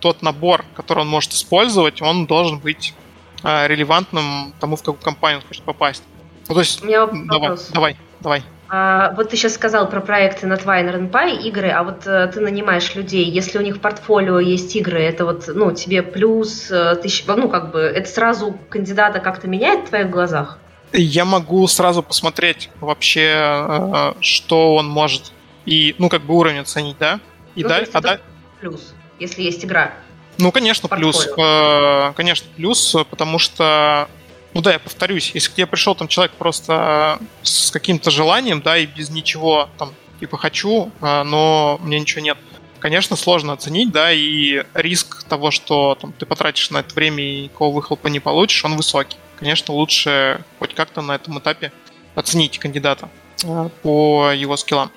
тот 0.00 0.22
набор, 0.22 0.64
который 0.74 1.00
он 1.00 1.08
может 1.08 1.32
использовать, 1.32 2.02
он 2.02 2.26
должен 2.26 2.58
быть 2.58 2.94
э, 3.42 3.66
релевантным 3.66 4.52
тому, 4.60 4.76
в 4.76 4.80
какую 4.80 5.02
компанию 5.02 5.40
он 5.40 5.46
хочет 5.46 5.62
попасть. 5.62 6.02
Ну, 6.48 6.54
то 6.54 6.60
есть, 6.60 6.82
У 6.82 6.86
меня 6.86 7.06
давай, 7.06 7.40
вопрос. 7.40 7.68
давай, 7.72 7.96
давай. 8.20 8.42
А, 8.68 9.12
вот 9.16 9.30
ты 9.30 9.36
сейчас 9.36 9.54
сказал 9.54 9.88
про 9.88 10.00
проекты 10.00 10.46
на 10.46 10.54
Twine 10.54 11.10
RNPy, 11.10 11.42
игры, 11.42 11.70
а 11.70 11.84
вот 11.84 12.06
а, 12.06 12.26
ты 12.26 12.40
нанимаешь 12.40 12.94
людей, 12.94 13.24
если 13.24 13.58
у 13.58 13.62
них 13.62 13.76
в 13.76 13.80
портфолио 13.80 14.40
есть 14.40 14.74
игры, 14.74 15.00
это 15.00 15.24
вот, 15.24 15.44
ну, 15.48 15.72
тебе 15.72 16.02
плюс, 16.02 16.66
ты, 16.68 17.08
ну, 17.28 17.48
как 17.48 17.70
бы, 17.70 17.80
это 17.80 18.08
сразу 18.08 18.58
кандидата 18.68 19.20
как-то 19.20 19.48
меняет 19.48 19.86
в 19.86 19.88
твоих 19.88 20.10
глазах? 20.10 20.58
я 20.92 21.24
могу 21.24 21.66
сразу 21.66 22.02
посмотреть 22.02 22.70
вообще, 22.80 23.32
э, 23.34 24.12
что 24.20 24.74
он 24.74 24.88
может. 24.88 25.32
И, 25.66 25.94
ну, 25.98 26.08
как 26.08 26.22
бы 26.22 26.34
уровень 26.34 26.58
оценить, 26.58 26.96
да? 26.98 27.20
И 27.54 27.62
ну, 27.62 27.68
далее, 27.68 27.88
а 27.92 28.00
да... 28.00 28.20
плюс, 28.60 28.94
если 29.18 29.42
есть 29.42 29.64
игра. 29.64 29.92
Ну, 30.38 30.52
конечно, 30.52 30.88
плюс. 30.88 31.28
Э, 31.38 32.12
конечно, 32.14 32.48
плюс, 32.56 32.96
потому 33.10 33.38
что 33.38 34.08
ну 34.54 34.62
да, 34.62 34.72
я 34.72 34.78
повторюсь, 34.78 35.32
если 35.34 35.50
к 35.50 35.54
тебе 35.54 35.66
пришел 35.66 35.94
там 35.94 36.08
человек 36.08 36.32
просто 36.32 37.18
с 37.42 37.70
каким-то 37.70 38.10
желанием, 38.10 38.62
да, 38.62 38.78
и 38.78 38.86
без 38.86 39.10
ничего, 39.10 39.68
там, 39.76 39.92
типа 40.18 40.38
хочу, 40.38 40.90
э, 41.00 41.22
но 41.24 41.78
мне 41.82 42.00
ничего 42.00 42.22
нет, 42.22 42.38
конечно, 42.78 43.16
сложно 43.16 43.52
оценить, 43.52 43.90
да, 43.90 44.12
и 44.12 44.64
риск 44.72 45.24
того, 45.24 45.50
что 45.50 45.94
там, 46.00 46.12
ты 46.12 46.24
потратишь 46.24 46.70
на 46.70 46.78
это 46.78 46.94
время 46.94 47.22
и 47.22 47.42
никакого 47.44 47.74
выхлопа 47.74 48.08
не 48.08 48.20
получишь, 48.20 48.64
он 48.64 48.76
высокий 48.76 49.18
конечно, 49.36 49.74
лучше 49.74 50.40
хоть 50.58 50.74
как-то 50.74 51.02
на 51.02 51.14
этом 51.14 51.38
этапе 51.38 51.72
оценить 52.14 52.58
кандидата 52.58 53.08
э, 53.44 53.68
по 53.82 54.32
его 54.32 54.56
скиллам. 54.56 54.90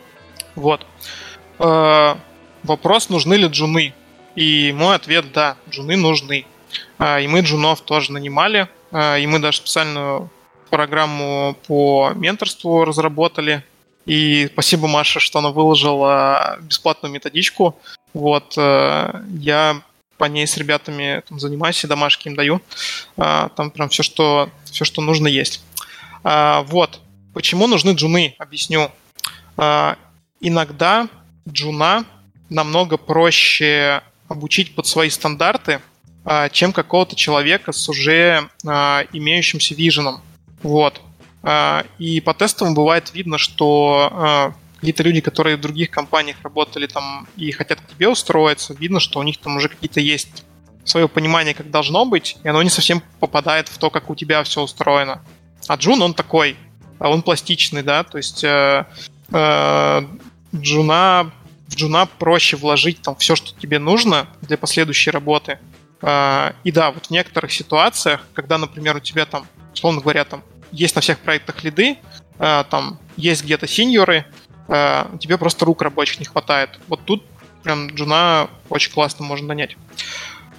Вот. 0.55 0.85
Э, 1.59 2.15
вопрос, 2.63 3.09
нужны 3.09 3.35
ли 3.35 3.47
джуны? 3.47 3.93
И 4.35 4.73
мой 4.73 4.95
ответ– 4.95 5.31
да, 5.34 5.57
джуны 5.69 5.97
нужны. 5.97 6.45
Э, 6.99 7.21
и 7.21 7.27
мы 7.27 7.41
джунов 7.41 7.81
тоже 7.81 8.11
нанимали, 8.11 8.67
и 8.91 9.27
мы 9.27 9.38
даже 9.38 9.57
специальную 9.57 10.31
программу 10.71 11.55
по 11.67 12.11
менторству 12.15 12.85
разработали. 12.85 13.63
И 14.07 14.49
спасибо 14.51 14.88
Маше, 14.88 15.19
что 15.19 15.39
она 15.39 15.51
выложила 15.51 16.57
бесплатную 16.61 17.13
методичку. 17.13 17.80
Вот, 18.13 18.57
я 18.57 19.81
по 20.19 20.26
ней 20.26 20.45
с 20.45 20.57
ребятами 20.57 21.23
там, 21.27 21.39
занимаюсь 21.39 21.84
и 21.84 21.88
домашки 21.88 22.27
им 22.27 22.35
даю. 22.35 22.61
А, 23.17 23.49
там 23.49 23.71
прям 23.71 23.89
все, 23.89 24.03
что, 24.03 24.51
все, 24.65 24.85
что 24.85 25.01
нужно 25.01 25.27
есть. 25.27 25.63
А, 26.23 26.61
вот. 26.63 26.99
Почему 27.34 27.65
нужны 27.67 27.91
джуны? 27.91 28.35
Объясню. 28.38 28.91
Иногда 30.40 31.07
джуна 31.48 32.06
намного 32.49 32.98
проще 32.98 34.02
обучить 34.28 34.76
под 34.76 34.88
свои 34.88 35.10
стандарты, 35.10 35.82
а, 36.26 36.49
чем 36.49 36.74
какого-то 36.74 37.16
человека 37.16 37.72
с 37.72 37.90
уже 37.90 38.49
а, 38.66 39.06
имеющимся 39.14 39.76
виженом. 39.76 40.22
Вот. 40.61 41.02
А, 41.41 41.86
и 41.98 42.22
по 42.22 42.34
тестам 42.34 42.74
бывает 42.74 43.14
видно, 43.14 43.38
что 43.38 44.53
какие-то 44.76 45.03
люди, 45.03 45.22
которые 45.22 45.57
в 45.57 45.61
других 45.61 45.90
компаниях 45.90 46.38
работали 46.44 46.88
там 46.88 47.28
и 47.36 47.52
хотят 47.52 47.82
к 47.82 47.88
тебе 47.88 48.07
устроиться, 48.07 48.74
видно, 48.74 48.99
что 48.99 49.20
у 49.20 49.24
них 49.24 49.38
там 49.38 49.57
уже 49.57 49.68
какие-то 49.70 49.99
есть 49.99 50.45
свое 50.86 51.07
понимание, 51.07 51.53
как 51.53 51.70
должно 51.70 52.06
быть, 52.06 52.38
и 52.44 52.48
оно 52.48 52.64
не 52.64 52.70
совсем 52.70 53.03
попадает 53.20 53.68
в 53.68 53.78
то, 53.78 53.90
как 53.90 54.10
у 54.10 54.16
тебя 54.16 54.44
все 54.44 54.61
устроено. 54.61 55.22
А 55.68 55.76
джун, 55.76 56.01
он 56.02 56.14
такой, 56.14 56.56
он 56.99 57.22
пластичный, 57.22 57.84
да, 57.84 58.03
то 58.03 58.18
есть 58.18 58.44
э, 58.44 58.86
э, 59.32 60.02
джуна 60.56 61.31
в 61.69 61.76
джуна 61.76 62.07
проще 62.07 62.57
вложить 62.57 63.01
там 63.01 63.15
все, 63.15 63.35
что 63.35 63.57
тебе 63.57 63.80
нужно 63.80 64.27
для 64.41 64.57
последующей 64.57 65.11
работы. 65.11 65.59
А, 66.01 66.55
и 66.63 66.71
да, 66.71 66.91
вот 66.91 67.07
в 67.07 67.11
некоторых 67.11 67.51
ситуациях, 67.51 68.26
когда, 68.34 68.57
например, 68.57 68.97
у 68.97 68.99
тебя 68.99 69.26
там, 69.26 69.45
условно 69.73 70.01
говоря, 70.01 70.26
там 70.26 70.43
есть 70.71 70.95
на 70.95 71.01
всех 71.01 71.19
проектах 71.19 71.63
лиды, 71.63 71.97
а, 72.39 72.63
там 72.63 72.99
есть 73.17 73.43
где-то 73.43 73.67
синьоры, 73.67 74.26
а, 74.67 75.15
тебе 75.19 75.38
просто 75.38 75.65
рук 75.65 75.84
рабочих 75.84 76.19
не 76.19 76.26
хватает. 76.26 76.80
Вот 76.88 77.05
тут 77.05 77.23
прям 77.61 77.88
джуна 77.89 78.49
очень 78.69 78.91
классно 78.91 79.26
можно 79.26 79.47
нанять. 79.49 79.77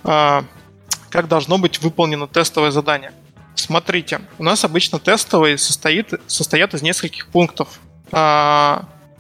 Как 0.03 1.27
должно 1.29 1.59
быть 1.59 1.83
выполнено 1.83 2.29
тестовое 2.29 2.71
задание? 2.71 3.13
Смотрите, 3.57 4.21
у 4.39 4.45
нас 4.45 4.65
обычно 4.65 4.99
тестовые 4.99 5.59
состоит, 5.59 6.15
состоят 6.27 6.73
из 6.75 6.83
нескольких 6.83 7.27
пунктов. 7.27 7.81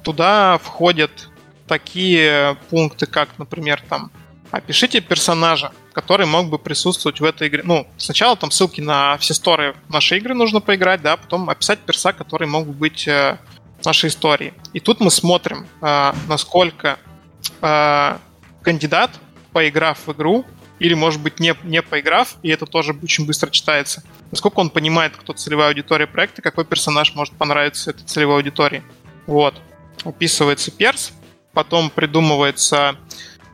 Туда 0.02 0.58
входят 0.58 1.28
такие 1.66 2.56
пункты, 2.68 3.06
как, 3.06 3.38
например, 3.38 3.82
там, 3.88 4.10
опишите 4.50 5.00
персонажа, 5.00 5.72
который 5.92 6.26
мог 6.26 6.48
бы 6.48 6.58
присутствовать 6.58 7.20
в 7.20 7.24
этой 7.24 7.48
игре. 7.48 7.62
Ну, 7.64 7.86
сначала 7.96 8.36
там 8.36 8.50
ссылки 8.50 8.80
на 8.80 9.16
все 9.18 9.34
сторы 9.34 9.74
нашей 9.88 10.18
игры 10.18 10.34
нужно 10.34 10.60
поиграть, 10.60 11.02
да, 11.02 11.16
потом 11.16 11.48
описать 11.50 11.80
перса, 11.80 12.12
который 12.12 12.48
мог 12.48 12.66
бы 12.66 12.72
быть 12.72 13.06
э, 13.06 13.38
в 13.80 13.84
нашей 13.84 14.08
истории. 14.08 14.54
И 14.72 14.80
тут 14.80 15.00
мы 15.00 15.10
смотрим, 15.10 15.66
э, 15.80 16.12
насколько 16.28 16.98
э, 17.60 18.18
кандидат, 18.62 19.10
поиграв 19.52 19.98
в 20.06 20.12
игру, 20.12 20.44
или, 20.78 20.94
может 20.94 21.20
быть, 21.20 21.40
не, 21.40 21.54
не 21.62 21.82
поиграв, 21.82 22.36
и 22.42 22.48
это 22.48 22.66
тоже 22.66 22.96
очень 23.02 23.26
быстро 23.26 23.50
читается, 23.50 24.02
насколько 24.30 24.60
он 24.60 24.70
понимает, 24.70 25.16
кто 25.16 25.34
целевая 25.34 25.68
аудитория 25.68 26.06
проекта, 26.06 26.40
какой 26.40 26.64
персонаж 26.64 27.14
может 27.14 27.34
понравиться 27.34 27.90
этой 27.90 28.04
целевой 28.04 28.36
аудитории. 28.36 28.82
Вот. 29.26 29.54
Описывается 30.04 30.70
перс, 30.70 31.12
потом 31.52 31.90
придумывается 31.90 32.96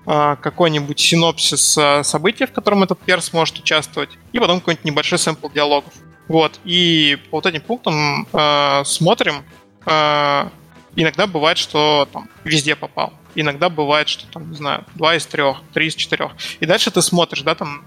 э, 0.06 0.36
какой-нибудь 0.40 0.98
синопсис 0.98 1.76
э, 1.78 2.04
события, 2.04 2.46
в 2.46 2.52
котором 2.52 2.82
этот 2.82 2.98
перс 3.00 3.32
может 3.32 3.58
участвовать, 3.58 4.10
и 4.32 4.38
потом 4.38 4.60
какой-нибудь 4.60 4.84
небольшой 4.84 5.18
сэмпл 5.18 5.48
диалогов. 5.48 5.92
Вот, 6.28 6.60
и 6.64 7.18
по 7.30 7.38
вот 7.38 7.46
этим 7.46 7.60
пунктам 7.60 8.26
э, 8.32 8.82
смотрим. 8.84 9.44
Э, 9.86 10.48
иногда 10.96 11.26
бывает, 11.26 11.58
что 11.58 12.08
там 12.12 12.28
везде 12.44 12.74
попал. 12.74 13.12
Иногда 13.34 13.68
бывает, 13.68 14.08
что 14.08 14.26
там, 14.28 14.50
не 14.50 14.56
знаю, 14.56 14.84
два 14.94 15.14
из 15.14 15.26
трех, 15.26 15.58
три 15.74 15.88
из 15.88 15.94
четырех. 15.94 16.32
И 16.58 16.66
дальше 16.66 16.90
ты 16.90 17.02
смотришь, 17.02 17.42
да, 17.42 17.54
там, 17.54 17.84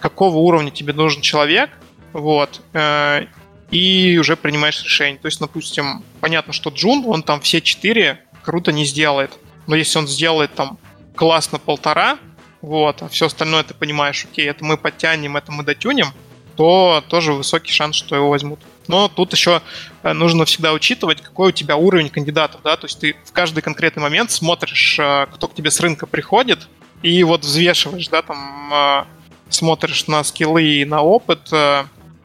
какого 0.00 0.38
уровня 0.38 0.70
тебе 0.70 0.92
нужен 0.92 1.22
человек, 1.22 1.70
вот, 2.12 2.60
э, 2.72 3.26
и 3.72 4.18
уже 4.18 4.36
принимаешь 4.36 4.84
решение. 4.84 5.18
То 5.18 5.26
есть, 5.26 5.40
допустим, 5.40 6.04
понятно, 6.20 6.52
что 6.52 6.70
Джун, 6.70 7.04
он 7.06 7.22
там 7.22 7.40
все 7.40 7.60
четыре 7.60 8.20
круто 8.44 8.70
не 8.70 8.84
сделает. 8.84 9.32
Но 9.66 9.74
если 9.74 9.98
он 9.98 10.06
сделает 10.06 10.54
там 10.54 10.78
классно 11.16 11.58
полтора, 11.58 12.18
вот, 12.60 13.02
а 13.02 13.08
все 13.08 13.26
остальное 13.26 13.62
ты 13.62 13.74
понимаешь, 13.74 14.24
окей, 14.30 14.46
это 14.48 14.64
мы 14.64 14.76
подтянем, 14.76 15.36
это 15.36 15.50
мы 15.52 15.64
дотюнем, 15.64 16.12
то 16.54 17.02
тоже 17.08 17.32
высокий 17.32 17.72
шанс, 17.72 17.96
что 17.96 18.14
его 18.14 18.28
возьмут. 18.28 18.60
Но 18.88 19.08
тут 19.08 19.32
еще 19.32 19.62
э, 20.02 20.12
нужно 20.12 20.44
всегда 20.44 20.72
учитывать, 20.72 21.22
какой 21.22 21.48
у 21.48 21.52
тебя 21.52 21.76
уровень 21.76 22.10
кандидатов, 22.10 22.60
да, 22.62 22.76
то 22.76 22.86
есть 22.86 23.00
ты 23.00 23.16
в 23.24 23.32
каждый 23.32 23.62
конкретный 23.62 24.02
момент 24.02 24.30
смотришь, 24.30 24.98
э, 24.98 25.26
кто 25.32 25.48
к 25.48 25.54
тебе 25.54 25.70
с 25.70 25.80
рынка 25.80 26.06
приходит, 26.06 26.68
и 27.02 27.22
вот 27.24 27.42
взвешиваешь, 27.42 28.08
да, 28.08 28.22
там 28.22 28.70
э, 28.72 29.04
смотришь 29.48 30.06
на 30.08 30.22
скиллы 30.24 30.62
и 30.62 30.84
на 30.84 31.00
опыт, 31.00 31.48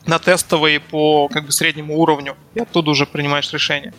на 0.08 0.20
тестовые 0.20 0.80
по 0.80 1.28
как 1.28 1.46
бы 1.46 1.52
среднему 1.52 2.00
уровню, 2.00 2.36
и 2.56 2.62
оттуда 2.62 2.92
уже 2.92 3.06
принимаешь 3.06 3.52
решение. 3.54 3.94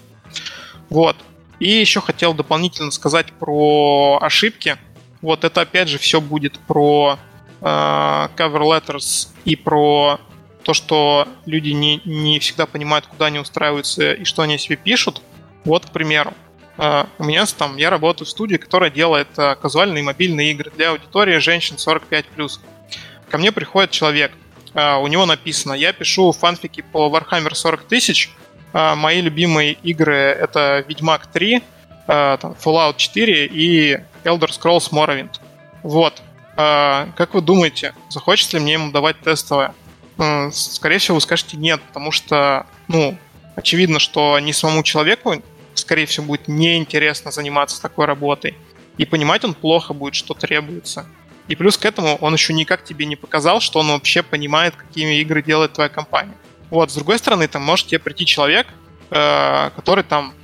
Вот. 0.88 1.16
И 1.60 1.68
еще 1.70 2.00
хотел 2.00 2.34
дополнительно 2.34 2.90
сказать 2.90 3.32
про 3.32 4.18
ошибки. 4.20 4.76
Вот 5.20 5.44
это 5.44 5.60
опять 5.60 5.88
же 5.88 5.98
все 5.98 6.20
будет 6.20 6.58
про 6.60 7.18
э, 7.60 7.64
cover 7.64 8.62
letters 8.62 9.28
и 9.44 9.56
про 9.56 10.20
то, 10.62 10.74
что 10.74 11.26
люди 11.46 11.70
не, 11.70 12.00
не 12.04 12.38
всегда 12.38 12.66
понимают, 12.66 13.06
куда 13.06 13.26
они 13.26 13.38
устраиваются 13.38 14.12
и 14.12 14.24
что 14.24 14.42
они 14.42 14.58
себе 14.58 14.76
пишут. 14.76 15.22
Вот, 15.64 15.86
к 15.86 15.90
примеру, 15.90 16.32
э, 16.78 17.04
у 17.18 17.24
меня 17.24 17.44
там, 17.46 17.76
я 17.76 17.90
работаю 17.90 18.26
в 18.26 18.30
студии, 18.30 18.56
которая 18.56 18.90
делает 18.90 19.28
э, 19.36 19.56
казуальные 19.56 20.04
мобильные 20.04 20.52
игры 20.52 20.70
для 20.76 20.90
аудитории 20.90 21.38
женщин 21.38 21.76
45+. 21.76 22.60
Ко 23.28 23.38
мне 23.38 23.50
приходит 23.50 23.90
человек, 23.90 24.32
у 24.74 25.06
него 25.06 25.26
написано, 25.26 25.72
я 25.72 25.92
пишу 25.92 26.32
фанфики 26.32 26.82
по 26.82 27.08
Warhammer 27.08 27.54
40 27.54 27.84
тысяч, 27.84 28.30
а, 28.72 28.94
мои 28.94 29.20
любимые 29.20 29.72
игры 29.72 30.14
это 30.14 30.84
Ведьмак 30.86 31.26
3, 31.26 31.62
а, 32.06 32.36
там, 32.36 32.54
Fallout 32.62 32.96
4 32.96 33.46
и 33.46 34.00
Elder 34.24 34.50
Scrolls 34.50 34.90
Morrowind. 34.90 35.40
Вот. 35.82 36.22
А, 36.56 37.08
как 37.16 37.34
вы 37.34 37.40
думаете, 37.40 37.94
захочется 38.10 38.56
ли 38.56 38.62
мне 38.62 38.74
ему 38.74 38.92
давать 38.92 39.20
тестовое? 39.20 39.74
Скорее 40.50 40.98
всего, 40.98 41.14
вы 41.14 41.20
скажете 41.20 41.56
нет, 41.56 41.80
потому 41.80 42.10
что, 42.10 42.66
ну, 42.88 43.16
очевидно, 43.54 44.00
что 44.00 44.38
не 44.40 44.52
самому 44.52 44.82
человеку, 44.82 45.40
скорее 45.74 46.06
всего, 46.06 46.26
будет 46.26 46.48
неинтересно 46.48 47.30
заниматься 47.30 47.80
такой 47.80 48.06
работой. 48.06 48.56
И 48.96 49.04
понимать 49.04 49.44
он 49.44 49.54
плохо 49.54 49.94
будет, 49.94 50.16
что 50.16 50.34
требуется. 50.34 51.06
И 51.48 51.56
плюс 51.56 51.78
к 51.78 51.84
этому 51.84 52.16
он 52.16 52.34
еще 52.34 52.52
никак 52.52 52.84
тебе 52.84 53.06
не 53.06 53.16
показал, 53.16 53.60
что 53.60 53.80
он 53.80 53.88
вообще 53.88 54.22
понимает, 54.22 54.76
какие 54.76 55.20
игры 55.20 55.42
делает 55.42 55.72
твоя 55.72 55.88
компания. 55.88 56.34
Вот, 56.70 56.90
с 56.90 56.94
другой 56.94 57.18
стороны, 57.18 57.48
там 57.48 57.62
может 57.62 57.86
тебе 57.86 57.98
прийти 57.98 58.26
человек, 58.26 58.66
э, 59.10 59.70
который 59.74 60.04
там, 60.04 60.34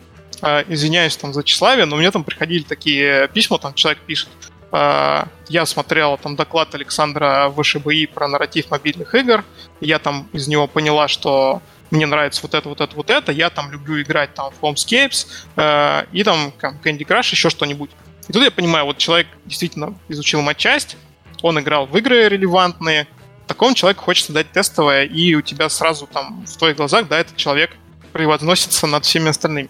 э, 0.40 0.64
извиняюсь 0.68 1.16
там 1.16 1.34
за 1.34 1.42
тщеславие, 1.42 1.84
но 1.84 1.96
мне 1.96 2.10
там 2.10 2.24
приходили 2.24 2.62
такие 2.62 3.28
письма, 3.28 3.58
там 3.58 3.74
человек 3.74 4.00
пишет, 4.00 4.30
э, 4.72 5.24
я 5.48 5.66
смотрел 5.66 6.16
там 6.16 6.36
доклад 6.36 6.74
Александра 6.74 7.52
ВШБИ 7.54 8.06
про 8.06 8.26
нарратив 8.26 8.70
мобильных 8.70 9.14
игр, 9.14 9.44
я 9.80 9.98
там 9.98 10.28
из 10.32 10.48
него 10.48 10.66
поняла, 10.66 11.08
что 11.08 11.60
мне 11.90 12.06
нравится 12.06 12.40
вот 12.42 12.54
это, 12.54 12.68
вот 12.68 12.80
это, 12.80 12.96
вот 12.96 13.10
это, 13.10 13.32
я 13.32 13.50
там 13.50 13.70
люблю 13.70 14.00
играть 14.00 14.34
там 14.34 14.50
в 14.50 14.64
Homescapes 14.64 15.26
э, 15.56 16.06
и 16.12 16.24
там 16.24 16.52
Candy 16.58 17.06
Crush, 17.06 17.32
еще 17.32 17.50
что-нибудь. 17.50 17.90
И 18.28 18.32
тут 18.32 18.42
я 18.42 18.50
понимаю, 18.50 18.86
вот 18.86 18.98
человек 18.98 19.26
действительно 19.44 19.98
изучил 20.08 20.40
матчасть, 20.42 20.96
он 21.42 21.58
играл 21.60 21.86
в 21.86 21.96
игры 21.96 22.28
релевантные, 22.28 23.06
такому 23.46 23.74
человеку 23.74 24.04
хочется 24.04 24.32
дать 24.32 24.50
тестовое, 24.52 25.04
и 25.04 25.34
у 25.34 25.42
тебя 25.42 25.68
сразу 25.68 26.06
там 26.06 26.44
в 26.46 26.56
твоих 26.56 26.76
глазах, 26.76 27.08
да, 27.08 27.18
этот 27.18 27.36
человек 27.36 27.70
превозносится 28.12 28.86
над 28.86 29.04
всеми 29.04 29.28
остальными. 29.28 29.68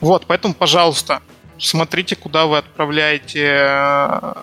Вот, 0.00 0.26
поэтому, 0.26 0.54
пожалуйста, 0.54 1.22
смотрите, 1.58 2.16
куда 2.16 2.46
вы 2.46 2.58
отправляете 2.58 3.58
э, 3.60 4.34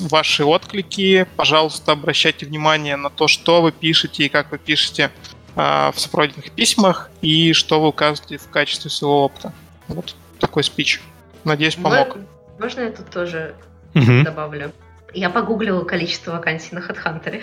ваши 0.00 0.44
отклики. 0.44 1.26
Пожалуйста, 1.36 1.92
обращайте 1.92 2.46
внимание 2.46 2.96
на 2.96 3.10
то, 3.10 3.28
что 3.28 3.62
вы 3.62 3.72
пишете 3.72 4.24
и 4.24 4.28
как 4.28 4.50
вы 4.50 4.58
пишете 4.58 5.10
э, 5.54 5.90
в 5.94 5.98
сопроводительных 5.98 6.50
письмах 6.52 7.10
и 7.22 7.52
что 7.52 7.80
вы 7.80 7.88
указываете 7.88 8.38
в 8.38 8.50
качестве 8.50 8.90
своего 8.90 9.24
опыта. 9.24 9.52
Вот 9.88 10.14
такой 10.38 10.64
спич. 10.64 11.00
Надеюсь, 11.44 11.76
помог. 11.76 12.18
Можно 12.58 12.80
я 12.82 12.90
тут 12.90 13.10
тоже 13.10 13.54
угу. 13.94 14.24
добавлю? 14.24 14.72
Я 15.12 15.30
погуглила 15.30 15.84
количество 15.84 16.32
вакансий 16.32 16.74
на 16.74 16.80
HeadHunter. 16.80 17.42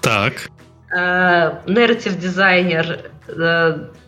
Так. 0.00 0.48
Нарратив 0.90 2.18
дизайнер 2.18 3.10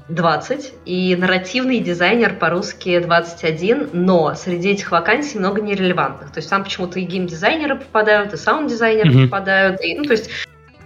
20 0.09 0.75
и 0.87 1.17
нарративный 1.17 1.81
дизайнер 1.81 2.37
по-русски 2.37 2.99
21, 2.99 3.91
но 3.93 4.35
среди 4.35 4.71
этих 4.71 4.91
вакансий 4.91 5.39
много 5.39 5.61
нерелевантных. 5.61 6.33
То 6.33 6.39
есть 6.39 6.49
там 6.49 6.65
почему-то 6.65 6.99
и 6.99 7.05
геймдизайнеры 7.05 7.77
попадают, 7.77 8.33
и 8.33 8.37
саунд-дизайнеры 8.37 9.11
mm-hmm. 9.11 9.25
попадают, 9.25 9.81
и, 9.83 9.99
ну, 9.99 10.05
то 10.05 10.13
есть 10.13 10.31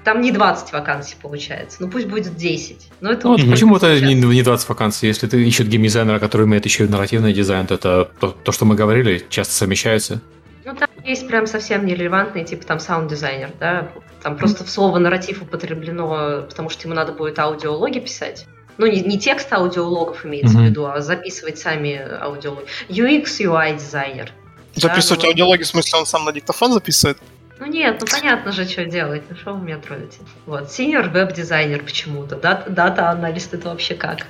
там 0.05 0.21
не 0.21 0.33
20 0.33 0.73
вакансий 0.73 1.17
получается, 1.21 1.79
ну 1.81 1.89
пусть 1.89 2.07
будет 2.07 2.37
10. 2.37 2.89
Но 3.01 3.13
это 3.13 3.27
ну, 3.27 3.37
вот 3.37 3.51
почему 3.51 3.77
это 3.77 4.01
не, 4.01 4.15
не 4.15 4.43
20 4.43 4.69
вакансий? 4.69 5.07
Если 5.07 5.27
ты 5.27 5.43
ищешь 5.43 5.67
геймдизайнера, 5.67 6.19
который 6.19 6.43
умеет 6.43 6.65
еще 6.65 6.85
и 6.85 6.89
нарративный 6.89 7.33
дизайн, 7.33 7.67
то 7.67 7.75
это 7.75 8.11
то, 8.21 8.29
то, 8.29 8.53
что 8.53 8.65
мы 8.65 8.75
говорили, 8.75 9.25
часто 9.29 9.55
совмещается. 9.55 10.21
Ну, 10.65 10.75
там 10.75 10.89
есть 11.05 11.27
прям 11.27 11.47
совсем 11.47 11.85
нерелевантные, 11.87 12.45
типа 12.45 12.65
там 12.65 12.79
саунд-дизайнер, 12.79 13.51
да, 13.59 13.89
там 14.23 14.37
просто 14.37 14.65
в 14.65 14.71
слово 14.71 14.99
нарратив 14.99 15.43
употреблено, 15.43 16.43
потому 16.49 16.69
что 16.69 16.87
ему 16.87 16.95
надо 16.95 17.13
будет 17.13 17.39
аудиологи 17.39 17.99
писать. 17.99 18.47
Ну, 18.79 18.87
не, 18.87 19.01
не 19.01 19.19
текст 19.19 19.53
аудиологов 19.53 20.25
имеется 20.25 20.59
mm-hmm. 20.59 20.67
в 20.67 20.71
виду, 20.71 20.87
а 20.87 21.01
записывать 21.01 21.59
сами 21.59 22.01
аудиологи. 22.21 22.67
UX, 22.89 23.25
UI 23.41 23.77
дизайнер. 23.77 24.33
Записывать 24.75 25.21
да, 25.21 25.27
ну, 25.27 25.33
аудиологи, 25.33 25.63
в 25.63 25.67
смысле, 25.67 25.99
он 25.99 26.07
сам 26.07 26.25
на 26.25 26.33
диктофон 26.33 26.73
записывает? 26.73 27.19
Ну 27.59 27.67
нет, 27.67 27.99
ну 28.01 28.07
понятно 28.11 28.53
же, 28.53 28.65
что 28.65 28.85
делать. 28.85 29.23
Ну 29.29 29.37
что 29.37 29.55
вы 29.55 29.65
меня 29.65 29.79
троллите? 29.79 30.19
Вот, 30.47 30.65
senior 30.65 31.09
веб-дизайнер 31.11 31.83
почему-то. 31.83 32.37
Дата-аналист 32.37 33.55
это 33.55 33.69
вообще 33.69 33.95
как? 33.95 34.27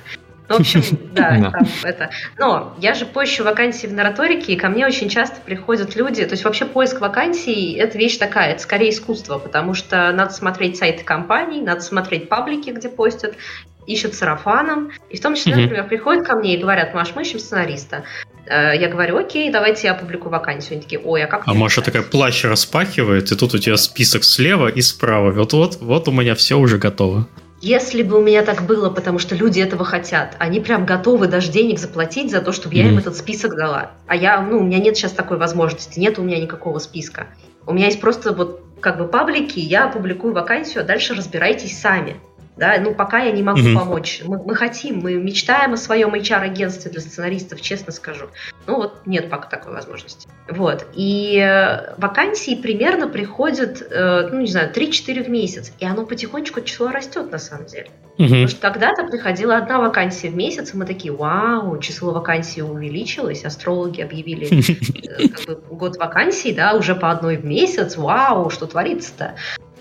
Ну, 0.49 0.57
в 0.57 0.59
общем, 0.59 0.81
да, 1.13 1.51
там 1.51 1.67
это. 1.83 2.09
Но 2.37 2.75
я 2.79 2.93
же 2.93 3.05
поищу 3.05 3.43
вакансии 3.43 3.87
в 3.87 3.93
нараторике, 3.93 4.53
и 4.53 4.55
ко 4.55 4.69
мне 4.69 4.85
очень 4.85 5.09
часто 5.09 5.39
приходят 5.41 5.95
люди. 5.95 6.23
То 6.25 6.33
есть 6.33 6.43
вообще 6.43 6.65
поиск 6.65 6.99
вакансий– 6.99 7.73
это 7.79 7.97
вещь 7.97 8.17
такая, 8.17 8.51
это 8.51 8.61
скорее 8.61 8.89
искусство, 8.89 9.37
потому 9.37 9.73
что 9.73 10.11
надо 10.11 10.33
смотреть 10.33 10.77
сайты 10.77 11.03
компаний, 11.03 11.61
надо 11.61 11.81
смотреть 11.81 12.29
паблики, 12.29 12.71
где 12.71 12.89
постят, 12.89 13.35
ищут 13.85 14.15
сарафаном, 14.15 14.91
и 15.09 15.17
в 15.17 15.21
том 15.21 15.35
числе, 15.35 15.55
например, 15.55 15.87
приходят 15.87 16.25
ко 16.25 16.35
мне 16.35 16.55
и 16.55 16.57
говорят, 16.57 16.93
Маш, 16.93 17.13
мы 17.15 17.21
ищем 17.21 17.39
сценариста. 17.39 18.03
Э, 18.45 18.71
я 18.75 18.89
говорю, 18.89 19.17
окей, 19.17 19.51
давайте 19.51 19.87
я 19.87 19.93
опубликую 19.93 20.31
вакансию. 20.31 20.73
Они 20.73 20.81
такие, 20.81 20.99
ой, 20.99 21.23
а 21.23 21.27
как... 21.27 21.43
А 21.45 21.53
Маша 21.53 21.81
такая 21.81 22.03
плащ 22.03 22.43
распахивает, 22.43 23.31
и 23.31 23.35
тут 23.35 23.53
у 23.53 23.57
тебя 23.57 23.77
список 23.77 24.23
слева 24.23 24.67
и 24.67 24.81
справа. 24.81 25.31
Вот-вот, 25.31 25.77
вот 25.81 26.07
у 26.07 26.11
меня 26.11 26.35
все 26.35 26.57
уже 26.57 26.77
готово. 26.77 27.27
Если 27.61 28.03
бы 28.03 28.17
у 28.17 28.21
меня 28.21 28.43
так 28.43 28.63
было, 28.63 28.89
потому 28.89 29.19
что 29.19 29.35
люди 29.35 29.61
этого 29.61 29.85
хотят, 29.85 30.35
они 30.37 30.59
прям 30.59 30.85
готовы 30.85 31.27
даже 31.27 31.49
денег 31.49 31.79
заплатить 31.79 32.29
за 32.29 32.41
то, 32.41 32.51
чтобы 32.51 32.75
я 32.75 32.89
им 32.89 32.97
этот 32.97 33.15
список 33.15 33.55
дала. 33.55 33.91
А 34.05 34.17
я, 34.17 34.41
ну, 34.41 34.59
у 34.59 34.63
меня 34.63 34.79
нет 34.79 34.97
сейчас 34.97 35.13
такой 35.13 35.37
возможности, 35.37 35.97
нет 35.97 36.19
у 36.19 36.23
меня 36.23 36.41
никакого 36.41 36.79
списка. 36.79 37.27
У 37.65 37.73
меня 37.73 37.85
есть 37.85 38.01
просто 38.01 38.33
вот 38.33 38.61
как 38.81 38.97
бы 38.97 39.07
паблики, 39.07 39.59
я 39.59 39.87
публикую 39.87 40.33
вакансию, 40.33 40.83
а 40.83 40.85
дальше 40.85 41.13
разбирайтесь 41.13 41.79
сами. 41.79 42.17
Да, 42.55 42.75
ну 42.79 42.93
пока 42.93 43.19
я 43.19 43.31
не 43.31 43.41
могу 43.41 43.59
mm-hmm. 43.59 43.75
помочь. 43.75 44.21
Мы, 44.25 44.37
мы 44.43 44.55
хотим, 44.55 44.99
мы 44.99 45.15
мечтаем 45.15 45.73
о 45.73 45.77
своем 45.77 46.13
HR-агентстве 46.13 46.91
для 46.91 47.01
сценаристов, 47.01 47.61
честно 47.61 47.91
скажу. 47.91 48.27
Ну 48.67 48.75
вот 48.75 49.05
нет 49.05 49.29
пока 49.29 49.47
такой 49.47 49.73
возможности. 49.73 50.27
Вот. 50.47 50.85
И 50.93 51.37
э, 51.39 51.95
вакансии 51.97 52.55
примерно 52.55 53.07
приходят, 53.07 53.81
э, 53.81 54.29
ну 54.31 54.41
не 54.41 54.47
знаю, 54.47 54.71
3-4 54.71 55.23
в 55.23 55.29
месяц. 55.29 55.73
И 55.79 55.85
оно 55.85 56.05
потихонечку 56.05 56.61
число 56.61 56.89
растет 56.89 57.31
на 57.31 57.39
самом 57.39 57.65
деле. 57.65 57.89
Mm-hmm. 58.17 58.27
Потому 58.27 58.47
что 58.47 58.61
когда-то 58.61 59.03
приходила 59.05 59.57
одна 59.57 59.79
вакансия 59.79 60.29
в 60.29 60.35
месяц, 60.35 60.73
и 60.73 60.77
мы 60.77 60.85
такие, 60.85 61.11
вау, 61.11 61.79
число 61.79 62.11
вакансий 62.11 62.61
увеличилось, 62.61 63.43
астрологи 63.45 64.01
объявили 64.01 64.47
э, 64.47 65.27
как 65.33 65.45
бы, 65.45 65.75
год 65.75 65.97
вакансий, 65.97 66.53
да, 66.53 66.75
уже 66.75 66.93
по 66.93 67.09
одной 67.09 67.37
в 67.37 67.45
месяц, 67.45 67.97
вау, 67.97 68.51
что 68.51 68.67
творится-то? 68.67 69.35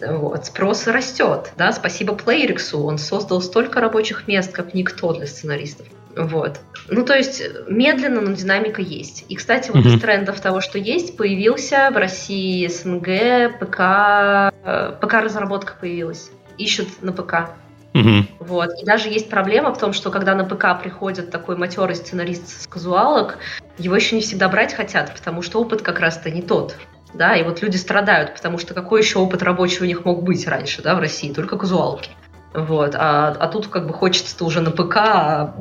Вот, 0.05 0.47
спрос 0.47 0.87
растет, 0.87 1.53
да, 1.57 1.73
спасибо 1.73 2.15
Плейриксу, 2.15 2.83
он 2.83 2.99
создал 2.99 3.41
столько 3.41 3.81
рабочих 3.81 4.27
мест, 4.27 4.53
как 4.53 4.75
никто 4.75 5.13
для 5.13 5.27
сценаристов. 5.27 5.87
Вот. 6.17 6.61
Ну, 6.89 7.05
то 7.05 7.17
есть, 7.17 7.43
медленно, 7.69 8.21
но 8.21 8.33
динамика 8.33 8.83
есть. 8.83 9.25
И, 9.29 9.37
кстати, 9.37 9.71
вот 9.71 9.85
mm-hmm. 9.85 9.95
из 9.95 10.01
трендов 10.01 10.41
того, 10.41 10.61
что 10.61 10.79
есть, 10.79 11.17
появился 11.17 11.91
в 11.91 11.97
России 11.97 12.67
СНГ, 12.67 13.59
ПК, 13.59 14.53
э, 14.65 14.93
ПК-разработка 15.01 15.75
появилась. 15.81 16.31
Ищут 16.59 17.03
на 17.03 17.13
ПК. 17.13 17.53
Mm-hmm. 17.95 18.25
Вот. 18.41 18.71
И 18.83 18.85
даже 18.85 19.09
есть 19.09 19.31
проблема 19.31 19.73
в 19.73 19.79
том, 19.79 19.93
что 19.93 20.11
когда 20.11 20.35
на 20.35 20.45
ПК 20.45 20.83
приходит 20.83 21.31
такой 21.31 21.57
матерый 21.57 21.95
сценарист 21.95 22.63
с 22.63 22.67
казуалок, 22.67 23.39
его 23.79 23.97
еще 23.97 24.17
не 24.17 24.23
всегда 24.23 24.49
брать 24.49 24.75
хотят, 24.75 25.15
потому 25.15 25.41
что 25.41 25.61
опыт 25.61 25.81
как 25.81 25.99
раз-то 25.99 26.31
не 26.31 26.43
тот 26.43 26.77
да, 27.15 27.37
и 27.37 27.43
вот 27.43 27.63
люди 27.63 27.77
страдают, 27.77 28.35
потому 28.35 28.59
что 28.59 28.75
какой 28.75 29.01
еще 29.01 29.19
опыт 29.19 29.43
рабочий 29.43 29.83
у 29.83 29.87
них 29.87 30.05
мог 30.05 30.23
быть 30.23 30.47
раньше, 30.47 30.83
да, 30.83 30.95
в 30.95 30.99
России, 30.99 31.33
только 31.33 31.57
казуалки. 31.57 32.11
Вот, 32.55 32.95
а, 32.95 33.29
а 33.29 33.49
тут 33.49 33.69
как 33.69 33.87
бы 33.87 33.95
хочется-то 33.95 34.45
уже 34.45 34.61
на 34.61 34.71
ПК. 34.71 34.97
А, 34.97 35.55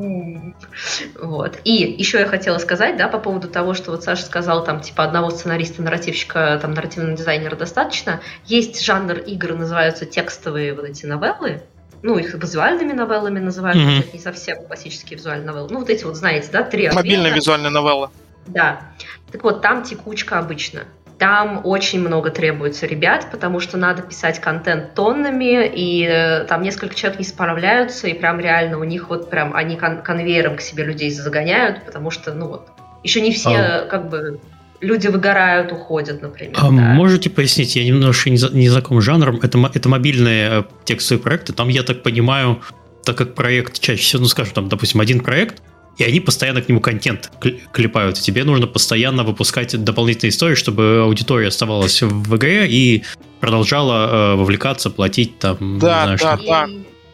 вот. 1.22 1.58
И 1.64 1.72
еще 1.72 2.20
я 2.20 2.26
хотела 2.26 2.58
сказать, 2.58 2.98
да, 2.98 3.08
по 3.08 3.18
поводу 3.18 3.48
того, 3.48 3.74
что 3.74 3.92
вот 3.92 4.04
Саша 4.04 4.24
сказал, 4.24 4.66
там, 4.66 4.82
типа, 4.82 5.06
одного 5.06 5.30
сценариста-нарративщика, 5.30 6.60
там, 6.62 6.74
нарративного 6.74 7.16
дизайнера 7.16 7.56
достаточно. 7.56 8.20
Есть 8.46 8.84
жанр 8.84 9.20
игр, 9.20 9.54
называются 9.54 10.06
текстовые 10.06 10.74
вот 10.74 10.84
эти 10.84 11.06
новеллы, 11.06 11.62
ну, 12.04 12.18
их 12.18 12.34
визуальными 12.34 12.94
новеллами 12.94 13.40
называют, 13.40 13.78
mm-hmm. 13.78 14.00
это 14.00 14.14
не 14.14 14.20
совсем 14.20 14.66
классические 14.66 15.18
визуальные 15.18 15.46
новеллы. 15.46 15.70
Ну, 15.72 15.80
вот 15.80 15.90
эти 15.90 16.04
вот, 16.04 16.16
знаете, 16.16 16.50
да, 16.52 16.64
три 16.64 16.90
Мобильная 16.90 17.34
визуальная 17.34 17.70
новелла. 17.70 18.12
Да. 18.48 18.82
Так 19.32 19.44
вот, 19.44 19.62
там 19.62 19.84
текучка 19.84 20.40
обычно. 20.40 20.82
Там 21.22 21.62
очень 21.66 22.00
много 22.00 22.32
требуется 22.32 22.88
ребят, 22.88 23.28
потому 23.32 23.60
что 23.60 23.78
надо 23.78 24.02
писать 24.02 24.42
контент 24.42 24.96
тоннами, 24.96 25.72
и 25.72 26.04
э, 26.04 26.46
там 26.46 26.64
несколько 26.64 26.96
человек 26.96 27.20
не 27.20 27.26
справляются, 27.26 28.08
и 28.08 28.16
прям 28.16 28.40
реально 28.40 28.80
у 28.80 28.84
них 28.84 29.10
вот 29.10 29.30
прям 29.30 29.54
они 29.54 29.76
кон- 29.76 30.02
конвейером 30.02 30.58
к 30.58 30.62
себе 30.62 30.84
людей 30.84 31.12
загоняют, 31.12 31.86
потому 31.86 32.10
что, 32.10 32.34
ну 32.34 32.48
вот, 32.48 32.70
еще 33.04 33.22
не 33.22 33.32
все 33.32 33.52
а... 33.52 33.86
как 33.86 34.10
бы 34.10 34.40
люди 34.80 35.06
выгорают, 35.10 35.72
уходят, 35.72 36.24
например. 36.24 36.56
А 36.58 36.72
да. 36.72 36.96
Можете 36.96 37.30
пояснить, 37.30 37.76
я 37.76 37.86
немножко 37.86 38.32
не, 38.32 38.38
за, 38.38 38.50
не 38.50 38.68
знаком 38.68 39.00
с 39.00 39.04
жанром, 39.04 39.40
это, 39.44 39.60
это 39.76 39.90
мобильные 39.90 40.62
э, 40.62 40.64
текстовые 40.86 41.22
проекты, 41.22 41.54
там, 41.54 41.70
я 41.70 41.84
так 41.84 42.02
понимаю, 42.02 42.64
так 43.06 43.16
как 43.16 43.36
проект 43.36 43.80
чаще 43.80 44.02
всего, 44.02 44.24
ну 44.24 44.28
скажем, 44.28 44.56
там, 44.56 44.70
допустим, 44.70 45.00
один 45.00 45.20
проект, 45.20 45.62
и 45.98 46.04
они 46.04 46.20
постоянно 46.20 46.62
к 46.62 46.70
нему 46.70 46.80
контент 46.80 47.32
клепают. 47.72 48.18
И 48.18 48.22
тебе 48.22 48.44
нужно 48.44 48.68
постоянно 48.68 49.24
выпускать 49.24 49.82
дополнительные 49.84 50.32
истории, 50.32 50.56
чтобы 50.56 51.02
аудитория 51.04 51.48
оставалась 51.48 52.02
в 52.02 52.36
игре 52.36 52.68
и 52.68 53.04
продолжала 53.40 54.34
э, 54.34 54.36
вовлекаться, 54.36 54.90
платить 54.90 55.40
там. 55.40 55.80
Да, 55.80 56.04
знаешь, 56.04 56.22
да, 56.22 56.38
да. 56.38 56.68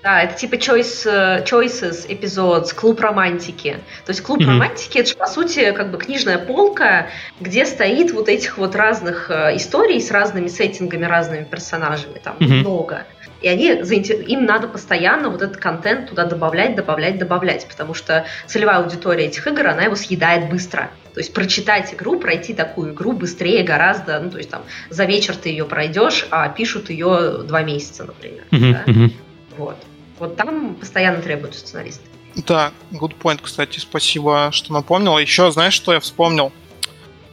Да, 0.04 0.22
это 0.22 0.38
типа 0.38 0.56
choice, 0.56 1.06
э, 1.06 1.44
Choices 1.44 2.06
эпизод, 2.08 2.72
клуб 2.72 3.02
романтики. 3.02 3.78
То 4.06 4.12
есть 4.12 4.22
клуб 4.22 4.40
mm-hmm. 4.40 4.46
романтики 4.46 5.00
это 5.00 5.10
же, 5.10 5.16
по 5.16 5.28
сути, 5.28 5.74
как 5.74 5.92
бы 5.92 5.98
книжная 5.98 6.38
полка, 6.38 7.08
где 7.42 7.66
стоит 7.66 8.12
вот 8.12 8.30
этих 8.30 8.58
вот 8.58 8.74
разных 8.74 9.30
э, 9.30 9.58
историй 9.58 10.00
с 10.00 10.10
разными 10.10 10.48
сеттингами, 10.48 11.04
разными 11.04 11.44
персонажами, 11.44 12.20
там 12.24 12.38
mm-hmm. 12.40 12.60
много. 12.60 13.04
И 13.42 13.48
они, 13.48 13.68
им 13.68 14.46
надо 14.46 14.68
постоянно 14.68 15.30
вот 15.30 15.42
этот 15.42 15.58
контент 15.58 16.10
туда 16.10 16.26
добавлять, 16.26 16.76
добавлять, 16.76 17.18
добавлять, 17.18 17.68
потому 17.68 17.94
что 17.94 18.26
целевая 18.48 18.78
аудитория 18.78 19.26
этих 19.26 19.46
игр, 19.48 19.68
она 19.68 19.84
его 19.84 19.96
съедает 19.96 20.50
быстро. 20.50 20.90
То 21.14 21.20
есть 21.20 21.34
прочитать 21.34 21.94
игру, 21.94 22.20
пройти 22.20 22.54
такую 22.54 22.94
игру 22.94 23.12
быстрее 23.12 23.64
гораздо, 23.64 24.20
ну 24.20 24.30
то 24.30 24.38
есть 24.38 24.50
там 24.50 24.64
за 24.90 25.06
вечер 25.06 25.36
ты 25.36 25.50
ее 25.50 25.66
пройдешь, 25.66 26.28
а 26.32 26.48
пишут 26.50 26.90
ее 26.90 27.44
два 27.44 27.64
месяца, 27.64 28.06
например. 28.06 28.44
Uh-huh, 28.52 28.74
да? 28.74 28.92
uh-huh. 28.92 29.12
Вот. 29.58 29.78
Вот 30.20 30.36
там 30.36 30.76
постоянно 30.76 31.22
требуются 31.22 31.62
сценаристы. 31.62 32.04
Да, 32.36 32.72
good 32.92 33.16
point, 33.20 33.40
кстати, 33.42 33.80
спасибо, 33.80 34.50
что 34.52 34.74
напомнил. 34.74 35.18
Еще, 35.18 35.52
знаешь, 35.52 35.74
что 35.74 35.94
я 35.94 36.00
вспомнил? 36.00 36.52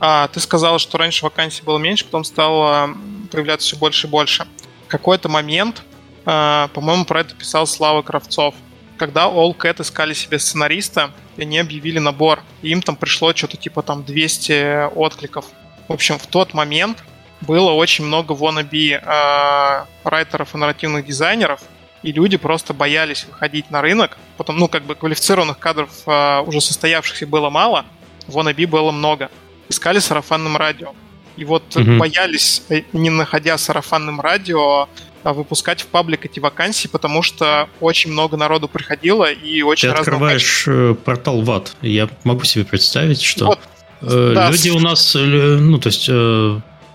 А, 0.01 0.29
ты 0.29 0.41
сказала, 0.41 0.79
что 0.79 0.97
раньше 0.99 1.25
вакансий 1.25 1.63
было 1.63 1.79
меньше, 1.79 2.05
потом 2.07 2.25
стало 2.25 2.91
появляться 3.31 3.67
все 3.67 3.77
больше 3.77 4.07
и 4.07 4.11
больше. 4.11 4.47
В 4.87 4.89
какой-то 4.89 5.29
момент 5.29 5.83
по-моему, 6.25 7.05
про 7.05 7.21
это 7.21 7.35
писал 7.35 7.67
Слава 7.67 8.03
Кравцов. 8.03 8.55
Когда 8.97 9.25
All 9.25 9.57
Cat 9.57 9.83
искали 9.83 10.15
себе 10.15 10.39
сценариста, 10.39 11.11
и 11.37 11.43
они 11.43 11.59
объявили 11.59 11.99
набор, 11.99 12.43
и 12.63 12.71
им 12.71 12.81
там 12.81 12.97
пришло 12.97 13.35
что-то 13.35 13.57
типа 13.57 13.83
там 13.83 14.05
200 14.05 14.95
откликов. 14.95 15.47
В 15.89 15.93
общем, 15.93 16.19
в 16.19 16.27
тот 16.27 16.55
момент 16.55 17.03
было 17.41 17.73
очень 17.73 18.05
много 18.05 18.33
wannabe 18.35 19.01
э, 19.03 19.85
райтеров 20.05 20.55
и 20.55 20.59
нарративных 20.59 21.05
дизайнеров, 21.05 21.61
и 22.03 22.13
люди 22.13 22.37
просто 22.37 22.73
боялись 22.73 23.25
выходить 23.25 23.71
на 23.71 23.83
рынок. 23.83 24.17
Потом, 24.37 24.59
ну, 24.59 24.69
как 24.69 24.85
бы 24.85 24.95
квалифицированных 24.95 25.59
кадров 25.59 25.91
э, 26.07 26.41
уже 26.41 26.61
состоявшихся 26.61 27.27
было 27.27 27.51
мало, 27.51 27.85
wannabe 28.29 28.67
было 28.67 28.91
много. 28.93 29.31
Искали 29.69 29.99
сарафанным 29.99 30.57
радио. 30.57 30.95
И 31.37 31.45
вот 31.45 31.65
mm-hmm. 31.75 31.99
боялись, 31.99 32.63
э, 32.69 32.83
не 32.93 33.11
находя 33.11 33.59
сарафанным 33.59 34.21
радио, 34.21 34.83
а, 34.83 34.89
выпускать 35.33 35.83
в 35.83 35.87
паблик 35.87 36.25
эти 36.27 36.39
вакансии, 36.39 36.89
потому 36.89 37.23
что 37.23 37.69
очень 37.81 38.13
много 38.13 38.37
народу 38.37 38.69
приходило 38.69 39.31
и 39.31 39.63
очень 39.63 39.89
Ты 39.89 39.95
открываешь 39.95 40.65
качества. 40.65 40.93
Э, 40.93 40.95
портал 40.95 41.43
ВАД. 41.43 41.77
Я 41.83 42.09
могу 42.25 42.45
себе 42.45 42.65
представить, 42.65 43.23
что 43.23 43.47
вот, 43.47 43.61
э, 44.03 44.33
да. 44.35 44.51
люди 44.51 44.71
у 44.71 44.79
нас, 44.79 45.17
э, 45.17 45.19
ну, 45.19 45.79
то 45.79 45.89
есть 45.89 46.11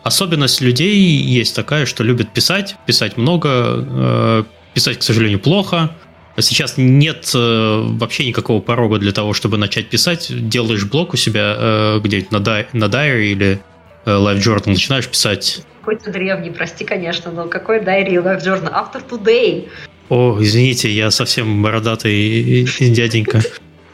особенность 0.04 0.62
людей 0.62 0.98
есть 1.00 1.56
такая, 1.56 1.86
что 1.86 2.04
любят 2.04 2.32
писать, 2.34 2.76
писать 2.86 3.18
много, 3.18 4.46
писать, 4.74 5.00
к 5.00 5.04
сожалению, 5.04 5.40
плохо. 5.40 5.92
Сейчас 6.38 6.76
нет 6.78 7.32
вообще 7.34 8.26
никакого 8.26 8.62
порога 8.62 8.98
для 8.98 9.12
того, 9.12 9.34
чтобы 9.34 9.58
начать 9.58 9.90
писать. 9.90 10.28
Делаешь 10.30 10.86
блог 10.86 11.14
у 11.14 11.18
себя 11.18 12.00
где-нибудь 12.02 12.32
на, 12.32 12.40
дай, 12.40 12.68
на 12.72 12.86
Diary 12.86 13.32
или 13.32 13.62
Live 14.06 14.38
Journal, 14.38 14.70
начинаешь 14.70 15.08
писать 15.08 15.64
какой-то 15.90 16.12
древний, 16.12 16.52
прости, 16.52 16.86
конечно, 16.86 17.32
но 17.32 17.48
какой 17.48 17.80
Diary 17.80 18.24
Life 18.24 18.44
Journal? 18.46 18.72
After 18.72 19.02
Today. 19.10 19.68
О, 20.10 20.38
извините, 20.40 20.92
я 20.92 21.10
совсем 21.10 21.64
бородатый 21.64 22.68
дяденька. 22.80 23.42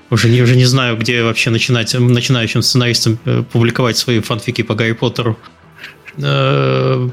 Уже 0.09 0.29
не, 0.29 0.41
уже 0.41 0.57
не 0.57 0.65
знаю, 0.65 0.97
где 0.97 1.23
вообще 1.23 1.51
начинать 1.51 1.93
начинающим 1.93 2.61
сценаристам 2.61 3.17
э, 3.25 3.43
публиковать 3.49 3.97
свои 3.97 4.19
фанфики 4.19 4.61
по 4.61 4.75
Гарри 4.75 4.91
Поттеру. 4.91 5.39
Э, 6.17 7.09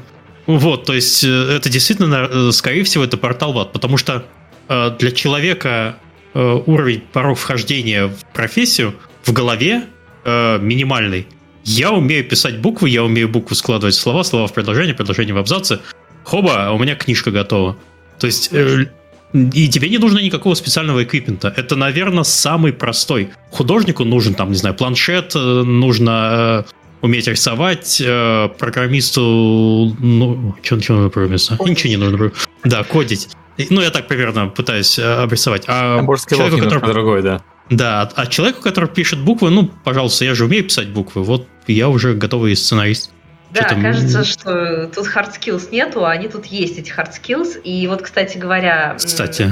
вот, 0.47 0.85
то 0.85 0.93
есть 0.93 1.23
э, 1.23 1.27
это 1.27 1.69
действительно, 1.69 2.51
скорее 2.51 2.83
всего, 2.83 3.05
это 3.05 3.17
портал 3.17 3.53
ВАД, 3.53 3.71
потому 3.71 3.97
что 3.97 4.25
для 4.67 5.11
человека 5.11 5.97
уровень 6.33 7.03
порог 7.11 7.37
вхождения 7.37 8.07
в 8.07 8.25
профессию 8.33 8.95
в 9.23 9.33
голове 9.33 9.83
минимальный. 10.25 11.27
Я 11.65 11.91
умею 11.91 12.23
писать 12.27 12.59
буквы, 12.59 12.89
я 12.89 13.03
умею 13.03 13.29
буквы 13.29 13.55
складывать 13.55 13.95
в 13.95 13.99
слова, 13.99 14.23
слова 14.23 14.47
в 14.47 14.53
предложение, 14.53 14.93
предложение 14.93 15.33
в 15.33 15.37
абзацы. 15.37 15.79
Хоба, 16.23 16.71
у 16.71 16.79
меня 16.79 16.95
книжка 16.95 17.31
готова. 17.31 17.77
То 18.19 18.27
есть, 18.27 18.49
э, 18.51 18.85
и 19.33 19.67
тебе 19.67 19.89
не 19.89 19.97
нужно 19.97 20.19
никакого 20.19 20.55
специального 20.55 21.03
эквипмента. 21.03 21.53
Это, 21.55 21.75
наверное, 21.75 22.23
самый 22.23 22.73
простой. 22.73 23.29
Художнику 23.51 24.03
нужен, 24.03 24.33
там, 24.33 24.49
не 24.49 24.55
знаю, 24.57 24.75
планшет, 24.75 25.35
э, 25.35 25.39
нужно 25.39 26.65
э, 26.67 26.71
уметь 27.01 27.27
рисовать, 27.27 28.01
э, 28.05 28.49
программисту, 28.59 29.95
ну, 29.99 30.55
что, 30.61 30.79
что 30.81 30.93
нужно 30.93 31.09
программисту? 31.09 31.55
Ничего 31.65 31.89
не 31.89 31.97
нужно. 31.97 32.31
Да, 32.63 32.83
кодить. 32.83 33.29
Ну, 33.69 33.81
я 33.81 33.89
так 33.89 34.07
примерно 34.07 34.47
пытаюсь 34.47 34.97
э, 34.99 35.03
обрисовать. 35.03 35.63
А 35.67 35.99
скиллов 36.17 36.49
человеку, 36.49 36.69
который- 36.69 36.93
другой, 36.93 37.21
да. 37.21 37.41
Да, 37.77 38.09
а 38.15 38.25
человеку, 38.27 38.61
который 38.61 38.89
пишет 38.89 39.19
буквы, 39.19 39.49
ну, 39.49 39.69
пожалуйста, 39.83 40.25
я 40.25 40.35
же 40.35 40.45
умею 40.45 40.63
писать 40.63 40.89
буквы, 40.89 41.23
вот 41.23 41.47
я 41.67 41.89
уже 41.89 42.13
готовый 42.13 42.55
сценарист. 42.55 43.11
Да, 43.51 43.61
Что-то 43.61 43.75
м- 43.75 43.81
кажется, 43.83 44.23
что 44.23 44.87
тут 44.87 45.05
hard 45.07 45.31
skills 45.39 45.69
нету, 45.71 46.05
а 46.05 46.11
они 46.11 46.27
тут 46.27 46.45
есть, 46.47 46.79
эти 46.79 46.91
hard 46.91 47.11
skills. 47.11 47.61
И 47.61 47.85
вот, 47.87 48.01
кстати 48.01 48.37
говоря... 48.37 48.95
Кстати, 48.97 49.51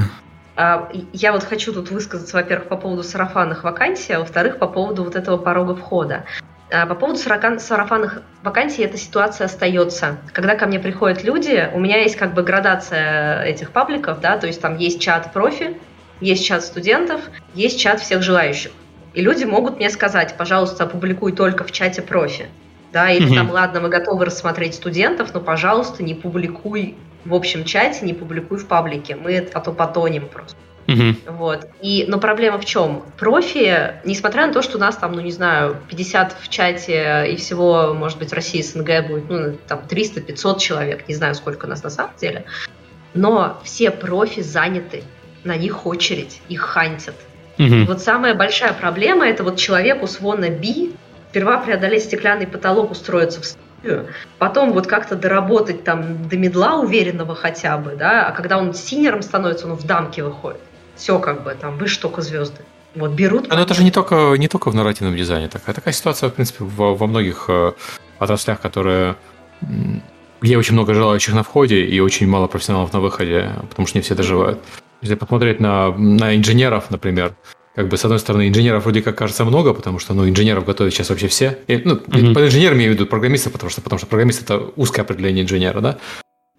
а, 0.56 0.90
Я 1.12 1.32
вот 1.32 1.44
хочу 1.44 1.72
тут 1.72 1.90
высказаться, 1.90 2.36
во-первых, 2.36 2.68
по 2.68 2.76
поводу 2.76 3.04
сарафанных 3.04 3.62
вакансий, 3.62 4.12
а 4.12 4.18
во-вторых, 4.18 4.58
по 4.58 4.66
поводу 4.66 5.04
вот 5.04 5.14
этого 5.14 5.36
порога 5.36 5.76
входа. 5.76 6.24
А, 6.72 6.86
По 6.86 6.96
поводу 6.96 7.18
сарафанных 7.20 8.22
вакансий 8.42 8.82
эта 8.82 8.98
ситуация 8.98 9.44
остается. 9.44 10.18
Когда 10.32 10.56
ко 10.56 10.66
мне 10.66 10.80
приходят 10.80 11.22
люди, 11.22 11.70
у 11.72 11.78
меня 11.78 11.98
есть 12.02 12.16
как 12.16 12.34
бы 12.34 12.42
градация 12.42 13.44
этих 13.44 13.70
пабликов, 13.70 14.20
да, 14.20 14.36
то 14.36 14.48
есть 14.48 14.60
там 14.60 14.78
есть 14.78 15.00
чат 15.00 15.32
профи, 15.32 15.76
есть 16.22 16.46
чат 16.46 16.64
студентов, 16.64 17.20
есть 17.54 17.80
чат 17.80 18.00
всех 18.00 18.22
желающих. 18.22 18.72
И 19.14 19.20
люди 19.20 19.44
могут 19.44 19.76
мне 19.76 19.90
сказать, 19.90 20.36
пожалуйста, 20.38 20.84
опубликуй 20.84 21.32
только 21.32 21.64
в 21.64 21.72
чате 21.72 22.00
профи. 22.00 22.46
Да, 22.92 23.10
или 23.10 23.26
Мгм. 23.26 23.34
там, 23.34 23.50
ладно, 23.50 23.80
мы 23.80 23.88
готовы 23.88 24.26
рассмотреть 24.26 24.74
студентов, 24.74 25.32
но, 25.34 25.40
пожалуйста, 25.40 26.02
не 26.02 26.14
публикуй 26.14 26.96
в 27.24 27.34
общем 27.34 27.64
чате, 27.64 28.04
не 28.04 28.14
публикуй 28.14 28.58
в 28.58 28.66
паблике. 28.66 29.16
Мы, 29.16 29.48
а 29.52 29.60
то 29.60 29.72
потонем 29.72 30.28
просто. 30.28 30.56
мгм. 30.88 31.16
Вот. 31.26 31.68
И, 31.80 32.04
но 32.08 32.18
проблема 32.18 32.58
в 32.58 32.64
чем? 32.64 33.04
Профи, 33.16 33.94
несмотря 34.04 34.46
на 34.46 34.52
то, 34.52 34.60
что 34.62 34.76
у 34.76 34.80
нас 34.80 34.96
там, 34.96 35.12
ну 35.12 35.20
не 35.20 35.30
знаю, 35.30 35.76
50 35.88 36.36
в 36.40 36.48
чате 36.48 37.26
и 37.30 37.36
всего, 37.36 37.94
может 37.94 38.18
быть, 38.18 38.30
в 38.30 38.32
России 38.34 38.60
СНГ 38.60 39.06
будет, 39.06 39.30
ну, 39.30 39.56
там 39.68 39.82
300-500 39.88 40.58
человек, 40.58 41.08
не 41.08 41.14
знаю, 41.14 41.34
сколько 41.36 41.66
нас 41.68 41.82
на 41.84 41.90
самом 41.90 42.12
деле, 42.20 42.44
но 43.14 43.60
все 43.62 43.90
профи 43.92 44.40
заняты, 44.42 45.04
на 45.44 45.56
них 45.56 45.86
очередь, 45.86 46.40
их 46.48 46.60
хантят. 46.60 47.14
Мгм. 47.58 47.86
Вот 47.86 48.00
самая 48.00 48.34
большая 48.34 48.72
проблема 48.72 49.26
это 49.26 49.44
вот 49.44 49.56
человеку 49.56 50.06
с 50.06 50.20
wannabe 50.20 50.94
сперва 51.30 51.58
преодолеть 51.58 52.04
стеклянный 52.04 52.46
потолок, 52.46 52.90
устроиться 52.90 53.40
в 53.40 53.46
студию, 53.46 54.08
потом 54.38 54.72
вот 54.72 54.86
как-то 54.86 55.16
доработать 55.16 55.82
там 55.82 56.28
до 56.28 56.36
медла 56.36 56.78
уверенного 56.78 57.34
хотя 57.34 57.78
бы, 57.78 57.96
да, 57.96 58.26
а 58.26 58.32
когда 58.32 58.58
он 58.58 58.74
синером 58.74 59.22
становится, 59.22 59.66
он 59.66 59.74
в 59.74 59.84
дамке 59.84 60.22
выходит. 60.22 60.60
Все 60.94 61.18
как 61.18 61.42
бы 61.42 61.56
там, 61.58 61.78
выше 61.78 62.00
только 62.00 62.20
звезды. 62.20 62.60
Вот 62.94 63.12
берут. 63.12 63.48
Но 63.48 63.58
это 63.58 63.72
же 63.72 63.82
не 63.82 63.90
только, 63.90 64.34
не 64.36 64.48
только 64.48 64.70
в 64.70 64.74
нарративном 64.74 65.16
дизайне. 65.16 65.48
Такая, 65.48 65.74
такая 65.74 65.94
ситуация, 65.94 66.28
в 66.28 66.34
принципе, 66.34 66.64
во, 66.64 66.94
во 66.94 67.06
многих 67.06 67.46
э, 67.48 67.72
отраслях, 68.18 68.60
которые 68.60 69.16
где 70.42 70.58
очень 70.58 70.74
много 70.74 70.92
желающих 70.92 71.34
на 71.34 71.44
входе 71.44 71.86
и 71.86 72.00
очень 72.00 72.26
мало 72.28 72.48
профессионалов 72.48 72.92
на 72.92 73.00
выходе, 73.00 73.52
потому 73.70 73.86
что 73.86 73.96
не 73.96 74.02
все 74.02 74.14
доживают. 74.14 74.58
Если 75.02 75.14
посмотреть 75.16 75.60
на, 75.60 75.90
на 75.92 76.34
инженеров, 76.36 76.90
например, 76.90 77.34
как 77.74 77.88
бы, 77.88 77.96
с 77.96 78.04
одной 78.04 78.18
стороны, 78.18 78.48
инженеров 78.48 78.84
вроде 78.84 79.02
как 79.02 79.16
кажется 79.16 79.44
много, 79.44 79.74
потому 79.74 79.98
что, 79.98 80.14
ну, 80.14 80.28
инженеров 80.28 80.64
готовят 80.64 80.92
сейчас 80.94 81.10
вообще 81.10 81.26
все. 81.28 81.58
И, 81.66 81.76
ну, 81.84 82.00
Мгм. 82.06 82.34
под 82.34 82.44
инженером 82.44 82.74
я 82.78 82.84
имею 82.84 82.92
в 82.92 82.94
виду 82.94 83.06
программистов, 83.06 83.52
потому 83.52 83.70
что, 83.70 83.80
потому 83.82 83.98
что 83.98 84.06
программист– 84.06 84.42
это 84.44 84.58
узкое 84.76 85.02
определение 85.02 85.44
инженера, 85.44 85.80
да? 85.80 85.98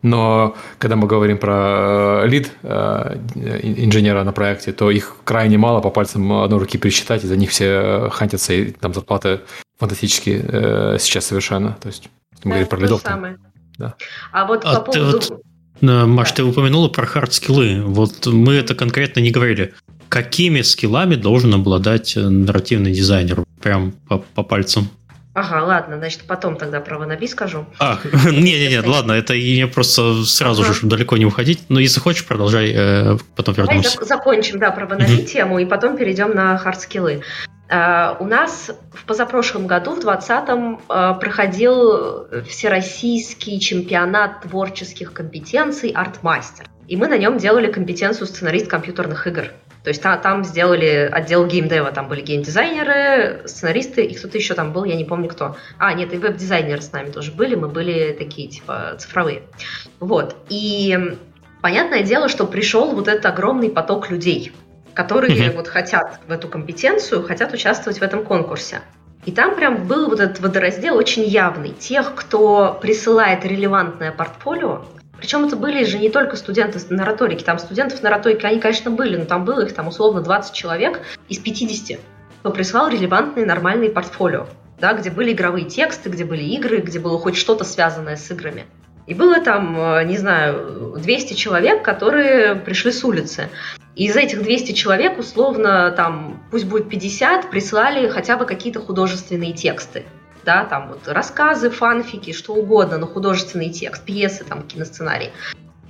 Но 0.02 0.58
когда 0.80 0.98
мы 0.98 1.08
говорим 1.08 1.38
про 1.38 2.24
э, 2.24 2.28
лид 2.28 2.52
э, 2.64 3.18
инженера 3.62 4.24
на 4.26 4.34
проекте, 4.34 4.74
то 4.74 4.92
их 4.92 5.16
крайне 5.24 5.58
мало, 5.58 5.80
по 5.80 5.92
пальцам 5.92 6.30
одной 6.34 6.60
руки 6.60 6.78
пересчитать, 6.78 7.24
и 7.24 7.28
за 7.28 7.38
них 7.38 7.52
все 7.52 7.66
э, 7.66 8.10
хантятся, 8.10 8.52
и 8.54 8.72
там 8.72 8.94
зарплаты 8.94 9.40
фантастические 9.80 10.98
сейчас 11.00 11.26
совершенно. 11.28 11.78
То 11.82 11.88
есть, 11.88 12.10
мы 12.44 12.50
говорим 12.52 12.68
про 12.68 12.80
лидов. 12.80 13.02
там. 13.02 13.38
Да. 13.78 13.96
А 14.34 14.46
вот 14.46 14.66
А 14.66 14.80
по 14.82 14.92
поводу... 14.92 15.12
вот- 15.14 15.42
Маш, 15.84 16.32
ты 16.32 16.44
упомянула 16.44 16.88
про 16.88 17.06
хард-скиллы. 17.06 17.82
Вот 17.82 18.26
мы 18.28 18.54
это 18.56 18.74
конкретно 18.76 19.20
не 19.20 19.32
говорили. 19.32 19.74
Какими 20.10 20.62
скиллами 20.62 21.16
должен 21.16 21.54
обладать 21.54 22.16
э, 22.16 22.22
нарративный 22.22 22.92
дизайнер? 22.92 23.44
Прям 23.62 23.92
по, 24.08 24.20
по 24.20 24.44
пальцам. 24.44 24.90
Ага, 25.34 25.64
ладно, 25.66 25.98
значит, 25.98 26.22
потом 26.28 26.56
тогда 26.58 26.80
про 26.80 27.00
wannabe 27.00 27.28
скажу. 27.28 27.66
А, 27.80 28.00
не-не-не, 28.32 28.82
ладно, 28.82 29.14
это 29.14 29.34
мне 29.34 29.66
просто 29.66 30.24
сразу 30.26 30.62
Ага. 30.62 30.74
же, 30.74 30.86
далеко 30.86 31.18
не 31.18 31.26
уходить. 31.26 31.62
Но 31.70 31.80
если 31.80 32.00
хочешь, 32.00 32.26
продолжай, 32.26 32.72
э, 32.72 33.18
потом 33.36 33.56
Давай 33.56 33.76
вернемся. 33.78 33.98
зак- 34.00 34.06
закончим, 34.06 34.60
да, 34.60 34.70
про 34.72 34.86
wannabe 34.86 35.24
тему, 35.24 35.58
и 35.58 35.66
потом 35.66 35.98
перейдем 35.98 36.36
на 36.36 36.58
хардскиллы. 36.60 37.24
А, 37.76 38.18
У 38.20 38.26
нас 38.26 38.70
в 38.94 39.04
позапрошлом 39.06 39.66
году, 39.66 39.96
в 39.96 40.00
2020-м, 40.00 40.80
а, 40.90 41.14
проходил 41.16 42.28
всероссийский 42.48 43.60
чемпионат 43.60 44.42
творческих 44.42 45.12
компетенций 45.12 45.90
«Артмастер». 45.90 46.68
И 46.88 46.96
мы 46.96 47.08
на 47.08 47.18
нем 47.18 47.40
делали 47.40 47.72
компетенцию 47.72 48.28
сценарист 48.28 48.68
компьютерных 48.68 49.26
игр. 49.26 49.46
То 49.84 49.90
есть 49.90 50.04
та- 50.04 50.18
там 50.18 50.44
сделали 50.44 51.10
отдел 51.12 51.48
геймдева, 51.48 51.92
там 51.92 52.08
были 52.08 52.22
геймдизайнеры, 52.22 53.48
сценаристы 53.48 54.04
и 54.04 54.14
кто-то 54.14 54.38
еще 54.38 54.54
там 54.54 54.72
был, 54.72 54.84
я 54.84 54.96
не 54.96 55.04
помню 55.04 55.28
кто. 55.28 55.56
А, 55.80 55.94
нет, 55.94 56.14
и 56.14 56.18
веб-дизайнеры 56.18 56.82
с 56.82 56.92
нами 56.92 57.10
тоже 57.10 57.32
были, 57.32 57.56
мы 57.56 57.70
были 57.70 58.16
такие, 58.18 58.50
типа, 58.50 58.98
цифровые. 59.00 59.42
Вот. 60.00 60.36
И 60.50 61.18
понятное 61.64 62.04
дело, 62.04 62.30
что 62.30 62.46
пришел 62.46 62.94
вот 62.94 63.08
этот 63.08 63.26
огромный 63.26 63.72
поток 63.72 64.12
людей, 64.12 64.52
которые 64.94 65.50
Мгм. 65.50 65.58
вот 65.58 65.68
хотят 65.68 66.20
в 66.28 66.32
эту 66.32 66.48
компетенцию, 66.48 67.24
хотят 67.24 67.54
участвовать 67.54 68.00
в 68.00 68.02
этом 68.04 68.24
конкурсе. 68.24 68.82
И 69.26 69.32
там 69.32 69.56
прям 69.56 69.88
был 69.88 70.10
вот 70.10 70.20
этот 70.20 70.40
водораздел 70.42 70.98
очень 70.98 71.24
явный. 71.24 71.70
Тех, 71.70 72.14
кто 72.16 72.78
присылает 72.82 73.46
релевантное 73.46 74.12
портфолио, 74.12 74.86
причем 75.18 75.46
это 75.46 75.56
были 75.56 75.86
же 75.86 75.98
не 76.00 76.10
только 76.10 76.36
студенты 76.36 76.80
на 76.90 77.06
риторике, 77.06 77.46
там 77.46 77.58
студентов 77.58 78.04
на 78.04 78.10
риторике, 78.10 78.48
они, 78.48 78.60
конечно, 78.60 78.92
были, 78.92 79.16
но 79.16 79.24
там 79.24 79.46
было 79.46 79.62
их 79.66 79.74
там 79.74 79.88
условно 79.88 80.22
20 80.22 80.54
человек 80.54 81.00
из 81.30 81.40
50, 81.40 82.00
кто 82.42 82.52
присылал 82.52 82.90
релевантные 82.90 83.46
нормальные 83.46 83.90
портфолио, 83.90 84.48
да, 84.80 84.92
где 84.92 85.10
были 85.10 85.32
игровые 85.32 85.66
тексты, 85.66 86.10
где 86.10 86.26
были 86.26 86.44
игры, 86.44 86.80
где 86.80 87.00
было 87.00 87.18
хоть 87.18 87.38
что-то 87.38 87.64
связанное 87.64 88.18
с 88.18 88.30
играми. 88.32 88.66
И 89.08 89.14
было 89.14 89.40
там, 89.40 89.78
э, 89.80 90.04
не 90.04 90.18
знаю, 90.18 90.96
200 90.98 91.34
человек, 91.36 91.82
которые 91.84 92.56
пришли 92.56 92.92
с 92.92 93.04
улицы. 93.06 93.48
Из 93.96 94.16
этих 94.16 94.42
200 94.42 94.72
человек, 94.72 95.20
условно, 95.20 95.92
там, 95.92 96.44
пусть 96.50 96.66
будет 96.66 96.90
50, 96.90 97.52
прислали 97.52 98.08
хотя 98.08 98.38
бы 98.38 98.46
какие-то 98.46 98.80
художественные 98.80 99.54
тексты. 99.54 100.04
Да, 100.44 100.66
там 100.66 100.90
вот 100.90 101.08
рассказы, 101.08 101.70
фанфики, 101.70 102.34
что 102.34 102.54
угодно, 102.54 102.98
но 102.98 103.08
художественный 103.08 103.70
текст, 103.70 104.04
пьесы, 104.04 104.44
там, 104.44 104.64
киносценарий. 104.64 105.30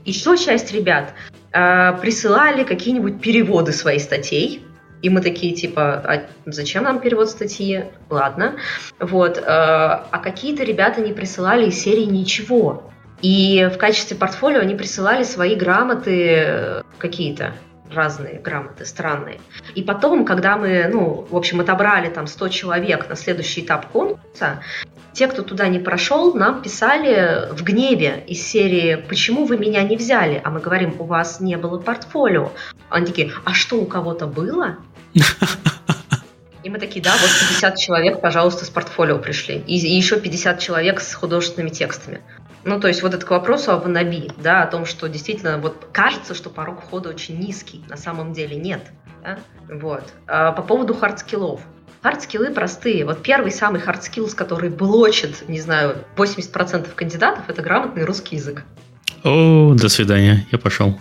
Что 0.06 0.36
часть 0.36 0.74
ребят 0.74 1.14
э, 1.54 1.98
присылали 2.02 2.64
какие-нибудь 2.64 3.22
переводы 3.22 3.72
своих 3.72 4.02
статей, 4.02 4.64
и 5.02 5.10
мы 5.10 5.22
такие, 5.22 5.54
типа, 5.54 5.96
а 6.06 6.24
зачем 6.46 6.84
нам 6.84 7.00
перевод 7.00 7.30
статьи? 7.30 7.86
Ладно. 8.10 8.56
Вот. 9.00 9.38
э, 9.38 9.42
а 9.46 10.20
какие-то 10.22 10.64
ребята 10.64 11.02
не 11.02 11.14
присылали 11.14 11.68
из 11.68 11.80
серии 11.80 12.06
ничего. 12.06 12.90
И 13.22 13.70
в 13.74 13.78
качестве 13.78 14.18
портфолио 14.18 14.60
они 14.60 14.76
присылали 14.76 15.24
свои 15.24 15.56
грамоты 15.56 16.36
э, 16.36 16.82
какие-то 16.98 17.54
разные 17.94 18.40
грамоты, 18.40 18.86
странные. 18.86 19.40
И 19.76 19.84
потом, 19.84 20.26
когда 20.26 20.58
мы, 20.58 20.88
ну, 20.92 21.28
в 21.30 21.36
общем, 21.36 21.60
отобрали 21.60 22.10
там 22.10 22.28
100 22.28 22.50
человек 22.50 23.10
на 23.10 23.16
следующий 23.16 23.62
этап 23.62 23.88
конкурса, 23.88 24.62
те, 25.14 25.28
кто 25.28 25.44
туда 25.44 25.68
не 25.68 25.80
прошел, 25.80 26.34
нам 26.34 26.62
писали 26.62 27.48
в 27.52 27.64
гневе 27.64 28.24
из 28.28 28.42
серии 28.42 28.96
«Почему 28.96 29.46
вы 29.46 29.58
меня 29.58 29.84
не 29.84 29.96
взяли?» 29.96 30.42
А 30.44 30.50
мы 30.50 30.60
говорим 30.60 30.96
«У 30.98 31.04
вас 31.06 31.40
не 31.40 31.56
было 31.56 31.78
портфолио». 31.78 32.52
Они 32.90 33.06
такие 33.06 33.32
«А 33.46 33.54
что, 33.54 33.78
у 33.78 33.86
кого-то 33.86 34.26
было?» 34.26 34.78
Мы 36.74 36.80
такие, 36.80 37.04
да, 37.04 37.12
вот 37.12 37.30
50 37.52 37.78
человек, 37.78 38.20
пожалуйста, 38.20 38.66
с 38.66 38.70
портфолио 38.72 39.20
пришли. 39.20 39.58
И, 39.68 39.78
и 39.78 39.96
еще 39.96 40.20
50 40.20 40.58
человек 40.58 41.02
с 41.02 41.14
художественными 41.14 41.70
текстами. 41.70 42.22
Ну, 42.64 42.80
то 42.80 42.88
есть 42.88 43.04
вот 43.04 43.14
это 43.14 43.24
к 43.24 43.30
вопросу 43.30 43.74
о 43.74 43.78
Ванаби, 43.78 44.32
да, 44.40 44.64
о 44.64 44.66
том, 44.66 44.88
что 44.88 45.08
действительно 45.08 45.60
вот 45.60 45.90
кажется, 45.92 46.34
что 46.34 46.50
порог 46.50 46.82
входа 46.82 47.10
очень 47.10 47.38
низкий, 47.38 47.84
на 47.90 47.96
самом 47.96 48.34
деле 48.34 48.56
нет. 48.56 48.82
Да? 49.22 49.38
Вот. 49.70 50.04
А 50.26 50.52
по 50.52 50.64
поводу 50.64 50.96
хардскиллов. 50.96 51.62
Хардскиллы 52.02 52.50
простые. 52.50 53.06
Вот 53.06 53.22
первый 53.22 53.52
самый 53.52 53.80
hard 53.80 53.99
skills, 53.99 54.34
который 54.34 54.72
блочит, 54.72 55.48
не 55.48 55.60
знаю, 55.60 55.98
80% 56.16 56.88
кандидатов, 56.96 57.44
это 57.50 57.62
грамотный 57.62 58.04
русский 58.04 58.38
язык. 58.38 58.64
О, 59.24 59.76
до 59.76 59.90
свидания, 59.90 60.48
я 60.52 60.58
пошел. 60.58 61.00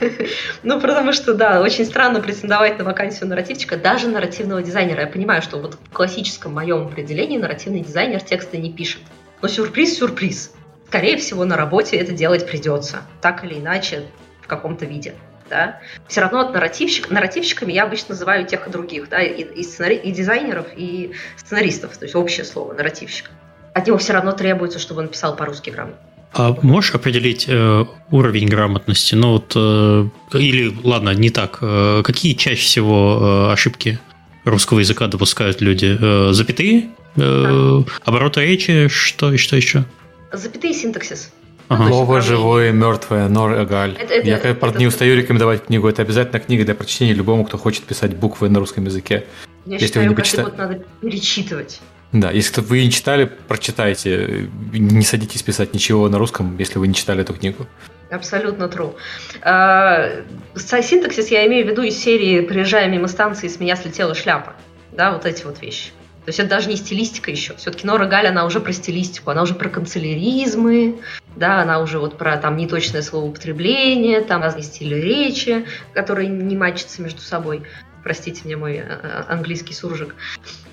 Ну, 0.62 0.80
потому 0.80 1.12
что, 1.12 1.34
да, 1.34 1.60
очень 1.60 1.84
странно 1.84 2.20
претендовать 2.20 2.78
на 2.78 2.84
вакансию 2.84 3.28
нарративчика, 3.28 3.76
даже 3.76 4.08
нарративного 4.08 4.62
дизайнера. 4.62 5.02
Я 5.02 5.06
понимаю, 5.06 5.42
что 5.42 5.58
вот 5.58 5.74
в 5.74 5.90
классическом 5.92 6.54
моем 6.54 6.86
определении 6.86 7.38
нарративный 7.38 7.80
дизайнер 7.80 8.20
тексты 8.20 8.58
не 8.58 8.72
пишет. 8.72 9.02
Но 9.42 9.48
сюрприз, 9.48 9.98
сюрприз. 9.98 10.52
Скорее 10.88 11.16
всего, 11.16 11.44
на 11.44 11.56
работе 11.56 11.96
это 11.96 12.12
делать 12.12 12.46
придется. 12.46 13.02
Так 13.20 13.44
или 13.44 13.58
иначе, 13.58 14.06
в 14.42 14.46
каком-то 14.46 14.84
виде. 14.84 15.14
Да? 15.48 15.80
Все 16.06 16.20
равно 16.20 16.40
от 16.40 16.54
нарративщик, 16.54 17.10
нарративщиками 17.10 17.72
я 17.72 17.84
обычно 17.84 18.10
называю 18.10 18.46
тех 18.46 18.68
и 18.68 18.70
других, 18.70 19.08
да, 19.08 19.20
и, 19.20 19.42
и, 19.42 19.62
сценари, 19.64 19.96
и 19.96 20.12
дизайнеров, 20.12 20.66
и 20.76 21.12
сценаристов, 21.36 21.96
то 21.96 22.04
есть 22.04 22.14
общее 22.14 22.44
слово, 22.44 22.72
нарративщик. 22.72 23.30
От 23.74 23.86
него 23.86 23.98
все 23.98 24.12
равно 24.12 24.32
требуется, 24.32 24.78
чтобы 24.78 25.00
он 25.00 25.08
писал 25.08 25.34
по-русски 25.34 25.70
грамотно. 25.70 26.09
А 26.32 26.56
можешь 26.62 26.94
определить 26.94 27.46
э, 27.48 27.84
уровень 28.10 28.46
грамотности? 28.46 29.14
Ну 29.14 29.32
вот, 29.32 29.52
э, 29.56 30.08
или, 30.34 30.72
ладно, 30.84 31.10
не 31.10 31.30
так. 31.30 31.58
Э, 31.60 32.02
какие 32.04 32.34
чаще 32.34 32.62
всего 32.62 33.48
э, 33.50 33.52
ошибки 33.52 33.98
русского 34.44 34.78
языка 34.78 35.08
допускают 35.08 35.60
люди? 35.60 35.96
Э, 36.00 36.32
запятые? 36.32 36.90
Э, 37.16 37.82
обороты 38.04 38.46
речи? 38.46 38.86
Что, 38.88 39.36
что 39.36 39.56
еще? 39.56 39.84
Запятые 40.32 40.72
синтаксис. 40.72 41.32
Ага. 41.70 41.88
Слово 41.88 42.20
живое, 42.20 42.72
мертвое, 42.72 43.28
нор 43.28 43.52
эгаль. 43.60 43.96
Это, 43.98 44.14
это, 44.14 44.26
Я, 44.26 44.38
это, 44.38 44.54
правда, 44.54 44.78
не 44.80 44.86
устаю 44.86 45.16
рекомендовать 45.16 45.66
книгу. 45.66 45.88
Это 45.88 46.02
обязательно 46.02 46.40
книга 46.40 46.64
для 46.64 46.74
прочтения 46.74 47.12
любому, 47.12 47.44
кто 47.44 47.58
хочет 47.58 47.84
писать 47.84 48.16
буквы 48.16 48.48
на 48.48 48.58
русском 48.58 48.84
языке. 48.84 49.24
Я 49.66 49.74
если 49.74 49.86
считаю, 49.86 50.06
вы 50.06 50.10
не 50.10 50.16
почитали... 50.16 50.44
год 50.46 50.58
надо 50.58 50.84
перечитывать. 51.00 51.80
Да, 52.12 52.30
если 52.30 52.60
вы 52.60 52.84
не 52.84 52.90
читали, 52.90 53.30
прочитайте. 53.46 54.48
Не 54.72 55.02
садитесь 55.02 55.42
писать 55.42 55.74
ничего 55.74 56.08
на 56.08 56.18
русском, 56.18 56.56
если 56.58 56.78
вы 56.78 56.88
не 56.88 56.94
читали 56.94 57.22
эту 57.22 57.34
книгу. 57.34 57.66
Абсолютно 58.10 58.64
true. 58.64 58.94
А, 59.42 60.10
синтаксис 60.56 61.28
я 61.28 61.46
имею 61.46 61.64
в 61.66 61.70
виду 61.70 61.82
из 61.82 61.96
серии 61.96 62.40
«Приезжая 62.40 62.88
мимо 62.88 63.06
станции, 63.06 63.46
с 63.46 63.60
меня 63.60 63.76
слетела 63.76 64.16
шляпа». 64.16 64.54
Да, 64.90 65.12
вот 65.12 65.24
эти 65.24 65.44
вот 65.44 65.62
вещи. 65.62 65.90
То 66.24 66.28
есть 66.28 66.40
это 66.40 66.50
даже 66.50 66.68
не 66.68 66.76
стилистика 66.76 67.30
еще. 67.30 67.54
Все-таки 67.56 67.86
Нора 67.86 68.06
Галь, 68.06 68.26
она 68.26 68.44
уже 68.44 68.60
про 68.60 68.72
стилистику, 68.72 69.30
она 69.30 69.42
уже 69.42 69.54
про 69.54 69.68
канцеляризмы, 69.68 71.00
да, 71.36 71.62
она 71.62 71.80
уже 71.80 71.98
вот 71.98 72.18
про 72.18 72.36
там 72.36 72.56
неточное 72.56 73.02
словоупотребление, 73.02 74.20
там 74.20 74.42
разные 74.42 74.64
стили 74.64 74.96
речи, 74.96 75.64
которые 75.94 76.28
не 76.28 76.56
мачатся 76.56 77.00
между 77.00 77.20
собой. 77.20 77.62
Простите 78.02 78.42
мне 78.44 78.56
мой 78.56 78.76
э, 78.76 78.82
э, 78.84 79.22
английский 79.28 79.74
суржик. 79.74 80.14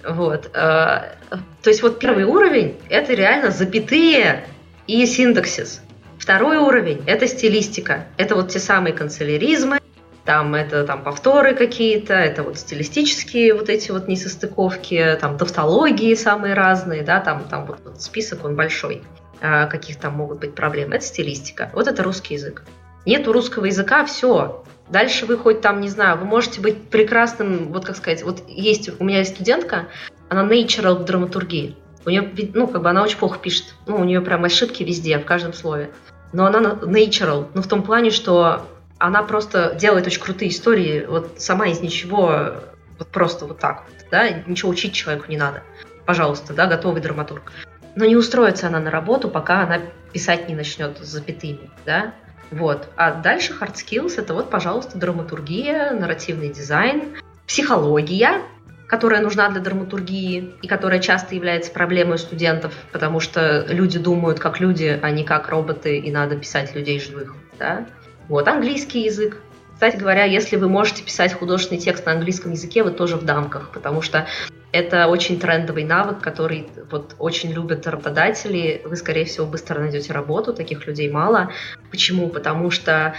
Вот. 0.04 0.48
Э, 0.54 1.16
то 1.62 1.70
есть 1.70 1.82
вот 1.82 2.00
первый 2.00 2.24
уровень– 2.24 2.78
это 2.90 3.14
реально 3.14 3.52
запятые 3.52 4.48
и 4.88 5.06
синтаксис. 5.06 5.82
Второй 6.18 6.58
уровень– 6.58 7.04
это 7.06 7.28
стилистика. 7.28 8.06
Это 8.18 8.36
вот 8.36 8.50
те 8.50 8.60
самые 8.60 8.94
канцеляризмы, 8.94 9.80
там 10.28 10.56
это 10.56 10.84
там 10.84 11.04
повторы 11.04 11.56
какие-то, 11.56 12.14
это 12.14 12.44
вот 12.44 12.58
стилистические 12.58 13.54
вот 13.54 13.70
эти 13.70 13.92
вот 13.92 14.10
несостыковки, 14.10 15.18
там 15.22 15.38
тавтологии 15.38 16.14
самые 16.16 16.54
разные, 16.54 17.04
да, 17.04 17.22
там, 17.22 17.46
там 17.46 17.66
вот, 17.66 17.80
вот 17.86 18.02
список, 18.02 18.44
он 18.44 18.58
большой, 18.58 19.04
а, 19.40 19.68
каких 19.68 19.98
там 19.98 20.16
могут 20.16 20.40
быть 20.40 20.54
проблем. 20.54 20.92
Это 20.92 21.06
стилистика. 21.06 21.72
Вот 21.74 21.88
это 21.88 22.04
русский 22.04 22.34
язык. 22.34 22.64
Нету 23.06 23.32
русского 23.32 23.66
языка, 23.66 24.04
все. 24.04 24.66
Дальше 24.90 25.26
вы 25.26 25.38
хоть 25.38 25.62
там, 25.62 25.82
не 25.82 25.90
знаю, 25.90 26.18
вы 26.18 26.26
можете 26.26 26.62
быть 26.62 26.90
прекрасным, 26.90 27.72
вот 27.74 27.86
как 27.86 27.98
сказать, 27.98 28.24
вот 28.24 28.44
есть, 28.48 28.90
у 29.00 29.04
меня 29.04 29.20
есть 29.20 29.36
студентка, 29.36 29.88
она 30.30 30.44
natural 30.44 30.96
в 30.96 31.06
драматургии. 31.06 31.76
У 32.06 32.10
нее, 32.10 32.32
ну, 32.54 32.68
как 32.68 32.84
бы 32.84 32.90
она 32.90 33.04
очень 33.04 33.18
плохо 33.18 33.38
пишет. 33.38 33.76
Ну, 33.86 33.98
у 33.98 34.04
нее 34.06 34.22
прям 34.22 34.46
ошибки 34.46 34.84
везде, 34.84 35.20
в 35.20 35.26
каждом 35.26 35.54
слове. 35.54 35.90
Но 36.32 36.46
она 36.46 36.60
natural, 36.60 37.48
ну, 37.54 37.62
в 37.62 37.68
том 37.68 37.84
плане, 37.84 38.12
что 38.12 38.66
она 38.98 39.24
просто 39.24 39.76
делает 39.76 40.08
очень 40.08 40.22
крутые 40.22 40.52
истории, 40.52 41.06
вот 41.06 41.34
сама 41.38 41.68
из 41.68 41.82
ничего, 41.82 42.54
вот 42.98 43.08
просто 43.10 43.46
вот 43.46 43.60
так 43.60 43.84
вот, 43.86 44.06
да, 44.10 44.30
ничего 44.30 44.72
учить 44.72 44.94
человеку 44.94 45.26
не 45.30 45.38
надо. 45.38 45.64
Пожалуйста, 46.06 46.54
да, 46.54 46.68
готовый 46.68 47.02
драматург. 47.02 47.52
Но 47.96 48.06
не 48.06 48.16
устроится 48.16 48.68
она 48.68 48.80
на 48.80 48.90
работу, 48.90 49.30
пока 49.30 49.64
она 49.64 49.82
писать 50.14 50.48
не 50.48 50.56
начнет 50.56 50.98
с 51.00 51.08
запятыми, 51.08 51.70
да. 51.86 52.14
Вот. 52.52 52.90
А 52.96 53.14
дальше 53.14 53.54
hard 53.60 53.76
skills 53.76 54.14
это 54.18 54.34
вот, 54.34 54.50
пожалуйста, 54.50 54.98
драматургия, 54.98 55.92
нарративный 55.92 56.50
дизайн, 56.50 57.18
психология, 57.46 58.42
которая 58.88 59.22
нужна 59.22 59.50
для 59.50 59.60
драматургии 59.60 60.54
и 60.62 60.68
которая 60.68 61.00
часто 61.00 61.36
является 61.36 61.72
проблемой 61.72 62.18
студентов, 62.18 62.74
потому 62.92 63.20
что 63.20 63.66
люди 63.68 64.00
думают 64.00 64.40
как 64.40 64.60
люди, 64.60 64.98
а 65.02 65.12
не 65.12 65.24
как 65.24 65.50
роботы, 65.50 65.98
и 65.98 66.12
надо 66.12 66.38
писать 66.38 66.74
людей 66.74 67.00
живых. 67.00 67.36
Да? 67.60 67.86
Вот, 68.30 68.48
английский 68.48 69.04
язык. 69.04 69.38
Кстати 69.78 69.98
говоря, 69.98 70.24
если 70.24 70.56
вы 70.56 70.70
можете 70.70 71.04
писать 71.04 71.34
художественный 71.34 71.80
текст 71.80 72.04
на 72.08 72.14
английском 72.14 72.52
языке, 72.52 72.82
вы 72.82 72.90
тоже 72.90 73.16
в 73.16 73.26
дамках, 73.26 73.70
потому 73.72 74.02
что 74.02 74.26
это 74.72 75.06
очень 75.06 75.40
трендовый 75.40 75.84
навык, 75.84 76.20
который 76.20 76.68
вот 76.90 77.16
очень 77.20 77.52
любят 77.52 77.86
работодатели. 77.86 78.82
Вы, 78.86 78.96
скорее 78.96 79.26
всего, 79.26 79.46
быстро 79.46 79.80
найдете 79.80 80.14
работу, 80.14 80.52
таких 80.52 80.88
людей 80.88 81.12
мало. 81.12 81.52
Почему? 81.92 82.30
Потому 82.30 82.72
что 82.72 83.14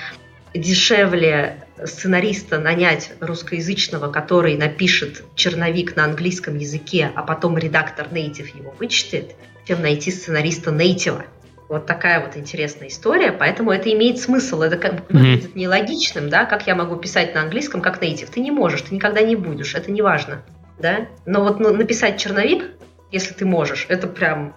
дешевле 0.53 1.65
сценариста 1.85 2.59
нанять 2.59 3.13
русскоязычного, 3.21 4.11
который 4.11 4.57
напишет 4.57 5.23
черновик 5.37 5.95
на 5.95 6.07
английском 6.07 6.59
языке, 6.59 7.13
а 7.15 7.23
потом 7.23 7.57
редактор 7.57 8.13
нейтив 8.13 8.53
его 8.57 8.75
вычитает, 8.81 9.37
чем 9.65 9.81
найти 9.81 10.11
сценариста 10.11 10.73
нейтива. 10.73 11.25
Вот 11.69 11.85
такая 11.85 12.25
вот 12.25 12.37
интересная 12.37 12.89
история, 12.89 13.31
поэтому 13.31 13.71
это 13.71 13.93
имеет 13.93 14.19
смысл. 14.19 14.63
Это 14.63 14.79
как 14.79 14.95
бы 14.95 15.03
выглядит 15.11 15.55
нелогичным, 15.55 16.31
да, 16.31 16.47
как 16.47 16.67
я 16.67 16.75
могу 16.75 16.97
писать 16.97 17.35
на 17.35 17.43
английском 17.43 17.83
как 17.83 18.01
нейтив. 18.01 18.31
Ты 18.31 18.41
не 18.41 18.51
можешь, 18.51 18.83
ты 18.83 18.95
никогда 18.95 19.21
не 19.21 19.37
будешь, 19.37 19.75
это 19.75 19.91
не 19.91 20.01
важно, 20.01 20.43
да. 20.79 21.09
Но 21.27 21.43
вот 21.43 21.61
ну, 21.61 21.75
написать 21.75 22.19
черновик, 22.19 22.71
если 23.13 23.35
ты 23.35 23.45
можешь, 23.45 23.85
это 23.91 24.07
прям 24.07 24.55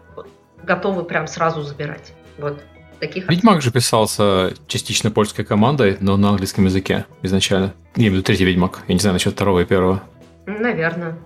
готовы 0.63 1.03
прям 1.03 1.27
сразу 1.27 1.61
забирать. 1.63 2.13
Вот 2.37 2.61
таких. 2.99 3.29
Ведьмак 3.29 3.61
же 3.61 3.71
писался 3.71 4.53
частично 4.67 5.11
польской 5.11 5.43
командой, 5.43 5.97
но 5.99 6.15
на 6.15 6.29
английском 6.29 6.65
языке 6.65 7.05
изначально. 7.21 7.73
Я 7.95 8.03
имею 8.03 8.13
в 8.13 8.15
виду 8.15 8.23
третий 8.23 8.45
Ведьмак. 8.45 8.83
Я 8.87 8.93
не 8.93 9.01
знаю 9.01 9.13
насчет 9.13 9.33
второго 9.33 9.59
и 9.59 9.65
первого. 9.65 10.01
Наверное. 10.45 11.17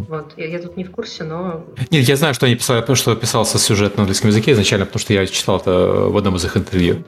Вот, 0.00 0.32
я, 0.36 0.46
я 0.46 0.58
тут 0.58 0.76
не 0.76 0.84
в 0.84 0.90
курсе, 0.90 1.24
но... 1.24 1.64
Нет, 1.90 2.08
я 2.08 2.16
знаю, 2.16 2.34
что 2.34 2.46
они 2.46 2.54
писали, 2.54 2.94
что 2.94 3.14
писался 3.14 3.58
сюжет 3.58 3.96
на 3.96 4.02
английском 4.02 4.30
языке 4.30 4.52
изначально, 4.52 4.86
потому 4.86 5.00
что 5.00 5.12
я 5.12 5.26
читал 5.26 5.58
это 5.58 5.70
в 6.08 6.16
одном 6.16 6.36
из 6.36 6.44
их 6.44 6.56
интервью. 6.56 7.04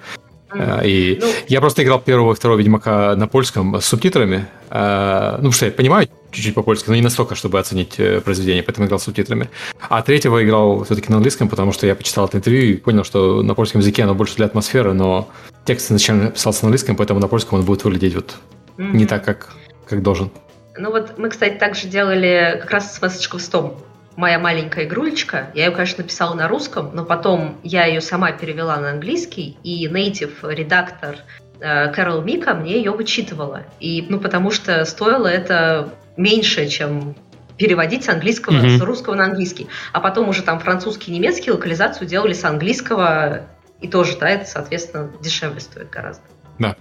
Mm. 0.55 0.87
И 0.87 1.19
ну, 1.21 1.27
я 1.49 1.61
просто 1.61 1.83
играл 1.83 2.01
первого 2.01 2.33
и 2.33 2.37
второго 2.37 2.59
Ведьмака 2.59 3.17
на 3.17 3.27
польском 3.27 3.81
с 3.81 3.87
субтитрами. 3.87 4.47
А, 4.71 5.39
ну, 5.43 5.51
что 5.51 5.67
я 5.67 5.73
понимаю 5.73 6.09
чуть-чуть 6.31 6.55
по-польски, 6.55 6.89
но 6.89 6.95
не 6.95 7.01
настолько, 7.01 7.35
чтобы 7.35 7.59
оценить 7.59 7.99
э, 7.99 8.21
произведение, 8.21 8.63
поэтому 8.63 8.87
играл 8.87 8.99
с 9.01 9.05
субтитрами. 9.05 9.49
А 9.89 10.03
третьего 10.03 10.45
играл 10.45 10.85
все-таки 10.85 11.11
на 11.11 11.17
английском, 11.17 11.49
потому 11.49 11.73
что 11.73 11.87
я 11.87 11.95
почитал 11.95 12.27
это 12.27 12.39
интервью 12.39 12.75
и 12.75 12.77
понял, 12.77 13.05
что 13.05 13.43
на 13.43 13.55
польском 13.55 13.81
языке 13.81 14.03
оно 14.03 14.15
больше 14.15 14.37
для 14.37 14.47
атмосферы, 14.47 14.93
но 14.93 15.29
текст 15.65 15.87
изначально 15.87 16.31
писался 16.31 16.65
на 16.65 16.69
английском, 16.69 16.97
поэтому 16.97 17.21
на 17.21 17.29
польском 17.29 17.59
он 17.59 17.65
будет 17.65 17.85
выглядеть 17.85 18.15
вот 18.15 18.35
mm-hmm. 18.77 18.93
не 18.93 19.07
так, 19.07 19.25
как, 19.25 19.53
как 19.89 20.03
должен. 20.03 20.31
Ну 20.77 20.91
вот 20.91 21.19
мы, 21.19 21.31
кстати, 21.31 21.55
также 21.55 21.87
делали 21.87 22.59
как 22.61 22.71
раз 22.71 22.97
с 22.97 23.01
Quest 23.01 23.77
моя 24.17 24.39
маленькая 24.39 24.85
игрулечка. 24.85 25.51
Я 25.55 25.67
ее, 25.67 25.71
конечно, 25.71 26.03
написала 26.03 26.35
на 26.35 26.49
русском, 26.49 26.91
но 26.95 27.05
потом 27.05 27.59
я 27.63 27.85
ее 27.85 28.01
сама 28.01 28.33
перевела 28.33 28.77
на 28.77 28.91
английский, 28.91 29.57
и 29.63 29.89
native 29.89 30.55
редактор 30.55 31.17
э, 31.61 31.93
Кэрол 31.93 32.23
Мика 32.23 32.55
мне 32.55 32.77
ее 32.77 32.93
вычитывала. 32.93 33.65
И, 33.81 34.07
ну, 34.09 34.21
потому 34.21 34.51
что 34.51 34.85
стоило 34.85 35.27
это 35.27 35.95
меньше, 36.17 36.69
чем 36.69 37.17
переводить 37.57 38.05
с 38.05 38.09
английского, 38.09 38.55
mm-hmm. 38.55 38.79
с 38.79 38.81
русского 38.81 39.15
на 39.15 39.25
английский. 39.25 39.69
А 39.93 40.01
потом 40.01 40.29
уже 40.29 40.43
там 40.43 40.61
французский 40.61 41.13
и 41.13 41.15
немецкий 41.15 41.51
локализацию 41.51 42.07
делали 42.07 42.33
с 42.33 42.45
английского, 42.45 43.47
и 43.81 43.89
тоже, 43.89 44.17
да, 44.19 44.29
это, 44.29 44.47
соответственно, 44.47 45.11
дешевле 45.21 45.61
стоит 45.61 45.91
гораздо. 45.91 46.25
Да. 46.59 46.77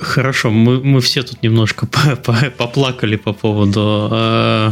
Хорошо, 0.00 0.50
мы, 0.50 0.80
мы 0.82 1.00
все 1.00 1.22
тут 1.22 1.42
немножко 1.42 1.86
поплакали 2.56 3.16
по 3.16 3.32
поводу 3.32 4.08
э, 4.10 4.70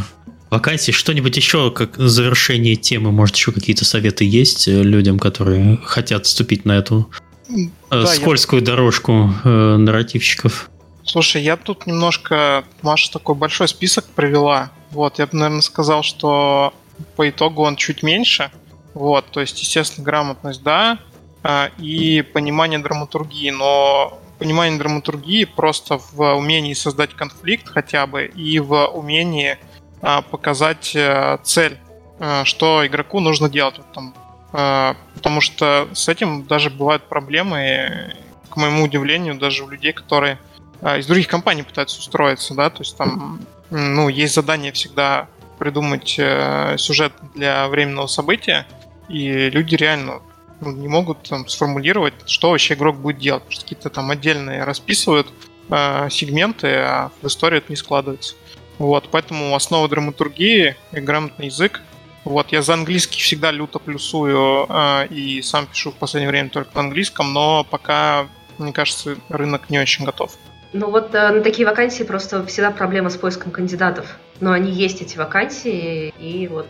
вакансий. 0.51 0.93
Что-нибудь 0.93 1.37
еще, 1.37 1.71
как 1.71 1.97
завершение 1.97 2.77
темы, 2.77 3.11
может, 3.11 3.37
еще 3.37 3.53
какие-то 3.53 3.85
советы 3.85 4.25
есть 4.25 4.69
э, 4.69 4.83
людям, 4.83 5.19
которые 5.19 5.79
хотят 5.85 6.27
вступить 6.27 6.65
на 6.65 6.73
эту 6.79 7.11
э, 7.49 7.69
да, 7.91 8.07
скользкую 8.07 8.61
я... 8.61 8.67
дорожку 8.67 9.35
э, 9.45 9.77
нарративщиков? 9.77 10.71
Слушай, 11.05 11.43
я 11.43 11.57
тут 11.57 11.87
немножко, 11.87 12.65
Маша 12.81 13.13
такой 13.13 13.35
большой 13.35 13.69
список 13.69 14.05
привела. 14.07 14.71
Вот, 14.93 15.19
я 15.19 15.27
бы, 15.27 15.37
наверное, 15.37 15.63
сказал, 15.63 16.03
что 16.03 16.73
по 17.17 17.29
итогу 17.29 17.63
он 17.63 17.77
чуть 17.77 18.03
меньше. 18.03 18.51
Вот, 18.95 19.27
то 19.31 19.41
есть, 19.41 19.61
естественно, 19.61 20.05
грамотность, 20.05 20.63
да, 20.63 20.99
э, 21.43 21.69
и 21.79 22.23
понимание 22.23 22.79
драматургии, 22.79 23.51
но 23.51 24.19
понимание 24.39 24.79
драматургии 24.79 25.45
просто 25.45 25.99
в 25.99 26.35
умении 26.35 26.75
создать 26.75 27.15
конфликт 27.15 27.69
хотя 27.69 28.07
бы 28.07 28.25
и 28.25 28.59
в 28.59 28.87
умении 28.87 29.59
а, 30.01 30.23
показать 30.23 30.95
а, 30.97 31.39
цель, 31.43 31.79
а, 32.19 32.45
что 32.45 32.87
игроку 32.87 33.21
нужно 33.21 33.49
делать. 33.49 33.79
Вот 33.79 33.93
там, 33.93 34.15
а, 34.53 34.97
потому 35.15 35.41
что 35.41 35.89
с 35.93 36.09
этим 36.09 36.45
даже 36.45 36.71
бывают 36.71 37.05
проблемы, 37.05 38.15
к 38.49 38.57
моему 38.57 38.85
удивлению, 38.85 39.37
даже 39.37 39.65
у 39.65 39.69
людей, 39.69 39.93
которые 39.93 40.39
а, 40.83 40.99
из 40.99 41.07
других 41.07 41.29
компаний 41.29 41.63
пытаются 41.63 41.99
устроиться, 41.99 42.55
да, 42.55 42.69
то 42.69 42.81
есть 42.81 42.97
там, 42.97 43.41
ну, 43.71 44.09
есть 44.09 44.35
задание 44.35 44.73
всегда 44.73 45.29
придумать 45.59 46.17
э, 46.19 46.77
сюжет 46.77 47.13
для 47.35 47.69
временного 47.69 48.09
события, 48.09 48.67
и 49.09 49.49
люди 49.49 49.77
реально 49.77 50.21
не 50.71 50.89
могут 50.89 51.23
там, 51.29 51.49
сформулировать, 51.49 52.15
что 52.27 52.51
вообще 52.51 52.75
игрок 52.75 52.97
будет 52.97 53.19
делать. 53.19 53.43
Потому 53.43 53.53
что 53.53 53.63
какие-то 53.63 53.91
там 53.91 54.11
отдельные 54.11 54.65
расписывают 54.65 55.29
э, 55.71 56.09
сегменты, 56.11 56.69
а 56.69 57.11
в 57.21 57.27
истории 57.27 57.59
это 57.59 57.67
не 57.71 57.77
складывается. 57.77 58.35
Вот, 58.79 59.09
поэтому 59.11 59.55
основа 59.55 59.89
драматургии 59.89 60.77
и 60.93 61.01
грамотный 61.01 61.47
язык 61.47 61.83
Вот, 62.25 62.53
я 62.53 62.63
за 62.63 62.75
английский 62.75 63.21
всегда 63.21 63.51
люто 63.51 63.79
плюсую 63.79 64.67
э, 64.69 65.07
и 65.09 65.43
сам 65.43 65.67
пишу 65.67 65.91
в 65.91 65.95
последнее 65.95 66.31
время 66.31 66.49
только 66.49 66.71
на 66.75 66.81
английском, 66.81 67.33
но 67.33 67.65
пока, 67.65 68.29
мне 68.59 68.73
кажется, 68.73 69.17
рынок 69.29 69.71
не 69.71 69.79
очень 69.79 70.05
готов. 70.05 70.37
Ну 70.73 70.91
вот 70.91 71.15
э, 71.15 71.31
на 71.31 71.43
такие 71.43 71.67
вакансии 71.67 72.03
просто 72.03 72.45
всегда 72.47 72.71
проблема 72.71 73.11
с 73.11 73.17
поиском 73.17 73.51
кандидатов. 73.51 74.19
Но 74.41 74.53
они 74.53 74.71
есть, 74.71 75.03
эти 75.03 75.17
вакансии, 75.19 76.13
и 76.19 76.49
вот 76.49 76.69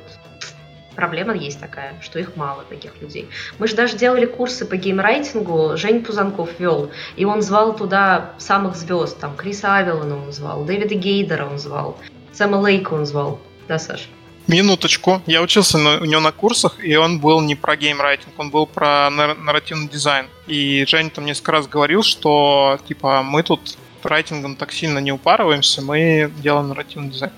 проблема 0.94 1.34
есть 1.34 1.60
такая, 1.60 1.94
что 2.00 2.18
их 2.18 2.36
мало, 2.36 2.64
таких 2.68 3.00
людей. 3.00 3.28
Мы 3.58 3.68
же 3.68 3.74
даже 3.74 3.96
делали 3.96 4.26
курсы 4.26 4.64
по 4.64 4.76
геймрайтингу, 4.76 5.76
Жень 5.76 6.04
Пузанков 6.04 6.50
вел, 6.58 6.90
и 7.16 7.24
он 7.24 7.42
звал 7.42 7.74
туда 7.74 8.32
самых 8.38 8.76
звезд, 8.76 9.18
там 9.18 9.36
Криса 9.36 9.76
Авеллона 9.76 10.16
он 10.16 10.32
звал, 10.32 10.64
Дэвида 10.64 10.94
Гейдера 10.94 11.46
он 11.46 11.58
звал, 11.58 11.98
Сэма 12.32 12.56
Лейка 12.56 12.94
он 12.94 13.06
звал. 13.06 13.40
Да, 13.68 13.78
Саш? 13.78 14.08
Минуточку. 14.48 15.22
Я 15.26 15.40
учился 15.40 15.78
на, 15.78 15.98
у 15.98 16.04
него 16.04 16.20
на 16.20 16.32
курсах, 16.32 16.84
и 16.84 16.96
он 16.96 17.20
был 17.20 17.40
не 17.40 17.54
про 17.54 17.76
геймрайтинг, 17.76 18.34
он 18.38 18.50
был 18.50 18.66
про 18.66 19.08
нар- 19.10 19.38
нарративный 19.38 19.88
дизайн. 19.88 20.26
И 20.48 20.84
Женя 20.86 21.10
там 21.10 21.24
несколько 21.24 21.52
раз 21.52 21.68
говорил, 21.68 22.02
что 22.02 22.78
типа 22.88 23.22
мы 23.22 23.44
тут 23.44 23.78
райтингом 24.02 24.56
так 24.56 24.72
сильно 24.72 24.98
не 24.98 25.12
упарываемся, 25.12 25.80
мы 25.80 26.30
делаем 26.38 26.68
нарративный 26.68 27.10
дизайн. 27.10 27.32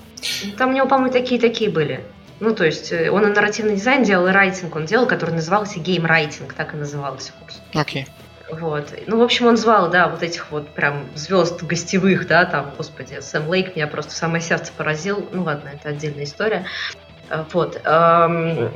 Там 0.57 0.71
у 0.71 0.73
него, 0.73 0.87
по-моему, 0.87 1.13
такие-такие 1.13 1.69
были. 1.69 2.03
Ну, 2.39 2.53
то 2.53 2.65
есть 2.65 2.91
э, 2.91 3.09
он 3.09 3.23
и 3.23 3.27
нарративный 3.27 3.75
дизайн 3.75 4.03
делал, 4.03 4.27
и 4.27 4.31
райтинг 4.31 4.75
он 4.75 4.85
делал, 4.85 5.05
который 5.07 5.31
назывался 5.31 5.79
геймрайтинг, 5.79 6.53
так 6.53 6.73
и 6.73 6.77
назывался 6.77 7.31
курс. 7.39 7.61
Окей. 7.73 8.03
Okay. 8.03 8.09
Вот. 8.51 8.93
Ну, 9.07 9.17
в 9.19 9.23
общем, 9.23 9.47
он 9.47 9.57
звал, 9.57 9.89
да, 9.89 10.07
вот 10.07 10.21
этих 10.21 10.51
вот 10.51 10.69
прям 10.69 11.05
звезд 11.15 11.63
гостевых, 11.63 12.27
да, 12.27 12.45
там, 12.45 12.73
господи, 12.77 13.19
Сэм 13.19 13.49
Лейк 13.49 13.75
меня 13.75 13.87
просто 13.87 14.11
в 14.11 14.17
самое 14.17 14.41
сердце 14.41 14.71
поразил. 14.75 15.27
Ну, 15.31 15.43
ладно, 15.43 15.69
это 15.73 15.89
отдельная 15.89 16.25
история. 16.25 16.65
Э, 17.29 17.43
вот. 17.53 17.81
Эм, 17.83 18.71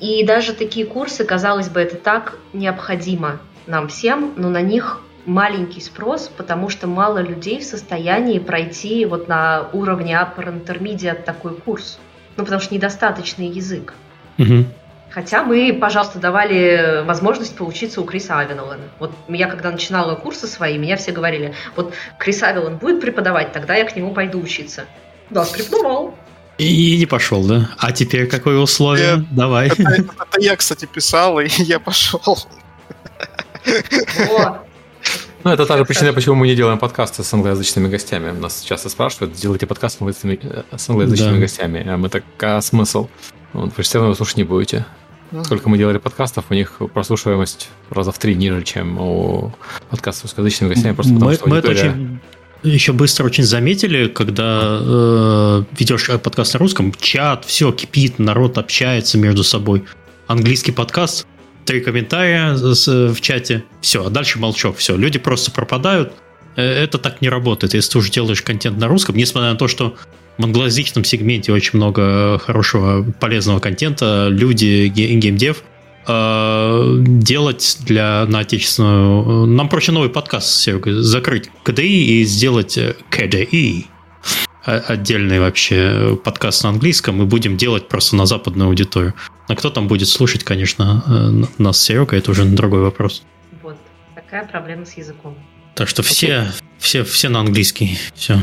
и 0.00 0.24
даже 0.24 0.52
такие 0.52 0.86
курсы, 0.86 1.24
казалось 1.24 1.68
бы, 1.68 1.80
это 1.80 1.96
так 1.96 2.38
необходимо 2.52 3.40
нам 3.66 3.88
всем, 3.88 4.32
но 4.36 4.48
на 4.48 4.62
них 4.62 5.00
маленький 5.26 5.80
спрос, 5.80 6.30
потому 6.34 6.68
что 6.68 6.86
мало 6.86 7.18
людей 7.18 7.60
в 7.60 7.64
состоянии 7.64 8.38
пройти 8.38 9.04
вот 9.04 9.28
на 9.28 9.68
уровне 9.72 10.14
upper 10.14 10.64
intermediate 10.64 11.22
такой 11.22 11.54
курс. 11.54 11.98
Ну, 12.38 12.44
потому 12.44 12.62
что 12.62 12.72
недостаточный 12.72 13.48
язык. 13.48 13.94
Угу. 14.38 14.64
Хотя 15.10 15.42
мы, 15.42 15.76
пожалуйста, 15.78 16.20
давали 16.20 17.02
возможность 17.04 17.56
поучиться 17.56 18.00
у 18.00 18.04
Криса 18.04 18.38
Авенолана. 18.38 18.84
Вот 19.00 19.12
я, 19.28 19.48
когда 19.48 19.72
начинала 19.72 20.14
курсы 20.14 20.46
свои, 20.46 20.78
меня 20.78 20.96
все 20.96 21.10
говорили, 21.10 21.54
вот 21.74 21.92
Крис 22.16 22.42
Авелон 22.44 22.76
будет 22.76 23.00
преподавать, 23.00 23.52
тогда 23.52 23.74
я 23.74 23.84
к 23.84 23.96
нему 23.96 24.14
пойду 24.14 24.40
учиться. 24.40 24.84
Да, 25.30 25.44
скрипнувал. 25.44 26.14
И 26.58 26.96
не 26.96 27.06
пошел, 27.06 27.42
да? 27.44 27.70
А 27.78 27.90
теперь 27.90 28.28
какое 28.28 28.58
условие? 28.58 29.16
Нет, 29.16 29.34
Давай. 29.34 29.68
Это, 29.68 29.82
это 29.82 30.40
я, 30.40 30.54
кстати, 30.56 30.86
писал, 30.86 31.40
и 31.40 31.48
я 31.58 31.80
пошел. 31.80 32.38
О, 34.30 34.58
ну, 35.44 35.50
это 35.50 35.66
та 35.66 35.78
же 35.78 35.84
причина, 35.84 36.12
почему 36.12 36.34
мы 36.34 36.46
не 36.46 36.54
делаем 36.54 36.78
подкасты 36.78 37.22
с 37.22 37.32
англоязычными 37.32 37.88
гостями. 37.88 38.30
Нас 38.30 38.62
часто 38.62 38.88
спрашивают, 38.88 39.34
делайте 39.34 39.66
подкаст 39.66 39.98
с 39.98 40.00
англоязычными, 40.00 40.64
с 40.76 40.88
англоязычными 40.88 41.34
да. 41.34 41.40
гостями. 41.40 41.86
А 41.88 41.96
мы 41.96 42.08
так, 42.08 42.24
а 42.40 42.60
смысл? 42.60 43.08
Вы 43.52 43.82
все 43.82 43.98
равно 43.98 44.14
слушать 44.14 44.36
не 44.36 44.44
будете. 44.44 44.84
Сколько 45.44 45.68
мы 45.68 45.76
делали 45.76 45.98
подкастов, 45.98 46.46
у 46.50 46.54
них 46.54 46.80
прослушиваемость 46.92 47.68
раза 47.90 48.12
в 48.12 48.18
три 48.18 48.34
ниже, 48.34 48.62
чем 48.62 48.98
у 48.98 49.52
подкастов 49.90 50.20
с 50.20 50.22
русскоязычными 50.24 50.74
гостями. 50.74 50.94
Просто 50.94 51.12
потому, 51.14 51.30
мы, 51.30 51.36
что 51.36 51.48
мы 51.48 51.56
это 51.58 51.70
очень 51.70 52.20
еще 52.62 52.92
быстро 52.92 53.24
очень 53.24 53.44
заметили, 53.44 54.08
когда 54.08 54.80
э, 54.80 55.64
ведешь 55.78 56.10
подкаст 56.22 56.54
на 56.54 56.58
русском, 56.58 56.92
чат, 56.98 57.44
все 57.44 57.70
кипит, 57.70 58.18
народ 58.18 58.58
общается 58.58 59.16
между 59.16 59.44
собой. 59.44 59.84
Английский 60.26 60.72
подкаст 60.72 61.26
три 61.68 61.82
комментария 61.82 62.54
в 62.54 63.20
чате, 63.20 63.62
все, 63.82 64.06
а 64.06 64.08
дальше 64.08 64.38
молчок, 64.38 64.78
все, 64.78 64.96
люди 64.96 65.18
просто 65.18 65.50
пропадают. 65.50 66.14
Э, 66.56 66.62
это 66.62 66.96
так 66.96 67.20
не 67.20 67.28
работает, 67.28 67.74
если 67.74 67.92
ты 67.92 67.98
уже 67.98 68.10
делаешь 68.10 68.40
контент 68.40 68.78
на 68.78 68.88
русском, 68.88 69.14
несмотря 69.16 69.50
на 69.50 69.56
то, 69.56 69.68
что 69.68 69.94
в 70.38 70.44
англоязычном 70.44 71.04
сегменте 71.04 71.52
очень 71.52 71.76
много 71.76 72.38
хорошего, 72.38 73.04
полезного 73.20 73.60
контента, 73.60 74.28
люди, 74.30 74.86
геймдев, 74.86 75.62
э, 76.06 76.94
делать 77.00 77.76
для 77.80 78.24
на 78.26 78.38
отечественную... 78.38 79.44
Нам 79.44 79.68
проще 79.68 79.92
новый 79.92 80.08
подкаст, 80.08 80.48
Серега, 80.48 81.02
закрыть 81.02 81.50
KDI 81.66 81.86
и 81.86 82.24
сделать 82.24 82.78
KDI 83.10 83.84
отдельный 84.76 85.40
вообще 85.40 86.18
подкаст 86.22 86.64
на 86.64 86.70
английском 86.70 87.22
и 87.22 87.24
будем 87.24 87.56
делать 87.56 87.88
просто 87.88 88.16
на 88.16 88.26
западную 88.26 88.68
аудиторию. 88.68 89.14
А 89.48 89.54
кто 89.54 89.70
там 89.70 89.88
будет 89.88 90.08
слушать, 90.08 90.44
конечно, 90.44 91.02
э, 91.06 91.62
нас 91.62 91.78
с 91.78 91.82
Серегой, 91.82 92.18
это 92.18 92.30
уже 92.30 92.44
другой 92.44 92.82
вопрос. 92.82 93.22
Вот, 93.62 93.76
такая 94.14 94.46
проблема 94.46 94.84
с 94.84 94.96
языком. 94.96 95.36
Так 95.74 95.88
что 95.88 96.02
все, 96.02 96.48
все, 96.78 97.04
все 97.04 97.28
на 97.28 97.40
английский. 97.40 97.98
Все. 98.14 98.42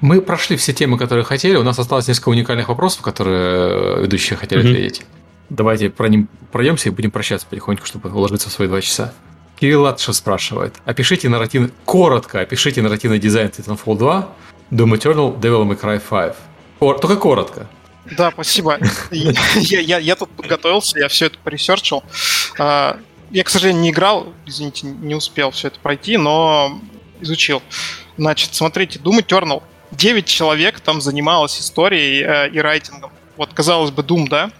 Мы 0.00 0.20
прошли 0.20 0.56
все 0.56 0.72
темы, 0.72 0.98
которые 0.98 1.24
хотели. 1.24 1.56
У 1.56 1.62
нас 1.62 1.78
осталось 1.78 2.08
несколько 2.08 2.28
уникальных 2.28 2.68
вопросов, 2.68 3.00
которые 3.00 4.02
ведущие 4.02 4.36
хотели 4.36 4.62
mm-hmm. 4.62 4.70
ответить. 4.70 5.06
Давайте 5.48 5.88
про 5.88 6.08
ним 6.08 6.28
пройдемся 6.52 6.88
и 6.88 6.92
будем 6.92 7.10
прощаться 7.10 7.46
потихоньку, 7.48 7.86
чтобы 7.86 8.10
уложиться 8.10 8.50
в 8.50 8.52
свои 8.52 8.68
два 8.68 8.80
часа. 8.80 9.14
Кирилл 9.58 9.82
Латышев 9.82 10.16
спрашивает. 10.16 10.74
Опишите 10.84 11.28
нарративный... 11.28 11.70
Коротко 11.84 12.40
опишите 12.40 12.82
нарративный 12.82 13.18
дизайн 13.18 13.48
Titanfall 13.48 13.96
2, 13.96 14.28
Doom 14.70 14.94
Eternal, 14.94 15.38
Devil 15.38 15.64
May 15.64 15.80
Cry 15.80 16.00
5. 16.00 16.36
Кор... 16.78 16.98
Только 16.98 17.16
коротко. 17.16 17.66
Да, 18.16 18.30
спасибо. 18.30 18.78
я, 19.10 19.80
я, 19.80 19.98
я 19.98 20.16
тут 20.16 20.30
подготовился, 20.30 20.98
я 20.98 21.08
все 21.08 21.26
это 21.26 21.38
поресерчил. 21.38 22.02
А, 22.58 22.98
я, 23.30 23.44
к 23.44 23.48
сожалению, 23.48 23.82
не 23.82 23.90
играл, 23.90 24.32
извините, 24.46 24.86
не 24.86 25.14
успел 25.14 25.50
все 25.50 25.68
это 25.68 25.80
пройти, 25.80 26.16
но 26.16 26.80
изучил. 27.20 27.62
Значит, 28.16 28.54
смотрите, 28.54 28.98
Doom 28.98 29.26
Eternal. 29.26 29.62
9 29.92 30.26
человек 30.26 30.80
там 30.80 31.00
занималось 31.00 31.60
историей 31.60 32.22
э, 32.22 32.50
и 32.50 32.58
райтингом. 32.58 33.12
Вот, 33.36 33.52
казалось 33.54 33.90
бы, 33.90 34.02
Doom, 34.02 34.28
да? 34.28 34.50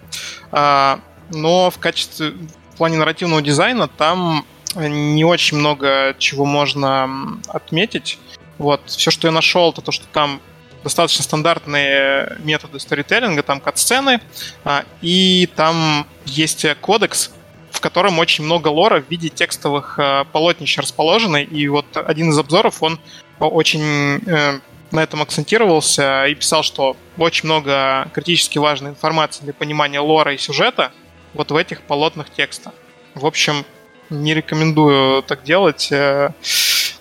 А, 0.53 1.01
но 1.31 1.71
в 1.71 1.79
качестве, 1.79 2.35
в 2.73 2.77
плане 2.77 2.99
нарративного 2.99 3.43
дизайна 3.43 3.89
там 3.89 4.45
не 4.77 5.25
очень 5.25 5.59
много 5.59 6.15
чего 6.19 6.45
можно 6.45 7.39
отметить. 7.49 8.19
Вот, 8.59 8.83
все, 8.87 9.11
что 9.11 9.29
я 9.29 9.33
нашел, 9.33 9.71
это 9.71 9.81
то, 9.81 9.93
что 9.93 10.07
там 10.07 10.41
достаточно 10.83 11.25
стандартные 11.25 12.37
методы 12.41 12.79
сторителлинга, 12.79 13.43
там 13.43 13.61
кат-сцены, 13.61 14.21
а, 14.65 14.85
и 15.01 15.49
там 15.57 16.07
есть 16.27 16.67
кодекс, 16.81 17.31
в 17.71 17.81
котором 17.81 18.19
очень 18.19 18.45
много 18.45 18.69
лора 18.69 19.01
в 19.01 19.11
виде 19.11 19.31
текстовых 19.31 19.99
а, 19.99 20.25
полотнищ 20.25 20.79
расположены, 20.79 21.43
и 21.43 21.67
вот 21.69 21.87
один 21.97 22.31
из 22.31 22.39
обзоров, 22.39 22.83
он 22.83 23.01
очень 23.41 24.21
э, 24.27 24.61
на 24.93 25.03
этом 25.03 25.21
акцентировался 25.23 26.27
и 26.27 26.35
писал, 26.35 26.63
что 26.63 26.97
очень 27.17 27.47
много 27.47 28.09
критически 28.15 28.59
важной 28.59 28.91
информации 28.91 29.43
для 29.43 29.53
понимания 29.53 29.99
лора 29.99 30.35
и 30.35 30.39
сюжета 30.39 30.93
вот 31.35 31.51
в 31.51 31.57
этих 31.57 31.83
полотнах 31.83 32.31
текста. 32.31 32.73
В 33.15 33.27
общем, 33.27 33.65
не 34.09 34.35
рекомендую 34.35 35.23
так 35.23 35.43
делать. 35.43 35.93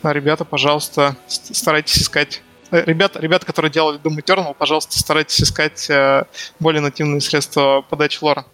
Ребята, 0.03 0.45
пожалуйста, 0.45 1.15
старайтесь 1.27 2.01
искать 2.01 2.41
Э, 2.73 2.83
ребята, 2.87 3.19
ребята, 3.19 3.45
которые 3.45 3.71
делали 3.71 3.99
Doom 3.99 4.17
Eternal, 4.17 4.55
пожалуйста, 4.57 4.97
старайтесь 4.97 5.39
искать 5.43 5.87
э, 5.91 6.23
более 6.59 6.81
нативные 6.81 7.21
средства 7.21 7.81
подачи 7.87 8.17
лора. 8.21 8.47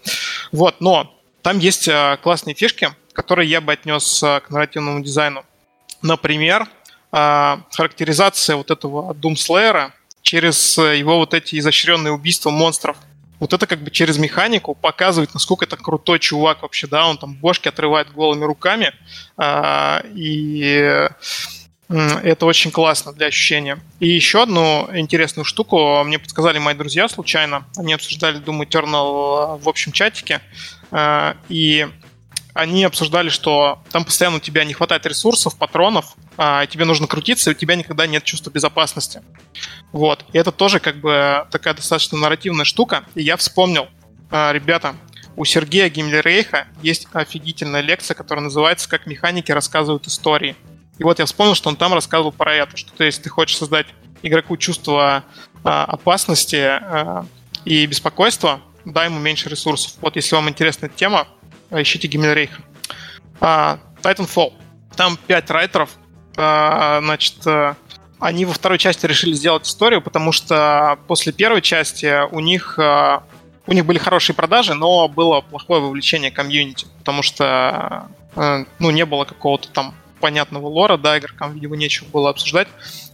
Вот, 0.52 0.82
но 0.82 1.16
там 1.42 1.58
есть 1.58 1.88
э, 1.88 2.18
классные 2.22 2.54
фишки, 2.54 2.90
которые 3.14 3.50
я 3.50 3.62
бы 3.62 3.72
отнес 3.72 4.20
к 4.20 4.44
нарративному 4.50 5.02
дизайну. 5.02 5.46
Например, 6.02 6.68
характеризация 7.12 8.56
вот 8.56 8.72
этого 8.72 9.14
Doom 9.14 9.34
Slayer 9.34 9.92
через 10.22 10.78
его 10.78 11.18
вот 11.18 11.34
эти 11.34 11.58
изощренные 11.60 12.14
убийства 12.14 12.52
монстров. 12.52 12.96
Вот 13.40 13.54
это 13.54 13.68
как 13.68 13.82
бы 13.82 13.92
через 13.92 14.18
механику 14.18 14.76
показывает, 14.76 15.34
насколько 15.34 15.66
это 15.66 15.78
крутой 15.78 16.20
чувак 16.20 16.62
вообще, 16.62 16.88
да, 16.88 17.08
он 17.08 17.18
там 17.18 17.34
бошки 17.34 17.68
отрывает 17.68 18.12
голыми 18.12 18.44
руками, 18.44 18.94
и 20.14 21.10
это 21.90 22.46
очень 22.46 22.70
классно 22.70 23.14
для 23.14 23.28
ощущения. 23.28 23.80
И 24.00 24.08
еще 24.08 24.44
одну 24.44 24.88
интересную 24.94 25.44
штуку 25.44 26.04
мне 26.04 26.20
подсказали 26.20 26.60
мои 26.60 26.76
друзья 26.76 27.08
случайно. 27.08 27.66
Они 27.78 27.94
обсуждали 27.94 28.40
Doom 28.40 28.62
Eternal 28.62 29.60
в 29.60 29.68
общем 29.68 29.92
чатике. 29.92 30.40
Э, 30.92 31.34
и 31.50 31.88
они 32.60 32.84
обсуждали, 32.84 33.30
что 33.30 33.82
там 33.92 34.06
постоянно 34.06 34.38
у 34.38 34.40
тебя 34.40 34.64
не 34.64 34.74
хватает 34.74 35.06
ресурсов, 35.06 35.58
патронов, 35.58 36.16
а 36.38 36.66
тебе 36.66 36.86
нужно 36.86 37.08
крутиться, 37.08 37.52
и 37.52 37.54
у 37.54 37.58
тебя 37.58 37.76
никогда 37.76 38.08
нет 38.08 38.24
чувства 38.24 38.52
безопасности. 38.52 39.22
Вот. 39.92 40.26
И 40.34 40.38
это 40.38 40.52
тоже 40.52 40.80
как 40.80 40.98
бы 40.98 41.48
такая 41.52 41.74
достаточно 41.74 42.18
нарративная 42.18 42.66
штука. 42.66 43.06
И 43.16 43.24
я 43.24 43.38
вспомнил, 43.38 43.88
э, 44.32 44.54
ребята, 44.54 44.96
у 45.36 45.46
Сергея 45.46 45.90
Гиммлерейха 45.90 46.68
есть 46.82 47.08
офигительная 47.14 47.82
лекция, 47.82 48.16
которая 48.16 48.44
называется 48.44 48.90
«Как 48.90 49.06
механики 49.06 49.52
рассказывают 49.52 50.06
истории». 50.08 50.56
И 50.98 51.04
вот 51.04 51.20
я 51.20 51.26
вспомнил, 51.26 51.56
что 51.56 51.70
он 51.70 51.78
там 51.78 51.94
рассказывал 51.94 52.34
про 52.34 52.54
это, 52.54 52.76
что 52.76 52.92
то, 52.92 53.06
если 53.06 53.22
ты 53.22 53.30
хочешь 53.30 53.58
создать 53.58 53.88
игроку 54.22 54.58
чувство 54.58 55.24
а, 55.64 55.86
опасности 55.86 56.58
а, 56.58 57.26
и 57.64 57.86
беспокойства, 57.86 58.60
дай 58.84 59.06
ему 59.06 59.20
меньше 59.20 59.48
ресурсов. 59.48 59.94
Вот 60.02 60.18
если 60.18 60.36
вам 60.36 60.50
интересна 60.50 60.88
эта 60.88 60.96
тема, 60.96 61.28
ищите 61.72 62.08
Гиммельрейха. 62.08 62.62
А, 63.40 63.80
Titanfall. 64.02 64.54
Там 64.96 65.18
5 65.28 65.52
райтеров. 65.52 65.90
А, 66.38 67.00
значит, 67.02 67.36
они 68.20 68.46
во 68.46 68.54
второй 68.54 68.78
части 68.78 69.06
решили 69.06 69.34
сделать 69.34 69.68
историю, 69.68 70.02
потому 70.02 70.32
что 70.32 71.00
после 71.08 71.32
первой 71.32 71.62
части 71.62 72.28
у 72.32 72.40
них 72.40 72.78
у 73.68 73.74
них 73.74 73.86
были 73.86 74.00
хорошие 74.00 74.36
продажи, 74.36 74.74
но 74.74 75.08
было 75.08 75.42
плохое 75.42 75.80
вовлечение 75.80 76.32
комьюнити, 76.32 76.88
потому 76.98 77.22
что 77.22 78.08
ну, 78.36 78.90
не 78.90 79.06
было 79.06 79.26
какого-то 79.26 79.70
там 79.70 79.94
понятного 80.20 80.68
лора, 80.68 80.98
да, 80.98 81.18
игрокам, 81.18 81.54
видимо, 81.54 81.76
нечего 81.76 82.08
было 82.08 82.30
обсуждать. 82.30 82.68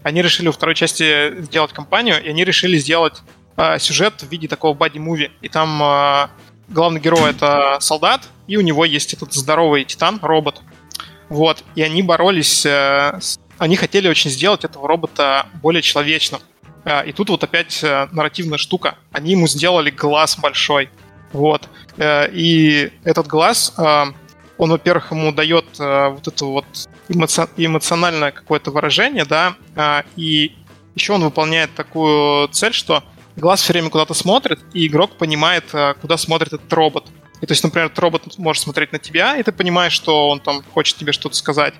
Они 0.03 0.21
решили 0.21 0.47
во 0.47 0.53
второй 0.53 0.75
части 0.75 1.41
сделать 1.41 1.71
кампанию, 1.71 2.21
и 2.23 2.29
они 2.29 2.43
решили 2.43 2.77
сделать 2.77 3.21
э, 3.57 3.79
сюжет 3.79 4.21
в 4.21 4.29
виде 4.29 4.47
такого 4.47 4.73
бади-муви. 4.73 5.31
И 5.41 5.49
там 5.49 5.81
э, 5.81 6.27
главный 6.67 6.99
герой— 6.99 7.29
это 7.31 7.77
солдат, 7.79 8.27
и 8.47 8.57
у 8.57 8.61
него 8.61 8.85
есть 8.85 9.13
этот 9.13 9.33
здоровый 9.33 9.85
титан, 9.85 10.19
робот. 10.21 10.61
Вот. 11.29 11.63
И 11.75 11.81
они 11.81 12.01
боролись... 12.01 12.65
Э. 12.65 13.19
Они 13.57 13.75
хотели 13.75 14.07
очень 14.07 14.29
сделать 14.29 14.65
этого 14.65 14.87
робота 14.87 15.47
более 15.61 15.81
человечным. 15.81 16.41
Э, 16.83 17.05
и 17.05 17.13
тут 17.13 17.29
вот 17.29 17.43
опять 17.43 17.83
э, 17.83 18.07
нарративная 18.11 18.57
штука. 18.57 18.95
Они 19.11 19.31
ему 19.31 19.47
сделали 19.47 19.89
глаз 19.89 20.37
большой. 20.37 20.89
Вот. 21.31 21.67
И 21.97 22.91
этот 23.03 23.27
глаз... 23.27 23.73
Он, 24.57 24.71
во-первых, 24.71 25.11
ему 25.11 25.33
дает 25.33 25.65
вот 25.77 26.27
это 26.29 26.45
вот 26.45 26.65
эмоци... 27.09 27.45
эмоциональное 27.57 28.31
какое-то 28.31 28.71
выражение, 28.71 29.25
да, 29.25 29.57
и 30.15 30.55
еще 30.95 31.11
он 31.11 31.25
выполняет 31.25 31.75
такую 31.75 32.47
цель, 32.47 32.71
что 32.71 33.03
глаз 33.35 33.61
все 33.61 33.73
время 33.73 33.89
куда-то 33.89 34.13
смотрит, 34.13 34.59
и 34.73 34.87
игрок 34.87 35.17
понимает, 35.17 35.65
э, 35.73 35.93
куда 36.01 36.17
смотрит 36.17 36.53
этот 36.53 36.71
робот. 36.71 37.05
И 37.41 37.45
то 37.45 37.51
есть, 37.51 37.63
например, 37.63 37.87
этот 37.87 37.99
робот 37.99 38.37
может 38.37 38.63
смотреть 38.63 38.91
на 38.91 38.99
тебя, 38.99 39.37
и 39.37 39.43
ты 39.43 39.51
понимаешь, 39.51 39.93
что 39.93 40.29
он 40.29 40.39
там 40.39 40.63
хочет 40.73 40.97
тебе 40.97 41.11
что-то 41.11 41.35
сказать. 41.35 41.73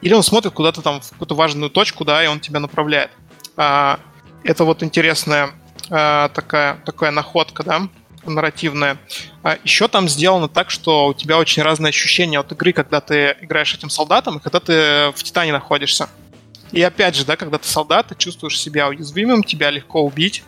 Или 0.00 0.14
он 0.14 0.22
смотрит 0.22 0.52
куда-то 0.52 0.82
там 0.82 1.00
в 1.00 1.10
какую-то 1.10 1.34
важную 1.34 1.70
точку, 1.70 2.04
да, 2.04 2.22
и 2.22 2.26
он 2.26 2.40
тебя 2.40 2.60
направляет. 2.60 3.10
А, 3.56 4.00
это 4.44 4.64
вот 4.64 4.82
интересная 4.82 5.50
а, 5.90 6.28
такая, 6.28 6.76
такая 6.84 7.10
находка, 7.10 7.62
да 7.62 7.88
нарративная. 8.26 8.98
А 9.42 9.58
еще 9.64 9.88
там 9.88 10.08
сделано 10.08 10.48
так, 10.48 10.70
что 10.70 11.06
у 11.06 11.14
тебя 11.14 11.38
очень 11.38 11.62
разные 11.62 11.90
ощущения 11.90 12.38
от 12.38 12.52
игры, 12.52 12.72
когда 12.72 13.00
ты 13.00 13.36
играешь 13.40 13.74
этим 13.74 13.90
солдатом 13.90 14.36
и 14.36 14.40
когда 14.40 14.60
ты 14.60 15.12
в 15.16 15.22
Титане 15.22 15.52
находишься. 15.52 16.08
И 16.72 16.82
опять 16.82 17.16
же, 17.16 17.24
да, 17.24 17.36
когда 17.36 17.58
ты 17.58 17.66
солдат, 17.66 18.08
ты 18.08 18.14
чувствуешь 18.14 18.60
себя 18.60 18.88
уязвимым, 18.88 19.42
тебя 19.42 19.70
легко 19.70 20.02
убить, 20.02 20.44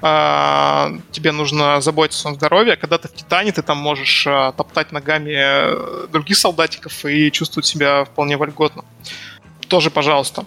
тебе 0.00 1.32
нужно 1.32 1.80
заботиться 1.80 2.28
о 2.28 2.34
здоровье. 2.34 2.76
Когда 2.76 2.98
ты 2.98 3.08
в 3.08 3.14
Титане, 3.14 3.50
ты 3.50 3.62
там 3.62 3.78
можешь 3.78 4.26
а, 4.28 4.52
топтать 4.52 4.92
ногами 4.92 5.32
э, 5.34 6.06
других 6.12 6.36
солдатиков 6.36 7.04
и 7.04 7.32
чувствовать 7.32 7.66
себя 7.66 8.04
вполне 8.04 8.36
вольготно. 8.36 8.84
Тоже, 9.66 9.90
пожалуйста. 9.90 10.44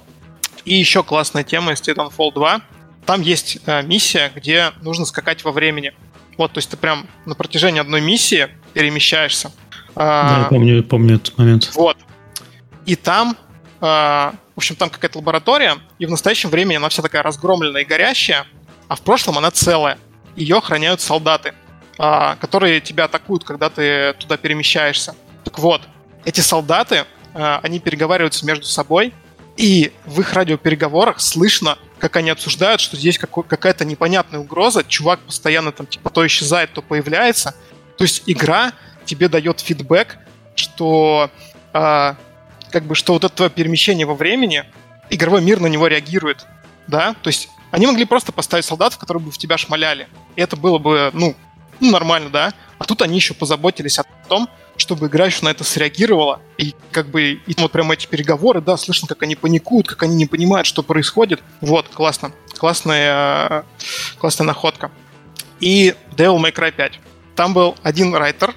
И 0.64 0.76
еще 0.76 1.04
классная 1.04 1.44
тема 1.44 1.74
из 1.74 1.82
Titanfall 1.82 2.34
2. 2.34 2.62
Там 3.06 3.22
есть 3.22 3.58
э, 3.66 3.82
миссия, 3.84 4.32
где 4.34 4.72
нужно 4.82 5.06
скакать 5.06 5.44
во 5.44 5.52
времени. 5.52 5.94
Вот, 6.38 6.54
то 6.54 6.60
есть 6.60 6.70
ты 6.70 6.78
прям 6.78 7.06
на 7.26 7.36
протяжении 7.36 7.82
одной 7.82 8.00
миссии 8.00 8.48
перемещаешься. 8.74 9.52
Да, 9.96 10.44
я 10.44 10.48
помню, 10.50 10.82
помню 10.82 11.16
этот 11.16 11.38
момент. 11.38 11.72
Вот. 11.76 11.98
И 12.86 12.96
там, 12.96 13.36
в 13.82 14.34
общем, 14.56 14.76
там 14.78 14.90
какая-то 14.90 15.20
лаборатория, 15.20 15.76
и 16.00 16.06
в 16.06 16.10
настоящем 16.10 16.50
времени 16.50 16.78
она 16.78 16.88
вся 16.88 17.04
такая 17.04 17.22
разгромленная 17.22 17.82
и 17.82 17.86
горящая, 17.86 18.46
а 18.92 18.96
в 18.98 19.02
прошлом 19.04 19.38
она 19.38 19.52
целая. 19.52 19.98
Ее 20.36 20.58
охраняют 20.58 21.00
солдаты, 21.00 21.54
которые 21.96 22.82
тебя 22.82 23.06
атакуют, 23.06 23.46
когда 23.46 23.70
ты 23.70 24.12
туда 24.20 24.36
перемещаешься. 24.36 25.16
Так 25.46 25.60
вот, 25.60 25.82
эти 26.26 26.42
солдаты, 26.42 27.06
они 27.34 27.80
переговариваются 27.80 28.46
между 28.46 28.66
собой, 28.66 29.14
и 29.56 29.94
в 30.06 30.20
их 30.20 30.34
радиопереговорах 30.34 31.22
слышно 31.22 31.78
как 32.00 32.18
они 32.18 32.32
обсуждают, 32.32 32.82
что 32.82 32.98
здесь 32.98 33.18
какая-то 33.18 33.86
непонятная 33.86 34.42
угроза, 34.42 34.84
чувак 34.84 35.22
постоянно 35.22 35.72
там 35.72 35.86
типа 35.86 36.10
то 36.10 36.28
исчезает, 36.28 36.74
то 36.74 36.82
появляется. 36.82 37.56
То 37.98 38.04
есть 38.04 38.24
игра 38.26 38.74
тебе 39.06 39.30
дает 39.30 39.62
фидбэк, 39.62 40.18
что 40.56 41.32
э, 41.74 42.14
как 42.72 42.84
бы 42.84 42.96
что 42.96 43.14
вот 43.14 43.24
это 43.24 43.34
твое 43.34 43.52
перемещение 43.52 44.06
во 44.06 44.16
времени, 44.16 44.66
игровой 45.10 45.42
мир 45.42 45.62
на 45.62 45.68
него 45.68 45.88
реагирует, 45.88 46.46
да, 46.88 47.16
то 47.22 47.30
есть 47.30 47.48
они 47.72 47.88
могли 47.88 48.06
просто 48.06 48.32
поставить 48.32 48.66
солдатов, 48.66 49.00
которые 49.00 49.24
бы 49.24 49.32
в 49.32 49.38
тебя 49.38 49.58
шмаляли, 49.58 50.08
и 50.36 50.42
это 50.42 50.56
было 50.56 50.78
бы, 50.78 51.10
ну, 51.14 51.36
ну 51.80 51.92
нормально, 51.92 52.30
да, 52.30 52.54
а 52.78 52.84
тут 52.84 53.02
они 53.02 53.16
еще 53.16 53.34
позаботились 53.34 54.00
о 54.00 54.04
том, 54.28 54.50
чтобы 54.78 55.08
игра 55.08 55.26
еще 55.28 55.46
на 55.46 55.50
это 55.50 55.64
среагировала. 55.64 56.42
И 56.58 56.74
как 56.92 57.10
бы 57.10 57.34
и 57.46 57.56
вот 57.58 57.72
прямо 57.72 57.94
эти 57.94 58.08
переговоры, 58.08 58.62
да, 58.62 58.78
слышно, 58.78 59.08
как 59.08 59.22
они 59.24 59.36
паникуют, 59.36 59.88
как 59.88 60.04
они 60.04 60.16
не 60.16 60.26
понимают, 60.26 60.66
что 60.66 60.82
происходит. 60.84 61.42
Вот, 61.62 61.88
классно. 61.90 62.32
Классная, 62.58 63.66
классная 64.18 64.46
находка. 64.46 64.92
И 65.60 65.96
Devil 66.16 66.38
May 66.38 66.54
Cry 66.54 66.72
5. 66.72 67.00
Там 67.36 67.54
был 67.54 67.76
один 67.84 68.14
райтер, 68.16 68.56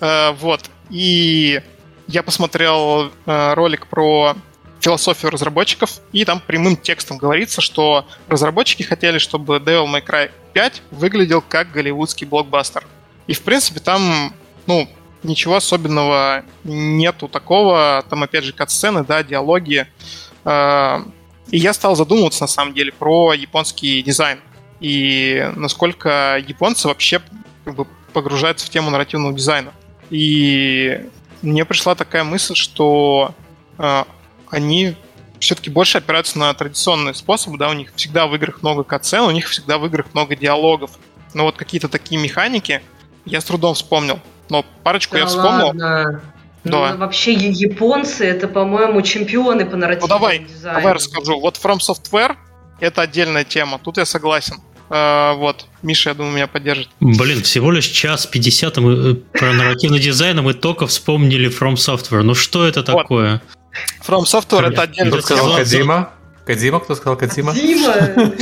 э, 0.00 0.30
вот, 0.32 0.70
и 0.90 1.62
я 2.06 2.22
посмотрел 2.22 3.12
э, 3.26 3.54
ролик 3.54 3.86
про 3.86 4.36
философию 4.80 5.30
разработчиков, 5.30 6.00
и 6.12 6.24
там 6.24 6.40
прямым 6.40 6.76
текстом 6.76 7.18
говорится, 7.18 7.60
что 7.60 8.06
разработчики 8.28 8.82
хотели, 8.82 9.18
чтобы 9.18 9.56
Devil 9.56 9.86
May 9.86 10.04
Cry 10.04 10.30
5 10.52 10.82
выглядел 10.90 11.42
как 11.42 11.70
голливудский 11.72 12.26
блокбастер. 12.26 12.84
И, 13.26 13.32
в 13.32 13.42
принципе, 13.42 13.80
там, 13.80 14.32
ну, 14.66 14.88
ничего 15.22 15.56
особенного 15.56 16.44
нету 16.64 17.28
такого. 17.28 18.04
Там, 18.08 18.22
опять 18.22 18.44
же, 18.44 18.52
кат-сцены, 18.52 19.04
да, 19.04 19.22
диалоги. 19.22 19.86
А, 20.44 21.02
и 21.50 21.58
я 21.58 21.72
стал 21.72 21.96
задумываться, 21.96 22.44
на 22.44 22.48
самом 22.48 22.74
деле, 22.74 22.92
про 22.92 23.32
японский 23.32 24.02
дизайн. 24.02 24.40
И 24.80 25.50
насколько 25.56 26.42
японцы 26.46 26.88
вообще 26.88 27.20
как 27.64 27.74
бы, 27.74 27.86
погружаются 28.12 28.66
в 28.66 28.70
тему 28.70 28.90
нарративного 28.90 29.34
дизайна. 29.34 29.72
И 30.10 31.00
мне 31.42 31.64
пришла 31.64 31.94
такая 31.94 32.24
мысль, 32.24 32.54
что 32.54 33.34
э, 33.78 34.04
они 34.50 34.96
все-таки 35.38 35.70
больше 35.70 35.98
опираются 35.98 36.38
на 36.38 36.52
традиционные 36.54 37.14
способы, 37.14 37.58
да, 37.58 37.68
у 37.68 37.74
них 37.74 37.92
всегда 37.94 38.26
в 38.26 38.34
играх 38.34 38.62
много 38.62 38.84
катсцен, 38.84 39.22
у 39.22 39.30
них 39.30 39.48
всегда 39.48 39.78
в 39.78 39.86
играх 39.86 40.06
много 40.12 40.34
диалогов. 40.34 40.92
Но 41.34 41.44
вот 41.44 41.56
какие-то 41.56 41.88
такие 41.88 42.20
механики 42.20 42.82
я 43.24 43.40
с 43.40 43.44
трудом 43.44 43.74
вспомнил 43.74 44.20
но 44.48 44.64
парочку 44.82 45.14
да 45.14 45.20
я 45.20 45.26
вспомнил. 45.26 45.66
Ладно. 45.66 46.22
Да. 46.64 46.92
Ну, 46.92 46.98
вообще 46.98 47.32
японцы 47.32 48.24
это, 48.26 48.48
по-моему, 48.48 49.00
чемпионы 49.02 49.64
по 49.66 49.76
нарративному 49.76 50.14
ну, 50.14 50.18
давай, 50.18 50.38
дизайну. 50.40 50.80
Давай 50.80 50.94
расскажу. 50.94 51.38
Вот 51.38 51.60
From 51.62 51.78
Software 51.78 52.34
это 52.80 53.02
отдельная 53.02 53.44
тема. 53.44 53.78
Тут 53.78 53.98
я 53.98 54.04
согласен. 54.04 54.56
Uh, 54.88 55.34
вот, 55.36 55.66
Миша, 55.82 56.10
я 56.10 56.14
думаю, 56.14 56.34
меня 56.34 56.46
поддержит. 56.46 56.88
Блин, 57.00 57.42
всего 57.42 57.72
лишь 57.72 57.86
час 57.86 58.24
50 58.26 58.76
мы 58.76 58.92
э, 58.92 59.14
про 59.36 59.52
нарративный 59.52 59.98
дизайн, 59.98 60.40
мы 60.42 60.54
только 60.54 60.86
вспомнили 60.86 61.50
From 61.50 61.74
Software. 61.74 62.22
Ну 62.22 62.34
что 62.34 62.64
это 62.64 62.80
вот. 62.80 63.02
такое? 63.02 63.42
From 64.06 64.22
Software 64.22 64.68
это 64.68 64.82
отдельно. 64.82 65.10
Кто 65.10 65.20
сказал 65.22 65.56
Кадима? 65.56 66.10
Кадима, 66.44 66.80
кто 66.80 66.94
сказал 66.94 67.16
Кадима? 67.16 67.52
Кадима! 67.52 68.32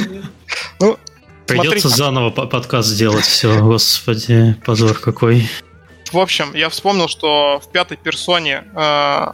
Ну, 0.80 0.98
Придется 1.46 1.88
заново 1.88 2.30
подкаст 2.30 2.88
сделать, 2.88 3.24
все, 3.24 3.60
господи, 3.60 4.56
позор 4.64 4.98
какой. 4.98 5.48
В 6.10 6.18
общем, 6.18 6.54
я 6.54 6.68
вспомнил, 6.68 7.08
что 7.08 7.60
в 7.60 7.70
пятой 7.70 7.96
персоне 7.96 8.64
э, 8.74 9.26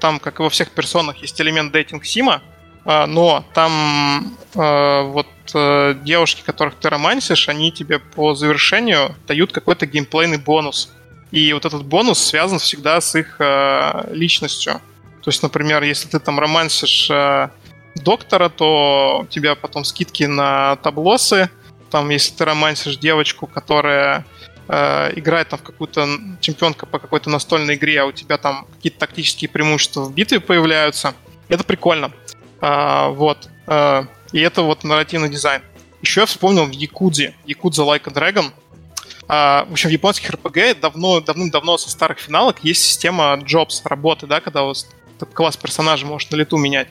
там, 0.00 0.18
как 0.20 0.40
и 0.40 0.42
во 0.42 0.50
всех 0.50 0.70
персонах, 0.70 1.18
есть 1.18 1.40
элемент 1.40 1.72
дейтинг-сима, 1.72 2.42
э, 2.84 3.06
но 3.06 3.44
там 3.54 4.36
э, 4.54 5.02
вот 5.02 5.26
э, 5.54 5.94
девушки, 6.02 6.42
которых 6.44 6.74
ты 6.76 6.88
романсишь, 6.88 7.48
они 7.48 7.70
тебе 7.70 7.98
по 7.98 8.34
завершению 8.34 9.14
дают 9.28 9.52
какой-то 9.52 9.86
геймплейный 9.86 10.38
бонус. 10.38 10.92
И 11.30 11.52
вот 11.52 11.66
этот 11.66 11.84
бонус 11.84 12.18
связан 12.18 12.58
всегда 12.58 13.00
с 13.00 13.14
их 13.14 13.36
э, 13.38 14.08
личностью. 14.12 14.80
То 15.24 15.30
есть, 15.30 15.42
например, 15.42 15.82
если 15.82 16.06
ты 16.06 16.18
там 16.18 16.38
романсишь 16.38 17.08
э, 17.10 17.48
доктора, 17.94 18.50
то 18.50 19.22
у 19.22 19.26
тебя 19.26 19.54
потом 19.54 19.84
скидки 19.84 20.24
на 20.24 20.76
таблосы. 20.76 21.48
Там, 21.90 22.10
если 22.10 22.34
ты 22.34 22.44
романсишь 22.44 22.98
девочку, 22.98 23.46
которая 23.46 24.26
э, 24.68 25.12
играет 25.16 25.48
там 25.48 25.58
в 25.58 25.62
какую-то 25.62 26.06
чемпионка 26.40 26.84
по 26.84 26.98
какой-то 26.98 27.30
настольной 27.30 27.76
игре, 27.76 28.02
а 28.02 28.04
у 28.04 28.12
тебя 28.12 28.36
там 28.36 28.66
какие-то 28.76 28.98
тактические 28.98 29.48
преимущества 29.48 30.02
в 30.02 30.12
битве 30.12 30.40
появляются. 30.40 31.14
Это 31.48 31.64
прикольно. 31.64 32.12
А, 32.60 33.08
вот. 33.08 33.48
А, 33.66 34.06
и 34.32 34.40
это 34.40 34.60
вот 34.60 34.84
нарративный 34.84 35.30
дизайн. 35.30 35.62
Еще 36.02 36.20
я 36.20 36.26
вспомнил 36.26 36.66
в 36.66 36.70
Якудзе, 36.70 37.34
Якудза 37.46 37.82
Like 37.82 38.02
a 38.06 38.12
Dragon. 38.12 38.52
А, 39.26 39.64
в 39.64 39.72
общем, 39.72 39.88
в 39.88 39.92
японских 39.92 40.30
RPG 40.30 40.80
давно, 40.80 41.20
давным-давно 41.20 41.78
со 41.78 41.88
старых 41.88 42.18
финалок 42.18 42.58
есть 42.62 42.82
система 42.82 43.38
jobs, 43.42 43.80
работы, 43.84 44.26
да, 44.26 44.42
когда 44.42 44.64
вот 44.64 44.86
этот 45.24 45.34
класс 45.34 45.56
персонажа 45.56 46.06
может 46.06 46.30
на 46.30 46.36
лету 46.36 46.56
менять. 46.56 46.88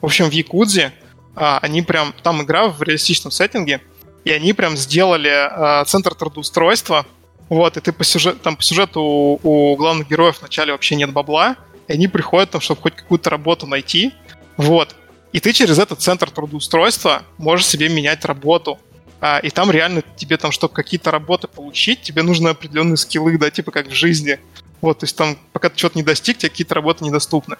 В 0.00 0.06
общем, 0.06 0.28
в 0.28 0.32
Якудзе 0.32 0.92
а, 1.36 1.58
они 1.62 1.82
прям... 1.82 2.12
Там 2.22 2.42
игра 2.42 2.68
в 2.68 2.82
реалистичном 2.82 3.30
сеттинге, 3.30 3.80
и 4.24 4.30
они 4.30 4.52
прям 4.52 4.76
сделали 4.76 5.30
э, 5.30 5.84
центр 5.84 6.14
трудоустройства, 6.14 7.04
вот, 7.50 7.76
и 7.76 7.80
ты 7.80 7.92
по 7.92 8.04
сюжету, 8.04 8.38
там 8.38 8.56
по 8.56 8.62
сюжету 8.62 9.02
у, 9.02 9.40
у 9.42 9.76
главных 9.76 10.08
героев 10.08 10.38
вначале 10.40 10.72
вообще 10.72 10.96
нет 10.96 11.12
бабла, 11.12 11.56
и 11.88 11.92
они 11.92 12.08
приходят 12.08 12.50
там, 12.50 12.62
чтобы 12.62 12.80
хоть 12.80 12.96
какую-то 12.96 13.28
работу 13.28 13.66
найти, 13.66 14.14
вот, 14.56 14.96
и 15.32 15.40
ты 15.40 15.52
через 15.52 15.78
этот 15.78 16.00
центр 16.00 16.30
трудоустройства 16.30 17.22
можешь 17.38 17.66
себе 17.66 17.88
менять 17.88 18.24
работу. 18.24 18.78
А, 19.20 19.38
и 19.38 19.50
там 19.50 19.70
реально 19.70 20.02
тебе 20.16 20.36
там, 20.36 20.52
чтобы 20.52 20.72
какие-то 20.74 21.10
работы 21.10 21.48
получить, 21.48 22.02
тебе 22.02 22.22
нужны 22.22 22.48
определенные 22.48 22.96
скиллы, 22.96 23.36
да, 23.36 23.50
типа 23.50 23.72
как 23.72 23.88
в 23.88 23.94
жизни. 23.94 24.38
Вот, 24.84 24.98
то 24.98 25.04
есть 25.04 25.16
там, 25.16 25.38
пока 25.54 25.70
ты 25.70 25.78
что-то 25.78 25.96
не 25.96 26.02
достиг, 26.02 26.36
тебе 26.36 26.50
какие-то 26.50 26.74
работы 26.74 27.04
недоступны. 27.04 27.56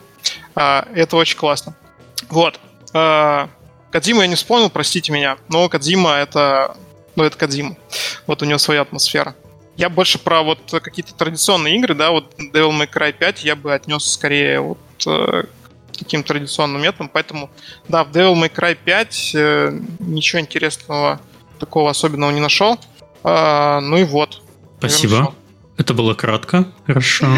А, 0.54 0.86
это 0.94 1.16
очень 1.16 1.38
классно. 1.38 1.74
Вот. 2.28 2.60
А, 2.92 3.48
Кадзима 3.90 4.20
я 4.20 4.26
не 4.26 4.34
вспомнил, 4.34 4.68
простите 4.68 5.10
меня, 5.10 5.38
но 5.48 5.66
Кадзима 5.70 6.10
это... 6.16 6.76
Ну, 7.16 7.24
это 7.24 7.38
Кадзима. 7.38 7.78
Вот 8.26 8.42
у 8.42 8.44
него 8.44 8.58
своя 8.58 8.82
атмосфера. 8.82 9.34
Я 9.78 9.88
больше 9.88 10.18
про 10.18 10.42
вот 10.42 10.58
какие-то 10.70 11.14
традиционные 11.14 11.76
игры, 11.76 11.94
да, 11.94 12.10
вот 12.10 12.30
Devil 12.38 12.78
May 12.78 12.92
Cry 12.92 13.14
5 13.14 13.42
я 13.42 13.56
бы 13.56 13.72
отнес 13.72 14.04
скорее 14.04 14.60
вот 14.60 14.78
э, 15.06 15.44
к 15.94 15.96
таким 15.96 16.24
традиционным 16.24 16.82
методам, 16.82 17.08
поэтому, 17.08 17.48
да, 17.88 18.04
в 18.04 18.10
Devil 18.10 18.34
May 18.34 18.52
Cry 18.54 18.76
5 18.84 19.30
э, 19.34 19.80
ничего 20.00 20.42
интересного 20.42 21.22
такого 21.58 21.88
особенного 21.88 22.32
не 22.32 22.40
нашел. 22.40 22.78
А, 23.22 23.80
ну 23.80 23.96
и 23.96 24.04
вот. 24.04 24.42
Спасибо. 24.78 25.34
Это 25.76 25.94
было 25.94 26.14
кратко. 26.14 26.66
Хорошо. 26.86 27.26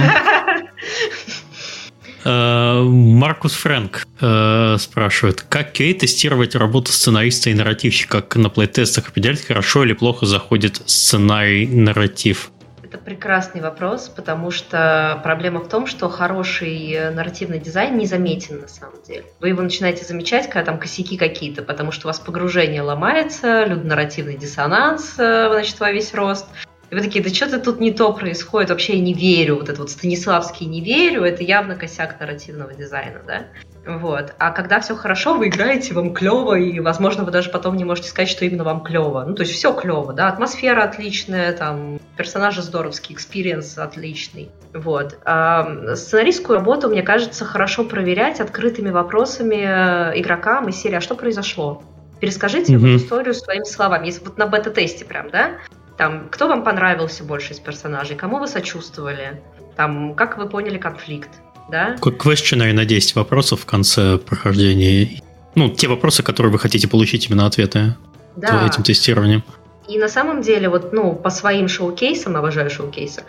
Э, 2.28 2.82
Маркус 2.82 3.52
Фрэнк 3.52 4.04
э, 4.20 4.76
спрашивает, 4.80 5.42
как 5.42 5.70
Кей 5.70 5.94
тестировать 5.94 6.56
работу 6.56 6.90
сценариста 6.90 7.50
и 7.50 7.54
нарративщика, 7.54 8.20
как 8.20 8.34
на 8.34 8.50
плейтестах 8.50 9.10
определять, 9.10 9.46
хорошо 9.46 9.84
или 9.84 9.92
плохо 9.92 10.26
заходит 10.26 10.82
сценарий-нарратив? 10.86 12.50
Это 12.82 12.98
прекрасный 12.98 13.60
вопрос, 13.60 14.08
потому 14.08 14.50
что 14.50 15.20
проблема 15.22 15.60
в 15.60 15.68
том, 15.68 15.86
что 15.86 16.08
хороший 16.08 17.12
нарративный 17.12 17.60
дизайн 17.60 17.96
не 17.96 18.06
заметен 18.06 18.60
на 18.60 18.68
самом 18.68 19.00
деле. 19.06 19.24
Вы 19.40 19.50
его 19.50 19.62
начинаете 19.62 20.04
замечать, 20.04 20.48
когда 20.48 20.64
там 20.64 20.80
косяки 20.80 21.16
какие-то, 21.16 21.62
потому 21.62 21.92
что 21.92 22.06
у 22.06 22.08
вас 22.08 22.18
погружение 22.18 22.82
ломается, 22.82 23.64
людонарративный 23.66 24.36
диссонанс, 24.36 25.14
э, 25.18 25.48
значит, 25.52 25.78
во 25.78 25.92
весь 25.92 26.12
рост. 26.12 26.46
И 26.90 26.94
вы 26.94 27.00
такие, 27.00 27.22
да 27.22 27.30
что-то 27.30 27.58
тут 27.58 27.80
не 27.80 27.92
то 27.92 28.12
происходит, 28.12 28.70
вообще 28.70 28.94
я 28.94 29.00
не 29.00 29.12
верю, 29.12 29.56
вот 29.56 29.68
это 29.68 29.80
вот 29.80 29.90
Станиславский 29.90 30.66
не 30.66 30.80
верю, 30.80 31.24
это 31.24 31.42
явно 31.42 31.74
косяк 31.74 32.20
нарративного 32.20 32.74
дизайна, 32.74 33.20
да? 33.26 33.46
Вот. 33.86 34.34
А 34.38 34.50
когда 34.50 34.80
все 34.80 34.94
хорошо, 34.96 35.34
вы 35.34 35.48
играете, 35.48 35.94
вам 35.94 36.12
клево, 36.12 36.54
и, 36.54 36.78
возможно, 36.80 37.24
вы 37.24 37.30
даже 37.30 37.50
потом 37.50 37.76
не 37.76 37.84
можете 37.84 38.08
сказать, 38.08 38.28
что 38.28 38.44
именно 38.44 38.64
вам 38.64 38.82
клево. 38.82 39.24
Ну, 39.26 39.34
то 39.34 39.42
есть 39.42 39.54
все 39.54 39.72
клево, 39.72 40.12
да, 40.12 40.28
атмосфера 40.28 40.82
отличная, 40.82 41.52
там, 41.52 42.00
персонажи 42.16 42.62
здоровский, 42.62 43.14
experience 43.14 43.78
отличный. 43.78 44.50
Вот. 44.72 45.18
А 45.24 45.94
сценаристскую 45.94 46.58
работу, 46.58 46.88
мне 46.88 47.02
кажется, 47.02 47.44
хорошо 47.44 47.84
проверять 47.84 48.40
открытыми 48.40 48.90
вопросами 48.90 50.12
э, 50.14 50.20
игрокам 50.20 50.68
из 50.68 50.76
серии 50.76 50.96
«А 50.96 51.00
что 51.00 51.14
произошло?» 51.14 51.82
Перескажите 52.20 52.74
mm-hmm. 52.74 52.78
вот 52.78 52.88
историю 52.88 53.34
своими 53.34 53.64
словами. 53.64 54.06
Если 54.06 54.24
вот 54.24 54.38
на 54.38 54.46
бета-тесте 54.46 55.04
прям, 55.04 55.30
да? 55.30 55.58
Там, 55.96 56.28
кто 56.30 56.48
вам 56.48 56.62
понравился 56.62 57.24
больше 57.24 57.54
из 57.54 57.58
персонажей? 57.58 58.16
Кому 58.16 58.38
вы 58.38 58.48
сочувствовали? 58.48 59.42
Там, 59.76 60.14
как 60.14 60.36
вы 60.38 60.48
поняли 60.48 60.78
конфликт? 60.78 61.30
Да? 61.70 61.96
Questionary 61.96 62.72
на 62.72 62.84
10 62.84 63.16
вопросов 63.16 63.60
в 63.62 63.66
конце 63.66 64.18
прохождения. 64.18 65.22
Ну, 65.54 65.70
те 65.70 65.88
вопросы, 65.88 66.22
которые 66.22 66.52
вы 66.52 66.58
хотите 66.58 66.86
получить 66.86 67.28
именно 67.28 67.46
ответы 67.46 67.96
да. 68.36 68.66
этим 68.66 68.82
тестированием. 68.82 69.42
И 69.88 69.98
на 69.98 70.08
самом 70.08 70.42
деле, 70.42 70.68
вот, 70.68 70.92
ну, 70.92 71.14
по 71.14 71.30
своим 71.30 71.68
шоу-кейсам, 71.68 72.36
обожаю 72.36 72.70
шоу-кейсы, 72.70 73.22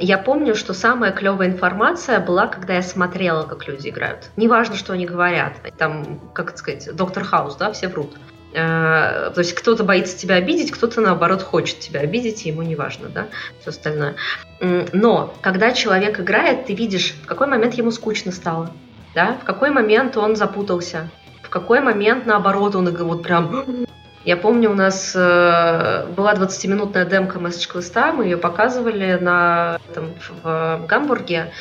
я 0.00 0.18
помню, 0.18 0.54
что 0.54 0.74
самая 0.74 1.12
клевая 1.12 1.48
информация 1.48 2.20
была, 2.20 2.46
когда 2.46 2.74
я 2.74 2.82
смотрела, 2.82 3.44
как 3.44 3.66
люди 3.66 3.88
играют. 3.88 4.30
Неважно, 4.36 4.76
что 4.76 4.92
они 4.92 5.06
говорят. 5.06 5.54
Там, 5.78 6.20
как 6.34 6.50
это 6.50 6.58
сказать, 6.58 6.94
доктор 6.94 7.24
Хаус, 7.24 7.56
да, 7.56 7.72
все 7.72 7.88
врут. 7.88 8.16
Э, 8.52 9.30
то 9.34 9.38
есть 9.38 9.54
кто-то 9.54 9.84
боится 9.84 10.16
тебя 10.16 10.36
обидеть, 10.36 10.70
кто-то 10.70 11.00
наоборот 11.00 11.42
хочет 11.42 11.80
тебя 11.80 12.00
обидеть, 12.00 12.46
и 12.46 12.48
ему 12.48 12.62
не 12.62 12.76
важно, 12.76 13.08
да, 13.08 13.26
все 13.60 13.70
остальное. 13.70 14.16
Но 14.60 15.34
когда 15.40 15.72
человек 15.72 16.18
играет, 16.20 16.66
ты 16.66 16.74
видишь, 16.74 17.14
в 17.22 17.26
какой 17.26 17.46
момент 17.46 17.74
ему 17.74 17.90
скучно 17.90 18.32
стало, 18.32 18.70
да, 19.14 19.36
в 19.40 19.44
какой 19.44 19.70
момент 19.70 20.16
он 20.16 20.34
запутался, 20.36 21.10
в 21.42 21.48
какой 21.50 21.80
момент 21.80 22.26
наоборот 22.26 22.74
он 22.74 22.88
вот 22.90 23.22
прям 23.22 23.86
я 24.24 24.36
помню, 24.36 24.70
у 24.70 24.74
нас 24.74 25.12
э, 25.14 26.06
была 26.14 26.34
20-минутная 26.34 27.06
демка 27.06 27.38
Message 27.38 27.72
Quest, 27.72 28.12
мы 28.12 28.24
ее 28.24 28.36
показывали 28.36 29.16
на, 29.18 29.78
там, 29.94 30.10
в 30.42 30.84
Гамбурге, 30.86 31.52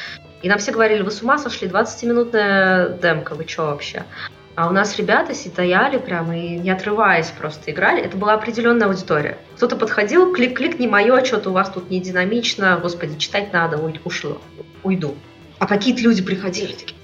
и 0.41 0.49
нам 0.49 0.57
все 0.57 0.71
говорили, 0.71 1.01
вы 1.01 1.11
с 1.11 1.21
ума 1.21 1.37
сошли, 1.37 1.67
20-минутная 1.69 2.89
демка, 2.89 3.35
вы 3.35 3.47
что 3.47 3.67
вообще? 3.67 4.03
А 4.57 4.67
у 4.67 4.71
нас 4.71 4.97
ребята 4.97 5.35
стояли 5.35 5.99
прямо 5.99 6.35
и 6.35 6.57
не 6.57 6.71
отрываясь 6.71 7.27
просто 7.27 7.69
играли. 7.69 8.01
Это 8.01 8.17
была 8.17 8.33
определенная 8.33 8.87
аудитория. 8.87 9.37
Кто-то 9.55 9.75
подходил, 9.75 10.33
клик-клик, 10.33 10.79
не 10.79 10.87
мое, 10.87 11.23
что-то 11.23 11.51
у 11.51 11.53
вас 11.53 11.69
тут 11.69 11.91
не 11.91 12.01
динамично, 12.01 12.79
господи, 12.81 13.19
читать 13.19 13.53
надо, 13.53 13.77
ушло, 14.03 14.41
уйду. 14.81 15.13
А 15.59 15.67
какие-то 15.67 16.01
люди 16.01 16.23
приходили 16.23 16.73
такие, 16.73 16.97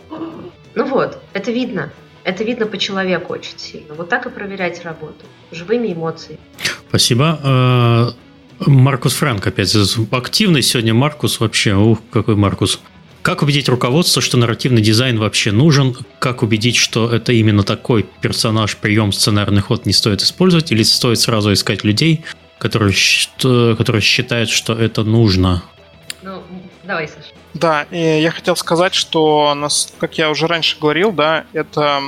ну 0.74 0.86
вот, 0.86 1.22
это 1.34 1.52
видно. 1.52 1.92
Это 2.24 2.44
видно 2.44 2.66
по 2.66 2.80
человеку 2.80 3.34
очень 3.34 3.60
сильно. 3.60 3.94
Вот 3.94 4.10
так 4.10 4.26
и 4.26 4.32
проверять 4.32 4.84
работу. 4.84 5.24
Живыми 5.52 5.94
эмоциями. 5.94 6.40
Спасибо. 6.90 7.40
А, 7.44 8.14
Маркус 8.66 9.14
Франк 9.14 9.46
опять. 9.46 9.78
Активный 10.12 10.64
сегодня 10.64 10.96
Маркус 10.96 11.40
вообще. 11.40 11.76
Ух, 11.76 12.00
какой 12.12 12.36
Маркус. 12.36 12.80
Как 13.24 13.42
убедить 13.42 13.70
руководство, 13.70 14.22
что 14.22 14.36
нарративный 14.36 14.82
дизайн 14.82 15.18
вообще 15.18 15.54
нужен? 15.54 15.96
Как 16.20 16.44
убедить, 16.44 16.76
что 16.76 17.10
это 17.10 17.32
именно 17.32 17.64
такой 17.64 18.04
персонаж, 18.04 18.76
прием, 18.76 19.14
сценарный 19.14 19.62
ход 19.62 19.86
не 19.86 19.94
стоит 19.94 20.22
использовать? 20.22 20.74
Или 20.74 20.84
стоит 20.84 21.22
сразу 21.22 21.54
искать 21.54 21.86
людей, 21.86 22.26
которые, 22.58 22.94
которые 23.78 24.02
считают, 24.02 24.50
что 24.50 24.74
это 24.74 25.06
нужно? 25.06 25.64
Ну, 26.22 26.44
давай, 26.84 27.08
Саша. 27.08 27.30
Да, 27.54 27.84
и 27.92 28.22
я 28.22 28.30
хотел 28.30 28.58
сказать, 28.58 28.94
что, 28.94 29.56
нас, 29.56 29.94
как 30.00 30.18
я 30.18 30.30
уже 30.30 30.48
раньше 30.48 30.78
говорил, 30.78 31.14
да, 31.14 31.46
это 31.54 32.02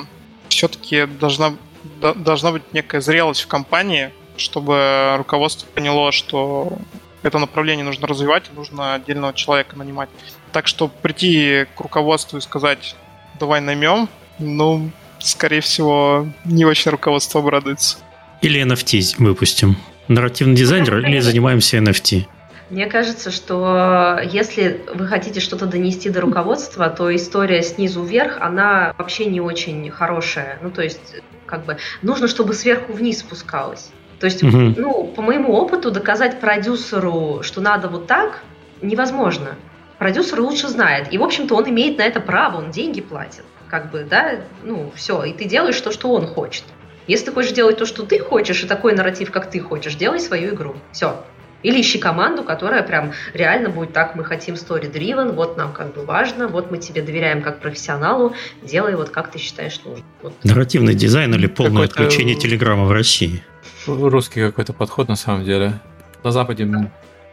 все-таки 0.49 1.05
должна, 1.05 1.53
должна 2.01 2.51
быть 2.51 2.63
некая 2.73 2.99
зрелость 2.99 3.43
в 3.43 3.47
компании, 3.47 4.11
чтобы 4.35 5.15
руководство 5.17 5.65
поняло, 5.73 6.11
что 6.11 6.77
это 7.23 7.39
направление 7.39 7.85
нужно 7.85 8.05
развивать, 8.05 8.51
нужно 8.53 8.95
отдельного 8.95 9.33
человека 9.33 9.77
нанимать. 9.77 10.09
Так 10.55 10.67
что 10.67 10.87
прийти 10.87 11.65
к 11.75 11.81
руководству 11.81 12.37
и 12.37 12.41
сказать, 12.41 12.95
давай 13.37 13.59
наймем, 13.59 14.07
ну, 14.39 14.89
скорее 15.19 15.59
всего, 15.59 16.29
не 16.45 16.63
очень 16.63 16.91
руководство 16.91 17.41
обрадуется. 17.41 17.97
Или 18.41 18.65
NFT 18.65 19.15
выпустим. 19.17 19.75
Нарративный 20.07 20.55
дизайнер 20.55 20.99
или 20.99 21.19
занимаемся 21.19 21.75
NFT? 21.79 22.27
Мне 22.69 22.85
кажется, 22.85 23.31
что 23.31 24.17
если 24.23 24.79
вы 24.93 25.07
хотите 25.07 25.41
что-то 25.41 25.65
донести 25.65 26.09
до 26.09 26.21
руководства, 26.21 26.87
то 26.87 27.13
история 27.13 27.61
снизу 27.61 28.01
вверх, 28.05 28.37
она 28.39 28.95
вообще 28.97 29.25
не 29.25 29.41
очень 29.41 29.91
хорошая. 29.91 30.57
Ну, 30.61 30.71
то 30.71 30.81
есть, 30.81 31.15
как 31.45 31.65
бы, 31.65 31.79
нужно, 32.01 32.29
чтобы 32.29 32.53
сверху 32.53 32.93
вниз 32.93 33.19
спускалось. 33.19 33.89
То 34.21 34.27
есть, 34.27 34.41
угу. 34.41 34.73
ну, 34.77 35.03
по 35.03 35.21
моему 35.21 35.51
опыту, 35.51 35.91
доказать 35.91 36.39
продюсеру, 36.39 37.43
что 37.43 37.59
надо 37.59 37.89
вот 37.89 38.07
так, 38.07 38.41
невозможно 38.81 39.57
продюсер 39.97 40.39
лучше 40.41 40.67
знает. 40.67 41.11
И, 41.11 41.17
в 41.17 41.23
общем-то, 41.23 41.55
он 41.55 41.69
имеет 41.69 41.97
на 41.97 42.03
это 42.03 42.19
право, 42.19 42.57
он 42.57 42.71
деньги 42.71 43.01
платит. 43.01 43.43
Как 43.69 43.91
бы, 43.91 44.05
да, 44.09 44.41
ну, 44.63 44.91
все, 44.95 45.23
и 45.23 45.33
ты 45.33 45.45
делаешь 45.45 45.79
то, 45.81 45.91
что 45.91 46.11
он 46.11 46.27
хочет. 46.27 46.63
Если 47.07 47.25
ты 47.25 47.31
хочешь 47.31 47.51
делать 47.51 47.77
то, 47.77 47.85
что 47.85 48.03
ты 48.03 48.19
хочешь, 48.19 48.63
и 48.63 48.67
такой 48.67 48.93
нарратив, 48.95 49.31
как 49.31 49.49
ты 49.49 49.59
хочешь, 49.59 49.95
делай 49.95 50.19
свою 50.19 50.55
игру. 50.55 50.75
Все. 50.91 51.23
Или 51.63 51.81
ищи 51.81 51.97
команду, 51.97 52.43
которая 52.43 52.83
прям 52.83 53.13
реально 53.33 53.69
будет 53.69 53.91
так, 53.91 54.15
мы 54.15 54.23
хотим 54.23 54.53
story-driven, 54.53 55.31
вот 55.31 55.57
нам 55.57 55.73
как 55.73 55.95
бы 55.95 56.05
важно, 56.05 56.47
вот 56.47 56.69
мы 56.69 56.77
тебе 56.77 57.01
доверяем 57.01 57.41
как 57.41 57.59
профессионалу, 57.59 58.35
делай 58.61 58.95
вот 58.95 59.09
как 59.09 59.31
ты 59.31 59.39
считаешь 59.39 59.79
нужным. 59.83 60.05
Вот. 60.21 60.33
Нарративный 60.43 60.93
дизайн 60.93 61.33
или 61.33 61.47
полное 61.47 61.85
отключение 61.85 62.35
Телеграма 62.35 62.85
в 62.85 62.91
России? 62.91 63.43
Русский 63.87 64.41
какой-то 64.41 64.73
подход 64.73 65.07
на 65.07 65.15
самом 65.15 65.43
деле. 65.43 65.79
На 66.23 66.31
Западе 66.31 66.67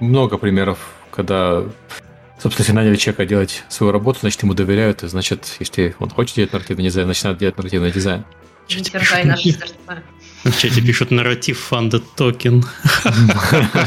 много 0.01 0.39
примеров, 0.39 0.79
когда 1.11 1.63
Собственно, 2.43 2.65
если 2.65 2.73
наняли 2.73 2.97
человека 2.97 3.25
делать 3.25 3.63
свою 3.69 3.93
работу, 3.93 4.19
значит, 4.21 4.43
ему 4.43 4.55
доверяют, 4.55 5.05
и 5.05 5.07
значит, 5.07 5.59
если 5.61 5.95
он 6.01 6.11
хочет 6.11 6.35
делать 6.35 6.53
нарративный 6.53 6.87
дизайн, 6.87 7.07
значит, 7.07 7.23
надо 7.23 7.39
делать 7.39 7.57
нарративный 7.57 7.93
дизайн. 7.93 8.25
Не 8.69 8.83
терзай 8.83 9.25
наши 9.25 9.53
сердца. 9.53 10.03
В 10.43 10.59
чате 10.59 10.83
пишут 10.83 11.13
narrative 11.13 11.61
fungible 11.61 12.01
token. 12.01 12.65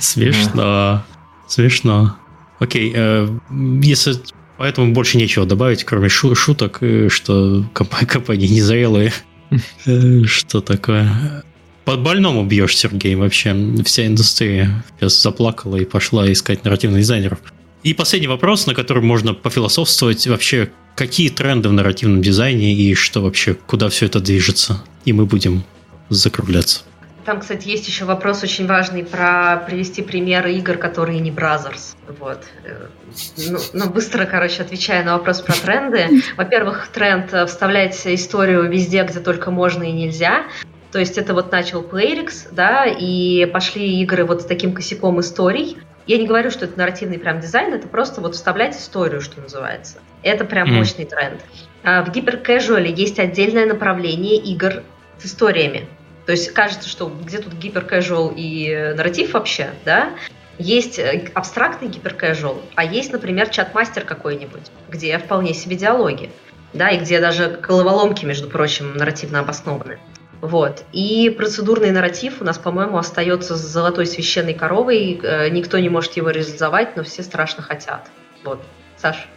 Смешно. 0.00 1.02
Смешно. 1.48 2.18
Окей, 2.58 2.92
э, 2.94 3.26
если 3.82 4.16
поэтому 4.58 4.92
больше 4.92 5.16
нечего 5.16 5.46
добавить, 5.46 5.84
кроме 5.84 6.10
шуток, 6.10 6.82
э, 6.82 7.08
что 7.08 7.64
компании 7.72 8.48
не 8.48 8.60
зрелые. 8.60 9.10
Э, 9.86 10.24
что 10.24 10.60
такое? 10.60 11.44
По 11.84 11.96
больному 11.96 12.44
бьешь, 12.44 12.76
Сергей, 12.76 13.14
вообще. 13.16 13.56
Вся 13.84 14.06
индустрия 14.06 14.84
сейчас 14.98 15.20
заплакала 15.20 15.76
и 15.76 15.84
пошла 15.84 16.30
искать 16.30 16.64
нарративных 16.64 17.00
дизайнеров. 17.00 17.38
И 17.82 17.94
последний 17.94 18.28
вопрос, 18.28 18.66
на 18.66 18.74
который 18.74 19.02
можно 19.02 19.34
пофилософствовать 19.34 20.26
вообще, 20.28 20.70
какие 20.94 21.28
тренды 21.28 21.68
в 21.68 21.72
нарративном 21.72 22.22
дизайне 22.22 22.72
и 22.72 22.94
что 22.94 23.22
вообще, 23.22 23.54
куда 23.54 23.88
все 23.88 24.06
это 24.06 24.20
движется. 24.20 24.82
И 25.04 25.12
мы 25.12 25.26
будем 25.26 25.64
закругляться. 26.08 26.82
Там, 27.24 27.40
кстати, 27.40 27.68
есть 27.68 27.86
еще 27.86 28.04
вопрос 28.04 28.42
очень 28.42 28.66
важный 28.66 29.04
про 29.04 29.64
привести 29.66 30.02
примеры 30.02 30.54
игр, 30.54 30.76
которые 30.76 31.20
не 31.20 31.30
Brothers. 31.30 31.94
Вот. 32.18 32.42
Ну, 33.36 33.58
ну, 33.72 33.90
быстро, 33.90 34.24
короче, 34.26 34.62
отвечая 34.62 35.04
на 35.04 35.16
вопрос 35.16 35.40
про 35.40 35.54
тренды. 35.54 36.22
Во-первых, 36.36 36.88
тренд 36.92 37.32
э, 37.32 37.46
вставлять 37.46 38.00
историю 38.06 38.68
везде, 38.68 39.04
где 39.04 39.20
только 39.20 39.52
можно 39.52 39.84
и 39.84 39.92
нельзя. 39.92 40.46
То 40.92 40.98
есть 40.98 41.16
это 41.16 41.32
вот 41.32 41.50
начал 41.50 41.82
Playrix, 41.82 42.48
да, 42.52 42.84
и 42.84 43.46
пошли 43.46 44.02
игры 44.02 44.24
вот 44.24 44.42
с 44.42 44.44
таким 44.44 44.74
косяком 44.74 45.20
историй. 45.20 45.78
Я 46.06 46.18
не 46.18 46.26
говорю, 46.26 46.50
что 46.50 46.66
это 46.66 46.78
нарративный 46.78 47.18
прям 47.18 47.40
дизайн, 47.40 47.72
это 47.72 47.88
просто 47.88 48.20
вот 48.20 48.34
вставлять 48.34 48.76
историю, 48.76 49.22
что 49.22 49.40
называется. 49.40 50.00
Это 50.22 50.44
прям 50.44 50.68
mm. 50.68 50.72
мощный 50.72 51.06
тренд. 51.06 51.40
А 51.82 52.04
в 52.04 52.12
гиперкэжуале 52.12 52.92
есть 52.92 53.18
отдельное 53.18 53.66
направление 53.66 54.36
игр 54.36 54.82
с 55.18 55.26
историями. 55.26 55.88
То 56.26 56.32
есть 56.32 56.52
кажется, 56.52 56.88
что 56.88 57.10
где 57.24 57.38
тут 57.38 57.54
гиперкэжуал 57.54 58.32
и 58.34 58.68
э, 58.68 58.94
нарратив 58.94 59.32
вообще, 59.32 59.70
да? 59.84 60.10
Есть 60.58 60.98
э, 60.98 61.30
абстрактный 61.34 61.88
гиперкэжуал, 61.88 62.60
а 62.74 62.84
есть, 62.84 63.12
например, 63.12 63.48
чат-мастер 63.48 64.04
какой-нибудь, 64.04 64.70
где 64.90 65.18
вполне 65.18 65.54
себе 65.54 65.76
диалоги, 65.76 66.30
да, 66.74 66.90
и 66.90 66.98
где 66.98 67.18
даже 67.18 67.58
головоломки, 67.62 68.24
между 68.24 68.48
прочим, 68.48 68.94
нарративно 68.96 69.40
обоснованы. 69.40 69.98
Вот. 70.42 70.84
И 70.92 71.30
процедурный 71.30 71.92
нарратив 71.92 72.40
у 72.40 72.44
нас, 72.44 72.58
по-моему, 72.58 72.98
остается 72.98 73.56
с 73.56 73.60
золотой 73.60 74.06
священной 74.06 74.54
коровой. 74.54 75.20
Э, 75.22 75.48
никто 75.50 75.78
не 75.78 75.88
может 75.88 76.14
его 76.16 76.30
реализовать, 76.30 76.96
но 76.96 77.04
все 77.04 77.22
страшно 77.22 77.62
хотят. 77.62 78.10
Вот. 78.42 78.60
Саш? 78.96 79.28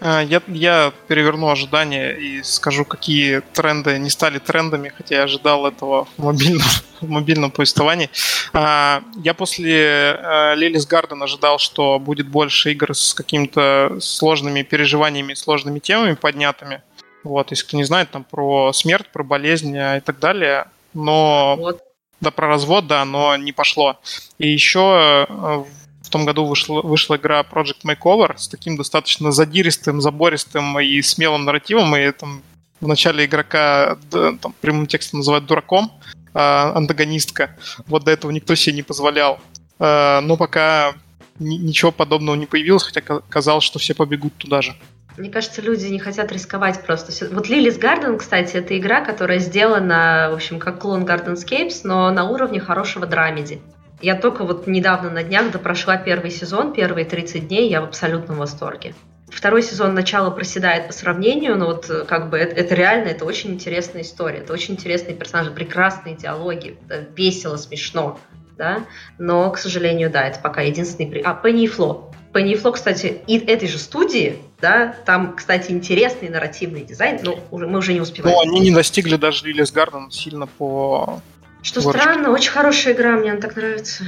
А, 0.00 0.20
я, 0.20 0.42
я 0.48 0.92
переверну 1.06 1.48
ожидания 1.48 2.10
и 2.10 2.42
скажу, 2.42 2.84
какие 2.84 3.42
тренды 3.52 3.96
не 4.00 4.10
стали 4.10 4.40
трендами, 4.40 4.88
хотя 4.88 5.18
я 5.18 5.22
ожидал 5.22 5.68
этого 5.68 6.08
в 6.16 6.24
мобильном, 6.24 6.66
в 7.00 7.08
мобильном 7.08 7.52
повествовании. 7.52 8.10
А, 8.52 9.04
я 9.22 9.34
после 9.34 10.18
Лилис 10.56 10.84
Гарден 10.84 11.22
ожидал, 11.22 11.60
что 11.60 12.00
будет 12.00 12.26
больше 12.26 12.72
игр 12.72 12.92
с 12.92 13.14
какими-то 13.14 13.98
сложными 14.00 14.62
переживаниями, 14.62 15.34
сложными 15.34 15.78
темами 15.78 16.14
поднятыми. 16.14 16.82
Вот, 17.24 17.50
если 17.50 17.66
кто 17.66 17.76
не 17.76 17.84
знает, 17.84 18.10
там 18.10 18.24
про 18.24 18.72
смерть, 18.72 19.08
про 19.12 19.24
болезнь 19.24 19.74
и 19.74 20.00
так 20.04 20.18
далее. 20.18 20.66
Но 20.94 21.56
вот. 21.58 21.82
Да, 22.20 22.30
про 22.30 22.48
развод, 22.48 22.86
да, 22.86 23.04
но 23.04 23.36
не 23.36 23.52
пошло. 23.52 24.00
И 24.38 24.48
еще 24.48 25.26
э, 25.28 25.64
в 26.02 26.10
том 26.10 26.24
году 26.24 26.46
вышла, 26.46 26.82
вышла 26.82 27.16
игра 27.16 27.42
Project 27.42 27.84
Makeover 27.86 28.36
с 28.36 28.48
таким 28.48 28.76
достаточно 28.76 29.30
задиристым, 29.30 30.00
забористым 30.00 30.80
и 30.80 31.00
смелым 31.02 31.44
нарративом, 31.44 31.94
и 31.94 32.10
там 32.10 32.42
в 32.80 32.88
начале 32.88 33.24
игрока 33.24 33.98
да, 34.10 34.32
там, 34.32 34.52
прямым 34.60 34.86
текстом 34.86 35.20
называют 35.20 35.46
дураком, 35.46 35.92
э, 36.34 36.38
антагонистка. 36.38 37.56
Вот 37.86 38.04
до 38.04 38.10
этого 38.10 38.32
никто 38.32 38.56
себе 38.56 38.76
не 38.76 38.82
позволял. 38.82 39.38
Э, 39.78 40.18
но 40.20 40.36
пока 40.36 40.94
ничего 41.38 41.92
подобного 41.92 42.34
не 42.34 42.46
появилось, 42.46 42.82
хотя 42.82 43.00
казалось, 43.00 43.64
что 43.64 43.78
все 43.78 43.94
побегут 43.94 44.34
туда 44.38 44.60
же. 44.60 44.74
Мне 45.18 45.30
кажется, 45.30 45.60
люди 45.62 45.86
не 45.86 45.98
хотят 45.98 46.30
рисковать 46.30 46.80
просто. 46.82 47.12
Вот 47.32 47.48
Lily's 47.48 47.80
Garden, 47.80 48.18
кстати, 48.18 48.56
это 48.56 48.78
игра, 48.78 49.04
которая 49.04 49.40
сделана, 49.40 50.28
в 50.30 50.34
общем, 50.34 50.60
как 50.60 50.78
клон 50.78 51.04
Gardenscapes, 51.04 51.80
но 51.82 52.08
на 52.12 52.28
уровне 52.30 52.60
хорошего 52.60 53.04
драмеди. 53.04 53.60
Я 54.00 54.14
только 54.14 54.44
вот 54.44 54.68
недавно 54.68 55.10
на 55.10 55.24
днях 55.24 55.50
допрошла 55.50 55.96
первый 55.96 56.30
сезон, 56.30 56.72
первые 56.72 57.04
30 57.04 57.48
дней, 57.48 57.68
я 57.68 57.80
в 57.80 57.84
абсолютном 57.84 58.36
восторге. 58.38 58.94
Второй 59.28 59.62
сезон 59.64 59.92
начало 59.92 60.30
проседает 60.30 60.86
по 60.86 60.92
сравнению, 60.92 61.58
но 61.58 61.66
вот 61.66 61.90
э, 61.90 62.04
как 62.04 62.30
бы 62.30 62.38
это, 62.38 62.54
это 62.54 62.76
реально, 62.76 63.08
это 63.08 63.24
очень 63.24 63.50
интересная 63.50 64.02
история, 64.02 64.38
это 64.38 64.52
очень 64.52 64.74
интересные 64.74 65.16
персонажи, 65.16 65.50
прекрасные 65.50 66.14
диалоги, 66.14 66.78
весело, 67.16 67.56
смешно, 67.56 68.20
да, 68.56 68.86
но, 69.18 69.50
к 69.50 69.58
сожалению, 69.58 70.10
да, 70.10 70.28
это 70.28 70.38
пока 70.40 70.62
единственный... 70.62 71.20
А, 71.20 71.34
Пенни 71.34 71.64
и 71.64 71.66
Фло. 71.66 72.07
Пенни 72.32 72.52
и 72.52 72.56
Фло, 72.56 72.72
кстати, 72.72 73.22
и 73.26 73.38
этой 73.38 73.68
же 73.68 73.78
студии, 73.78 74.38
да, 74.60 74.94
там, 75.06 75.34
кстати, 75.36 75.70
интересный 75.70 76.28
нарративный 76.28 76.82
дизайн, 76.82 77.20
но 77.22 77.38
уже, 77.50 77.66
мы 77.66 77.78
уже 77.78 77.94
не 77.94 78.00
успеваем. 78.00 78.36
Но 78.36 78.42
они 78.42 78.60
не 78.60 78.70
достигли 78.70 79.16
даже 79.16 79.46
Лилис 79.46 79.72
Гарден 79.72 80.10
сильно 80.10 80.46
по 80.46 81.20
что 81.62 81.80
Горочка. 81.80 82.02
странно, 82.02 82.30
очень 82.30 82.50
хорошая 82.50 82.94
игра, 82.94 83.12
мне 83.16 83.32
она 83.32 83.40
так 83.40 83.56
нравится. 83.56 84.04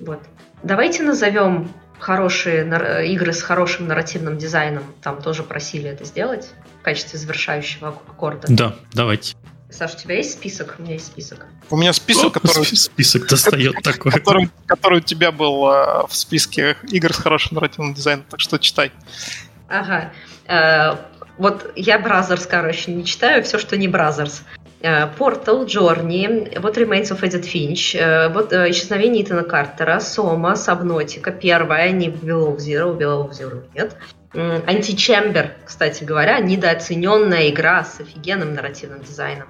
Вот. 0.00 0.20
Давайте 0.62 1.02
назовем 1.02 1.70
хорошие 1.98 2.64
игры 3.12 3.32
с 3.32 3.42
хорошим 3.42 3.86
нарративным 3.86 4.38
дизайном. 4.38 4.84
Там 5.02 5.22
тоже 5.22 5.42
просили 5.42 5.88
это 5.88 6.04
сделать 6.04 6.50
в 6.80 6.82
качестве 6.82 7.18
завершающего 7.18 7.88
аккорда. 7.88 8.46
Да, 8.50 8.76
давайте. 8.92 9.36
Саш, 9.70 9.94
у 9.94 9.98
тебя 9.98 10.16
есть 10.16 10.32
список? 10.32 10.76
У 10.78 10.82
меня 10.82 10.94
есть 10.94 11.06
список. 11.06 11.46
У 11.70 11.76
меня 11.76 11.92
список, 11.92 12.36
О, 12.36 12.40
который... 12.40 12.64
Список 12.64 13.28
достает 13.28 13.74
такой. 13.82 14.12
Который, 14.12 14.50
который 14.66 14.98
у 14.98 15.02
тебя 15.02 15.30
был 15.30 15.68
э, 15.68 16.06
в 16.08 16.14
списке 16.14 16.76
игр 16.90 17.12
с 17.12 17.16
хорошим 17.16 17.54
нарративным 17.54 17.94
дизайном, 17.94 18.24
так 18.28 18.40
что 18.40 18.58
читай. 18.58 18.90
Ага. 19.68 20.12
Э, 20.46 20.96
вот 21.38 21.72
я 21.76 21.98
Brothers, 21.98 22.46
короче, 22.46 22.92
не 22.92 23.04
читаю 23.04 23.42
все, 23.44 23.58
что 23.58 23.76
не 23.76 23.88
Brothers. 23.88 24.42
Э, 24.80 25.08
Portal, 25.18 25.66
Journey, 25.66 26.58
What 26.60 26.76
Remains 26.78 27.10
of 27.10 27.20
Edith 27.20 27.44
Finch, 27.44 27.96
э, 27.96 28.28
вот 28.28 28.52
э, 28.52 28.70
Исчезновение 28.70 29.24
Итана 29.24 29.44
Картера, 29.44 30.00
SOMA, 30.00 30.56
Subnautica, 30.56 31.30
первая, 31.32 31.92
не 31.92 32.08
Below 32.08 32.56
Zero, 32.56 32.96
Below 32.96 33.30
Zero 33.30 33.62
нет. 33.74 33.96
Античембер, 34.32 35.56
кстати 35.64 36.04
говоря, 36.04 36.38
недооцененная 36.38 37.48
игра 37.48 37.84
с 37.84 38.00
офигенным 38.00 38.54
нарративным 38.54 39.02
дизайном. 39.02 39.48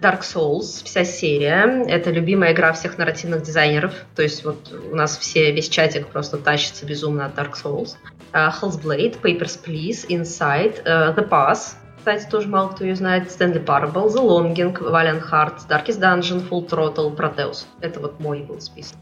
Dark 0.00 0.20
Souls, 0.20 0.84
вся 0.84 1.04
серия, 1.04 1.84
это 1.88 2.10
любимая 2.10 2.52
игра 2.52 2.72
всех 2.72 2.98
нарративных 2.98 3.42
дизайнеров, 3.42 3.94
то 4.14 4.22
есть 4.22 4.44
вот 4.44 4.72
у 4.72 4.94
нас 4.94 5.16
все, 5.16 5.52
весь 5.52 5.68
чатик 5.68 6.08
просто 6.08 6.36
тащится 6.36 6.84
безумно 6.84 7.26
от 7.26 7.34
Dark 7.34 7.54
Souls. 7.62 7.96
Uh, 8.32 8.52
Hellsblade, 8.52 9.20
Papers, 9.20 9.58
Please, 9.64 10.06
Inside, 10.08 10.84
uh, 10.84 11.16
The 11.16 11.26
Pass, 11.28 11.76
кстати, 12.06 12.30
тоже 12.30 12.46
мало 12.46 12.68
кто 12.68 12.84
ее 12.84 12.94
знает. 12.94 13.32
Стэнли 13.32 13.60
Parable, 13.60 14.06
The 14.06 14.22
Longing, 14.22 14.78
Valiant 14.78 15.28
Hearts, 15.28 15.66
Darkest 15.68 15.98
Dungeon, 15.98 16.48
Full 16.48 16.68
Throttle, 16.68 17.16
Proteus. 17.16 17.64
Это 17.80 17.98
вот 17.98 18.20
мой 18.20 18.42
был 18.42 18.60
список. 18.60 18.96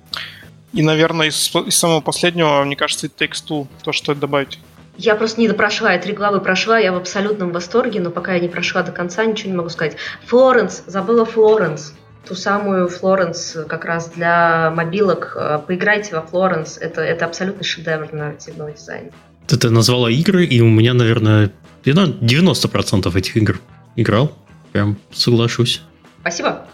И, 0.73 0.83
наверное, 0.83 1.27
из, 1.27 1.55
из 1.55 1.77
самого 1.77 2.01
последнего, 2.01 2.65
мне 2.65 2.77
кажется, 2.77 3.07
это 3.07 3.27
Takes 3.27 3.67
то, 3.83 3.93
что 3.93 4.15
добавить. 4.15 4.59
Я 4.97 5.17
просто 5.17 5.41
не 5.41 5.49
допрошла, 5.49 5.93
я 5.93 5.99
три 5.99 6.13
главы 6.13 6.41
прошла, 6.41 6.79
я 6.79 6.93
в 6.93 6.97
абсолютном 6.97 7.53
восторге, 7.53 8.01
но 8.01 8.11
пока 8.11 8.35
я 8.35 8.41
не 8.41 8.49
прошла 8.49 8.83
до 8.83 8.93
конца, 8.93 9.25
ничего 9.25 9.51
не 9.51 9.57
могу 9.57 9.69
сказать. 9.69 9.97
Флоренс, 10.27 10.85
забыла 10.87 11.25
Флоренс. 11.25 11.95
Ту 12.27 12.35
самую 12.35 12.89
Флоренс 12.89 13.57
как 13.69 13.85
раз 13.85 14.11
для 14.11 14.73
мобилок. 14.75 15.37
Э, 15.37 15.59
поиграйте 15.67 16.15
во 16.15 16.23
Флоренс, 16.23 16.79
это, 16.79 17.03
это 17.03 17.27
абсолютно 17.27 17.65
шедевр 17.65 18.09
нарративного 18.13 18.73
дизайна. 18.73 19.11
Ты 19.47 19.69
назвала 19.69 20.11
игры, 20.11 20.47
и 20.47 20.61
у 20.61 20.69
меня, 20.69 20.95
наверное, 20.95 21.51
90% 21.85 23.15
этих 23.15 23.37
игр 23.37 23.61
играл. 23.97 24.33
Прям 24.73 24.97
соглашусь. 25.13 25.83
Спасибо. 26.21 26.67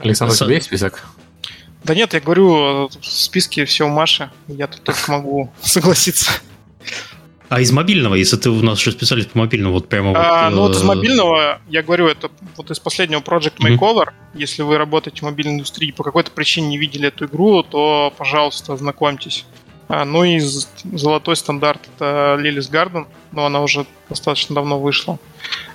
Александр, 0.00 0.34
у 0.34 0.36
тебя 0.36 0.54
есть 0.54 0.66
список? 0.66 1.02
Да 1.84 1.94
нет, 1.94 2.14
я 2.14 2.20
говорю, 2.20 2.88
в 2.88 3.04
списке 3.04 3.66
все 3.66 3.84
у 3.84 3.90
Маши. 3.90 4.30
Я 4.48 4.66
тут 4.66 4.82
только 4.82 5.12
могу 5.12 5.52
согласиться. 5.62 6.32
А 7.50 7.60
из 7.60 7.70
мобильного, 7.70 8.14
если 8.14 8.36
ты 8.36 8.50
у 8.50 8.62
нас 8.62 8.78
еще 8.78 8.90
специалист 8.90 9.30
по 9.30 9.38
мобильному, 9.38 9.74
вот 9.74 9.88
прямо 9.88 10.12
а, 10.16 10.48
вот... 10.48 10.56
Ну 10.56 10.62
вот 10.62 10.76
из 10.76 10.82
э, 10.82 10.86
мобильного, 10.86 11.60
я 11.68 11.82
говорю, 11.82 12.08
это 12.08 12.30
вот 12.56 12.70
из 12.70 12.80
последнего 12.80 13.20
Project 13.20 13.58
Makeover. 13.58 14.06
Mm-hmm. 14.06 14.12
Если 14.34 14.62
вы 14.62 14.78
работаете 14.78 15.20
в 15.20 15.22
мобильной 15.22 15.54
индустрии 15.54 15.90
и 15.90 15.92
по 15.92 16.02
какой-то 16.02 16.30
причине 16.30 16.68
не 16.68 16.78
видели 16.78 17.08
эту 17.08 17.26
игру, 17.26 17.62
то, 17.62 18.12
пожалуйста, 18.16 18.76
знакомьтесь. 18.76 19.44
А, 19.88 20.06
ну 20.06 20.24
и 20.24 20.40
золотой 20.40 21.36
стандарт 21.36 21.80
это 21.94 22.36
Лилис 22.40 22.68
Гарден, 22.68 23.06
но 23.30 23.44
она 23.44 23.60
уже 23.60 23.84
достаточно 24.08 24.54
давно 24.54 24.80
вышла. 24.80 25.18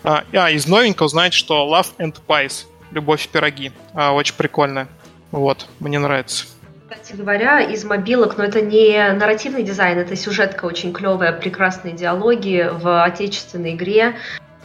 А, 0.04 0.24
а 0.34 0.50
из 0.50 0.66
новенького 0.66 1.08
знаете, 1.08 1.38
что 1.38 1.72
Love 1.72 1.96
and 2.00 2.16
Pies, 2.28 2.66
Любовь 2.92 3.26
и 3.26 3.30
пироги. 3.30 3.72
А, 3.94 4.12
очень 4.14 4.34
прикольная. 4.34 4.88
Вот, 5.32 5.68
мне 5.80 6.00
нравится. 6.00 6.46
Кстати 6.90 7.14
говоря, 7.14 7.62
из 7.62 7.84
мобилок, 7.84 8.38
но 8.38 8.44
это 8.44 8.62
не 8.62 9.14
нарративный 9.14 9.64
дизайн, 9.64 10.00
это 10.00 10.16
сюжетка 10.16 10.66
очень 10.66 10.92
клевая, 10.92 11.34
прекрасные 11.34 11.94
диалоги 11.94 12.68
в 12.72 13.04
отечественной 13.04 13.76
игре. 13.76 14.16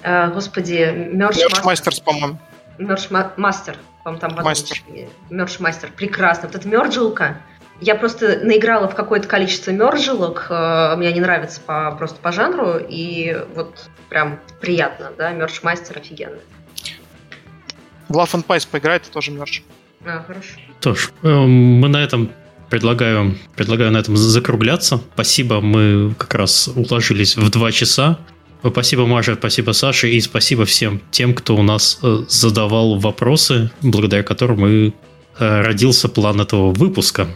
Э, 0.03 0.31
господи, 0.31 0.91
Merge 1.12 1.39
Masters, 1.62 2.01
по-моему. 2.01 2.39
Merge 2.78 3.11
Master, 3.11 3.77
по-моему, 4.03 4.20
там 4.20 4.45
Master. 4.45 4.82
Merge 5.28 5.61
Master, 5.61 5.91
прекрасно. 5.95 6.49
Вот 6.49 6.57
эта 6.57 6.66
мерджилка, 6.66 7.36
я 7.81 7.95
просто 7.95 8.41
наиграла 8.43 8.89
в 8.89 8.95
какое-то 8.95 9.28
количество 9.28 9.70
мерджилок, 9.70 10.47
э, 10.49 10.97
мне 10.97 11.09
они 11.09 11.20
нравятся 11.20 11.61
по, 11.61 11.95
просто 11.99 12.19
по 12.20 12.32
жанру, 12.32 12.78
и 12.78 13.36
вот 13.55 13.91
прям 14.09 14.41
приятно, 14.61 15.12
да, 15.16 15.31
Merge 15.32 15.62
Master 15.62 15.99
офигенный. 15.99 16.41
В 18.09 18.16
Love 18.16 18.32
and 18.32 18.47
Pies 18.47 18.66
поиграй, 18.70 19.01
ты 19.01 19.11
тоже 19.11 19.31
мерч. 19.31 19.62
А, 20.06 20.22
хорошо. 20.26 20.60
Тоже. 20.81 21.09
Мы 21.22 21.89
на 21.89 22.02
этом 22.02 22.31
предлагаю, 22.70 23.36
предлагаю 23.56 23.93
на 23.93 23.98
этом 23.98 24.16
закругляться. 24.16 25.01
Спасибо, 25.14 25.60
мы 25.60 26.14
как 26.18 26.35
раз 26.35 26.68
уложились 26.68 27.36
в 27.36 27.51
два 27.51 27.72
часа. 27.72 28.18
Спасибо, 28.66 29.06
Маша, 29.06 29.35
спасибо, 29.35 29.72
Саша, 29.72 30.06
и 30.06 30.20
спасибо 30.20 30.64
всем 30.64 31.01
тем, 31.10 31.35
кто 31.35 31.55
у 31.55 31.62
нас 31.62 31.98
э, 32.02 32.24
задавал 32.28 32.98
вопросы, 32.98 33.70
благодаря 33.82 34.22
которым 34.22 34.66
и 34.66 34.93
э, 35.39 35.60
родился 35.60 36.09
план 36.09 36.40
этого 36.40 36.72
выпуска. 36.72 37.28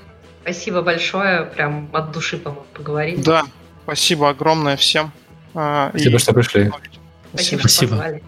Спасибо 0.43 0.81
большое, 0.81 1.45
прям 1.45 1.91
от 1.93 2.13
души 2.13 2.41
поговорили. 2.73 3.21
Да, 3.21 3.45
спасибо 3.85 4.31
огромное 4.31 4.79
всем. 4.79 5.13
А, 5.55 5.91
спасибо, 5.91 6.17
и... 6.17 6.19
что 6.19 6.33
пришли. 6.33 6.71
Спасибо, 7.35 7.61
спасибо. 7.61 7.97
Что 7.97 8.21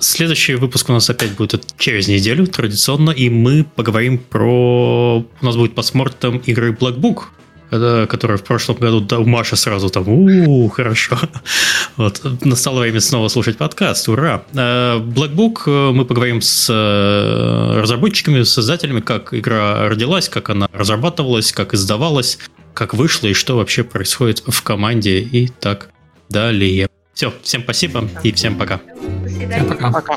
Следующий 0.00 0.54
выпуск 0.54 0.88
у 0.88 0.92
нас 0.92 1.10
опять 1.10 1.32
будет 1.32 1.66
через 1.76 2.08
неделю, 2.08 2.46
традиционно, 2.46 3.10
и 3.10 3.28
мы 3.28 3.64
поговорим 3.64 4.18
про... 4.18 5.24
У 5.40 5.44
нас 5.44 5.56
будет 5.56 5.74
посмотрим 5.74 6.38
игры 6.38 6.72
Black 6.72 6.96
Book, 6.96 7.24
которая 7.70 8.38
в 8.38 8.44
прошлом 8.44 8.76
году 8.76 9.00
да, 9.00 9.18
у 9.18 9.24
Маши 9.24 9.56
сразу 9.56 9.90
там, 9.90 10.08
у 10.08 10.68
хорошо. 10.68 11.18
Вот, 11.96 12.20
настало 12.44 12.80
время 12.80 13.00
снова 13.00 13.28
слушать 13.28 13.58
подкаст, 13.58 14.08
ура. 14.08 14.44
Э, 14.54 14.98
Black 14.98 15.34
Book 15.34 15.62
э, 15.66 15.92
мы 15.92 16.04
поговорим 16.04 16.40
с 16.40 16.68
э, 16.70 17.80
разработчиками, 17.80 18.42
с 18.42 18.52
создателями, 18.52 19.00
как 19.00 19.34
игра 19.34 19.88
родилась, 19.88 20.28
как 20.28 20.50
она 20.50 20.68
разрабатывалась, 20.72 21.52
как 21.52 21.74
издавалась, 21.74 22.38
как 22.72 22.94
вышла 22.94 23.26
и 23.26 23.32
что 23.32 23.56
вообще 23.56 23.82
происходит 23.82 24.44
в 24.46 24.62
команде 24.62 25.20
и 25.20 25.48
так 25.48 25.90
далее. 26.28 26.88
Все, 27.18 27.34
всем 27.42 27.62
спасибо 27.64 28.08
и 28.22 28.30
всем 28.30 28.56
пока. 28.56 28.76
До 28.76 29.28
свидания. 29.28 29.56
Всем 29.56 29.66
пока. 29.66 29.90
пока. 29.90 30.14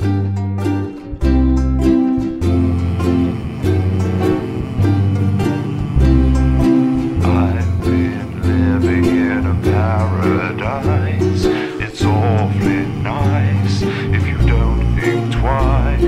paradise. 9.63 11.45
It's 11.81 12.05
awfully 12.05 12.85
nice 13.01 13.81
if 13.81 14.27
you 14.27 14.37
don't 14.47 14.85
think 14.95 15.33
twice. 15.33 16.03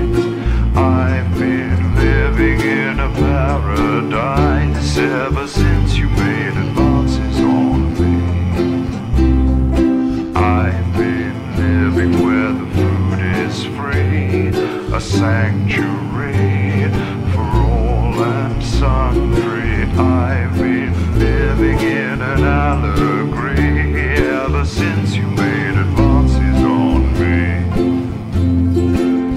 I've 0.76 1.36
been 1.36 1.96
living 1.96 2.60
in 2.60 3.00
a 3.00 3.10
paradise 3.14 4.96
ever 4.98 5.48
since 5.48 5.83
sanctuary 15.18 16.90
for 17.32 17.46
all 17.70 18.22
and 18.24 18.62
sundry. 18.62 19.84
I've 19.96 20.58
been 20.58 20.92
living 21.18 21.78
in 21.78 22.20
an 22.20 22.42
allegory 22.42 23.94
ever 24.16 24.64
since 24.64 25.14
you 25.14 25.26
made 25.28 25.76
advances 25.78 26.58
on 26.64 27.00
me. 27.20 27.44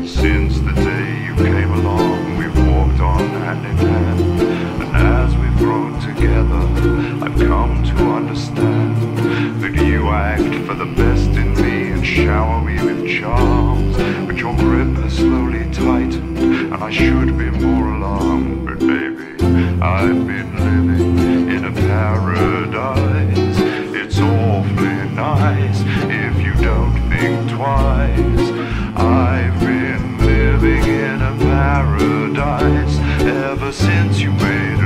Since 0.08 0.60
the 0.62 0.74
day 0.74 1.26
you 1.26 1.36
came 1.36 1.72
along, 1.72 2.38
we've 2.40 2.58
walked 2.68 3.00
on 3.00 3.30
hand 3.42 3.66
in 3.68 3.78
hand. 3.78 4.22
And 4.96 5.08
as 5.22 5.36
we've 5.38 5.58
grown 5.58 6.00
together, 6.02 6.64
I've 7.24 7.38
come 7.38 7.84
to 7.84 7.96
understand 8.20 8.96
that 9.62 9.76
you 9.76 10.10
act 10.10 10.56
for 10.66 10.74
the 10.74 10.88
best 11.02 11.30
in 11.42 11.54
me 11.54 11.92
and 11.92 12.04
shower 12.04 12.64
me 12.64 12.84
with 12.84 13.08
charms. 13.08 13.57
I 16.88 16.90
should 16.90 17.38
be 17.38 17.50
more 17.50 17.96
alarmed. 17.96 18.66
But 18.66 18.80
baby, 18.80 19.44
I've 19.82 20.26
been 20.26 20.56
living 20.56 21.50
in 21.50 21.66
a 21.66 21.72
paradise. 21.74 23.58
It's 23.94 24.18
awfully 24.20 25.10
nice 25.10 25.82
if 26.08 26.42
you 26.42 26.54
don't 26.64 26.96
think 27.10 27.52
twice. 27.52 28.52
I've 28.96 29.60
been 29.60 30.18
living 30.20 30.84
in 30.86 31.22
a 31.22 31.36
paradise 31.40 32.98
ever 33.20 33.74
since 33.74 34.22
you 34.22 34.32
made 34.32 34.77